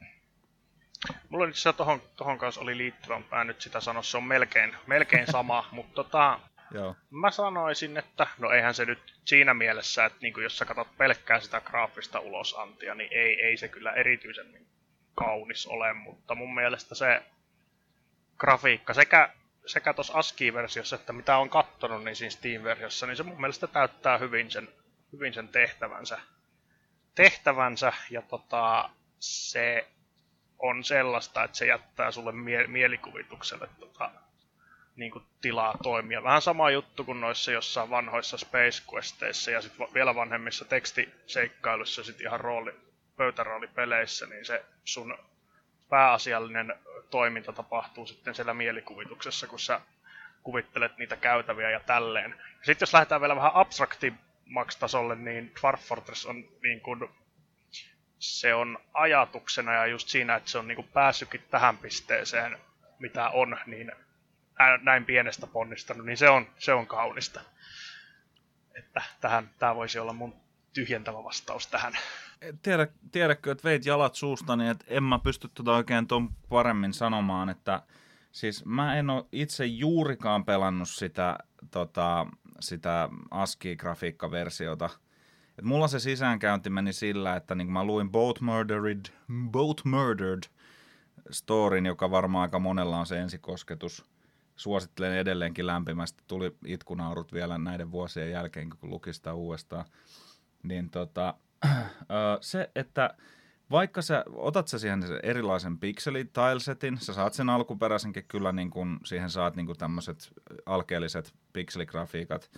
Mulla 1.28 1.46
nyt 1.46 1.56
se 1.56 1.72
tohon, 1.72 2.02
tohon 2.16 2.38
kanssa 2.38 2.60
oli 2.60 2.76
liittyvämpää 2.76 3.44
nyt 3.44 3.60
sitä 3.60 3.80
sanoa, 3.80 4.02
se 4.02 4.16
on 4.16 4.24
melkein, 4.24 4.74
melkein 4.86 5.26
sama, 5.26 5.68
mutta 5.72 5.94
tota, 5.94 6.40
Joo. 6.70 6.96
mä 7.10 7.30
sanoisin, 7.30 7.96
että 7.96 8.26
no 8.38 8.50
eihän 8.50 8.74
se 8.74 8.84
nyt 8.84 9.14
siinä 9.24 9.54
mielessä, 9.54 10.04
että 10.04 10.18
niin 10.22 10.34
jos 10.42 10.58
sä 10.58 10.64
katsot 10.64 10.96
pelkkää 10.98 11.40
sitä 11.40 11.60
graafista 11.60 12.20
ulosantia, 12.20 12.94
niin 12.94 13.12
ei, 13.12 13.42
ei 13.42 13.56
se 13.56 13.68
kyllä 13.68 13.92
erityisemmin 13.92 14.66
kaunis 15.14 15.66
ole, 15.66 15.92
mutta 15.92 16.34
mun 16.34 16.54
mielestä 16.54 16.94
se 16.94 17.22
grafiikka 18.38 18.94
sekä, 18.94 19.30
sekä 19.66 19.94
tuossa 19.94 20.18
ASCII-versiossa, 20.18 20.96
että 20.96 21.12
mitä 21.12 21.36
on 21.36 21.50
kattonut 21.50 22.04
niin 22.04 22.16
siinä 22.16 22.30
Steam-versiossa, 22.30 23.06
niin 23.06 23.16
se 23.16 23.22
mun 23.22 23.40
mielestä 23.40 23.66
täyttää 23.66 24.18
hyvin 24.18 24.50
sen, 24.50 24.68
hyvin 25.12 25.34
sen 25.34 25.48
tehtävänsä. 25.48 26.18
tehtävänsä 27.14 27.92
ja 28.10 28.22
tota, 28.22 28.90
se 29.18 29.88
on 30.58 30.84
sellaista, 30.84 31.44
että 31.44 31.56
se 31.56 31.66
jättää 31.66 32.10
sulle 32.10 32.32
mie- 32.32 32.66
mielikuvitukselle 32.66 33.68
tota, 33.80 34.10
niin 34.96 35.10
kuin 35.10 35.24
tilaa 35.40 35.74
toimia. 35.82 36.22
Vähän 36.22 36.42
sama 36.42 36.70
juttu 36.70 37.04
kuin 37.04 37.20
noissa 37.20 37.52
jossain 37.52 37.90
vanhoissa 37.90 38.38
Space 38.38 38.82
Questeissa 38.92 39.50
ja 39.50 39.62
sitten 39.62 39.88
vielä 39.94 40.14
vanhemmissa 40.14 40.64
tekstiseikkailuissa 40.64 42.04
sit 42.04 42.20
ihan 42.20 42.40
rooli, 42.40 42.74
pöytäroolipeleissä, 43.16 44.26
niin 44.26 44.44
se 44.44 44.64
sun 44.84 45.18
pääasiallinen 45.88 46.74
toiminta 47.10 47.52
tapahtuu 47.52 48.06
sitten 48.06 48.34
siellä 48.34 48.54
mielikuvituksessa, 48.54 49.46
kun 49.46 49.60
sä 49.60 49.80
kuvittelet 50.42 50.98
niitä 50.98 51.16
käytäviä 51.16 51.70
ja 51.70 51.80
tälleen. 51.80 52.34
Sitten 52.62 52.86
jos 52.86 52.92
lähdetään 52.92 53.20
vielä 53.20 53.36
vähän 53.36 53.54
abstraktimmaksi 53.54 54.78
tasolle, 54.78 55.14
niin 55.14 55.52
Dwarf 55.60 55.80
Fortress 55.80 56.26
on 56.26 56.48
niin 56.62 56.80
kuin, 56.80 57.08
se 58.18 58.54
on 58.54 58.78
ajatuksena 58.94 59.72
ja 59.72 59.86
just 59.86 60.08
siinä, 60.08 60.36
että 60.36 60.50
se 60.50 60.58
on 60.58 60.68
niin 60.68 60.76
kuin 60.76 60.88
päässytkin 60.88 61.44
tähän 61.50 61.78
pisteeseen, 61.78 62.58
mitä 62.98 63.28
on, 63.28 63.58
niin 63.66 63.92
näin 64.82 65.04
pienestä 65.04 65.46
ponnistanut, 65.46 66.06
niin 66.06 66.16
se 66.16 66.28
on, 66.28 66.48
se 66.58 66.72
on 66.72 66.86
kaunista. 66.86 67.40
Että 68.74 69.02
tähän, 69.20 69.50
tämä 69.58 69.74
voisi 69.74 69.98
olla 69.98 70.12
mun 70.12 70.40
tyhjentävä 70.72 71.24
vastaus 71.24 71.66
tähän. 71.66 71.98
Tiedä, 72.62 72.88
tiedätkö, 73.12 73.52
että 73.52 73.64
veit 73.64 73.86
jalat 73.86 74.14
suusta, 74.14 74.56
niin 74.56 74.70
että 74.70 74.84
en 74.88 75.02
mä 75.02 75.18
pysty 75.18 75.48
tuota 75.54 75.74
oikein 75.76 76.06
tuon 76.06 76.28
paremmin 76.48 76.92
sanomaan, 76.92 77.48
että 77.48 77.82
siis 78.32 78.64
mä 78.64 78.96
en 78.96 79.10
ole 79.10 79.24
itse 79.32 79.66
juurikaan 79.66 80.44
pelannut 80.44 80.88
sitä, 80.88 81.38
tota, 81.70 82.26
sitä 82.60 83.08
ASCII-grafiikkaversiota. 83.30 84.90
Et 85.58 85.64
mulla 85.64 85.88
se 85.88 85.98
sisäänkäynti 85.98 86.70
meni 86.70 86.92
sillä, 86.92 87.36
että 87.36 87.54
niin 87.54 87.72
mä 87.72 87.84
luin 87.84 88.10
Both 88.10 88.42
Murdered, 88.42 89.04
Both 89.50 89.84
Murdered 89.84 90.42
storin, 91.30 91.86
joka 91.86 92.10
varmaan 92.10 92.42
aika 92.42 92.58
monella 92.58 92.98
on 92.98 93.06
se 93.06 93.18
ensikosketus. 93.18 94.04
Suosittelen 94.56 95.18
edelleenkin 95.18 95.66
lämpimästi. 95.66 96.22
Tuli 96.26 96.56
itkunaurut 96.66 97.32
vielä 97.32 97.58
näiden 97.58 97.90
vuosien 97.90 98.30
jälkeen, 98.30 98.70
kun 98.70 98.90
luki 98.90 99.12
sitä 99.12 99.34
uudestaan. 99.34 99.84
Niin 100.62 100.90
tota, 100.90 101.34
se, 102.40 102.70
että 102.74 103.14
vaikka 103.70 104.02
sä 104.02 104.24
otat 104.32 104.68
sä 104.68 104.78
siihen 104.78 105.02
erilaisen 105.22 105.78
pikseli 105.78 106.24
tilesetin, 106.24 106.98
sä 106.98 107.12
saat 107.12 107.34
sen 107.34 107.48
alkuperäisenkin 107.48 108.24
kyllä 108.28 108.52
niin 108.52 108.70
kun, 108.70 109.00
siihen 109.04 109.30
saat 109.30 109.56
niin 109.56 109.76
tämmöiset 109.78 110.32
alkeelliset 110.66 111.34
pikseligrafiikat, 111.52 112.50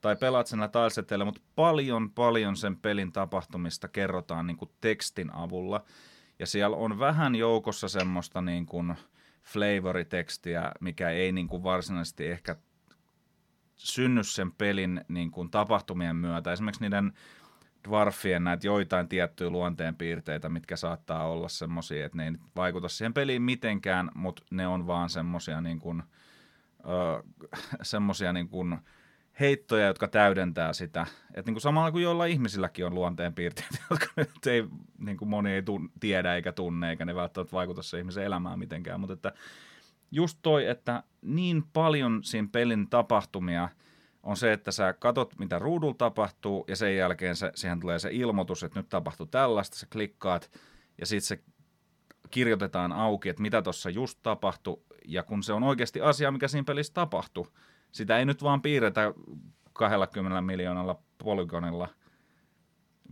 tai 0.00 0.16
pelaat 0.16 0.46
sen 0.46 0.58
tileseteillä, 0.72 1.24
mutta 1.24 1.40
paljon 1.54 2.10
paljon 2.10 2.56
sen 2.56 2.76
pelin 2.76 3.12
tapahtumista 3.12 3.88
kerrotaan 3.88 4.46
niin 4.46 4.56
kuin 4.56 4.70
tekstin 4.80 5.34
avulla. 5.34 5.84
Ja 6.38 6.46
siellä 6.46 6.76
on 6.76 6.98
vähän 6.98 7.34
joukossa 7.34 7.88
semmoista 7.88 8.40
niin 8.40 8.66
kuin 8.66 8.94
flavoritekstiä, 9.42 10.72
mikä 10.80 11.10
ei 11.10 11.32
niin 11.32 11.48
kuin 11.48 11.62
varsinaisesti 11.62 12.26
ehkä 12.26 12.56
synny 13.76 14.24
sen 14.24 14.52
pelin 14.52 15.04
niin 15.08 15.30
kuin 15.30 15.50
tapahtumien 15.50 16.16
myötä. 16.16 16.52
Esimerkiksi 16.52 16.82
niiden 16.82 17.12
dwarfien 17.88 18.44
näitä 18.44 18.66
joitain 18.66 19.08
tiettyjä 19.08 19.50
luonteenpiirteitä, 19.50 20.48
mitkä 20.48 20.76
saattaa 20.76 21.28
olla 21.28 21.48
semmoisia, 21.48 22.06
että 22.06 22.16
ne 22.16 22.24
ei 22.24 22.32
vaikuta 22.56 22.88
siihen 22.88 23.14
peliin 23.14 23.42
mitenkään, 23.42 24.10
mutta 24.14 24.42
ne 24.50 24.66
on 24.66 24.86
vaan 24.86 25.08
semmoisia 25.08 25.60
niin 25.60 25.78
kuin, 25.78 26.02
semmosia 27.82 28.32
niin 28.32 28.48
kuin 28.48 28.78
heittoja, 29.40 29.86
jotka 29.86 30.08
täydentää 30.08 30.72
sitä. 30.72 31.06
Että 31.34 31.48
niin 31.48 31.54
kuin 31.54 31.62
samalla 31.62 31.92
kuin 31.92 32.04
joilla 32.04 32.24
ihmisilläkin 32.24 32.86
on 32.86 32.94
luonteenpiirteitä, 32.94 33.78
jotka 33.90 34.06
nyt 34.16 34.46
ei, 34.46 34.64
niin 34.98 35.16
kuin 35.16 35.28
moni 35.28 35.50
ei 35.50 35.62
tun, 35.62 35.90
tiedä 36.00 36.34
eikä 36.34 36.52
tunne, 36.52 36.90
eikä 36.90 37.04
ne 37.04 37.14
välttämättä 37.14 37.52
vaikuta 37.52 37.82
se 37.82 37.98
ihmisen 37.98 38.24
elämään 38.24 38.58
mitenkään, 38.58 39.00
mutta 39.00 39.14
että 39.14 39.32
just 40.10 40.38
toi, 40.42 40.66
että 40.66 41.02
niin 41.22 41.62
paljon 41.72 42.24
siinä 42.24 42.48
pelin 42.52 42.90
tapahtumia– 42.90 43.68
on 44.22 44.36
se, 44.36 44.52
että 44.52 44.72
sä 44.72 44.92
katot, 44.92 45.38
mitä 45.38 45.58
ruudulla 45.58 45.94
tapahtuu, 45.94 46.64
ja 46.68 46.76
sen 46.76 46.96
jälkeen 46.96 47.36
se, 47.36 47.52
siihen 47.54 47.80
tulee 47.80 47.98
se 47.98 48.08
ilmoitus, 48.12 48.62
että 48.62 48.78
nyt 48.78 48.88
tapahtuu 48.88 49.26
tällaista, 49.26 49.76
sä 49.76 49.86
klikkaat, 49.92 50.50
ja 50.98 51.06
sitten 51.06 51.28
se 51.28 51.44
kirjoitetaan 52.30 52.92
auki, 52.92 53.28
että 53.28 53.42
mitä 53.42 53.62
tuossa 53.62 53.90
just 53.90 54.18
tapahtui, 54.22 54.82
ja 55.04 55.22
kun 55.22 55.42
se 55.42 55.52
on 55.52 55.62
oikeasti 55.62 56.00
asia, 56.00 56.30
mikä 56.30 56.48
siinä 56.48 56.64
pelissä 56.64 56.94
tapahtui, 56.94 57.46
sitä 57.92 58.18
ei 58.18 58.24
nyt 58.24 58.42
vaan 58.42 58.62
piirretä 58.62 59.14
20 59.72 60.40
miljoonalla 60.40 61.02
polygonilla, 61.18 61.88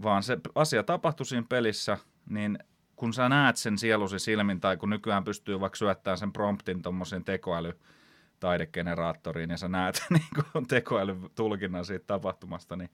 vaan 0.03 0.23
se 0.23 0.39
asia 0.55 0.83
tapahtui 0.83 1.27
siinä 1.27 1.47
pelissä, 1.49 1.99
niin 2.31 2.59
kun 2.97 3.13
sä 3.13 3.29
näet 3.29 3.57
sen 3.57 3.79
sielusi 3.79 4.19
silmin, 4.19 4.61
tai 4.61 4.77
kun 4.77 4.91
nykyään 4.91 5.25
pystyy 5.25 5.61
vaikka 5.61 5.77
syöttämään 5.77 6.19
sen 6.19 6.33
promptin 6.33 6.83
tuommoisen 6.83 7.25
tekoäly 7.25 7.79
taidegeneraattoriin 8.41 9.51
ja 9.51 9.57
sä 9.57 9.69
näet 9.69 10.07
niin 10.11 10.67
tekoälytulkinnan 10.69 11.85
siitä 11.85 12.07
tapahtumasta, 12.07 12.77
niin, 12.77 12.91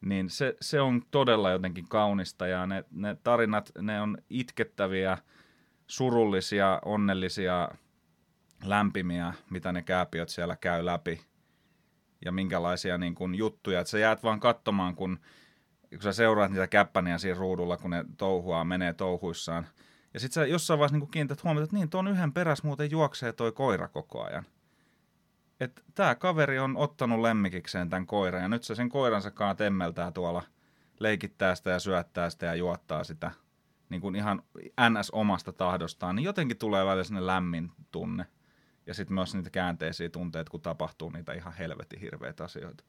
niin 0.00 0.30
se, 0.30 0.56
se 0.60 0.80
on 0.80 1.02
todella 1.10 1.50
jotenkin 1.50 1.88
kaunista 1.88 2.46
ja 2.46 2.66
ne, 2.66 2.84
ne 2.90 3.16
tarinat, 3.24 3.72
ne 3.78 4.00
on 4.00 4.18
itkettäviä, 4.30 5.18
surullisia, 5.86 6.80
onnellisia, 6.84 7.68
lämpimiä, 8.64 9.32
mitä 9.50 9.72
ne 9.72 9.82
kääpiöt 9.82 10.28
siellä 10.28 10.56
käy 10.56 10.84
läpi 10.84 11.20
ja 12.24 12.32
minkälaisia 12.32 12.98
niin 12.98 13.14
kuin, 13.14 13.34
juttuja, 13.34 13.80
että 13.80 13.90
sä 13.90 13.98
jäät 13.98 14.22
vaan 14.22 14.40
katsomaan, 14.40 14.94
kun, 14.94 15.18
kun 15.90 16.02
sä 16.02 16.12
seuraat 16.12 16.50
niitä 16.50 16.66
käppäniä 16.66 17.18
siinä 17.18 17.38
ruudulla, 17.38 17.76
kun 17.76 17.90
ne 17.90 18.04
touhua, 18.16 18.64
menee 18.64 18.92
touhuissaan– 18.92 19.66
ja 20.14 20.20
sitten 20.20 20.34
sä 20.34 20.46
jossain 20.46 20.78
vaiheessa 20.78 20.98
niin 20.98 21.10
kiinnität 21.10 21.44
huomiota, 21.44 21.64
että 21.64 21.76
niin, 21.76 21.90
tuon 21.90 22.08
yhden 22.08 22.32
peräs 22.32 22.62
muuten 22.62 22.90
juoksee 22.90 23.32
toi 23.32 23.52
koira 23.52 23.88
koko 23.88 24.24
ajan. 24.24 24.44
Että 25.62 25.82
tämä 25.94 26.14
kaveri 26.14 26.58
on 26.58 26.76
ottanut 26.76 27.20
lemmikikseen 27.20 27.90
tämän 27.90 28.06
koiran 28.06 28.42
ja 28.42 28.48
nyt 28.48 28.64
se 28.64 28.74
sen 28.74 28.88
koiransa 28.88 29.30
kanssa 29.30 29.54
temmeltää 29.54 30.12
tuolla, 30.12 30.42
leikittää 31.00 31.54
sitä 31.54 31.70
ja 31.70 31.78
syöttää 31.78 32.30
sitä 32.30 32.46
ja 32.46 32.54
juottaa 32.54 33.04
sitä 33.04 33.30
niin 33.88 34.00
kuin 34.00 34.16
ihan 34.16 34.42
ns. 34.90 35.10
omasta 35.10 35.52
tahdostaan, 35.52 36.16
niin 36.16 36.24
jotenkin 36.24 36.58
tulee 36.58 36.86
välillä 36.86 37.04
sinne 37.04 37.26
lämmin 37.26 37.70
tunne. 37.90 38.26
Ja 38.86 38.94
sitten 38.94 39.14
myös 39.14 39.34
niitä 39.34 39.50
käänteisiä 39.50 40.08
tunteita, 40.08 40.50
kun 40.50 40.60
tapahtuu 40.60 41.10
niitä 41.10 41.32
ihan 41.32 41.52
helvetin 41.52 42.00
hirveitä 42.00 42.44
asioita. 42.44 42.84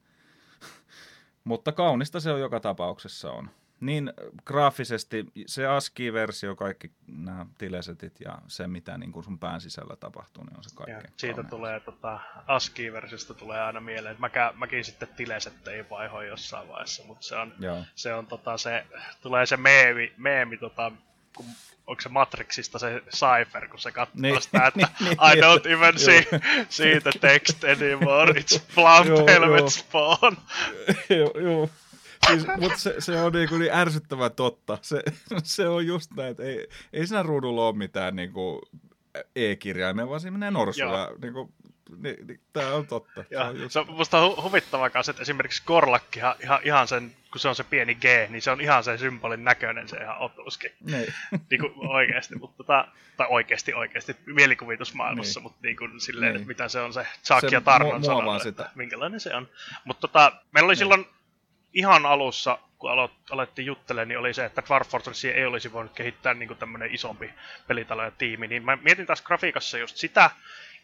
Mutta 1.43 1.71
kaunista 1.71 2.19
se 2.19 2.31
on 2.31 2.39
joka 2.39 2.59
tapauksessa 2.59 3.31
on 3.31 3.49
niin 3.85 4.13
graafisesti 4.45 5.25
se 5.45 5.67
ASCII-versio, 5.67 6.55
kaikki 6.55 6.91
nämä 7.07 7.45
tilesetit 7.57 8.21
ja 8.21 8.37
se, 8.47 8.67
mitä 8.67 8.97
niin 8.97 9.11
kuin 9.11 9.23
sun 9.23 9.39
pään 9.39 9.61
sisällä 9.61 9.95
tapahtuu, 9.95 10.43
niin 10.43 10.57
on 10.57 10.63
se 10.63 10.75
kaikkein. 10.75 11.13
siitä 11.17 11.35
kauneus. 11.35 11.49
tulee, 11.49 11.79
tota, 11.79 12.19
ASCII-versiosta 12.47 13.33
tulee 13.33 13.61
aina 13.61 13.79
mieleen, 13.79 14.11
että 14.11 14.21
mäkä, 14.21 14.53
mäkin 14.55 14.85
sitten 14.85 15.07
tilesetteihin 15.07 15.89
vaihoin 15.89 16.27
jossain 16.27 16.67
vaiheessa, 16.67 17.03
mutta 17.03 17.25
se 17.27 17.35
on, 17.35 17.53
se, 17.95 18.13
on 18.13 18.27
tota, 18.27 18.57
se, 18.57 18.85
tulee 19.21 19.45
se 19.45 19.57
meemi, 19.57 20.13
meemi 20.17 20.57
tota, 20.57 20.91
kun, 21.35 21.45
onko 21.87 22.01
se 22.01 22.09
Matrixista 22.09 22.79
se 22.79 23.03
Cypher, 23.09 23.67
kun 23.67 23.79
se 23.79 23.91
katsoo 23.91 24.21
niin, 24.21 24.41
sitä, 24.41 24.67
että 24.67 24.79
niin, 24.79 24.87
niin, 24.99 25.13
I 25.13 25.41
don't 25.41 25.63
niin, 25.63 25.77
even 25.77 25.99
see, 25.99 26.27
see 26.69 26.99
the 27.01 27.11
text 27.21 27.63
anymore, 27.63 28.31
it's 28.31 28.61
Plump 28.75 29.29
Helmet 29.29 29.69
Spawn. 29.69 30.37
joo, 31.19 31.39
joo 31.39 31.69
siis, 32.27 32.47
mutta 32.59 32.77
se, 32.77 32.95
se 32.99 33.21
on 33.21 33.33
niin, 33.33 33.49
kuin 33.49 33.59
niin 33.59 33.73
ärsyttävän 33.73 34.31
totta. 34.31 34.77
Se, 34.81 35.03
se 35.43 35.67
on 35.67 35.87
just 35.87 36.11
näin, 36.15 36.31
että 36.31 36.43
ei, 36.43 36.67
ei 36.93 37.07
siinä 37.07 37.23
ruudulla 37.23 37.67
ole 37.67 37.77
mitään 37.77 38.15
niin 38.15 38.31
kuin 38.31 38.61
e-kirjaimia, 39.35 40.09
vaan 40.09 40.19
siinä 40.19 40.37
menee 40.37 40.51
norsuja. 40.51 41.11
Niin 41.21 41.33
kuin, 41.33 41.53
niin, 41.97 42.27
niin, 42.27 42.39
tämä 42.53 42.73
on 42.73 42.87
totta. 42.87 43.23
Se 43.29 43.37
on, 43.37 43.59
just... 43.59 43.71
se 43.71 43.79
on 43.79 43.91
musta 43.91 44.17
hu- 44.27 44.41
huvittavaa 44.41 44.89
kanssa, 44.89 45.09
että 45.09 45.21
esimerkiksi 45.21 45.63
Korlakki 45.65 46.19
ihan, 46.19 46.59
ihan, 46.63 46.87
sen, 46.87 47.15
kun 47.31 47.39
se 47.39 47.47
on 47.47 47.55
se 47.55 47.63
pieni 47.63 47.95
G, 47.95 48.03
niin 48.29 48.41
se 48.41 48.51
on 48.51 48.61
ihan 48.61 48.83
sen 48.83 48.99
symbolin 48.99 49.43
näköinen 49.43 49.87
se 49.87 49.97
ihan 49.97 50.17
otuskin. 50.19 50.71
Niin. 50.81 51.13
niin 51.49 51.61
kuin 51.61 51.73
oikeasti, 51.77 52.35
mutta 52.35 52.57
tota, 52.57 52.87
tai 53.17 53.27
oikeasti 53.29 53.73
oikeasti 53.73 54.15
mielikuvitusmaailmassa, 54.25 55.39
niin. 55.39 55.43
mutta 55.43 55.59
niin 55.61 55.77
kuin 55.77 56.01
silleen, 56.01 56.35
niin. 56.35 56.47
mitä 56.47 56.67
se 56.67 56.81
on 56.81 56.93
se 56.93 57.07
Chuck 57.23 57.41
se 57.41 57.47
ja 57.51 57.61
Tarnon 57.61 58.01
mu- 58.01 58.05
sanonut, 58.05 58.41
sitä. 58.41 58.69
minkälainen 58.75 59.19
se 59.19 59.35
on. 59.35 59.49
Mutta 59.85 60.07
tota, 60.07 60.31
meillä 60.51 60.65
oli 60.65 60.71
niin. 60.71 60.77
silloin 60.77 61.05
ihan 61.73 62.05
alussa, 62.05 62.57
kun 62.77 62.91
alo- 62.91 63.11
alettiin 63.31 63.65
juttelemaan, 63.65 64.07
niin 64.07 64.19
oli 64.19 64.33
se, 64.33 64.45
että 64.45 64.63
Dwarf 64.67 64.89
Fortress 64.89 65.25
ei 65.25 65.45
olisi 65.45 65.73
voinut 65.73 65.93
kehittää 65.93 66.33
niin 66.33 66.57
tämmöinen 66.57 66.95
isompi 66.95 67.33
pelitalo 67.67 68.03
ja 68.03 68.11
tiimi. 68.11 68.47
Niin 68.47 68.65
mä 68.65 68.77
mietin 68.81 69.05
taas 69.05 69.21
grafiikassa 69.21 69.77
just 69.77 69.95
sitä, 69.95 70.31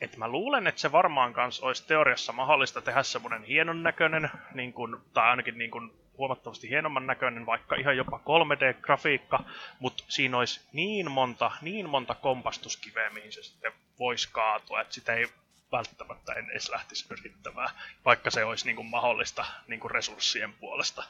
että 0.02 0.18
mä 0.18 0.28
luulen, 0.28 0.68
että 0.68 0.82
se 0.82 0.92
varmaan 0.92 1.34
kanssa 1.34 1.66
olisi 1.66 1.88
teoriassa 1.88 2.34
mahdollista 2.34 2.82
tehdä 2.82 3.04
semmoinen 3.04 3.44
hienon 3.44 3.84
näköinen, 3.84 4.30
niin 4.54 4.74
kuin, 4.74 4.98
tai 5.14 5.30
ainakin 5.30 5.58
niin 5.58 5.72
kuin 5.72 5.92
huomattavasti 6.18 6.70
hienomman 6.70 7.08
näköinen, 7.08 7.46
vaikka 7.46 7.76
ihan 7.76 7.98
jopa 7.98 8.20
3D-grafiikka, 8.20 9.44
mutta 9.80 10.04
siinä 10.08 10.38
olisi 10.38 10.62
niin 10.74 11.12
monta, 11.12 11.52
niin 11.62 11.90
monta 11.90 12.16
kompastuskiveä, 12.16 13.10
mihin 13.10 13.32
se 13.32 13.44
sitten 13.44 13.72
voisi 14.00 14.30
kaatua, 14.32 14.82
että 14.82 14.94
sitä 14.94 15.14
ei 15.14 15.28
välttämättä 15.72 16.34
en 16.34 16.50
edes 16.50 16.70
lähtisi 16.70 17.06
yrittämään, 17.10 17.70
vaikka 18.06 18.32
se 18.32 18.46
olisi 18.46 18.66
niin 18.66 18.76
kuin 18.76 18.90
mahdollista 18.90 19.46
niin 19.68 19.80
kuin 19.80 19.92
resurssien 19.92 20.54
puolesta. 20.54 21.04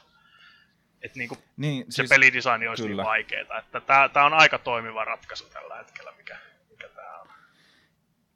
Että 1.02 1.18
niin 1.18 1.28
kuin 1.28 1.40
niin, 1.56 1.84
se 1.88 1.96
siis, 1.96 2.08
pelidesign 2.08 2.68
olisi 2.68 2.82
niin 2.82 2.90
kyllä. 2.90 3.02
niin 3.02 3.08
vaikeaa. 3.08 3.58
Että 3.58 3.80
tämä, 3.80 4.08
tämä 4.08 4.26
on 4.26 4.34
aika 4.34 4.58
toimiva 4.58 5.04
ratkaisu 5.04 5.44
tällä 5.44 5.76
hetkellä, 5.76 6.12
mikä, 6.16 6.36
mikä 6.70 6.88
tämä 6.88 7.20
on. 7.20 7.28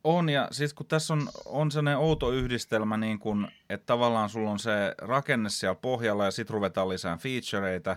On, 0.04 0.28
ja 0.28 0.48
siis 0.50 0.74
kun 0.74 0.86
tässä 0.86 1.14
on, 1.14 1.28
on 1.44 1.70
sellainen 1.70 1.98
outo 1.98 2.30
yhdistelmä, 2.30 2.96
niin 2.96 3.18
kun, 3.18 3.48
että 3.70 3.86
tavallaan 3.86 4.28
sulla 4.28 4.50
on 4.50 4.58
se 4.58 4.94
rakenne 4.98 5.50
siellä 5.50 5.74
pohjalla, 5.74 6.24
ja 6.24 6.30
sitten 6.30 6.54
ruvetaan 6.54 6.88
lisää 6.88 7.16
featureita, 7.16 7.96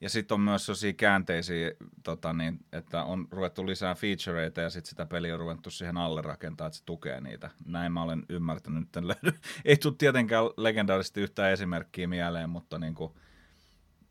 Ja 0.00 0.10
sitten 0.10 0.34
on 0.34 0.40
myös 0.40 0.66
sellaisia 0.66 0.92
käänteisiä, 0.92 1.72
tota 2.02 2.32
niin, 2.32 2.58
että 2.72 3.04
on 3.04 3.28
ruvettu 3.30 3.66
lisää 3.66 3.94
featureita 3.94 4.60
ja 4.60 4.70
sitten 4.70 4.90
sitä 4.90 5.06
peliä 5.06 5.34
on 5.34 5.40
ruvettu 5.40 5.70
siihen 5.70 5.96
alle 5.96 6.22
rakentaa, 6.22 6.66
että 6.66 6.76
se 6.78 6.84
tukee 6.84 7.20
niitä. 7.20 7.50
Näin 7.66 7.92
mä 7.92 8.02
olen 8.02 8.22
ymmärtänyt. 8.28 8.80
Nyt 8.94 9.04
löydy. 9.04 9.38
Ei 9.64 9.76
tule 9.76 9.94
tietenkään 9.98 10.44
legendaarisesti 10.56 11.20
yhtään 11.20 11.52
esimerkkiä 11.52 12.06
mieleen, 12.06 12.50
mutta 12.50 12.78
niin 12.78 12.94
kuin, 12.94 13.12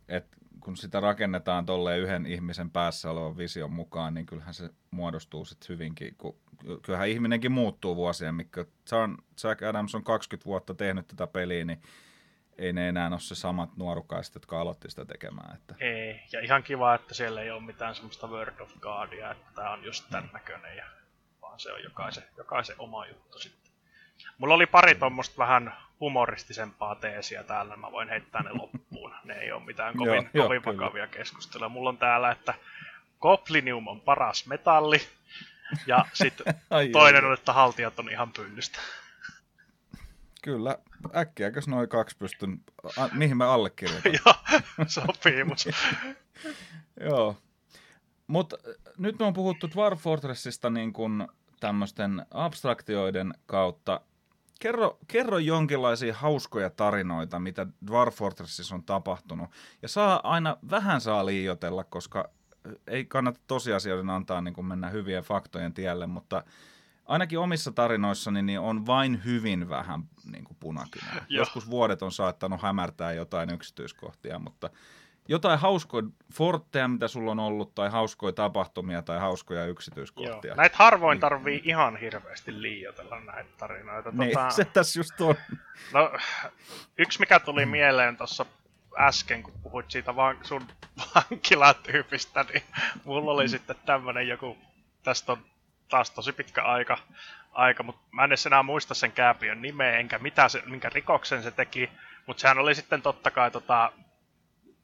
et 0.08 0.28
kun 0.60 0.78
sitä 0.78 1.00
rakennetaan 1.00 1.66
tolleen 1.66 2.00
yhden 2.00 2.26
ihmisen 2.26 2.70
päässä 2.70 3.12
olevan 3.12 3.38
vision 3.38 3.72
mukaan, 3.72 4.14
niin 4.14 4.26
kyllähän 4.26 4.54
se 4.54 4.70
muodostuu 4.92 5.46
sitten 5.46 5.70
hyvinkin, 5.70 6.16
kun 6.18 6.36
kyllähän 6.82 7.10
ihminenkin 7.10 7.52
muuttuu 7.52 7.96
vuosien, 7.96 8.36
mikä 8.36 8.66
Jack 9.44 9.64
Adams 9.64 9.96
on 9.96 10.04
20 10.04 10.46
vuotta 10.46 10.74
tehnyt 10.74 11.08
tätä 11.08 11.28
peliä, 11.28 11.66
niin 11.66 11.82
ei 12.60 12.74
ne 12.74 12.90
enää 12.90 13.10
ole 13.12 13.20
se 13.20 13.36
samat 13.36 13.78
nuorukaiset, 13.78 14.36
jotka 14.36 14.62
aloitti 14.62 14.90
sitä 14.90 15.06
tekemään. 15.06 15.56
Että... 15.56 15.76
Ei, 15.80 16.22
ja 16.32 16.40
ihan 16.40 16.64
kiva, 16.64 16.96
että 16.96 17.14
siellä 17.14 17.42
ei 17.42 17.52
ole 17.52 17.62
mitään 17.62 17.96
semmoista 17.96 18.28
Word 18.28 18.60
of 18.60 18.72
Godia, 18.80 19.32
että 19.32 19.52
tämä 19.56 19.72
on 19.72 19.84
just 19.84 20.06
tämän 20.10 20.30
näköinen, 20.34 20.78
ja, 20.78 20.86
vaan 21.42 21.60
se 21.60 21.74
on 21.74 21.84
jokaisen, 21.84 22.24
jokaisen 22.38 22.76
oma 22.80 23.06
juttu 23.06 23.40
sitten. 23.40 23.72
Mulla 24.38 24.54
oli 24.54 24.66
pari 24.66 24.96
tuommoista 24.96 25.38
vähän 25.38 25.74
humoristisempaa 26.00 26.96
teesiä 26.96 27.44
täällä, 27.44 27.76
mä 27.76 27.92
voin 27.92 28.10
heittää 28.10 28.44
ne 28.44 28.50
loppuun. 28.52 29.16
Ne 29.24 29.34
ei 29.34 29.52
ole 29.52 29.66
mitään 29.66 29.98
kovin, 29.98 30.30
joo, 30.34 30.48
kovin 30.48 30.62
joo, 30.66 30.78
vakavia 30.78 31.08
keskustelua. 31.08 31.70
Mulla 31.70 31.90
on 31.90 31.98
täällä, 31.98 32.32
että 32.32 32.54
Goblinium 33.22 33.88
on 33.88 34.02
paras 34.02 34.48
metalli, 34.48 34.98
ja 35.88 36.06
sitten 36.14 36.56
toinen 36.92 37.26
on, 37.26 37.34
että 37.34 37.54
haltijat 37.54 38.00
on 38.00 38.12
ihan 38.12 38.32
pyllystä. 38.32 38.80
Kyllä, 40.42 40.78
äkkiäkös 41.16 41.68
noin 41.68 41.90
kaksi 41.90 42.18
pystyn, 42.18 42.62
a, 42.98 43.10
mihin 43.14 43.38
mä 43.38 43.52
allekirjoitan. 43.52 44.14
Joo, 44.26 44.36
sopii, 44.88 45.44
mutta... 45.44 45.70
Joo, 47.10 47.38
mutta 48.28 48.58
nyt 48.98 49.20
me 49.20 49.26
on 49.26 49.34
puhuttu 49.34 49.70
Dwarf 49.76 50.00
Fortressista 50.00 50.70
niin 50.70 50.94
kuin 50.94 51.28
tämmöisten 51.60 52.26
abstraktioiden 52.32 53.34
kautta. 53.46 54.02
Kerro, 54.60 54.98
kerro 55.08 55.38
jonkinlaisia 55.38 56.14
hauskoja 56.14 56.70
tarinoita, 56.70 57.40
mitä 57.40 57.68
Dwarf 57.88 58.16
Fortressissa 58.16 58.76
on 58.76 58.84
tapahtunut. 58.84 59.50
Ja 59.82 59.88
saa 59.88 60.20
aina 60.24 60.58
vähän 60.70 61.02
saa 61.02 61.26
liioitella, 61.26 61.84
koska 61.84 62.30
ei 62.88 63.06
kannata 63.06 63.40
tosiasioiden 63.48 64.10
antaa 64.10 64.42
niin 64.42 64.54
kuin 64.54 64.66
mennä 64.66 64.90
hyvien 64.90 65.24
faktojen 65.24 65.74
tielle, 65.74 66.08
mutta 66.08 66.44
ainakin 67.10 67.40
omissa 67.40 67.72
tarinoissani 67.72 68.42
niin 68.42 68.60
on 68.60 68.86
vain 68.86 69.26
hyvin 69.26 69.70
vähän 69.70 70.04
niin 70.32 70.44
kuin 70.44 70.58
punakynää. 70.60 71.26
Joskus 71.30 71.70
vuodet 71.70 72.02
on 72.02 72.12
saattanut 72.12 72.62
hämärtää 72.62 73.14
jotain 73.14 73.50
yksityiskohtia, 73.50 74.40
mutta 74.40 74.70
jotain 75.28 75.60
hauskoja 75.60 76.08
fortteja, 76.34 76.88
mitä 76.88 77.08
sulla 77.08 77.32
on 77.32 77.40
ollut, 77.40 77.76
tai 77.76 77.90
hauskoja 77.90 78.34
tapahtumia 78.34 79.02
tai 79.02 79.20
hauskoja 79.20 79.66
yksityiskohtia. 79.66 80.50
Joo. 80.50 80.56
Näitä 80.56 80.78
harvoin 80.78 81.16
niin. 81.16 81.22
tarvii 81.22 81.62
ihan 81.66 81.98
hirveästi 81.98 82.62
liioitella 82.62 83.20
näitä 83.20 83.50
tarinoita. 83.58 84.12
Niin, 84.12 84.32
tota... 84.34 84.50
se 84.50 84.66
tässä 84.66 85.00
just 85.00 85.22
on. 85.22 85.36
No, 85.94 86.12
yksi 86.98 87.20
mikä 87.20 87.40
tuli 87.40 87.66
mm. 87.66 87.72
mieleen 87.72 88.18
tuossa 88.18 88.46
äsken, 89.00 89.44
kun 89.44 89.54
puhuit 89.64 89.92
siitä 89.92 90.16
vaan 90.16 90.38
sun 90.44 90.68
vankilatyypistä, 91.16 92.46
niin 92.54 92.64
mulla 93.06 93.32
oli 93.32 93.44
mm. 93.44 93.50
sitten 93.50 93.76
tämmönen 93.86 94.28
joku, 94.28 94.58
tästä 95.04 95.32
on 95.32 95.38
taas 95.90 96.12
tosi 96.12 96.34
pitkä 96.34 96.64
aika, 96.64 96.98
aika 97.52 97.84
mutta 97.84 98.02
mä 98.12 98.24
en 98.24 98.30
edes 98.30 98.46
enää 98.46 98.64
muista 98.64 98.94
sen 98.94 99.12
kääpiön 99.12 99.62
nimeä, 99.62 99.98
enkä 99.98 100.20
mitä 100.20 100.50
se, 100.50 100.64
minkä 100.66 100.90
rikoksen 100.90 101.44
se 101.44 101.52
teki, 101.52 101.90
mutta 102.26 102.42
sehän 102.42 102.58
oli 102.58 102.76
sitten 102.76 103.02
totta 103.02 103.32
kai 103.32 103.52
tota, 103.52 103.92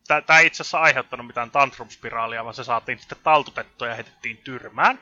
tämä 0.08 0.40
ei 0.40 0.48
itse 0.48 0.64
asiassa 0.64 0.80
aiheuttanut 0.80 1.28
mitään 1.28 1.52
tantrum-spiraalia, 1.52 2.44
vaan 2.44 2.54
se 2.54 2.64
saatiin 2.64 3.00
sitten 3.00 3.18
taltutettua 3.24 3.88
ja 3.88 3.96
heitettiin 3.96 4.38
tyrmään. 4.38 5.00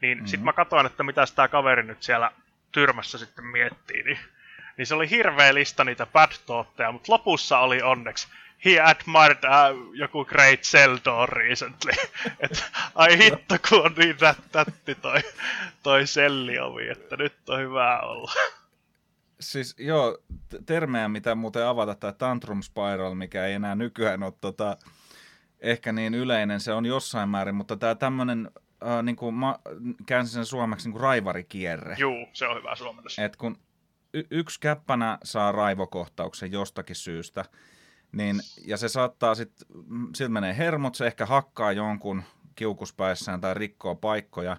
Niin 0.00 0.18
mm-hmm. 0.18 0.26
sitten 0.26 0.44
mä 0.44 0.52
katsoin, 0.52 0.86
että 0.86 1.02
mitä 1.02 1.24
tämä 1.34 1.48
kaveri 1.48 1.82
nyt 1.82 2.02
siellä 2.02 2.32
tyrmässä 2.72 3.18
sitten 3.18 3.44
miettii, 3.46 4.02
niin, 4.02 4.18
niin 4.76 4.86
se 4.86 4.94
oli 4.94 5.10
hirveä 5.10 5.54
lista 5.54 5.84
niitä 5.84 6.06
bad 6.06 6.32
mutta 6.92 7.12
lopussa 7.12 7.58
oli 7.58 7.82
onneksi 7.82 8.28
he 8.64 8.80
admired 8.80 9.44
uh, 9.44 9.94
joku 9.94 10.24
Great 10.24 10.60
Cell 10.60 10.98
Door 11.04 11.28
recently. 11.28 11.92
Et, 12.40 12.64
ai 12.94 13.18
hitto, 13.18 13.56
kun 13.68 13.84
on 13.84 13.94
niin 13.96 14.16
rättätti 14.20 14.94
toi, 14.94 15.20
toi 15.82 16.06
selliovi, 16.06 16.88
että 16.88 17.16
nyt 17.16 17.48
on 17.48 17.60
hyvä 17.60 18.00
olla. 18.00 18.32
Siis 19.40 19.74
joo, 19.78 20.18
termejä, 20.66 21.08
mitä 21.08 21.34
muuten 21.34 21.66
avata, 21.66 21.94
tämä 21.94 22.12
Tantrum 22.12 22.62
Spiral, 22.62 23.14
mikä 23.14 23.46
ei 23.46 23.54
enää 23.54 23.74
nykyään 23.74 24.22
ole 24.22 24.32
tota, 24.40 24.76
ehkä 25.60 25.92
niin 25.92 26.14
yleinen, 26.14 26.60
se 26.60 26.72
on 26.72 26.86
jossain 26.86 27.28
määrin, 27.28 27.54
mutta 27.54 27.76
tämä 27.76 27.94
tämmöinen, 27.94 28.50
äh, 28.86 29.02
niin 29.02 29.16
kuin 29.16 29.34
mä 29.34 29.58
käänsin 30.06 30.34
sen 30.34 30.46
suomeksi, 30.46 30.86
niin 30.86 30.92
kuin 30.92 31.02
raivarikierre. 31.02 31.96
Juu, 31.98 32.28
se 32.32 32.46
on 32.46 32.56
hyvä 32.56 32.76
suomennus. 32.76 33.18
Et 33.18 33.36
kun 33.36 33.58
y- 34.14 34.26
yksi 34.30 34.60
käppänä 34.60 35.18
saa 35.24 35.52
raivokohtauksen 35.52 36.52
jostakin 36.52 36.96
syystä, 36.96 37.44
niin, 38.14 38.40
ja 38.66 38.76
se 38.76 38.88
saattaa 38.88 39.34
sitten, 39.34 39.66
siltä 40.14 40.32
menee 40.32 40.56
hermot, 40.56 40.94
se 40.94 41.06
ehkä 41.06 41.26
hakkaa 41.26 41.72
jonkun 41.72 42.22
kiukuspäissään 42.54 43.40
tai 43.40 43.54
rikkoo 43.54 43.94
paikkoja, 43.94 44.56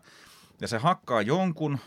ja 0.61 0.67
se 0.67 0.77
hakkaa 0.77 1.21
jonkun, 1.21 1.79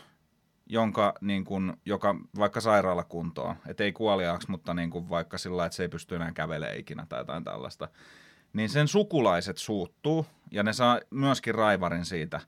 jonka, 0.65 1.13
niin 1.21 1.45
kun, 1.45 1.77
joka 1.85 2.15
vaikka 2.37 2.61
sairaalakuntoon, 2.61 3.55
et 3.67 3.81
ei 3.81 3.91
kuoliaaksi, 3.91 4.51
mutta 4.51 4.73
niin 4.73 4.89
kun 4.89 5.09
vaikka 5.09 5.37
sillä 5.37 5.65
että 5.65 5.75
se 5.75 5.83
ei 5.83 5.89
pysty 5.89 6.15
enää 6.15 6.31
kävelemään 6.31 6.79
ikinä 6.79 7.05
tai 7.09 7.19
jotain 7.19 7.43
tällaista, 7.43 7.87
niin 8.53 8.69
sen 8.69 8.87
sukulaiset 8.87 9.57
suuttuu 9.57 10.25
ja 10.51 10.63
ne 10.63 10.73
saa 10.73 10.99
myöskin 11.09 11.55
raivarin 11.55 12.05
siitä 12.05 12.39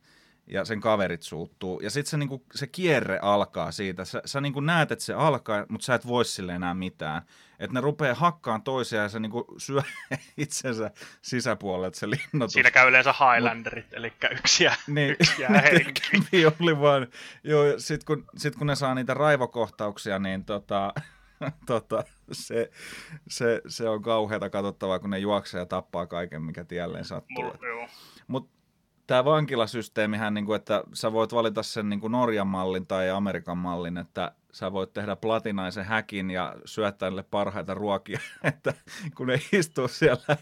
ja 0.47 0.65
sen 0.65 0.81
kaverit 0.81 1.23
suuttuu. 1.23 1.79
Ja 1.79 1.89
sitten 1.89 2.09
se, 2.09 2.17
niinku, 2.17 2.45
se 2.55 2.67
kierre 2.67 3.19
alkaa 3.21 3.71
siitä. 3.71 4.05
Sä, 4.05 4.21
sä 4.25 4.41
niinku 4.41 4.59
näet, 4.59 4.91
että 4.91 5.05
se 5.05 5.13
alkaa, 5.13 5.65
mutta 5.69 5.85
sä 5.85 5.95
et 5.95 6.07
voi 6.07 6.25
sille 6.25 6.53
enää 6.53 6.73
mitään. 6.73 7.21
Että 7.59 7.73
ne 7.73 7.81
rupeaa 7.81 8.15
hakkaan 8.15 8.61
toisiaan 8.61 9.03
ja 9.03 9.09
se 9.09 9.19
niinku 9.19 9.45
syö 9.57 9.81
itsensä 10.37 10.91
sisäpuolelle, 11.21 11.93
se 11.93 12.09
linnoitus. 12.09 12.53
Siinä 12.53 12.71
käy 12.71 12.89
yleensä 12.89 13.13
Highlanderit, 13.13 13.85
Mut, 13.85 13.93
eli 13.93 14.13
yksi 14.31 14.63
jää, 14.63 14.75
niin, 14.87 15.11
yksi 15.11 15.41
jää 15.41 15.63
oli 16.59 16.79
vaan, 16.79 17.07
joo, 17.43 17.63
sit 17.77 18.03
kun, 18.03 18.25
sit 18.37 18.55
kun 18.55 18.67
ne 18.67 18.75
saa 18.75 18.95
niitä 18.95 19.13
raivokohtauksia, 19.13 20.19
niin 20.19 20.45
tota, 20.45 20.93
tota, 21.65 22.03
se, 22.31 22.71
se, 23.29 23.61
se, 23.67 23.89
on 23.89 24.01
kauheata 24.01 24.49
katsottavaa, 24.49 24.99
kun 24.99 25.09
ne 25.09 25.19
juoksee 25.19 25.59
ja 25.59 25.65
tappaa 25.65 26.07
kaiken, 26.07 26.41
mikä 26.41 26.63
tielleen 26.63 27.05
sattuu. 27.05 27.53
Mutta 28.27 28.60
tämä 29.11 29.25
vankilasysteemihän, 29.25 30.33
niin 30.33 30.45
kuin, 30.45 30.55
että 30.55 30.83
sä 30.93 31.11
voit 31.11 31.33
valita 31.33 31.63
sen 31.63 31.89
niin 31.89 31.99
kuin 31.99 32.11
Norjan 32.11 32.47
mallin 32.47 32.87
tai 32.87 33.09
Amerikan 33.09 33.57
mallin, 33.57 33.97
että 33.97 34.31
sä 34.51 34.71
voit 34.71 34.93
tehdä 34.93 35.15
platinaisen 35.15 35.85
häkin 35.85 36.31
ja 36.31 36.55
syöttää 36.65 37.09
niille 37.09 37.23
parhaita 37.23 37.73
ruokia, 37.73 38.19
että 38.43 38.73
kun 39.15 39.27
ne 39.27 39.39
istuu 39.51 39.87
siellä 39.87 40.37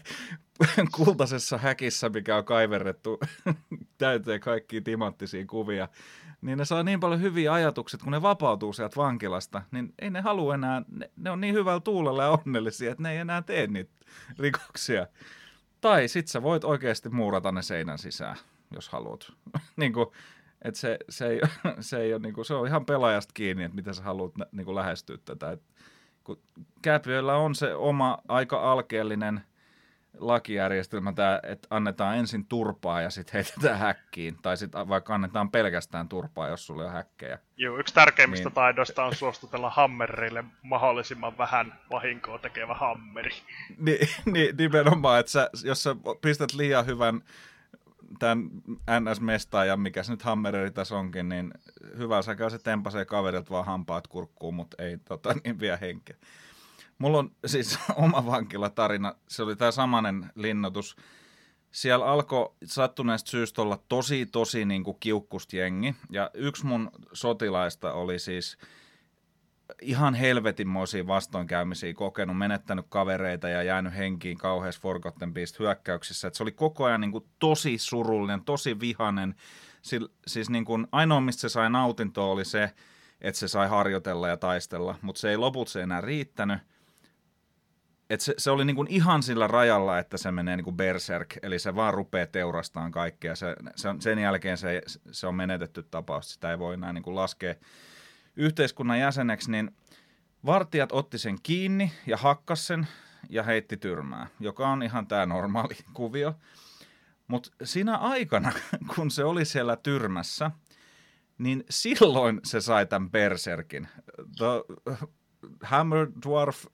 kultaisessa 0.96 1.58
häkissä, 1.58 2.08
mikä 2.08 2.36
on 2.36 2.44
kaiverrettu 2.44 3.20
täyteen 3.98 4.40
kaikki 4.40 4.80
timanttisia 4.80 5.46
kuvia, 5.46 5.88
niin 6.40 6.58
ne 6.58 6.64
saa 6.64 6.82
niin 6.82 7.00
paljon 7.00 7.20
hyviä 7.20 7.52
ajatuksia, 7.52 8.00
kun 8.02 8.12
ne 8.12 8.22
vapautuu 8.22 8.72
sieltä 8.72 8.96
vankilasta, 8.96 9.62
niin 9.70 9.94
ei 9.98 10.10
ne 10.10 10.20
halua 10.20 10.54
enää, 10.54 10.82
ne, 10.88 11.10
ne 11.16 11.30
on 11.30 11.40
niin 11.40 11.54
hyvällä 11.54 11.80
tuulella 11.80 12.22
ja 12.22 12.30
onnellisia, 12.30 12.90
että 12.90 13.02
ne 13.02 13.12
ei 13.12 13.18
enää 13.18 13.42
tee 13.42 13.66
niitä 13.66 13.92
rikoksia. 14.38 15.06
Tai 15.80 16.08
sit 16.08 16.28
sä 16.28 16.42
voit 16.42 16.64
oikeasti 16.64 17.08
muurata 17.08 17.52
ne 17.52 17.62
seinän 17.62 17.98
sisään 17.98 18.36
jos 18.74 18.88
haluat. 18.88 19.32
niin 19.76 19.92
kuin, 19.92 20.06
et 20.62 20.74
se, 20.74 20.98
se, 21.08 21.26
ei, 21.26 21.40
se, 21.80 22.00
ei 22.00 22.12
ole, 22.12 22.22
niin 22.22 22.34
kuin, 22.34 22.44
se 22.44 22.54
on 22.54 22.66
ihan 22.66 22.86
pelaajasta 22.86 23.32
kiinni, 23.34 23.64
että 23.64 23.76
miten 23.76 23.94
sä 23.94 24.02
haluat 24.02 24.32
niin 24.52 24.64
kuin 24.64 24.74
lähestyä 24.74 25.18
tätä. 25.24 25.50
Et, 25.50 25.62
kun 26.24 26.42
Kääpiöillä 26.82 27.36
on 27.36 27.54
se 27.54 27.74
oma 27.74 28.18
aika 28.28 28.72
alkeellinen 28.72 29.40
lakijärjestelmä, 30.18 31.12
tää, 31.12 31.40
että 31.42 31.68
annetaan 31.70 32.16
ensin 32.16 32.46
turpaa 32.46 33.00
ja 33.00 33.10
sitten 33.10 33.32
heitetään 33.32 33.78
häkkiin. 33.86 34.36
Tai 34.42 34.56
sitten 34.56 34.88
vaikka 34.88 35.14
annetaan 35.14 35.50
pelkästään 35.50 36.08
turpaa, 36.08 36.48
jos 36.48 36.66
sulla 36.66 36.84
on 36.84 36.92
häkkejä. 36.92 37.38
Joo, 37.56 37.78
yksi 37.78 37.94
tärkeimmistä 37.94 38.48
niin. 38.48 38.54
taidoista 38.54 39.04
on 39.04 39.14
suostutella 39.14 39.70
hammerille 39.70 40.44
mahdollisimman 40.62 41.38
vähän 41.38 41.74
vahinkoa 41.90 42.38
tekevä 42.38 42.74
hammeri. 42.74 43.30
Ni, 43.78 43.98
ni, 44.24 44.52
nimenomaan, 44.58 45.20
että 45.20 45.32
sä, 45.32 45.50
jos 45.64 45.82
sä 45.82 45.96
pistät 46.20 46.52
liian 46.52 46.86
hyvän 46.86 47.22
tämän 48.18 48.50
NS-mestaajan, 49.00 49.80
mikä 49.80 50.02
se 50.02 50.12
nyt 50.12 50.22
Hammereri 50.22 50.70
tässä 50.70 50.96
onkin, 50.96 51.28
niin 51.28 51.54
hyvä 51.98 52.22
säkä 52.22 52.50
se 52.50 52.58
tempasee 52.58 53.04
kaverilta 53.04 53.50
vaan 53.50 53.66
hampaat 53.66 54.06
kurkkuun, 54.06 54.54
mutta 54.54 54.82
ei 54.82 54.98
tota, 54.98 55.34
niin 55.44 55.60
vie 55.60 55.78
henkeä. 55.80 56.16
Mulla 56.98 57.18
on 57.18 57.30
siis 57.46 57.78
oma 58.06 58.26
vankilatarina, 58.26 59.14
se 59.28 59.42
oli 59.42 59.56
tämä 59.56 59.70
samanen 59.70 60.30
linnoitus. 60.34 60.96
Siellä 61.70 62.06
alkoi 62.06 62.52
sattuneesta 62.64 63.30
syystä 63.30 63.62
olla 63.62 63.78
tosi, 63.88 64.26
tosi 64.26 64.64
niin 64.64 64.84
kuin 64.84 64.96
kiukkust 65.00 65.52
jengi. 65.52 65.94
Ja 66.10 66.30
yksi 66.34 66.66
mun 66.66 66.90
sotilaista 67.12 67.92
oli 67.92 68.18
siis 68.18 68.58
ihan 69.82 70.14
helvetinmoisia 70.14 71.06
vastoinkäymisiä 71.06 71.94
kokenut, 71.94 72.38
menettänyt 72.38 72.86
kavereita 72.88 73.48
ja 73.48 73.62
jäänyt 73.62 73.96
henkiin 73.96 74.38
kauheassa 74.38 74.80
Forgotten 74.80 75.34
Beast 75.34 75.58
hyökkäyksissä. 75.58 76.28
Et 76.28 76.34
se 76.34 76.42
oli 76.42 76.52
koko 76.52 76.84
ajan 76.84 77.00
niin 77.00 77.12
kuin 77.12 77.24
tosi 77.38 77.78
surullinen, 77.78 78.44
tosi 78.44 78.80
vihanen. 78.80 79.34
Siis 80.26 80.50
niin 80.50 80.64
kuin, 80.64 80.86
ainoa, 80.92 81.20
mistä 81.20 81.40
se 81.40 81.48
sai 81.48 81.70
nautintoa, 81.70 82.26
oli 82.26 82.44
se, 82.44 82.70
että 83.20 83.38
se 83.38 83.48
sai 83.48 83.68
harjoitella 83.68 84.28
ja 84.28 84.36
taistella, 84.36 84.98
mutta 85.02 85.20
se 85.20 85.30
ei 85.30 85.36
loput 85.36 85.68
se 85.68 85.82
enää 85.82 86.00
riittänyt. 86.00 86.58
Et 88.10 88.20
se, 88.20 88.34
se 88.38 88.50
oli 88.50 88.64
niin 88.64 88.76
kuin 88.76 88.88
ihan 88.90 89.22
sillä 89.22 89.46
rajalla, 89.46 89.98
että 89.98 90.16
se 90.16 90.30
menee 90.30 90.56
niin 90.56 90.64
kuin 90.64 90.76
berserk, 90.76 91.36
eli 91.42 91.58
se 91.58 91.74
vaan 91.74 91.94
rupeaa 91.94 92.26
teurastamaan 92.26 92.92
kaikkea. 92.92 93.34
Se, 93.34 93.56
se 93.76 93.88
sen 93.98 94.18
jälkeen 94.18 94.58
se, 94.58 94.82
se 95.10 95.26
on 95.26 95.34
menetetty 95.34 95.82
tapaus, 95.82 96.32
sitä 96.32 96.50
ei 96.50 96.58
voi 96.58 96.74
enää 96.74 96.92
niin 96.92 97.02
kuin 97.02 97.16
laskea 97.16 97.54
yhteiskunnan 98.36 99.00
jäseneksi, 99.00 99.50
niin 99.50 99.70
vartijat 100.46 100.92
otti 100.92 101.18
sen 101.18 101.38
kiinni 101.42 101.92
ja 102.06 102.16
hakkas 102.16 102.66
sen 102.66 102.86
ja 103.28 103.42
heitti 103.42 103.76
tyrmää, 103.76 104.26
joka 104.40 104.68
on 104.68 104.82
ihan 104.82 105.06
tämä 105.06 105.26
normaali 105.26 105.76
kuvio. 105.94 106.34
Mutta 107.26 107.50
siinä 107.64 107.96
aikana, 107.96 108.52
kun 108.94 109.10
se 109.10 109.24
oli 109.24 109.44
siellä 109.44 109.76
tyrmässä, 109.76 110.50
niin 111.38 111.64
silloin 111.70 112.40
se 112.44 112.60
sai 112.60 112.86
tämän 112.86 113.10
berserkin. 113.10 113.88
The 114.38 114.46
Hammer 115.62 116.06
Dwarf 116.26 116.64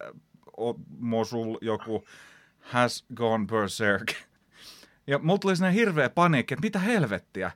Mosul 0.99 1.59
joku 1.61 2.05
has 2.61 3.05
gone 3.15 3.47
berserk. 3.47 4.13
Ja 5.09 5.19
mulla 5.19 5.39
tuli 5.39 5.57
sinne 5.57 5.73
hirveä 5.73 6.11
paniikki, 6.11 6.55
että 6.55 6.67
mitä 6.67 6.79
helvettiä, 6.79 7.51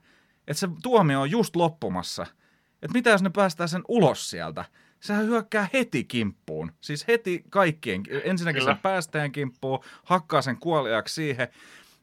että 0.47 0.61
se 0.61 0.69
tuomio 0.83 1.21
on 1.21 1.31
just 1.31 1.57
loppumassa– 1.57 2.27
että 2.83 2.99
mitä 2.99 3.11
jos 3.11 3.23
ne 3.23 3.31
päästää 3.31 3.67
sen 3.67 3.83
ulos 3.89 4.31
sieltä? 4.31 4.65
Sehän 5.01 5.27
hyökkää 5.27 5.69
heti 5.73 6.05
kimppuun. 6.05 6.73
Siis 6.81 7.09
heti 7.09 7.45
kaikkien. 7.51 8.03
Ensinnäkin 8.25 8.63
Kyllä. 8.63 8.75
sen 8.75 8.83
päästäjän 8.83 9.33
kimppuun, 9.33 9.81
hakkaa 10.05 10.43
sen 10.43 10.57
kuoliaksi 10.57 11.15
siihen. 11.15 11.49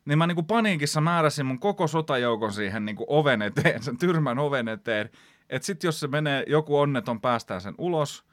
Niin 0.06 0.18
mä 0.18 0.28
niinku 0.28 0.44
paniikissa 0.44 1.02
määräsin 1.02 1.46
mun 1.46 1.60
koko 1.60 1.88
sotajoukon 1.88 2.54
siihen 2.54 2.86
niinku 2.86 3.06
oven 3.08 3.42
eteen, 3.42 3.84
sen 3.84 3.98
tyrmän 3.98 4.40
oven 4.40 4.68
eteen. 4.68 5.10
Että 5.50 5.66
sit 5.66 5.84
jos 5.84 6.00
se 6.00 6.08
menee, 6.08 6.44
joku 6.48 6.80
onneton 6.80 7.22
päästää 7.22 7.60
sen 7.60 7.76
ulos, 7.78 8.26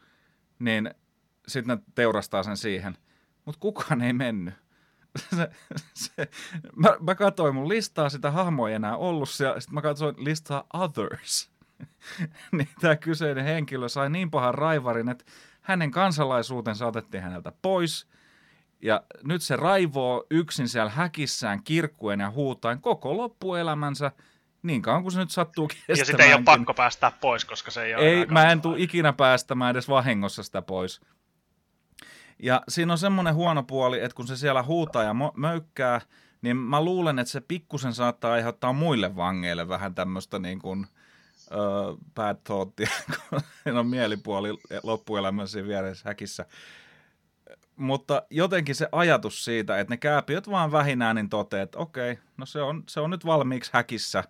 niin 0.58 0.90
sitten 1.48 1.76
ne 1.76 1.82
teurastaa 1.94 2.42
sen 2.42 2.56
siihen. 2.56 2.96
Mutta 3.44 3.60
kukaan 3.60 4.02
ei 4.02 4.12
mennyt. 4.12 4.54
Se, 5.36 5.50
se, 5.94 6.28
mä, 6.76 6.96
mä 7.00 7.14
katsoin 7.14 7.54
mun 7.54 7.68
listaa, 7.68 8.08
sitä 8.08 8.30
hahmoa 8.30 8.68
ei 8.68 8.74
enää 8.74 8.96
ollut 8.96 9.28
siellä. 9.28 9.60
Sitten 9.60 9.74
mä 9.74 9.82
katsoin 9.82 10.14
listaa 10.18 10.66
Others 10.72 11.53
niin 12.52 12.68
tämä 12.80 12.96
kyseinen 12.96 13.44
henkilö 13.44 13.88
sai 13.88 14.10
niin 14.10 14.30
pahan 14.30 14.54
raivarin, 14.54 15.08
että 15.08 15.24
hänen 15.60 15.90
kansalaisuutensa 15.90 16.86
otettiin 16.86 17.22
häneltä 17.22 17.52
pois. 17.62 18.06
Ja 18.82 19.02
nyt 19.24 19.42
se 19.42 19.56
raivoo 19.56 20.26
yksin 20.30 20.68
siellä 20.68 20.90
häkissään 20.90 21.62
kirkkuen 21.62 22.20
ja 22.20 22.30
huutain 22.30 22.80
koko 22.80 23.16
loppuelämänsä 23.16 24.12
niin 24.62 24.82
kauan 24.82 25.02
kuin 25.02 25.12
se 25.12 25.18
nyt 25.18 25.30
sattuu 25.30 25.68
kestämäänkin. 25.68 26.00
Ja 26.00 26.06
sitä 26.06 26.24
ei 26.24 26.34
ole 26.34 26.42
pakko 26.42 26.74
päästää 26.74 27.12
pois, 27.20 27.44
koska 27.44 27.70
se 27.70 27.82
ei 27.82 27.94
ole 27.94 28.04
Ei, 28.04 28.26
mä 28.26 28.52
en 28.52 28.60
tule 28.60 28.76
ikinä 28.78 29.12
päästämään 29.12 29.70
edes 29.70 29.88
vahingossa 29.88 30.42
sitä 30.42 30.62
pois. 30.62 31.00
Ja 32.38 32.62
siinä 32.68 32.92
on 32.92 32.98
semmoinen 32.98 33.34
huono 33.34 33.62
puoli, 33.62 34.00
että 34.00 34.16
kun 34.16 34.26
se 34.26 34.36
siellä 34.36 34.62
huutaa 34.62 35.02
ja 35.02 35.14
möykkää, 35.36 36.00
niin 36.42 36.56
mä 36.56 36.84
luulen, 36.84 37.18
että 37.18 37.32
se 37.32 37.40
pikkusen 37.40 37.94
saattaa 37.94 38.32
aiheuttaa 38.32 38.72
muille 38.72 39.16
vangeille 39.16 39.68
vähän 39.68 39.94
tämmöistä 39.94 40.38
niin 40.38 40.58
kuin– 40.58 40.86
uh, 41.54 41.98
bad 42.14 42.36
thoughtia, 42.44 42.90
kun 43.64 43.76
on 43.76 43.86
mielipuoli 43.86 44.48
loppuelämän 44.82 45.48
siinä 45.48 45.68
vieressä 45.68 46.08
häkissä. 46.08 46.46
Mutta 47.76 48.22
jotenkin 48.30 48.74
se 48.74 48.88
ajatus 48.92 49.44
siitä, 49.44 49.80
että 49.80 49.92
ne 49.92 49.96
kääpiöt 49.96 50.50
vaan 50.50 50.72
vähinään 50.72 51.16
niin 51.16 51.28
toteaa, 51.28 51.62
että 51.62 51.78
okei, 51.78 52.18
no 52.36 52.46
se 52.46 52.62
on, 52.62 52.82
se 52.88 53.00
on 53.00 53.10
nyt 53.10 53.26
valmiiksi 53.26 53.70
häkissä, 53.74 54.24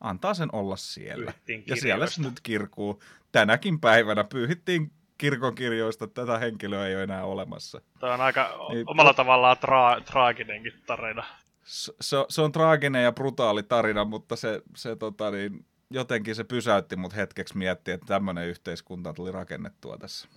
antaa 0.00 0.34
sen 0.34 0.48
olla 0.52 0.76
siellä. 0.76 1.32
Ja 1.66 1.76
siellä 1.76 2.06
se 2.06 2.22
nyt 2.22 2.40
kirkuu. 2.42 3.02
Tänäkin 3.32 3.80
päivänä 3.80 4.24
pyyhittiin 4.24 4.92
kirkonkirjoista, 5.18 6.04
että 6.04 6.26
tätä 6.26 6.38
henkilöä 6.38 6.86
ei 6.86 6.94
ole 6.94 7.02
enää 7.02 7.24
olemassa. 7.24 7.80
Tämä 8.00 8.14
on 8.14 8.20
aika 8.20 8.66
niin, 8.72 8.90
omalla 8.90 9.14
tavallaan 9.14 9.56
tra- 9.56 10.04
traaginenkin 10.04 10.72
tarina. 10.86 11.24
Se, 11.64 11.92
se, 12.00 12.16
se 12.28 12.42
on 12.42 12.52
traaginen 12.52 13.04
ja 13.04 13.12
brutaali 13.12 13.62
tarina, 13.62 14.04
mutta 14.04 14.36
se, 14.36 14.62
se 14.76 14.96
tota 14.96 15.30
niin, 15.30 15.66
jotenkin 15.90 16.34
se 16.34 16.44
pysäytti 16.44 16.96
mut 16.96 17.16
hetkeksi 17.16 17.58
miettiä, 17.58 17.94
että 17.94 18.06
tämmöinen 18.06 18.46
yhteiskunta 18.46 19.12
tuli 19.12 19.32
rakennettua 19.32 19.98
tässä. 19.98 20.28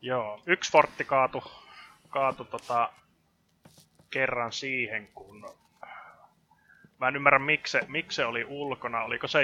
Joo, 0.00 0.42
yksi 0.46 0.72
fortti 0.72 1.04
kaatu, 1.04 1.44
kaatu 2.08 2.44
tota, 2.44 2.92
kerran 4.10 4.52
siihen, 4.52 5.08
kun 5.14 5.50
mä 6.98 7.08
en 7.08 7.16
ymmärrä 7.16 7.38
miksi 7.38 7.78
miksi 7.88 8.16
se 8.16 8.24
oli 8.24 8.44
ulkona. 8.44 9.02
Oliko 9.02 9.28
se, 9.28 9.38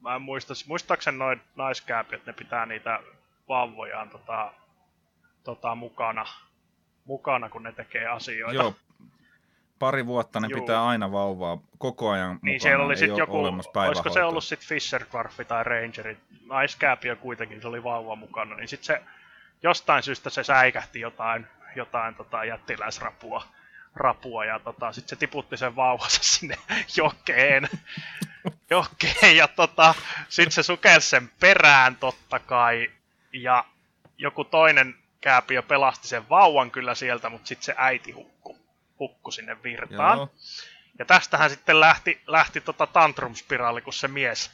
mä 0.00 0.14
en 0.14 0.22
muista, 0.22 0.54
muistaakseni 0.66 1.18
noin 1.18 1.40
naiskääpiöt, 1.56 2.26
ne 2.26 2.32
pitää 2.32 2.66
niitä 2.66 3.00
vauvojaan 3.48 4.10
tota, 4.10 4.52
tota, 5.44 5.74
mukana, 5.74 6.26
mukana, 7.04 7.48
kun 7.48 7.62
ne 7.62 7.72
tekee 7.72 8.06
asioita. 8.06 8.54
Joo, 8.54 8.74
pari 9.78 10.06
vuotta 10.06 10.40
ne 10.40 10.48
Juu. 10.50 10.60
pitää 10.60 10.86
aina 10.86 11.12
vauvaa 11.12 11.58
koko 11.78 12.10
ajan 12.10 12.30
mukana. 12.32 12.50
Niin 12.50 12.60
siellä 12.60 12.84
oli 12.84 12.96
sitten 12.96 13.18
joku, 13.18 13.38
olisiko 13.74 14.10
se 14.10 14.22
ollut 14.22 14.44
sitten 14.44 14.68
Fisher 14.68 15.04
Dwarfi 15.10 15.44
tai 15.44 15.64
Rangeri, 15.64 16.16
naiskääpiö 16.46 17.16
kuitenkin, 17.16 17.60
se 17.62 17.68
oli 17.68 17.84
vauva 17.84 18.16
mukana, 18.16 18.56
niin 18.56 18.68
sitten 18.68 18.86
se 18.86 19.02
jostain 19.62 20.02
syystä 20.02 20.30
se 20.30 20.44
säikähti 20.44 21.00
jotain, 21.00 21.46
jotain 21.76 22.14
tota 22.14 22.44
jättiläisrapua 22.44 23.42
rapua 23.94 24.44
ja 24.44 24.58
tota, 24.58 24.92
sitten 24.92 25.08
se 25.08 25.16
tiputti 25.16 25.56
sen 25.56 25.76
vauvansa 25.76 26.22
sinne 26.32 26.56
jokeen. 26.96 27.68
jokeen 28.70 29.36
ja 29.36 29.48
tota, 29.48 29.94
sitten 30.28 30.52
se 30.52 30.62
sukelsi 30.62 31.08
sen 31.08 31.30
perään 31.40 31.96
totta 31.96 32.38
kai 32.38 32.90
ja 33.32 33.64
joku 34.18 34.44
toinen 34.44 34.94
kääpiö 35.20 35.62
pelasti 35.62 36.08
sen 36.08 36.28
vauvan 36.28 36.70
kyllä 36.70 36.94
sieltä, 36.94 37.28
mutta 37.28 37.48
sitten 37.48 37.64
se 37.64 37.74
äiti 37.76 38.12
hukkui 38.12 38.58
hukku 38.98 39.30
sinne 39.30 39.62
virtaan. 39.62 40.18
Joo. 40.18 40.30
Ja 40.98 41.04
tästähän 41.04 41.50
sitten 41.50 41.80
lähti, 41.80 42.20
lähti 42.26 42.60
tota 42.60 42.86
tantrum-spiraali, 42.86 43.80
kun 43.80 43.92
se 43.92 44.08
mies, 44.08 44.50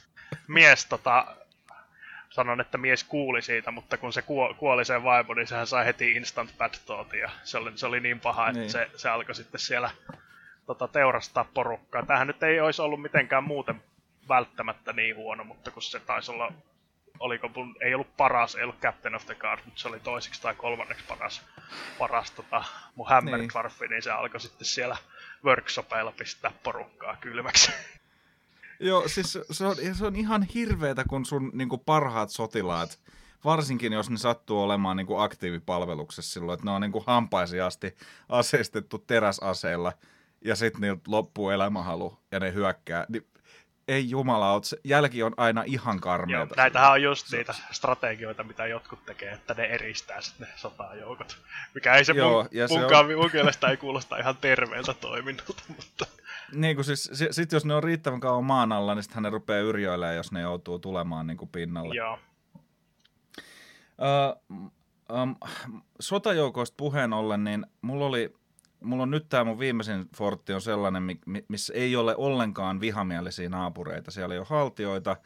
mies 0.47 0.85
tota, 0.85 1.35
sanon, 2.29 2.61
että 2.61 2.77
mies 2.77 3.03
kuuli 3.03 3.41
siitä, 3.41 3.71
mutta 3.71 3.97
kun 3.97 4.13
se 4.13 4.23
kuoli 4.57 4.85
sen 4.85 5.03
vaimo, 5.03 5.33
niin 5.33 5.47
sehän 5.47 5.67
sai 5.67 5.85
heti 5.85 6.11
instant 6.11 6.57
bad 6.57 6.73
ja 7.19 7.29
se 7.43 7.57
oli, 7.57 7.77
se 7.77 7.85
oli 7.85 7.99
niin 7.99 8.19
paha, 8.19 8.47
että 8.47 8.59
niin. 8.59 8.71
se, 8.71 8.89
se 8.95 9.09
alkoi 9.09 9.35
sitten 9.35 9.59
siellä 9.59 9.89
tota, 10.65 10.87
teurastaa 10.87 11.45
porukkaa. 11.53 12.05
Tämähän 12.05 12.27
nyt 12.27 12.43
ei 12.43 12.59
olisi 12.59 12.81
ollut 12.81 13.01
mitenkään 13.01 13.43
muuten 13.43 13.81
välttämättä 14.29 14.93
niin 14.93 15.15
huono, 15.15 15.43
mutta 15.43 15.71
kun 15.71 15.81
se 15.81 15.99
taisi 15.99 16.31
olla 16.31 16.51
oliko 17.19 17.49
mun, 17.49 17.75
ei 17.81 17.93
ollut 17.93 18.17
paras, 18.17 18.55
ei 18.55 18.63
ollut 18.63 18.79
Captain 18.79 19.15
of 19.15 19.25
the 19.25 19.35
Guard, 19.35 19.61
mutta 19.65 19.81
se 19.81 19.87
oli 19.87 19.99
toiseksi 19.99 20.41
tai 20.41 20.55
kolmanneksi 20.55 21.05
paras, 21.07 21.41
paras 21.99 22.31
tota, 22.31 22.63
mun 22.95 23.07
Hammer 23.09 23.37
niin. 23.37 23.49
Dwarfi, 23.49 23.87
niin 23.87 24.03
se 24.03 24.11
alkoi 24.11 24.41
sitten 24.41 24.67
siellä 24.67 24.97
workshopeilla 25.43 26.11
pistää 26.11 26.51
porukkaa 26.63 27.15
kylmäksi. 27.15 27.71
Joo, 28.79 29.07
siis 29.07 29.39
se 29.51 29.65
on, 29.65 29.75
se 29.93 30.05
on 30.05 30.15
ihan 30.15 30.43
hirveetä, 30.43 31.03
kun 31.09 31.25
sun 31.25 31.51
niin 31.53 31.69
kuin 31.69 31.81
parhaat 31.85 32.29
sotilaat, 32.29 32.99
varsinkin 33.45 33.93
jos 33.93 34.09
ne 34.09 34.17
sattuu 34.17 34.61
olemaan 34.61 34.97
niin 34.97 35.07
kuin 35.07 35.23
aktiivipalveluksessa 35.23 36.33
silloin, 36.33 36.53
että 36.53 36.65
ne 36.65 36.71
on 36.71 36.81
niin 36.81 36.91
kuin 36.91 37.03
hampaisiin 37.07 37.63
asti 37.63 37.97
aseistettu 38.29 38.97
teräsaseilla, 38.97 39.93
ja 40.41 40.55
sitten 40.55 40.81
niiltä 40.81 41.01
loppuu 41.07 41.49
elämähalu, 41.49 42.19
ja 42.31 42.39
ne 42.39 42.53
hyökkää, 42.53 43.05
niin 43.09 43.27
ei 43.87 44.09
jumala, 44.09 44.61
jälki 44.83 45.23
on 45.23 45.33
aina 45.37 45.63
ihan 45.65 45.99
karmeata. 45.99 46.53
Joo, 46.53 46.55
näitähän 46.57 46.91
on 46.91 47.01
just 47.01 47.31
niitä 47.31 47.55
strategioita, 47.71 48.43
mitä 48.43 48.67
jotkut 48.67 49.05
tekee, 49.05 49.31
että 49.31 49.53
ne 49.53 49.65
eristää 49.65 50.21
sitten 50.21 50.47
ne 50.47 50.53
sotajoukot. 50.55 51.37
Mikä 51.73 51.93
ei 51.93 52.05
se 52.05 52.13
Joo, 52.13 52.41
mun, 52.41 52.49
ja 52.51 52.67
munkaan, 52.67 53.07
se 53.07 53.13
on... 53.15 53.21
mun 53.21 53.29
mielestä 53.33 53.67
ei 53.67 53.77
kuulosta 53.77 54.17
ihan 54.17 54.37
terveeltä 54.37 54.93
toiminnalta, 54.93 55.63
mutta... 55.75 56.05
Niin 56.51 56.75
kuin 56.75 56.85
siis, 56.85 57.11
sit 57.31 57.51
jos 57.51 57.65
ne 57.65 57.73
on 57.73 57.83
riittävän 57.83 58.19
kauan 58.19 58.43
maan 58.43 58.71
alla, 58.71 58.95
niin 58.95 59.03
sitten 59.03 59.23
ne 59.23 59.29
rupeaa 59.29 59.59
yrjöilemään, 59.59 60.15
jos 60.15 60.31
ne 60.31 60.41
joutuu 60.41 60.79
tulemaan 60.79 61.27
niin 61.27 61.37
kuin 61.37 61.49
pinnalle. 61.49 61.95
Joo. 61.95 62.19
Uh, 63.97 64.71
um, 65.21 65.35
sotajoukoista 65.99 66.75
puheen 66.77 67.13
ollen, 67.13 67.43
niin 67.43 67.65
mulla 67.81 68.05
oli 68.05 68.33
mulla 68.85 69.03
on 69.03 69.11
nyt 69.11 69.29
tämä 69.29 69.43
mun 69.43 69.59
viimeisin 69.59 70.09
fortti 70.15 70.53
on 70.53 70.61
sellainen, 70.61 71.03
missä 71.47 71.73
ei 71.73 71.95
ole 71.95 72.15
ollenkaan 72.15 72.79
vihamielisiä 72.79 73.49
naapureita. 73.49 74.11
Siellä 74.11 74.35
ei 74.35 74.39
ole 74.39 74.47
haltioita, 74.49 75.17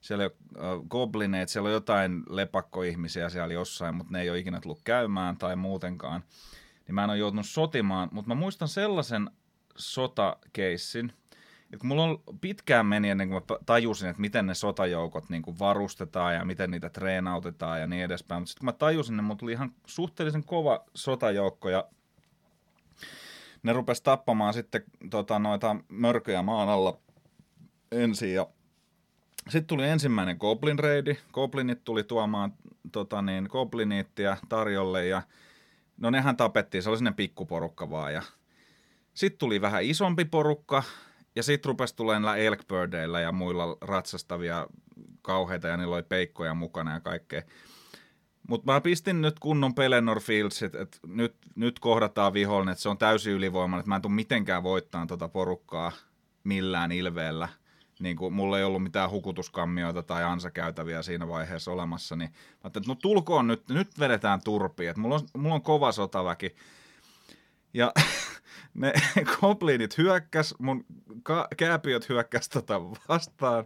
siellä 0.00 0.24
ei 0.24 0.30
ole 0.58 0.84
goblineita, 0.88 1.52
siellä 1.52 1.66
on 1.66 1.72
jotain 1.72 2.22
lepakkoihmisiä 2.28 3.28
siellä 3.28 3.54
jossain, 3.54 3.94
mutta 3.94 4.12
ne 4.12 4.22
ei 4.22 4.30
ole 4.30 4.38
ikinä 4.38 4.60
tullut 4.60 4.82
käymään 4.84 5.36
tai 5.36 5.56
muutenkaan. 5.56 6.24
Niin 6.86 6.94
mä 6.94 7.04
en 7.04 7.10
ole 7.10 7.18
joutunut 7.18 7.46
sotimaan, 7.46 8.08
mutta 8.12 8.28
mä 8.28 8.34
muistan 8.34 8.68
sellaisen 8.68 9.30
sotakeissin, 9.76 11.12
Et 11.72 11.78
kun 11.78 11.88
mulla 11.88 12.02
on 12.02 12.22
pitkään 12.40 12.86
meni 12.86 13.10
ennen 13.10 13.28
kuin 13.28 13.42
mä 13.50 13.56
tajusin, 13.66 14.08
että 14.08 14.20
miten 14.20 14.46
ne 14.46 14.54
sotajoukot 14.54 15.28
niin 15.28 15.42
kuin 15.42 15.58
varustetaan 15.58 16.34
ja 16.34 16.44
miten 16.44 16.70
niitä 16.70 16.90
treenautetaan 16.90 17.80
ja 17.80 17.86
niin 17.86 18.04
edespäin. 18.04 18.42
Mutta 18.42 18.50
sitten 18.50 18.60
kun 18.60 18.66
mä 18.66 18.72
tajusin, 18.72 19.16
niin 19.16 19.24
mulla 19.24 19.38
tuli 19.38 19.52
ihan 19.52 19.72
suhteellisen 19.86 20.44
kova 20.44 20.84
sotajoukko 20.94 21.68
ja 21.68 21.84
ne 23.62 23.72
rupes 23.72 24.02
tappamaan 24.02 24.54
sitten 24.54 24.84
tota, 25.10 25.38
noita 25.38 25.76
mörköjä 25.88 26.42
maan 26.42 26.68
alla 26.68 26.98
ensin 27.92 28.34
ja 28.34 28.46
sitten 29.48 29.66
tuli 29.66 29.88
ensimmäinen 29.88 30.36
Goblin 30.40 30.78
Raidi. 30.78 31.16
Goblinit 31.32 31.84
tuli 31.84 32.04
tuomaan 32.04 32.52
tota 32.92 33.22
niin, 33.22 33.48
Gobliniittia 33.50 34.36
tarjolle 34.48 35.06
ja 35.06 35.22
no 35.96 36.10
nehän 36.10 36.36
tapettiin, 36.36 36.82
se 36.82 36.88
oli 36.88 36.98
sinne 36.98 37.12
pikkuporukka 37.12 37.90
vaan 37.90 38.14
ja 38.14 38.22
sitten 39.14 39.38
tuli 39.38 39.60
vähän 39.60 39.84
isompi 39.84 40.24
porukka 40.24 40.82
ja 41.36 41.42
sitten 41.42 41.68
rupesi 41.68 41.96
tulemaan 41.96 42.38
Elkbirdeillä 42.38 43.20
ja 43.20 43.32
muilla 43.32 43.76
ratsastavia 43.80 44.66
kauheita 45.22 45.68
ja 45.68 45.76
niillä 45.76 45.94
oli 45.94 46.02
peikkoja 46.02 46.54
mukana 46.54 46.92
ja 46.94 47.00
kaikkea. 47.00 47.42
Mutta 48.48 48.72
mä 48.72 48.80
pistin 48.80 49.20
nyt 49.20 49.38
kunnon 49.38 49.74
Pelennor 49.74 50.20
Fieldsit, 50.20 50.74
että 50.74 50.98
nyt, 51.06 51.34
nyt 51.54 51.78
kohdataan 51.78 52.32
vihollinen, 52.32 52.72
että 52.72 52.82
se 52.82 52.88
on 52.88 52.98
täysin 52.98 53.32
ylivoimainen, 53.32 53.80
että 53.80 53.88
mä 53.88 53.96
en 53.96 54.02
tule 54.02 54.12
mitenkään 54.12 54.62
voittamaan 54.62 55.08
tota 55.08 55.28
porukkaa 55.28 55.92
millään 56.44 56.92
ilveellä. 56.92 57.48
Niin 58.00 58.16
kuin 58.16 58.34
mulla 58.34 58.58
ei 58.58 58.64
ollut 58.64 58.82
mitään 58.82 59.10
hukutuskammioita 59.10 60.02
tai 60.02 60.24
ansakäytäviä 60.24 61.02
siinä 61.02 61.28
vaiheessa 61.28 61.70
olemassa, 61.70 62.16
niin 62.16 62.30
mä 62.64 62.66
että 62.66 62.80
no 62.86 62.94
tulkoon 62.94 63.46
nyt, 63.46 63.68
nyt 63.68 63.98
vedetään 63.98 64.40
turpiin, 64.44 64.90
että 64.90 65.00
mulla 65.00 65.14
on, 65.14 65.28
mulla 65.36 65.54
on 65.54 65.62
kova 65.62 65.92
sotaväki. 65.92 66.56
Ja 67.74 67.92
ne 68.74 68.92
goblinit 69.40 69.98
hyökkäs, 69.98 70.54
mun 70.58 70.84
ka- 71.22 71.48
kääpiöt 71.56 72.08
hyökkäs 72.08 72.48
tota 72.48 72.80
vastaan, 73.08 73.64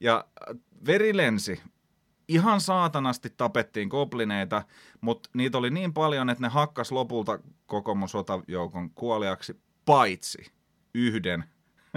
ja 0.00 0.24
veri 0.86 1.16
lensi 1.16 1.60
ihan 2.28 2.60
saatanasti 2.60 3.30
tapettiin 3.36 3.88
goblineita, 3.88 4.62
mutta 5.00 5.28
niitä 5.34 5.58
oli 5.58 5.70
niin 5.70 5.92
paljon, 5.92 6.30
että 6.30 6.42
ne 6.42 6.48
hakkas 6.48 6.92
lopulta 6.92 7.38
koko 7.66 7.94
mun 7.94 8.08
sotajoukon 8.08 8.90
kuoliaksi, 8.90 9.60
paitsi 9.84 10.52
yhden 10.94 11.44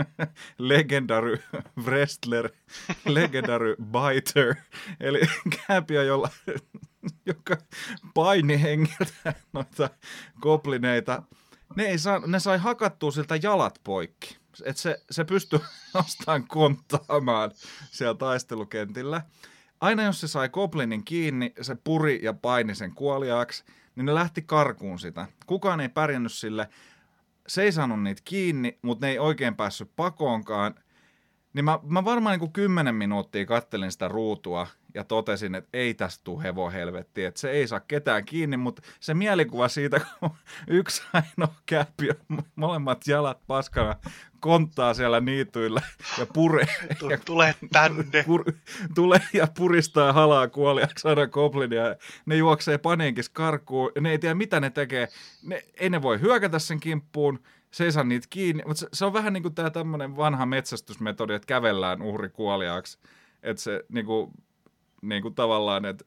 legendary 0.58 1.44
wrestler, 1.84 2.50
legendary 3.06 3.76
biter, 3.76 4.56
eli 5.00 5.20
kääpiä, 5.68 6.04
jolla, 6.04 6.30
joka 7.26 7.58
paini 8.14 8.62
hengiltä 8.62 9.34
noita 9.54 9.90
goblineita. 10.42 11.24
Ne, 11.76 11.86
ei 11.86 12.00
saa, 12.00 12.20
ne 12.28 12.40
sai 12.40 12.58
hakattua 12.58 13.12
siltä 13.12 13.36
jalat 13.44 13.80
poikki. 13.84 14.38
Et 14.64 14.78
se, 14.78 15.02
se 15.12 15.24
pystyi 15.24 15.60
jostain 15.96 16.48
konttaamaan 16.48 17.52
siellä 17.92 18.16
taistelukentillä 18.16 19.22
aina 19.82 20.04
jos 20.04 20.22
se 20.22 20.28
sai 20.28 20.50
Goblinin 20.50 21.06
kiinni, 21.06 21.54
se 21.62 21.76
puri 21.84 22.20
ja 22.24 22.34
paini 22.34 22.76
sen 22.76 22.94
kuoliaaksi, 22.96 23.64
niin 23.96 24.06
ne 24.06 24.14
lähti 24.14 24.42
karkuun 24.42 25.00
sitä. 25.00 25.28
Kukaan 25.46 25.80
ei 25.80 25.90
pärjännyt 25.90 26.34
sille. 26.34 26.70
Se 27.48 27.62
ei 27.62 27.72
saanut 27.72 28.04
niitä 28.04 28.22
kiinni, 28.26 28.80
mutta 28.82 29.06
ne 29.06 29.12
ei 29.12 29.20
oikein 29.20 29.56
päässyt 29.56 29.96
pakoonkaan. 29.96 30.76
Niin 31.54 31.66
mä, 31.66 31.80
mä 31.84 32.06
varmaan 32.06 32.34
niin 32.34 32.40
kuin 32.40 32.54
kymmenen 32.54 32.96
minuuttia 32.96 33.46
kattelin 33.46 33.92
sitä 33.92 34.08
ruutua 34.08 34.68
ja 34.94 35.04
totesin, 35.04 35.56
että 35.56 35.70
ei 35.74 35.94
tästä 35.94 36.24
tule 36.24 36.44
hevo 36.44 36.70
helvetti, 36.70 37.26
että 37.26 37.40
se 37.40 37.52
ei 37.52 37.68
saa 37.68 37.80
ketään 37.80 38.26
kiinni, 38.26 38.58
mutta 38.58 38.82
se 39.00 39.14
mielikuva 39.14 39.68
siitä, 39.68 40.00
kun 40.20 40.30
yksi 40.68 41.02
ainoa 41.14 41.56
käppi 41.66 42.10
molemmat 42.56 43.08
jalat 43.08 43.40
paskana 43.48 43.96
konttaa 44.40 44.94
siellä 44.94 45.20
niityillä 45.20 45.82
ja 46.18 46.26
pure. 46.34 46.68
Ja 47.10 47.18
tule 47.26 47.56
tänne. 47.72 48.24
Pur, 48.26 48.44
tule 48.96 49.22
ja 49.34 49.48
puristaa 49.58 50.14
halaa 50.14 50.48
kuoliaksi 50.48 51.08
aina 51.08 51.28
goblinia. 51.28 51.96
Ne 52.26 52.36
juoksee 52.36 52.78
paniinkissa 52.78 53.32
karkuun. 53.34 53.92
Ne 54.00 54.12
ei 54.12 54.20
tiedä, 54.20 54.36
mitä 54.36 54.60
ne 54.60 54.70
tekee. 54.70 55.08
Ne, 55.44 55.64
ei 55.80 55.90
ne 55.90 56.02
voi 56.02 56.22
hyökätä 56.22 56.60
sen 56.60 56.80
kimppuun. 56.80 57.40
Se 57.72 57.84
ei 57.84 57.92
saa 57.92 58.04
niitä 58.04 58.28
kiinni. 58.30 58.64
Mutta 58.68 58.80
se, 58.80 58.88
se, 58.94 59.06
on 59.06 59.14
vähän 59.14 59.34
niin 59.34 59.44
kuin 59.44 59.56
tämä 59.56 59.70
tämmöinen 59.70 60.18
vanha 60.18 60.46
metsästysmetodi, 60.46 61.34
että 61.34 61.46
kävellään 61.46 62.02
uhri 62.02 62.30
kuoliaksi. 62.30 63.00
Että 63.44 63.64
se 63.64 63.84
niin 63.90 64.06
kuin, 64.06 64.32
niin 65.02 65.22
kuin 65.22 65.36
tavallaan, 65.36 65.86
että 65.86 66.06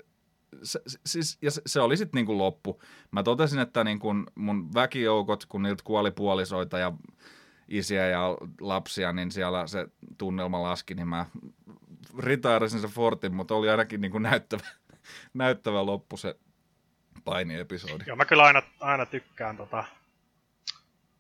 se, 0.63 0.81
siis, 1.07 1.39
ja 1.43 1.51
se, 1.51 1.63
se 1.67 1.81
oli 1.81 1.97
sitten 1.97 2.25
niin 2.25 2.39
loppu. 2.39 2.83
Mä 3.11 3.23
totesin, 3.23 3.59
että 3.59 3.85
niin 3.85 3.99
kuin 3.99 4.27
mun 4.35 4.75
väkijoukot, 4.75 5.47
kun 5.47 5.63
niiltä 5.63 5.85
kuoli 5.85 6.11
puolisoita 6.11 6.79
ja 6.79 6.93
isiä 7.69 8.09
ja 8.09 8.37
lapsia, 8.61 9.13
niin 9.13 9.31
siellä 9.31 9.67
se 9.67 9.87
tunnelma 10.19 10.63
laski, 10.63 10.95
niin 10.95 11.09
mä 11.09 11.27
ritaarasin 12.19 12.81
se 12.81 12.89
fortin, 12.89 13.35
mutta 13.35 13.55
oli 13.55 13.71
ainakin 13.71 14.01
niin 14.01 14.11
kuin 14.13 14.23
näyttävä, 14.23 14.67
näyttävä 15.35 15.87
loppu 15.87 16.17
se 16.17 16.37
painiepisodi. 17.25 18.05
Joo, 18.07 18.17
mä 18.17 18.25
kyllä 18.25 18.45
aina, 18.45 18.63
aina 18.81 19.07
tykkään 19.07 19.57
tota, 19.57 19.85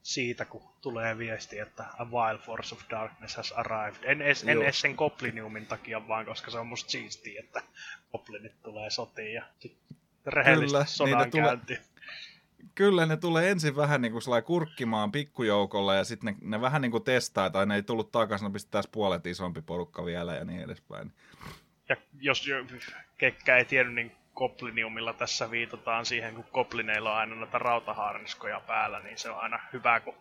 siitä, 0.03 0.45
kun 0.45 0.63
tulee 0.81 1.19
viesti, 1.19 1.59
että 1.59 1.85
A 1.99 2.05
Wild 2.05 2.39
Force 2.39 2.75
of 2.75 2.83
Darkness 2.91 3.37
has 3.37 3.53
arrived. 3.53 4.03
En 4.03 4.23
edes, 4.23 4.45
en 4.45 4.63
edes 4.63 4.81
sen 4.81 4.95
Gobliniumin 4.95 5.67
takia, 5.67 6.09
vaan 6.09 6.27
koska 6.27 6.51
se 6.51 6.59
on 6.59 6.67
musta 6.67 6.91
siistiä, 6.91 7.41
että 7.41 7.63
Goblinit 8.13 8.63
tulee 8.63 8.91
sotiin 8.91 9.35
ja 9.35 9.45
rehellisesti 10.27 10.97
sodan 10.97 11.31
käyntiin. 11.31 11.79
Tule, 11.79 11.93
Kyllä, 12.75 13.07
ne 13.07 13.17
tulee 13.17 13.51
ensin 13.51 13.77
vähän 13.77 14.03
niin 14.03 14.13
kuin 14.13 14.23
kurkkimaan 14.45 15.13
pikkujoukolla 15.13 15.95
ja 15.95 16.05
sitten 16.05 16.35
ne, 16.35 16.49
ne 16.57 16.61
vähän 16.61 16.83
niin 16.83 16.93
kuin 16.93 17.05
testaa, 17.05 17.51
tai 17.51 17.67
ne 17.67 17.75
ei 17.75 17.83
tullut 17.83 18.13
takaisin, 18.13 18.45
no 18.45 18.51
pistetään 18.51 18.85
puolet 18.93 19.27
isompi 19.27 19.63
porukka 19.63 20.05
vielä 20.05 20.35
ja 20.35 20.45
niin 20.45 20.63
edespäin. 20.63 21.13
Ja 21.89 21.97
jos 22.21 22.47
jo, 22.47 22.57
kekkä 23.19 23.57
ei 23.57 23.65
tiedä, 23.65 23.91
niin 23.91 24.13
Gobliniumilla 24.37 25.13
tässä 25.13 25.51
viitataan 25.51 26.07
siihen, 26.07 26.35
kun 26.35 26.45
Goblineilla 26.53 27.13
on 27.13 27.19
aina 27.19 27.35
noita 27.35 27.59
rautaharniskoja 27.59 28.61
päällä, 28.61 29.01
niin 29.01 29.19
se 29.19 29.31
on 29.31 29.39
aina 29.39 29.61
hyvä, 29.73 30.01
kun 30.01 30.15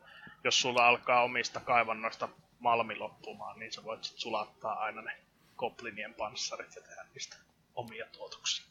jos 0.43 0.61
sulla 0.61 0.88
alkaa 0.88 1.23
omista 1.23 1.59
kaivannoista 1.59 2.29
malmi 2.59 2.95
loppumaan, 2.95 3.59
niin 3.59 3.71
sä 3.71 3.83
voit 3.83 4.03
sit 4.03 4.17
sulattaa 4.17 4.73
aina 4.73 5.01
ne 5.01 5.11
Goblinien 5.57 6.13
panssarit 6.13 6.75
ja 6.75 6.81
tehdä 6.81 7.05
niistä 7.13 7.38
omia 7.75 8.05
tuotoksia 8.11 8.65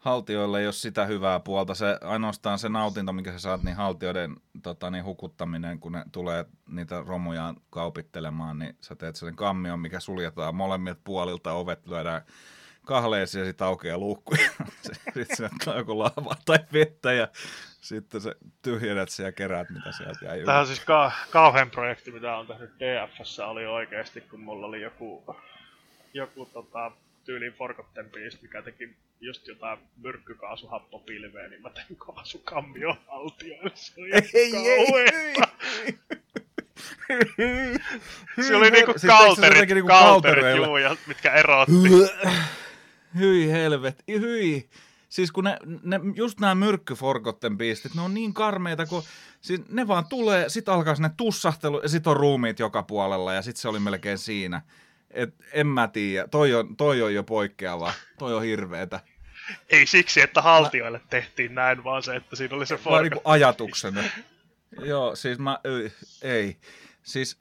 haltioille 0.00 0.64
ole 0.64 0.72
sitä 0.72 1.06
hyvää 1.06 1.40
puolta. 1.40 1.74
Se, 1.74 1.98
ainoastaan 2.00 2.58
se 2.58 2.68
nautinto, 2.68 3.12
mikä 3.12 3.32
sä 3.32 3.38
saat, 3.38 3.62
niin 3.62 3.76
haltioiden 3.76 4.36
tota, 4.62 4.90
niin 4.90 5.04
hukuttaminen, 5.04 5.80
kun 5.80 5.92
ne 5.92 6.04
tulee 6.12 6.44
niitä 6.68 7.02
romuja 7.06 7.54
kaupittelemaan, 7.70 8.58
niin 8.58 8.76
sä 8.80 8.94
teet 8.94 9.16
sen 9.16 9.36
kammion, 9.36 9.80
mikä 9.80 10.00
suljetaan 10.00 10.54
molemmilta 10.54 11.00
puolilta, 11.04 11.52
ovet 11.52 11.86
lyödään 11.86 12.22
kahleisiin 12.90 13.40
ja 13.40 13.46
sitten 13.46 13.66
aukeaa 13.66 13.98
luukku. 13.98 14.34
sitten 14.82 15.36
sinne 15.36 15.76
joku 15.76 15.98
lava 15.98 16.34
tai 16.44 16.58
vettä 16.72 17.12
ja 17.12 17.28
sitten 17.80 18.20
se 18.20 18.34
tyhjennät 18.62 19.08
ja 19.18 19.32
keräät, 19.32 19.70
mitä 19.70 19.92
sieltä 19.92 20.24
jäi. 20.24 20.44
Tämä 20.44 20.58
on 20.58 20.66
siis 20.66 20.80
ka- 20.80 21.12
kauhean 21.30 21.70
projekti, 21.70 22.10
mitä 22.10 22.36
on 22.36 22.46
tehnyt 22.46 22.70
DFssä, 22.78 23.46
oli 23.46 23.66
oikeasti, 23.66 24.20
kun 24.20 24.40
mulla 24.40 24.66
oli 24.66 24.82
joku, 24.82 25.36
joku 26.14 26.46
tota, 26.46 26.92
tyyliin 27.24 27.52
Forgotten 27.52 28.10
Beast, 28.10 28.42
mikä 28.42 28.62
teki 28.62 28.96
just 29.20 29.46
jotain 29.46 29.78
myrkkykaasuhappopilveä, 29.96 31.48
niin 31.48 31.62
mä 31.62 31.70
tein 31.70 31.96
kaasukammio 31.96 32.96
haltijoille. 33.08 33.72
Se 33.74 33.92
oli 34.00 34.10
ei, 34.12 34.30
ei, 34.34 35.34
Se 38.46 38.56
oli 38.56 38.70
niinku 38.70 38.92
siis 38.92 39.12
kalterit, 39.12 39.68
niinku 39.68 39.88
kalterit, 39.88 40.56
juu, 40.56 40.76
ja 40.76 40.96
mitkä 41.06 41.32
erotti. 41.32 41.72
hyi 43.18 43.50
helvet, 43.50 44.04
hyi. 44.08 44.68
Siis 45.08 45.32
kun 45.32 45.44
ne, 45.44 45.58
ne 45.82 46.00
just 46.14 46.40
nämä 46.40 46.54
myrkkyforgotten 46.54 47.58
biistit, 47.58 47.94
ne 47.94 48.02
on 48.02 48.14
niin 48.14 48.34
karmeita, 48.34 48.86
kun 48.86 49.02
siis 49.40 49.68
ne 49.68 49.88
vaan 49.88 50.06
tulee, 50.08 50.48
sit 50.48 50.68
alkaa 50.68 50.94
sinne 50.94 51.10
tussahtelu, 51.16 51.80
ja 51.80 51.88
sit 51.88 52.06
on 52.06 52.16
ruumiit 52.16 52.58
joka 52.58 52.82
puolella, 52.82 53.32
ja 53.32 53.42
sit 53.42 53.56
se 53.56 53.68
oli 53.68 53.78
melkein 53.78 54.18
siinä. 54.18 54.62
Et 55.10 55.34
en 55.52 55.66
mä 55.66 55.88
tiedä, 55.88 56.28
toi 56.28 56.54
on, 56.54 56.76
toi 56.76 57.02
on 57.02 57.14
jo 57.14 57.22
poikkeava, 57.22 57.92
toi 58.18 58.34
on 58.34 58.42
hirveetä. 58.42 59.00
Ei 59.68 59.86
siksi, 59.86 60.20
että 60.20 60.42
haltioille 60.42 60.98
mä... 60.98 61.04
tehtiin 61.10 61.54
näin, 61.54 61.84
vaan 61.84 62.02
se, 62.02 62.16
että 62.16 62.36
siinä 62.36 62.56
oli 62.56 62.66
se 62.66 62.76
forko. 62.76 63.02
Niin 63.02 63.20
ajatuksena. 63.24 64.02
Joo, 64.80 65.16
siis 65.16 65.38
mä, 65.38 65.58
ei. 66.22 66.56
Siis 67.02 67.38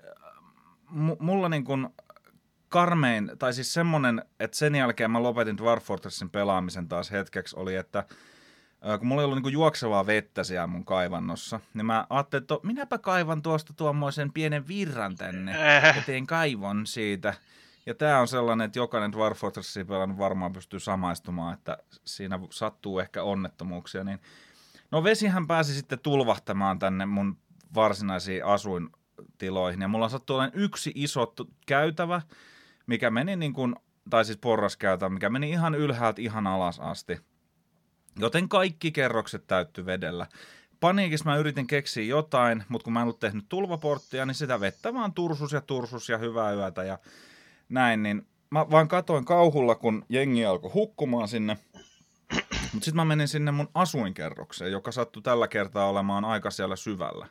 m- 0.92 1.12
mulla 1.20 1.50
niin 1.50 1.64
kuin 1.64 1.88
karmein, 2.70 3.32
tai 3.40 3.54
siis 3.54 3.74
semmonen, 3.74 4.26
että 4.40 4.58
sen 4.58 4.76
jälkeen 4.76 5.12
mä 5.12 5.24
lopetin 5.24 5.58
Dwarf 5.58 5.84
Fortressin 5.84 6.30
pelaamisen 6.30 6.88
taas 6.88 7.12
hetkeksi, 7.12 7.56
oli, 7.60 7.76
että 7.76 8.06
kun 9.00 9.08
mulla 9.08 9.22
ei 9.22 9.26
ollut 9.26 9.44
niin 9.44 9.54
juoksevaa 9.54 10.06
vettä 10.06 10.44
siellä 10.44 10.68
mun 10.68 10.86
kaivannossa, 10.86 11.60
niin 11.74 11.86
mä 11.86 12.08
ajattelin, 12.10 12.44
että 12.44 12.56
minäpä 12.64 12.98
kaivan 12.98 13.42
tuosta 13.42 13.74
tuommoisen 13.74 14.34
pienen 14.34 14.68
virran 14.68 15.16
tänne 15.16 15.52
ja 15.96 16.04
teen 16.06 16.28
kaivon 16.28 16.88
siitä. 16.88 17.34
Ja 17.86 17.96
tämä 17.96 18.20
on 18.20 18.28
sellainen, 18.28 18.66
että 18.66 18.80
jokainen 18.80 19.12
Dwarf 19.12 19.38
Fortressin 19.38 19.88
pelannut 19.88 20.18
varmaan 20.18 20.54
pystyy 20.54 20.80
samaistumaan, 20.80 21.54
että 21.54 21.78
siinä 22.06 22.40
sattuu 22.50 23.00
ehkä 23.00 23.24
onnettomuuksia. 23.24 24.04
Niin... 24.04 24.20
No 24.92 25.04
vesihän 25.04 25.48
pääsi 25.48 25.74
sitten 25.74 26.00
tulvahtamaan 26.00 26.80
tänne 26.80 27.06
mun 27.06 27.38
varsinaisiin 27.76 28.46
asuin 28.46 28.90
tiloihin. 29.38 29.82
Ja 29.82 29.88
mulla 29.88 30.10
sattui 30.10 30.36
olemaan 30.36 30.60
yksi 30.60 30.92
iso 30.96 31.34
käytävä, 31.66 32.22
mikä 32.90 33.10
meni 33.10 33.36
niin 33.36 33.54
kuin, 33.54 33.76
tai 34.10 34.26
siis 34.26 34.38
porraskäytävä, 34.38 35.10
mikä 35.10 35.30
meni 35.30 35.50
ihan 35.50 35.76
ylhäältä 35.76 36.22
ihan 36.22 36.48
alas 36.48 36.80
asti. 36.80 37.20
Joten 38.20 38.50
kaikki 38.50 38.92
kerrokset 38.92 39.48
täytty 39.48 39.86
vedellä. 39.86 40.28
Paniikissa 40.80 41.26
mä 41.26 41.38
yritin 41.38 41.68
keksiä 41.68 42.04
jotain, 42.04 42.64
mutta 42.70 42.84
kun 42.84 42.94
mä 42.94 43.00
en 43.00 43.04
ollut 43.04 43.20
tehnyt 43.20 43.46
tulvaporttia, 43.50 44.26
niin 44.26 44.36
sitä 44.36 44.60
vettä 44.60 44.94
vaan 44.94 45.14
tursus 45.14 45.52
ja 45.52 45.62
tursus 45.62 46.10
ja 46.10 46.18
hyvää 46.18 46.54
yötä 46.54 46.84
ja 46.84 47.00
näin, 47.70 48.04
niin 48.04 48.28
mä 48.50 48.70
vaan 48.72 48.88
katoin 48.88 49.26
kauhulla, 49.26 49.76
kun 49.76 50.06
jengi 50.10 50.46
alkoi 50.46 50.72
hukkumaan 50.72 51.28
sinne. 51.28 51.58
Mutta 52.74 52.86
sitten 52.86 52.96
mä 52.96 53.06
menin 53.06 53.28
sinne 53.28 53.52
mun 53.52 53.70
asuinkerrokseen, 53.74 54.72
joka 54.72 54.92
sattui 54.92 55.22
tällä 55.22 55.48
kertaa 55.48 55.90
olemaan 55.90 56.26
aika 56.26 56.52
siellä 56.52 56.76
syvällä. 56.76 57.28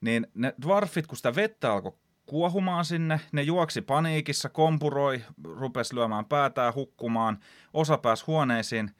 Niin 0.00 0.26
ne 0.34 0.54
dwarfit, 0.62 1.06
kun 1.06 1.16
sitä 1.16 1.34
vettä 1.34 1.72
alkoi 1.72 1.92
kuohumaan 2.28 2.84
sinne, 2.84 3.20
ne 3.32 3.42
juoksi 3.42 3.82
paniikissa, 3.82 4.48
kompuroi, 4.48 5.24
rupesi 5.44 5.94
lyömään 5.94 6.24
päätään, 6.24 6.74
hukkumaan, 6.74 7.38
osa 7.74 7.98
pääsi 7.98 8.24
huoneisiin, 8.26 8.90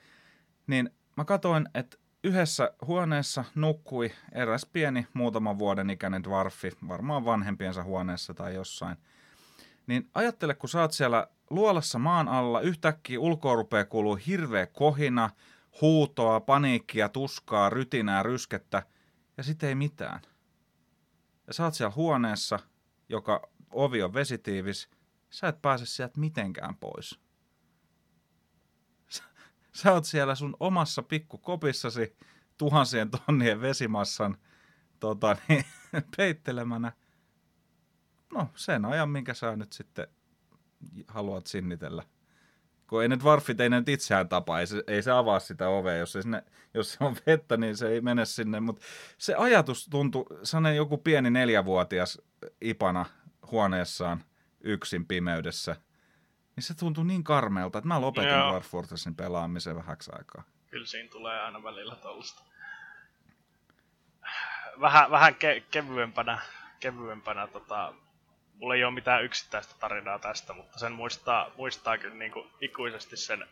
niin 0.67 0.91
mä 1.17 1.25
katoin, 1.25 1.69
että 1.75 1.97
yhdessä 2.25 2.73
huoneessa 2.87 3.45
nukkui 3.55 4.11
eräs 4.33 4.67
pieni 4.73 5.07
muutaman 5.15 5.59
vuoden 5.59 5.91
ikäinen 5.91 6.25
dwarfi, 6.25 6.73
varmaan 6.89 7.25
vanhempiensa 7.25 7.83
huoneessa 7.83 8.35
tai 8.35 8.55
jossain. 8.55 8.97
Niin 9.87 10.11
ajattele, 10.15 10.55
kun 10.55 10.69
sä 10.69 10.81
oot 10.81 10.93
siellä 10.93 11.29
luolassa 11.51 11.99
maan 11.99 12.29
alla, 12.29 12.61
yhtäkkiä 12.61 13.21
ulkoa 13.21 13.55
rupeaa 13.55 13.85
kuulua 13.85 14.19
hirveä 14.27 14.67
kohina, 14.67 15.31
huutoa, 15.81 16.41
paniikkia, 16.41 17.09
tuskaa, 17.09 17.71
rytinää, 17.71 18.23
ryskettä, 18.23 18.83
ja 19.37 19.43
sitten 19.43 19.69
ei 19.69 19.75
mitään. 19.75 20.21
Ja 21.47 21.53
sä 21.53 21.65
oot 21.65 21.75
siellä 21.75 21.93
huoneessa, 21.97 22.59
joka 23.09 23.49
ovi 23.71 24.03
on 24.03 24.15
vesitiivis, 24.15 24.91
sä 25.31 25.49
et 25.49 25.63
pääse 25.63 25.87
sieltä 25.87 26.21
mitenkään 26.21 26.77
pois. 26.77 27.21
Sä, 29.09 29.23
sä 29.73 29.93
oot 29.93 30.05
siellä 30.05 30.35
sun 30.35 30.57
omassa 30.61 31.03
pikkukopissasi 31.03 32.17
tuhansien 32.59 33.11
tonnien 33.11 33.61
vesimassan 33.61 34.39
tota, 35.01 35.37
niin, 35.49 35.65
peittelemänä. 36.17 36.93
No, 38.33 38.51
sen 38.55 38.85
ajan, 38.85 39.11
minkä 39.11 39.35
sä 39.35 39.57
nyt 39.57 39.73
sitten 39.73 40.07
haluat 41.09 41.47
sinnitellä. 41.47 42.03
Kun 42.89 43.03
ei 43.03 43.09
nyt 43.09 43.25
varfit, 43.25 43.61
ei 43.61 43.71
ne 43.71 43.79
nyt 43.79 43.89
itseään 43.89 44.29
tapa, 44.29 44.61
ei 44.61 44.67
se, 44.67 44.85
ei 44.87 45.03
se 45.03 45.11
avaa 45.11 45.41
sitä 45.41 45.69
ovea, 45.69 45.97
jos, 45.97 46.13
se 46.13 46.23
sinne, 46.23 46.43
jos 46.75 46.93
se 46.93 47.05
on 47.05 47.17
vettä, 47.27 47.57
niin 47.57 47.77
se 47.77 47.89
ei 47.89 48.01
mene 48.01 48.25
sinne. 48.25 48.61
Mutta 48.61 48.83
se 49.19 49.35
ajatus 49.35 49.89
tuntui, 49.91 50.25
sellainen 50.43 50.77
joku 50.77 50.99
pieni 50.99 51.31
neljävuotias 51.31 52.21
ipana 52.61 53.07
huoneessaan 53.51 54.25
yksin 54.61 55.07
pimeydessä, 55.07 55.77
niin 56.57 56.65
se 56.65 56.75
tuntui 56.75 57.05
niin 57.07 57.25
karmeelta, 57.25 57.79
että 57.79 57.89
mä 57.89 58.01
lopetin 58.01 58.31
Joo. 58.31 58.51
Dwarf 58.51 58.67
Fortressin 58.67 59.15
pelaamisen 59.15 59.77
vähäksi 59.77 60.11
aikaa. 60.15 60.43
Kyllä 60.71 60.87
siinä 60.87 61.09
tulee 61.09 61.41
aina 61.41 61.63
välillä 61.63 61.97
tuollaista. 61.97 62.43
Vähän, 64.81 65.11
vähän 65.11 65.35
ke- 65.35 65.65
kevyempänä, 65.71 66.39
kevyempänä 66.81 67.47
tota, 67.47 67.95
mulla 68.59 68.75
ei 68.75 68.85
ole 68.85 68.95
mitään 68.95 69.25
yksittäistä 69.25 69.75
tarinaa 69.81 70.19
tästä, 70.19 70.53
mutta 70.53 70.79
sen 70.79 70.93
muistaa, 70.93 71.51
muistaa 71.57 71.99
kyllä 71.99 72.15
niin 72.15 72.33
kuin 72.33 72.47
ikuisesti 72.61 73.17
sen, 73.17 73.47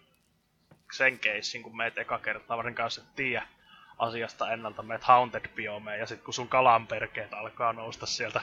sen 0.92 1.18
keissin, 1.18 1.62
kun 1.62 1.76
meet 1.76 1.98
eka 1.98 2.18
kertaa, 2.18 2.56
varsinkaan 2.56 2.86
jos 2.86 2.98
et 2.98 3.14
tiedä 3.16 3.46
asiasta 3.98 4.52
ennalta, 4.52 4.82
meet 4.82 5.04
Haunted 5.04 5.48
Biomeen, 5.54 6.00
ja 6.00 6.06
sitten 6.06 6.24
kun 6.24 6.34
sun 6.34 6.48
kalanperkeet 6.48 7.34
alkaa 7.34 7.72
nousta 7.72 8.06
sieltä 8.06 8.40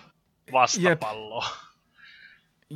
vastapalloa. 0.52 1.46
Jep. 1.46 1.74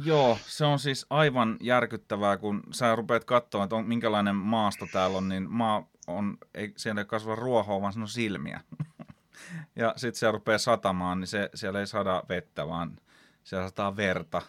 Joo, 0.06 0.38
se 0.42 0.66
on 0.66 0.80
siis 0.80 1.06
aivan 1.10 1.58
järkyttävää, 1.62 2.38
kun 2.38 2.64
sä 2.72 2.96
rupeat 2.96 3.24
katsoa, 3.24 3.64
että 3.64 3.76
on, 3.76 3.88
minkälainen 3.88 4.36
maasto 4.36 4.88
täällä 4.92 5.18
on, 5.18 5.30
niin 5.30 5.52
maa 5.52 5.88
on, 6.08 6.38
ei, 6.54 6.74
siellä 6.78 7.02
ei 7.02 7.06
kasva 7.06 7.36
ruohoa, 7.36 7.82
vaan 7.82 7.94
se 7.94 8.00
on 8.00 8.08
silmiä. 8.08 8.62
ja 9.76 9.94
sitten 9.96 10.20
siellä 10.20 10.32
rupeaa 10.32 10.58
satamaan, 10.58 11.20
niin 11.20 11.28
se, 11.28 11.50
siellä 11.56 11.80
ei 11.80 11.88
sada 11.88 12.24
vettä, 12.30 12.68
vaan 12.68 12.98
siellä 13.48 13.68
sataa 13.68 13.96
verta. 13.96 14.42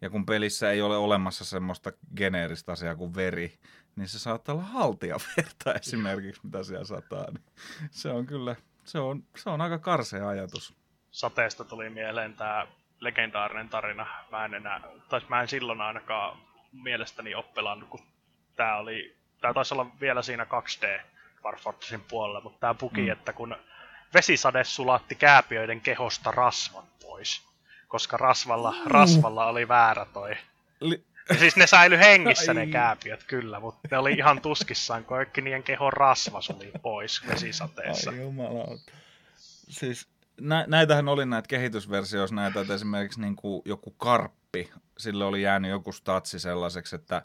Ja 0.00 0.10
kun 0.10 0.26
pelissä 0.26 0.70
ei 0.70 0.82
ole 0.82 0.96
olemassa 0.96 1.44
semmoista 1.44 1.92
geneeristä 2.16 2.72
asiaa 2.72 2.96
kuin 2.96 3.14
veri, 3.14 3.58
niin 3.96 4.08
se 4.08 4.18
saattaa 4.18 4.54
olla 4.54 4.64
haltijaverta 4.64 5.74
esimerkiksi, 5.82 6.40
mitä 6.44 6.62
siellä 6.62 6.84
sataa. 6.84 7.30
Niin 7.30 7.44
se 7.90 8.08
on 8.08 8.26
kyllä, 8.26 8.56
se 8.84 8.98
on, 8.98 9.22
se 9.36 9.50
on 9.50 9.60
aika 9.60 9.78
karsea 9.78 10.28
ajatus. 10.28 10.76
Sateesta 11.10 11.64
tuli 11.64 11.90
mieleen 11.90 12.34
tämä 12.34 12.66
legendaarinen 13.00 13.68
tarina. 13.68 14.06
Mä 14.30 14.44
en 14.44 14.54
enää, 14.54 14.80
tai 15.08 15.20
mä 15.28 15.40
en 15.40 15.48
silloin 15.48 15.80
ainakaan 15.80 16.38
mielestäni 16.72 17.34
ole 17.34 17.44
pelannut, 17.54 17.88
kun 17.88 18.06
tää 18.56 18.76
oli, 18.76 19.16
tää 19.40 19.54
taisi 19.54 19.74
olla 19.74 19.86
vielä 20.00 20.22
siinä 20.22 20.44
2D 20.44 21.00
Warfortresin 21.44 22.00
puolella, 22.00 22.40
mutta 22.40 22.60
tää 22.60 22.74
puki, 22.74 23.02
mm. 23.02 23.12
että 23.12 23.32
kun 23.32 23.56
vesisade 24.14 24.64
sulatti 24.64 25.14
kääpiöiden 25.14 25.80
kehosta 25.80 26.30
rasvan 26.30 26.84
pois 27.02 27.53
koska 27.94 28.16
rasvalla, 28.16 28.74
rasvalla 28.86 29.46
oli 29.46 29.68
väärä 29.68 30.06
toi. 30.12 30.36
Li- 30.80 31.04
ja 31.28 31.34
siis 31.34 31.56
ne 31.56 31.66
säily 31.66 31.98
hengissä 31.98 32.54
ne 32.54 32.66
kääpiöt 32.66 33.24
kyllä, 33.24 33.60
mutta 33.60 33.88
ne 33.90 33.98
oli 33.98 34.12
ihan 34.12 34.40
tuskissaan, 34.40 35.04
kun 35.04 35.16
niiden 35.44 35.62
kehon 35.62 35.92
rasva 35.92 36.40
suli 36.40 36.72
pois 36.82 37.22
vesisateessa. 37.28 38.10
Ai 38.10 38.20
jumalauta. 38.20 38.92
Siis 39.68 40.08
nä- 40.40 40.64
näitähän 40.68 41.08
oli 41.08 41.26
näitä 41.26 41.48
kehitysversioissa 41.48 42.34
näitä, 42.36 42.60
että 42.60 42.74
esimerkiksi 42.74 43.20
niin 43.20 43.36
kuin 43.36 43.62
joku 43.64 43.90
karppi, 43.90 44.70
sille 44.98 45.24
oli 45.24 45.42
jäänyt 45.42 45.70
joku 45.70 45.92
statsi 45.92 46.38
sellaiseksi, 46.38 46.96
että 46.96 47.22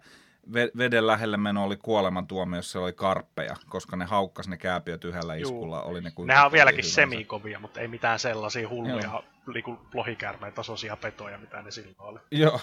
veden 0.54 1.08
lähelle 1.08 1.38
meno 1.38 1.64
oli 1.64 1.78
kuolemantuomio, 1.78 2.58
jos 2.58 2.72
se 2.72 2.80
oli 2.80 2.94
karppeja, 2.94 3.56
koska 3.70 3.96
ne 3.96 4.06
haukkas 4.06 4.48
ne 4.48 4.58
kääpiöt 4.58 5.04
yhdellä 5.04 5.36
iskulla. 5.36 5.82
Oli 5.82 6.02
ne 6.02 6.12
Nehän 6.26 6.46
on 6.46 6.52
vieläkin 6.52 6.84
semikovia, 6.84 7.60
mutta 7.60 7.80
ei 7.80 7.88
mitään 7.88 8.20
sellaisia 8.20 8.70
hulluja 8.70 9.24
niinku 9.54 9.80
lohikärmeen 9.94 10.54
tasoisia 10.54 10.96
petoja, 10.98 11.38
mitä 11.38 11.62
ne 11.62 11.72
silloin 11.72 11.96
oli. 12.00 12.20
Joo. 12.32 12.60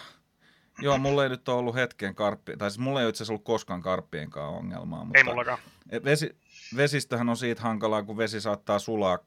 Joo, 0.78 0.98
mulla 0.98 1.22
ei 1.22 1.28
nyt 1.28 1.48
ole 1.48 1.58
ollut 1.58 1.74
hetken 1.74 2.14
karppi, 2.14 2.56
tai 2.56 2.70
siis 2.70 2.78
mulla 2.78 3.02
ei 3.02 3.08
itse 3.08 3.16
asiassa 3.16 3.32
ollut 3.32 3.44
koskaan 3.44 3.82
karppienkaan 3.82 4.54
ongelmaa. 4.54 5.04
Mutta 5.04 5.18
ei 5.18 5.24
mullakaan. 5.24 5.58
Vesi, 6.04 6.36
vesistöhän 6.76 7.28
on 7.28 7.36
siitä 7.36 7.62
hankalaa, 7.62 8.02
kun 8.02 8.16
vesi 8.16 8.40
saattaa 8.40 8.78
sulaa 8.78 9.18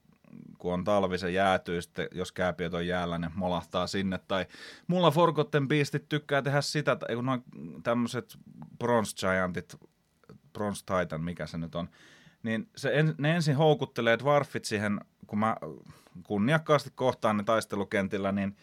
kun 0.57 0.73
on 0.73 0.83
talvi, 0.83 1.17
se 1.17 1.31
jäätyy, 1.31 1.81
sitten 1.81 2.07
jos 2.11 2.31
kääpiöt 2.31 2.73
on 2.73 2.87
jäällä, 2.87 3.17
ne 3.17 3.31
molahtaa 3.35 3.87
sinne. 3.87 4.19
Tai 4.27 4.45
mulla 4.87 5.11
Forgotten 5.11 5.67
Beastit 5.67 6.09
tykkää 6.09 6.41
tehdä 6.41 6.61
sitä, 6.61 6.97
kun 7.15 7.25
noin 7.25 7.43
tämmöiset 7.83 8.37
Bronze 8.79 9.15
Giantit, 9.15 9.75
Bronze 10.53 10.85
Titan, 10.85 11.21
mikä 11.21 11.47
se 11.47 11.57
nyt 11.57 11.75
on, 11.75 11.89
niin 12.43 12.69
se 12.75 12.91
en, 12.93 13.15
ne 13.17 13.35
ensin 13.35 13.55
houkuttelee 13.55 14.19
dwarfit 14.19 14.65
siihen, 14.65 14.99
kun 15.27 15.39
mä 15.39 15.55
kunniakkaasti 16.23 16.89
kohtaan 16.95 17.37
ne 17.37 17.43
taistelukentillä, 17.43 18.31
niin 18.31 18.57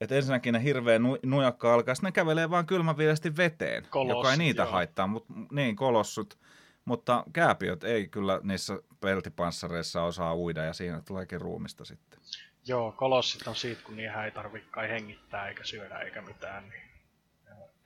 että 0.00 0.14
ensinnäkin 0.14 0.52
ne 0.52 0.62
hirveän 0.62 1.02
nu, 1.02 1.18
nujakka 1.22 1.74
alkaa, 1.74 1.94
sitten 1.94 2.08
ne 2.08 2.12
kävelee 2.12 2.50
vaan 2.50 2.66
kylmäviileesti 2.66 3.36
veteen, 3.36 3.86
Kolos, 3.90 4.16
joka 4.16 4.30
ei 4.30 4.36
niitä 4.36 4.62
joo. 4.62 4.72
haittaa, 4.72 5.06
mutta 5.06 5.32
niin, 5.50 5.76
kolossut. 5.76 6.38
Mutta 6.84 7.24
kääpiöt 7.32 7.84
ei 7.84 8.08
kyllä 8.08 8.40
niissä 8.42 8.78
peltipanssareissa 9.00 10.02
osaa 10.02 10.36
uida 10.36 10.64
ja 10.64 10.72
siinä 10.72 11.02
tuleekin 11.06 11.40
ruumista 11.40 11.84
sitten. 11.84 12.20
Joo, 12.66 12.92
kolossit 12.92 13.46
on 13.46 13.56
siitä, 13.56 13.82
kun 13.84 13.96
niihin 13.96 14.18
ei 14.18 14.30
tarvitse 14.30 14.70
kai 14.70 14.88
hengittää 14.88 15.48
eikä 15.48 15.64
syödä 15.64 15.98
eikä 15.98 16.22
mitään. 16.22 16.68
Niin 16.68 16.82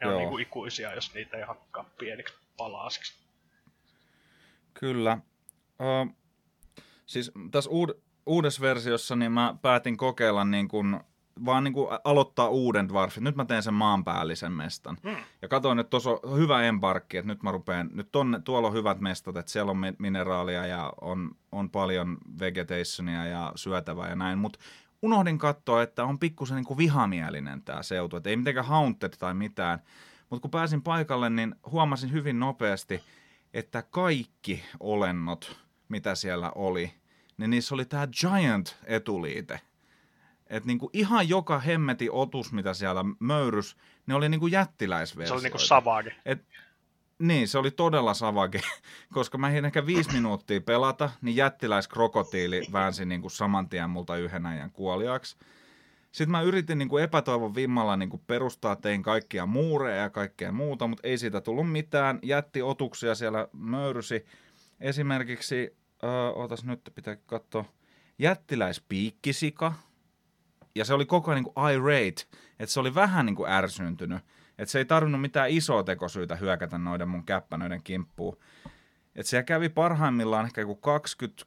ne 0.01 0.09
on 0.09 0.17
niin 0.17 0.29
kuin 0.29 0.43
ikuisia, 0.43 0.95
jos 0.95 1.15
niitä 1.15 1.37
ei 1.37 1.43
hakkaa 1.43 1.91
pieniksi 1.99 2.35
palasiksi. 2.57 3.28
Kyllä. 4.81 5.19
Uh, 5.81 6.15
siis 7.07 7.33
tässä 7.51 7.71
uud- 7.71 8.01
uudessa 8.27 8.63
versiossa 8.63 9.17
niin 9.17 9.33
mä 9.33 9.55
päätin 9.63 9.97
kokeilla 9.97 10.45
niin 10.45 10.69
kuin 10.69 11.01
vaan 11.45 11.65
niin 11.65 11.75
kuin 11.75 11.89
aloittaa 12.05 12.49
uuden 12.49 12.89
dwarfin. 12.89 13.25
Nyt 13.25 13.37
mä 13.37 13.45
teen 13.45 13.63
sen 13.63 13.75
maanpäällisen 13.75 14.53
mestan. 14.53 14.97
Mm. 15.03 15.17
Ja 15.43 15.49
katsoin, 15.49 15.79
että 15.79 15.91
tuossa 15.91 16.11
on 16.11 16.39
hyvä 16.39 16.63
embarkki, 16.63 17.17
että 17.17 17.27
nyt 17.27 17.43
mä 17.43 17.53
rupean, 17.53 17.91
nyt 17.93 18.09
tonne, 18.13 18.41
tuolla 18.41 18.69
on 18.69 18.75
hyvät 18.75 19.01
mestat, 19.01 19.37
että 19.37 19.53
siellä 19.53 19.71
on 19.71 19.83
mineraalia 19.99 20.67
ja 20.67 20.93
on, 21.01 21.31
on 21.53 21.71
paljon 21.71 22.19
vegetationia 22.41 23.27
ja 23.27 23.53
syötävää 23.55 24.09
ja 24.09 24.17
näin. 24.17 24.39
Mutta 24.39 24.59
unohdin 25.03 25.39
katsoa, 25.39 25.83
että 25.83 26.05
on 26.05 26.19
pikkusen 26.19 26.57
niin 26.57 26.65
kuin 26.65 26.79
vihamielinen 26.79 27.63
tämä 27.63 27.83
seutu, 27.83 28.17
että 28.17 28.31
ei 28.31 28.37
mitenkään 28.37 28.67
haunted 28.67 29.13
tai 29.19 29.35
mitään. 29.35 29.79
Mutta 30.31 30.43
kun 30.43 30.51
pääsin 30.51 30.83
paikalle, 30.83 31.31
niin 31.31 31.55
huomasin 31.71 32.13
hyvin 32.13 32.41
nopeasti, 32.41 33.01
että 33.55 33.83
kaikki 33.83 34.65
olennot, 34.81 35.57
mitä 35.89 36.15
siellä 36.15 36.53
oli, 36.55 36.95
niin 37.37 37.51
niissä 37.51 37.75
oli 37.75 37.85
tämä 37.85 38.09
Giant 38.21 38.77
etuliite. 38.85 39.61
Et 40.47 40.65
niinku 40.65 40.91
ihan 40.93 41.29
joka 41.29 41.59
hemmeti 41.59 42.09
otus, 42.13 42.53
mitä 42.53 42.75
siellä 42.75 43.05
möyrys, 43.21 43.77
ne 44.07 44.15
oli 44.15 44.29
niinku 44.29 44.47
jättiläisversioita. 44.47 45.29
Se 45.29 45.35
oli 45.35 45.43
niinku 45.43 45.59
savage. 45.59 46.17
Et, 46.25 46.45
niin, 47.19 47.49
se 47.49 47.59
oli 47.59 47.71
todella 47.71 48.15
savage, 48.15 48.61
koska 49.15 49.39
mä 49.39 49.51
ehkä 49.51 49.87
viisi 49.87 50.13
minuuttia 50.13 50.61
pelata, 50.61 51.11
niin 51.23 51.37
jättiläiskrokotiili 51.37 52.63
väänsi 52.73 53.05
niinku 53.05 53.29
saman 53.29 53.69
tien 53.69 53.91
multa 53.91 54.17
yhden 54.17 54.47
ajan 54.47 54.71
kuoliaksi. 54.71 55.37
Sitten 56.19 56.31
mä 56.31 56.43
yritin 56.43 56.79
niin 56.79 56.89
kuin 56.89 57.05
epätoivon 57.05 57.55
vimmalla 57.55 57.97
niin 57.97 58.09
kuin 58.09 58.23
perustaa, 58.27 58.77
tein 58.77 59.03
kaikkia 59.03 59.47
muureja 59.47 60.03
ja 60.03 60.11
kaikkea 60.11 60.53
muuta, 60.53 60.87
mutta 60.87 61.09
ei 61.09 61.19
siitä 61.19 61.41
tullut 61.41 61.73
mitään. 61.73 62.19
Jätti 62.23 62.63
otuksia 62.63 63.15
siellä 63.15 63.49
möyrysi. 63.53 64.25
Esimerkiksi, 64.81 65.77
äh, 66.05 66.39
otas 66.39 66.65
nyt, 66.65 66.81
pitää 66.95 67.17
katsoa, 67.17 67.65
jättiläispiikkisika. 68.19 69.73
Ja 70.75 70.85
se 70.85 70.95
oli 70.95 71.07
koko 71.07 71.31
ajan 71.31 71.43
niin 71.45 71.55
kuin 71.55 71.75
irate, 71.75 72.23
että 72.59 72.73
se 72.73 72.81
oli 72.81 72.95
vähän 72.95 73.27
niin 73.27 73.37
kuin 73.37 73.51
ärsyntynyt. 73.51 74.19
Että 74.59 74.73
se 74.73 74.79
ei 74.79 74.85
tarvinnut 74.85 75.21
mitään 75.21 75.51
isoa 75.51 75.83
tekosyytä 75.83 76.37
hyökätä 76.37 76.79
noiden 76.79 77.09
mun 77.09 77.25
käppänöiden 77.25 77.83
kimppuun. 77.83 78.37
Että 79.17 79.31
siellä 79.31 79.45
kävi 79.45 79.69
parhaimmillaan 79.69 80.47
ehkä 80.47 80.61
joku 80.61 80.77
20 80.77 81.45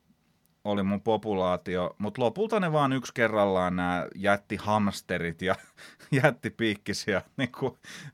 oli 0.63 0.83
mun 0.83 1.01
populaatio, 1.01 1.95
mutta 1.97 2.21
lopulta 2.21 2.59
ne 2.59 2.71
vaan 2.71 2.93
yksi 2.93 3.13
kerrallaan 3.13 3.75
nämä 3.75 4.07
jätti 4.15 4.55
hamsterit 4.55 5.41
ja 5.41 5.55
jätti 6.23 6.49
piikkisiä, 6.49 7.21
niin 7.37 7.49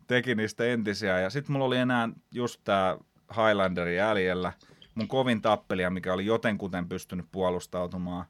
teki 0.08 0.36
niistä 0.36 0.66
entisiä. 0.66 1.20
Ja 1.20 1.30
sitten 1.30 1.54
mulla 1.54 1.66
oli 1.66 1.78
enää 1.78 2.10
just 2.32 2.62
tämä 2.64 2.98
Highlanderi 3.36 3.98
jäljellä, 3.98 4.54
mun 4.96 5.08
kovin 5.08 5.42
tappelia, 5.42 5.90
mikä 5.90 6.14
oli 6.14 6.26
jotenkuten 6.26 6.90
pystynyt 6.90 7.26
puolustautumaan. 7.32 8.26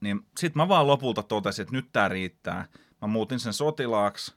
Niin 0.00 0.20
sitten 0.38 0.62
mä 0.62 0.68
vaan 0.68 0.86
lopulta 0.86 1.22
totesin, 1.22 1.62
että 1.62 1.76
nyt 1.76 1.88
tää 1.92 2.08
riittää. 2.08 2.66
Mä 3.02 3.08
muutin 3.08 3.40
sen 3.40 3.52
sotilaaksi, 3.52 4.34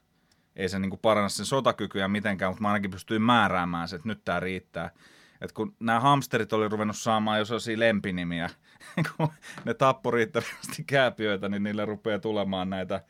ei 0.56 0.68
se 0.68 0.78
niinku 0.78 0.96
paranna 0.96 1.28
sen 1.28 1.46
sotakykyä 1.46 2.08
mitenkään, 2.08 2.50
mutta 2.50 2.62
mä 2.62 2.68
ainakin 2.68 2.90
pystyin 2.90 3.22
määräämään 3.22 3.88
se, 3.88 3.96
että 3.96 4.08
nyt 4.08 4.24
tää 4.24 4.40
riittää 4.40 4.90
että 5.40 5.54
kun 5.54 5.76
nämä 5.80 6.00
hamsterit 6.00 6.52
oli 6.52 6.68
ruvennut 6.68 6.96
saamaan 6.96 7.38
jo 7.38 7.44
sellaisia 7.44 7.78
lempinimiä, 7.78 8.50
kun 9.16 9.28
ne 9.64 9.74
tappoi 9.74 10.12
riittävästi 10.12 10.84
kääpiöitä, 10.86 11.48
niin 11.48 11.62
niille 11.62 11.84
rupeaa 11.84 12.18
tulemaan 12.18 12.70
näitä 12.70 13.04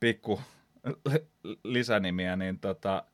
pikku 0.00 0.40
lisänimiä, 1.64 2.36
niin 2.36 2.58
tota, 2.58 3.04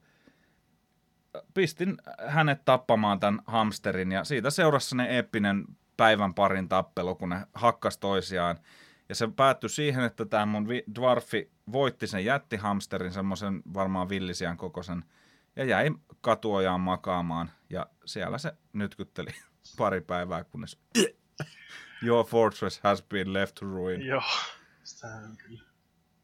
pistin 1.55 1.97
hänet 2.27 2.65
tappamaan 2.65 3.21
tämän 3.21 3.41
hamsterin 3.47 4.13
ja 4.13 4.25
siitä 4.25 4.51
seurasi 4.51 4.97
ne 4.97 5.07
eeppinen 5.07 5.65
päivän 5.97 6.35
parin 6.35 6.69
tappelu, 6.69 7.15
kun 7.15 7.29
ne 7.29 7.47
hakkas 7.55 7.99
toisiaan. 7.99 8.59
Ja 9.09 9.15
se 9.15 9.29
päättyi 9.37 9.71
siihen, 9.71 10.05
että 10.05 10.25
tämä 10.25 10.47
mun 10.47 10.67
dwarfi 10.95 11.51
voitti 11.73 12.07
sen 12.07 12.25
jättihamsterin, 12.25 13.13
semmoisen 13.13 13.63
varmaan 13.75 14.09
villisian 14.09 14.57
kokoisen, 14.57 15.05
ja 15.57 15.65
jäi 15.65 15.91
katuojaan 16.21 16.81
makaamaan. 16.81 17.51
Ja 17.71 17.87
siellä 18.07 18.39
se 18.39 18.53
nytkytteli 18.73 19.31
pari 19.79 20.01
päivää, 20.01 20.45
kunnes 20.45 20.79
Your 22.03 22.27
fortress 22.27 22.81
has 22.83 23.03
been 23.03 23.33
left 23.33 23.55
to 23.55 23.67
ruin. 23.67 24.07
Joo, 24.07 24.23
sitä 24.85 25.07
on 25.07 25.37
kyllä. 25.37 25.63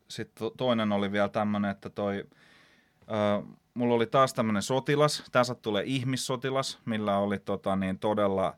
Sitten 0.08 0.50
toinen 0.56 0.92
oli 0.92 1.12
vielä 1.12 1.28
tämmöinen, 1.28 1.70
että 1.70 1.90
toi, 1.90 2.24
äh, 3.00 3.56
mulla 3.74 3.94
oli 3.94 4.06
taas 4.06 4.34
tämmöinen 4.34 4.62
sotilas, 4.62 5.24
tässä 5.32 5.54
tulee 5.54 5.82
ihmissotilas, 5.86 6.78
millä 6.84 7.18
oli 7.18 7.38
tota, 7.38 7.76
niin 7.76 7.98
todella 7.98 8.56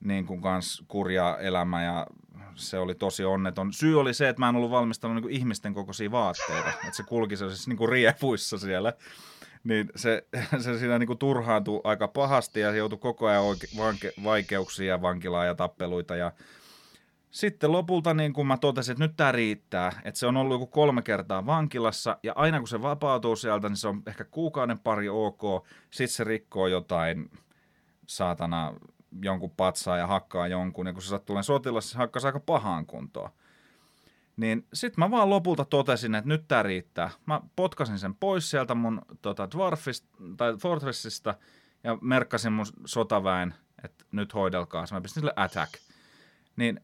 niin 0.00 0.26
kuin 0.26 0.40
kans 0.40 0.84
kurja 0.88 1.38
elämä 1.38 1.84
ja 1.84 2.06
se 2.54 2.78
oli 2.78 2.94
tosi 2.94 3.24
onneton. 3.24 3.72
Syy 3.72 4.00
oli 4.00 4.14
se, 4.14 4.28
että 4.28 4.40
mä 4.40 4.48
en 4.48 4.56
ollut 4.56 4.70
valmistanut 4.70 5.22
niin 5.22 5.30
ihmisten 5.30 5.74
kokoisia 5.74 6.10
vaatteita, 6.10 6.68
että 6.68 6.96
se 6.96 7.02
kulki 7.02 7.36
sellaisissa 7.36 7.70
niin 7.70 7.88
riepuissa 7.88 8.58
siellä 8.58 8.92
niin 9.64 9.90
se, 9.96 10.26
se 10.62 10.78
siinä 10.78 10.98
niin 10.98 11.06
kuin 11.06 11.18
turhaantui 11.18 11.80
aika 11.84 12.08
pahasti 12.08 12.60
ja 12.60 12.70
joutui 12.70 12.98
koko 12.98 13.26
ajan 13.26 13.42
oike- 13.42 13.76
vanke- 13.76 14.24
vaikeuksia, 14.24 15.02
vankilaa 15.02 15.44
ja 15.44 15.54
tappeluita. 15.54 16.16
Ja 16.16 16.32
sitten 17.30 17.72
lopulta 17.72 18.14
niin 18.14 18.32
kun 18.32 18.46
mä 18.46 18.56
totesin, 18.56 18.92
että 18.92 19.04
nyt 19.04 19.16
tämä 19.16 19.32
riittää, 19.32 20.00
että 20.04 20.20
se 20.20 20.26
on 20.26 20.36
ollut 20.36 20.54
joku 20.54 20.66
kolme 20.66 21.02
kertaa 21.02 21.46
vankilassa 21.46 22.18
ja 22.22 22.32
aina 22.36 22.58
kun 22.58 22.68
se 22.68 22.82
vapautuu 22.82 23.36
sieltä, 23.36 23.68
niin 23.68 23.76
se 23.76 23.88
on 23.88 24.02
ehkä 24.06 24.24
kuukauden 24.24 24.78
pari 24.78 25.08
ok, 25.08 25.42
sitten 25.90 26.16
se 26.16 26.24
rikkoo 26.24 26.66
jotain 26.66 27.30
saatana 28.06 28.74
jonkun 29.22 29.50
patsaa 29.50 29.98
ja 29.98 30.06
hakkaa 30.06 30.48
jonkun, 30.48 30.86
ja 30.86 30.92
kun 30.92 31.02
se 31.02 31.08
sattuu 31.08 31.42
sotilas, 31.42 31.90
se 31.90 31.98
hakkaa 31.98 32.22
aika 32.24 32.40
pahaan 32.40 32.86
kuntoon. 32.86 33.30
Niin 34.40 34.66
sit 34.72 34.96
mä 34.96 35.10
vaan 35.10 35.30
lopulta 35.30 35.64
totesin, 35.64 36.14
että 36.14 36.28
nyt 36.28 36.48
tää 36.48 36.62
riittää. 36.62 37.10
Mä 37.26 37.40
potkasin 37.56 37.98
sen 37.98 38.14
pois 38.14 38.50
sieltä 38.50 38.74
mun 38.74 39.02
tota, 39.22 39.48
Dwarfista, 39.50 40.08
tai 40.36 40.56
Fortressista 40.56 41.34
ja 41.84 41.98
merkkasin 42.00 42.52
mun 42.52 42.66
sotaväen, 42.86 43.54
että 43.84 44.04
nyt 44.12 44.34
hoidelkaa. 44.34 44.84
Mä 44.92 45.00
pistin 45.00 45.20
sille 45.20 45.32
attack. 45.36 45.72
Niin 46.56 46.80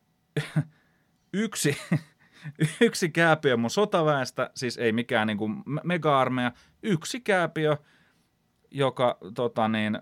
yksi, 1.33 1.79
yksi 2.87 3.09
kääpiö 3.09 3.57
mun 3.57 3.71
sotaväestä, 3.71 4.51
siis 4.55 4.79
ei 4.79 4.93
mikään 4.93 5.27
niinku 5.27 5.49
mega-armeija, 5.85 6.53
yksi 6.83 7.21
kääpiö, 7.21 7.77
joka 8.71 9.19
tota 9.35 9.69
niin, 9.69 9.99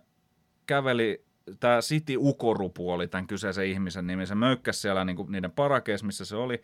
käveli 0.67 1.25
tämä 1.61 1.81
City 1.81 2.15
Ukorupu 2.19 2.91
oli 2.91 3.09
tämän 3.09 3.27
kyseisen 3.27 3.67
ihmisen 3.67 4.07
nimi. 4.07 4.27
Se 4.27 4.35
möykkäsi 4.35 4.81
siellä 4.81 5.05
niinku 5.05 5.27
niiden 5.29 5.53
parakeissa, 5.53 6.07
missä 6.07 6.25
se 6.25 6.37
oli. 6.37 6.63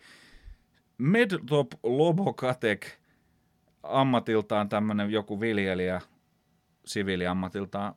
Medtop 1.01 1.71
Lobokatek 1.83 2.87
ammatiltaan 3.83 4.69
tämmöinen 4.69 5.11
joku 5.11 5.39
viljelijä, 5.39 6.01
siviiliammatiltaan, 6.85 7.95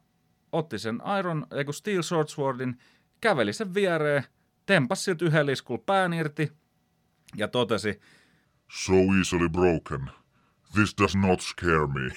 otti 0.52 0.78
sen 0.78 1.00
Iron, 1.18 1.46
eiku 1.50 1.72
Steel 1.72 2.02
Swordswordin, 2.02 2.78
käveli 3.20 3.52
sen 3.52 3.74
viereen, 3.74 4.24
tempas 4.66 5.04
siltä 5.04 5.24
yhden 5.24 5.46
liskulla 5.46 5.82
pään 5.86 6.12
irti 6.12 6.52
ja 7.36 7.48
totesi, 7.48 8.00
So 8.70 8.94
easily 9.18 9.48
broken. 9.48 10.10
This 10.74 10.94
does 11.00 11.16
not 11.16 11.40
scare 11.40 11.86
me. 11.86 12.14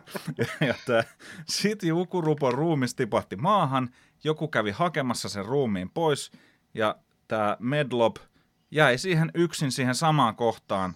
ja, 0.66 0.74
tämä 0.86 1.02
City 1.50 1.92
Ukurupon 1.92 2.54
ruumis 2.54 2.94
tipahti 2.94 3.36
maahan, 3.36 3.90
joku 4.24 4.48
kävi 4.48 4.70
hakemassa 4.70 5.28
sen 5.28 5.44
ruumiin 5.44 5.90
pois, 5.90 6.30
ja 6.74 6.96
tämä 7.28 7.56
Medlop– 7.60 8.16
jäi 8.70 8.98
siihen 8.98 9.30
yksin 9.34 9.72
siihen 9.72 9.94
samaan 9.94 10.36
kohtaan 10.36 10.94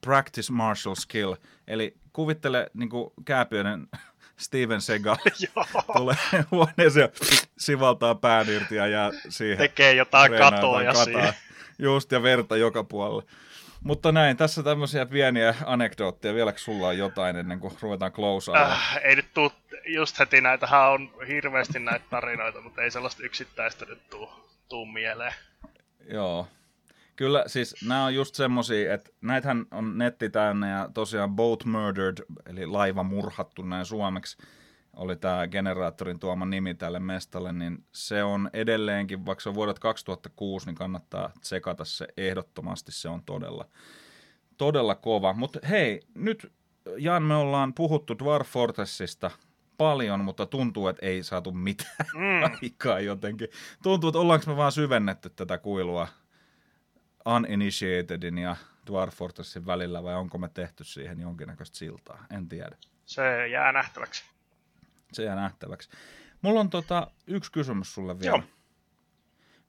practice 0.00 0.52
martial 0.52 0.94
skill. 0.94 1.34
Eli 1.66 1.96
kuvittele 2.12 2.70
niin 2.74 2.88
kuin 2.88 3.12
kääpiöinen 3.24 3.86
Steven 4.36 4.80
Segal 4.80 5.16
tulee 5.96 6.16
huoneeseen 6.50 7.10
ja 7.20 7.36
sivaltaa 7.58 8.14
pään 8.14 8.48
irti 8.48 8.74
ja 8.74 8.86
jää 8.86 9.10
siihen. 9.28 9.58
Tekee 9.58 9.94
jotain 9.94 10.32
katoja 10.32 10.92
kataa. 10.92 11.04
siihen. 11.04 11.32
Just 11.78 12.12
ja 12.12 12.22
verta 12.22 12.56
joka 12.56 12.84
puolella. 12.84 13.22
Mutta 13.84 14.12
näin, 14.12 14.36
tässä 14.36 14.62
tämmöisiä 14.62 15.06
pieniä 15.06 15.54
anekdootteja. 15.66 16.34
Vieläkö 16.34 16.58
sulla 16.58 16.88
on 16.88 16.98
jotain 16.98 17.36
ennen 17.36 17.60
kuin 17.60 17.74
ruvetaan 17.80 18.12
closeaamaan? 18.12 18.72
Äh, 18.72 19.00
ei 19.04 19.16
nyt 19.16 19.26
tuu, 19.34 19.52
just 19.86 20.18
heti 20.18 20.40
näitähän 20.40 20.90
on 20.90 21.10
hirveästi 21.28 21.78
näitä 21.78 22.04
tarinoita, 22.10 22.60
mutta 22.60 22.82
ei 22.82 22.90
sellaista 22.90 23.22
yksittäistä 23.22 23.84
nyt 23.84 24.10
tuu, 24.10 24.30
tuu 24.68 24.86
mieleen. 24.86 25.34
Joo, 26.10 26.48
Kyllä, 27.16 27.44
siis 27.46 27.74
nämä 27.88 28.04
on 28.04 28.14
just 28.14 28.34
semmosia, 28.34 28.94
että 28.94 29.10
näitähän 29.20 29.66
on 29.70 29.98
netti 29.98 30.30
täynnä 30.30 30.70
ja 30.70 30.88
tosiaan 30.94 31.36
Boat 31.36 31.64
Murdered, 31.64 32.24
eli 32.46 32.66
laiva 32.66 33.02
murhattu 33.02 33.62
näin 33.62 33.86
suomeksi, 33.86 34.36
oli 34.96 35.16
tämä 35.16 35.46
generaattorin 35.46 36.18
tuoma 36.18 36.46
nimi 36.46 36.74
tälle 36.74 37.00
mestalle, 37.00 37.52
niin 37.52 37.84
se 37.92 38.22
on 38.24 38.50
edelleenkin, 38.52 39.26
vaikka 39.26 39.42
se 39.42 39.48
on 39.48 39.54
vuodet 39.54 39.78
2006, 39.78 40.66
niin 40.66 40.74
kannattaa 40.74 41.30
tsekata 41.40 41.84
se 41.84 42.08
ehdottomasti, 42.16 42.92
se 42.92 43.08
on 43.08 43.22
todella, 43.22 43.68
todella 44.56 44.94
kova. 44.94 45.32
Mutta 45.32 45.58
hei, 45.68 46.00
nyt 46.14 46.52
Jan, 46.98 47.22
me 47.22 47.34
ollaan 47.34 47.74
puhuttu 47.74 48.18
Dwarf 48.18 48.48
Fortressista 48.48 49.30
paljon, 49.76 50.24
mutta 50.24 50.46
tuntuu, 50.46 50.88
että 50.88 51.06
ei 51.06 51.22
saatu 51.22 51.52
mitään 51.52 52.06
mm. 52.14 52.42
aikaa 52.62 53.00
jotenkin. 53.00 53.48
Tuntuu, 53.82 54.08
että 54.08 54.18
ollaanko 54.18 54.46
me 54.46 54.56
vaan 54.56 54.72
syvennetty 54.72 55.30
tätä 55.30 55.58
kuilua 55.58 56.08
uninitiatedin 57.26 58.38
ja 58.38 58.56
Dwarf 58.86 59.14
Fortressin 59.14 59.66
välillä 59.66 60.02
vai 60.02 60.14
onko 60.14 60.38
me 60.38 60.48
tehty 60.48 60.84
siihen 60.84 61.20
jonkinnäköistä 61.20 61.78
siltaa? 61.78 62.26
En 62.30 62.48
tiedä. 62.48 62.76
Se 63.06 63.48
jää 63.48 63.72
nähtäväksi. 63.72 64.24
Se 65.12 65.24
jää 65.24 65.34
nähtäväksi. 65.34 65.90
Mulla 66.42 66.60
on 66.60 66.70
tota, 66.70 67.10
yksi 67.26 67.52
kysymys 67.52 67.94
sulle 67.94 68.20
vielä. 68.20 68.36
Joo. 68.36 68.42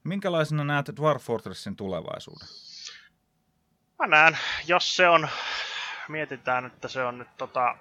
Minkälaisena 0.04 0.64
näet 0.64 0.86
Dwarf 0.96 1.22
Fortressin 1.22 1.76
tulevaisuuden? 1.76 2.48
Mä 3.98 4.06
näen, 4.06 4.38
jos 4.66 4.96
se 4.96 5.08
on, 5.08 5.28
mietitään, 6.08 6.66
että 6.66 6.88
se 6.88 7.02
on 7.02 7.18
nyt 7.18 7.36
tota, 7.36 7.78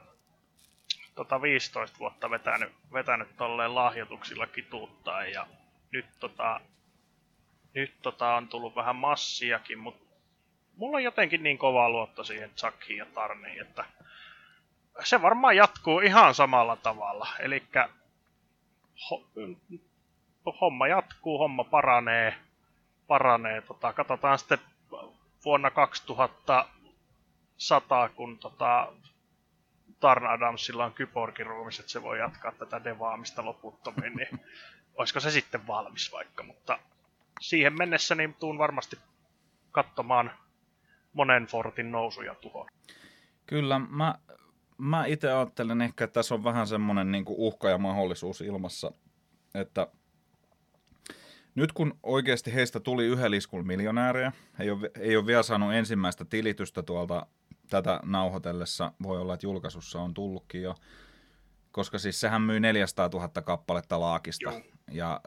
tota 1.15 1.41
15 1.41 1.99
vuotta 1.99 2.30
vetänyt, 2.30 2.73
vetänyt 2.93 3.38
tolleen 3.38 3.76
lahjoituksilla 3.76 4.47
kituuttaa 4.47 5.26
ja 5.26 5.47
nyt 5.91 6.06
tota, 6.19 6.61
nyt 7.76 8.02
tota 8.02 8.35
on 8.35 8.47
tullut 8.47 8.76
vähän 8.76 8.95
massiakin, 8.95 9.80
mutta 9.80 10.06
mulla 10.76 10.97
on 10.97 11.03
jotenkin 11.03 11.43
niin 11.43 11.57
kova 11.57 11.89
luotto 11.89 12.23
siihen 12.23 12.52
Chuckiin 12.56 12.97
ja 12.97 13.06
Tarniin, 13.06 13.61
että 13.61 13.85
se 15.03 15.22
varmaan 15.22 15.56
jatkuu 15.56 15.99
ihan 15.99 16.35
samalla 16.35 16.76
tavalla. 16.76 17.27
Eli 17.39 17.64
ho, 19.10 19.27
homma 20.61 20.88
jatkuu, 20.88 21.38
homma 21.38 21.64
paranee, 21.64 22.35
paranee. 23.07 23.61
Tota, 23.61 23.93
katsotaan 23.93 24.39
sitten 24.39 24.60
vuonna 25.45 25.72
2000 25.72 26.65
sataa, 27.57 28.10
kun 28.10 28.38
tota, 28.38 28.93
Tarn 29.99 30.26
Adamsilla 30.26 30.85
on 30.85 30.93
kyborgin 30.93 31.45
ruumis, 31.45 31.80
että 31.80 31.91
se 31.91 32.02
voi 32.02 32.19
jatkaa 32.19 32.52
tätä 32.52 32.84
devaamista 32.84 33.45
loputtomiin, 33.45 34.14
niin 34.15 34.39
olisiko 34.95 35.19
se 35.19 35.31
sitten 35.31 35.68
valmis 35.68 36.11
vaikka, 36.11 36.43
mutta 36.43 36.80
siihen 37.41 37.74
mennessä 37.78 38.16
niin 38.16 38.34
tuun 38.34 38.57
varmasti 38.57 38.98
katsomaan 39.72 40.32
monen 41.14 41.45
fortin 41.45 41.91
nousuja 41.91 42.36
tuhoon. 42.36 42.68
Kyllä, 43.45 43.80
mä, 43.80 44.16
mä 44.78 45.06
itse 45.06 45.32
ajattelen 45.32 45.82
ehkä, 45.82 46.03
että 46.03 46.14
tässä 46.14 46.36
on 46.36 46.44
vähän 46.44 46.68
semmoinen 46.68 47.12
niin 47.12 47.26
uhka 47.28 47.70
ja 47.70 47.78
mahdollisuus 47.78 48.41
ilmassa, 48.41 48.91
että 49.56 49.88
nyt 51.56 51.72
kun 51.72 51.99
oikeasti 52.03 52.53
heistä 52.53 52.80
tuli 52.80 53.06
yhden 53.06 53.32
liskun 53.32 53.68
miljonäärejä, 53.68 54.32
ei 54.60 54.72
ole, 54.72 54.91
ei 54.99 55.18
ole 55.18 55.26
vielä 55.26 55.44
saanut 55.44 55.74
ensimmäistä 55.74 56.26
tilitystä 56.26 56.84
tuolta 56.84 57.28
tätä 57.70 57.99
nauhoitellessa, 58.03 58.91
voi 59.03 59.22
olla, 59.22 59.34
että 59.34 59.45
julkaisussa 59.45 60.02
on 60.02 60.14
tullutkin 60.14 60.62
jo, 60.62 60.76
koska 61.72 61.98
siis 61.98 62.20
sehän 62.20 62.41
myy 62.41 62.60
400 62.60 63.10
000 63.14 63.28
kappaletta 63.28 63.99
laakista. 63.99 64.52
Joo. 64.52 64.62
Ja 64.91 65.22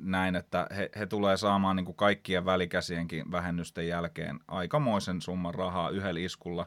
näin, 0.00 0.36
että 0.36 0.66
he, 0.76 0.90
he 0.98 1.06
tulee 1.06 1.36
saamaan 1.36 1.76
niin 1.76 1.84
kuin 1.86 1.96
kaikkien 1.96 2.44
välikäsienkin 2.44 3.30
vähennysten 3.30 3.88
jälkeen 3.88 4.40
aikamoisen 4.48 5.22
summan 5.22 5.54
rahaa 5.54 5.90
yhdellä 5.90 6.20
iskulla, 6.20 6.66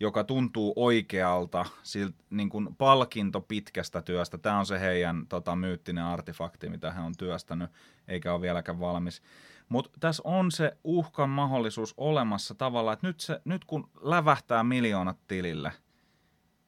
joka 0.00 0.24
tuntuu 0.24 0.72
oikealta, 0.76 1.66
silt, 1.82 2.14
niin 2.30 2.48
kuin 2.48 2.76
palkinto 2.76 3.40
pitkästä 3.40 4.02
työstä. 4.02 4.38
Tämä 4.38 4.58
on 4.58 4.66
se 4.66 4.80
heidän 4.80 5.26
tota, 5.28 5.56
myyttinen 5.56 6.04
artefakti, 6.04 6.68
mitä 6.68 6.92
he 6.92 7.00
on 7.00 7.14
työstänyt, 7.18 7.70
eikä 8.08 8.32
ole 8.32 8.40
vieläkään 8.40 8.80
valmis. 8.80 9.22
Mutta 9.68 9.90
tässä 10.00 10.22
on 10.26 10.50
se 10.50 10.76
uhkan 10.84 11.30
mahdollisuus 11.30 11.94
olemassa 11.96 12.54
tavalla, 12.54 12.92
että 12.92 13.06
nyt, 13.06 13.20
se, 13.20 13.40
nyt 13.44 13.64
kun 13.64 13.90
lävähtää 14.00 14.64
miljoonat 14.64 15.18
tilille, 15.28 15.72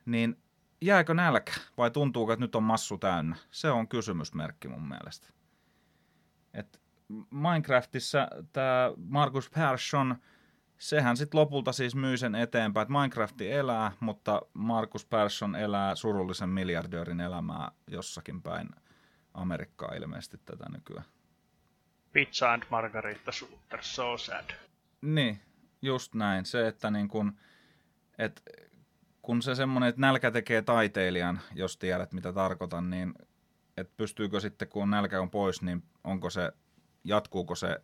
niin 0.06 0.36
jääkö 0.80 1.14
nälkä 1.14 1.52
vai 1.76 1.90
tuntuuko, 1.90 2.32
että 2.32 2.44
nyt 2.44 2.54
on 2.54 2.62
massu 2.62 2.98
täynnä? 2.98 3.36
Se 3.50 3.70
on 3.70 3.88
kysymysmerkki 3.88 4.68
mun 4.68 4.88
mielestä. 4.88 5.28
Et 6.54 6.80
Minecraftissa 7.30 8.28
tämä 8.52 8.92
Markus 8.96 9.50
Persson, 9.50 10.16
sehän 10.78 11.16
sitten 11.16 11.40
lopulta 11.40 11.72
siis 11.72 11.94
myy 11.94 12.16
sen 12.16 12.34
eteenpäin, 12.34 12.82
että 12.82 12.98
Minecraft 12.98 13.40
elää, 13.40 13.92
mutta 14.00 14.42
Markus 14.54 15.04
Persson 15.04 15.56
elää 15.56 15.94
surullisen 15.94 16.48
miljardöörin 16.48 17.20
elämää 17.20 17.70
jossakin 17.86 18.42
päin 18.42 18.68
Amerikkaa 19.34 19.94
ilmeisesti 19.94 20.38
tätä 20.44 20.64
nykyään. 20.72 21.06
Pizza 22.12 22.52
and 22.52 22.62
Margarita 22.70 23.32
Shooter, 23.32 23.82
so 23.82 24.18
sad. 24.18 24.50
Niin, 25.02 25.40
just 25.82 26.14
näin. 26.14 26.44
Se, 26.44 26.68
että 26.68 26.90
niin 26.90 27.08
kun, 27.08 27.38
et, 28.18 28.42
kun 29.26 29.42
se 29.42 29.54
semmoinen, 29.54 29.88
että 29.88 30.00
nälkä 30.00 30.30
tekee 30.30 30.62
taiteilijan, 30.62 31.40
jos 31.54 31.76
tiedät 31.76 32.12
mitä 32.12 32.32
tarkoitan, 32.32 32.90
niin 32.90 33.14
että 33.76 33.92
pystyykö 33.96 34.40
sitten, 34.40 34.68
kun 34.68 34.90
nälkä 34.90 35.20
on 35.20 35.30
pois, 35.30 35.62
niin 35.62 35.82
onko 36.04 36.30
se, 36.30 36.52
jatkuuko 37.04 37.54
se 37.54 37.80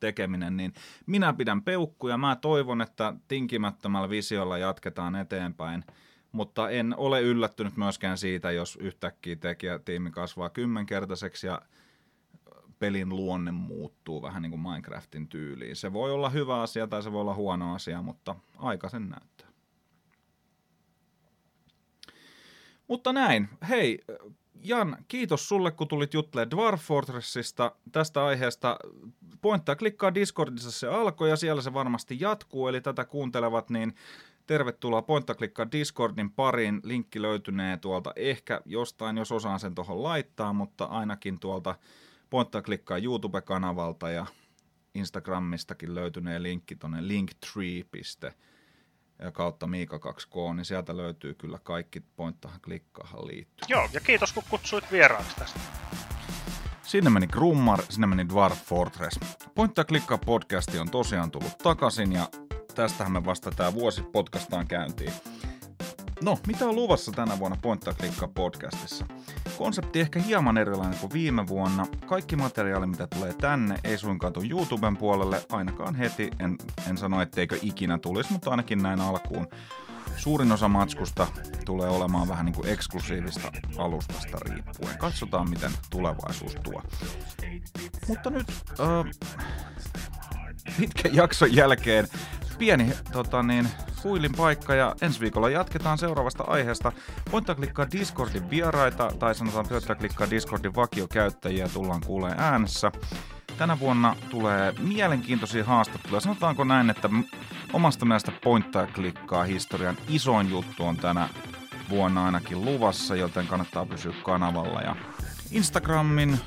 tekeminen, 0.00 0.56
niin 0.56 0.72
minä 1.06 1.32
pidän 1.32 1.62
peukkuja. 1.62 2.18
Mä 2.18 2.36
toivon, 2.36 2.80
että 2.80 3.14
tinkimättömällä 3.28 4.10
visiolla 4.10 4.58
jatketaan 4.58 5.16
eteenpäin, 5.16 5.84
mutta 6.32 6.70
en 6.70 6.94
ole 6.96 7.22
yllättynyt 7.22 7.76
myöskään 7.76 8.18
siitä, 8.18 8.50
jos 8.50 8.76
yhtäkkiä 8.76 9.36
tekijätiimi 9.36 10.10
kasvaa 10.10 10.50
kymmenkertaiseksi 10.50 11.46
ja 11.46 11.62
pelin 12.78 13.08
luonne 13.08 13.52
muuttuu 13.52 14.22
vähän 14.22 14.42
niin 14.42 14.50
kuin 14.50 14.62
Minecraftin 14.62 15.28
tyyliin. 15.28 15.76
Se 15.76 15.92
voi 15.92 16.12
olla 16.12 16.30
hyvä 16.30 16.62
asia 16.62 16.86
tai 16.86 17.02
se 17.02 17.12
voi 17.12 17.20
olla 17.20 17.34
huono 17.34 17.74
asia, 17.74 18.02
mutta 18.02 18.36
aika 18.58 18.88
sen 18.88 19.08
näyttää. 19.08 19.43
Mutta 22.88 23.12
näin. 23.12 23.48
Hei, 23.68 23.98
Jan, 24.62 24.96
kiitos 25.08 25.48
sulle, 25.48 25.70
kun 25.70 25.88
tulit 25.88 26.14
juttelemaan 26.14 26.50
Dwarf 26.50 26.82
Fortressista. 26.82 27.72
Tästä 27.92 28.24
aiheesta 28.24 28.78
pointtaa 29.40 29.76
klikkaa 29.76 30.14
Discordissa 30.14 30.70
se 30.70 30.88
alkoi 30.88 31.30
ja 31.30 31.36
siellä 31.36 31.62
se 31.62 31.74
varmasti 31.74 32.16
jatkuu, 32.20 32.68
eli 32.68 32.80
tätä 32.80 33.04
kuuntelevat, 33.04 33.70
niin 33.70 33.94
tervetuloa 34.46 35.02
pointtaa 35.02 35.36
klikkaa 35.36 35.72
Discordin 35.72 36.30
pariin. 36.30 36.80
Linkki 36.84 37.22
löytynee 37.22 37.76
tuolta 37.76 38.12
ehkä 38.16 38.60
jostain, 38.64 39.16
jos 39.16 39.32
osaan 39.32 39.60
sen 39.60 39.74
tuohon 39.74 40.02
laittaa, 40.02 40.52
mutta 40.52 40.84
ainakin 40.84 41.38
tuolta 41.38 41.74
pointtaa 42.30 42.62
klikkaa 42.62 42.98
YouTube-kanavalta 42.98 44.10
ja 44.10 44.26
Instagramistakin 44.94 45.94
löytynee 45.94 46.42
linkki 46.42 46.76
tuonne 46.76 47.08
linktree 49.24 49.32
kautta 49.32 49.66
Miika2K, 49.66 50.54
niin 50.54 50.64
sieltä 50.64 50.96
löytyy 50.96 51.34
kyllä 51.34 51.58
kaikki 51.62 52.00
pointtahan 52.00 52.60
klikkaahan 52.60 53.26
liittyy. 53.26 53.66
Joo, 53.68 53.88
ja 53.92 54.00
kiitos 54.00 54.32
kun 54.32 54.42
kutsuit 54.50 54.92
vieraaksi 54.92 55.36
tästä. 55.36 55.60
Sinne 56.82 57.10
meni 57.10 57.26
Grummar, 57.26 57.82
sinne 57.88 58.06
meni 58.06 58.28
Dwarf 58.28 58.64
Fortress. 58.64 59.20
Pointtaa 59.54 59.84
klikkaa 59.84 60.18
podcasti 60.18 60.78
on 60.78 60.90
tosiaan 60.90 61.30
tullut 61.30 61.58
takaisin 61.58 62.12
ja 62.12 62.28
tästähän 62.74 63.12
me 63.12 63.24
vasta 63.24 63.50
tämä 63.50 63.74
vuosi 63.74 64.02
podcastaan 64.02 64.66
käyntiin. 64.66 65.12
No, 66.22 66.38
mitä 66.46 66.68
on 66.68 66.74
luvassa 66.74 67.12
tänä 67.12 67.38
vuonna 67.38 67.58
Pointtaa 67.62 67.94
klikkaa 67.94 68.28
podcastissa? 68.28 69.06
Konsepti 69.58 70.00
ehkä 70.00 70.20
hieman 70.20 70.58
erilainen 70.58 70.98
kuin 70.98 71.12
viime 71.12 71.46
vuonna. 71.46 71.86
Kaikki 72.06 72.36
materiaali, 72.36 72.86
mitä 72.86 73.06
tulee 73.06 73.32
tänne, 73.32 73.76
ei 73.84 73.98
suinkaan 73.98 74.32
tule 74.32 74.46
YouTuben 74.50 74.96
puolelle, 74.96 75.42
ainakaan 75.52 75.94
heti. 75.94 76.30
En, 76.38 76.56
en 76.90 76.98
sano, 76.98 77.22
etteikö 77.22 77.58
ikinä 77.62 77.98
tulisi, 77.98 78.32
mutta 78.32 78.50
ainakin 78.50 78.82
näin 78.82 79.00
alkuun. 79.00 79.48
Suurin 80.16 80.52
osa 80.52 80.68
matskusta 80.68 81.26
tulee 81.64 81.88
olemaan 81.88 82.28
vähän 82.28 82.44
niin 82.46 82.54
kuin 82.54 82.68
eksklusiivista 82.68 83.52
alustasta 83.78 84.38
riippuen. 84.40 84.98
Katsotaan, 84.98 85.50
miten 85.50 85.70
tulevaisuus 85.90 86.56
tuo. 86.62 86.82
Mutta 88.08 88.30
nyt 88.30 88.46
äh, 88.80 89.04
pitkän 90.80 91.14
jakson 91.14 91.54
jälkeen 91.54 92.08
pieni 92.58 92.92
tota 93.12 93.42
niin, 93.42 93.68
huilin 94.04 94.32
paikka 94.36 94.74
ja 94.74 94.94
ensi 95.02 95.20
viikolla 95.20 95.50
jatketaan 95.50 95.98
seuraavasta 95.98 96.44
aiheesta. 96.44 96.92
Voittaa 97.32 97.54
klikkaa 97.54 97.90
Discordin 97.92 98.50
vieraita 98.50 99.10
tai 99.18 99.34
sanotaan 99.34 99.66
voittaa 99.70 99.96
klikkaa 99.96 100.30
Discordin 100.30 100.74
vakiokäyttäjiä 100.74 101.68
tullaan 101.68 102.00
kuulee 102.06 102.34
äänessä. 102.36 102.92
Tänä 103.58 103.78
vuonna 103.78 104.16
tulee 104.30 104.74
mielenkiintoisia 104.78 105.64
haastatteluja. 105.64 106.20
Sanotaanko 106.20 106.64
näin, 106.64 106.90
että 106.90 107.10
omasta 107.72 108.04
mielestä 108.04 108.32
pointtaa 108.44 108.86
klikkaa 108.86 109.44
historian 109.44 109.96
isoin 110.08 110.50
juttu 110.50 110.84
on 110.86 110.96
tänä 110.96 111.28
vuonna 111.90 112.24
ainakin 112.24 112.64
luvassa, 112.64 113.16
joten 113.16 113.46
kannattaa 113.46 113.86
pysyä 113.86 114.14
kanavalla. 114.22 114.80
Ja 114.80 114.96
Instagramin, 115.50 116.40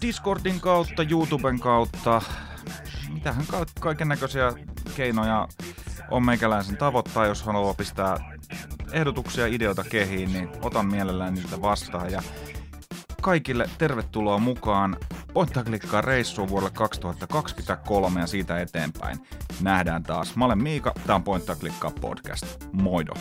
Discordin 0.00 0.60
kautta, 0.60 1.02
YouTuben 1.10 1.60
kautta, 1.60 2.22
mitähän 3.16 3.46
ka- 3.46 3.66
kaiken 3.80 4.08
näköisiä 4.08 4.52
keinoja 4.96 5.48
on 6.10 6.24
meikäläisen 6.24 6.76
tavoittaa, 6.76 7.26
jos 7.26 7.42
haluaa 7.42 7.74
pistää 7.74 8.16
ehdotuksia, 8.92 9.46
ideoita 9.46 9.84
kehiin, 9.84 10.32
niin 10.32 10.48
otan 10.62 10.86
mielellään 10.86 11.34
niitä 11.34 11.62
vastaan. 11.62 12.12
Ja 12.12 12.22
kaikille 13.22 13.70
tervetuloa 13.78 14.38
mukaan 14.38 14.96
Pointtaa 15.32 15.64
klikkaa 15.64 16.00
reissuun 16.00 16.48
vuodelle 16.48 16.70
2023 16.70 18.20
ja 18.20 18.26
siitä 18.26 18.60
eteenpäin. 18.60 19.18
Nähdään 19.60 20.02
taas. 20.02 20.36
Mä 20.36 20.44
olen 20.44 20.62
Miika, 20.62 20.92
tää 21.06 21.16
on 21.16 21.22
Pointtaa 21.22 21.56
klikkaa 21.56 21.90
podcast. 22.00 22.46
Moido! 22.72 23.12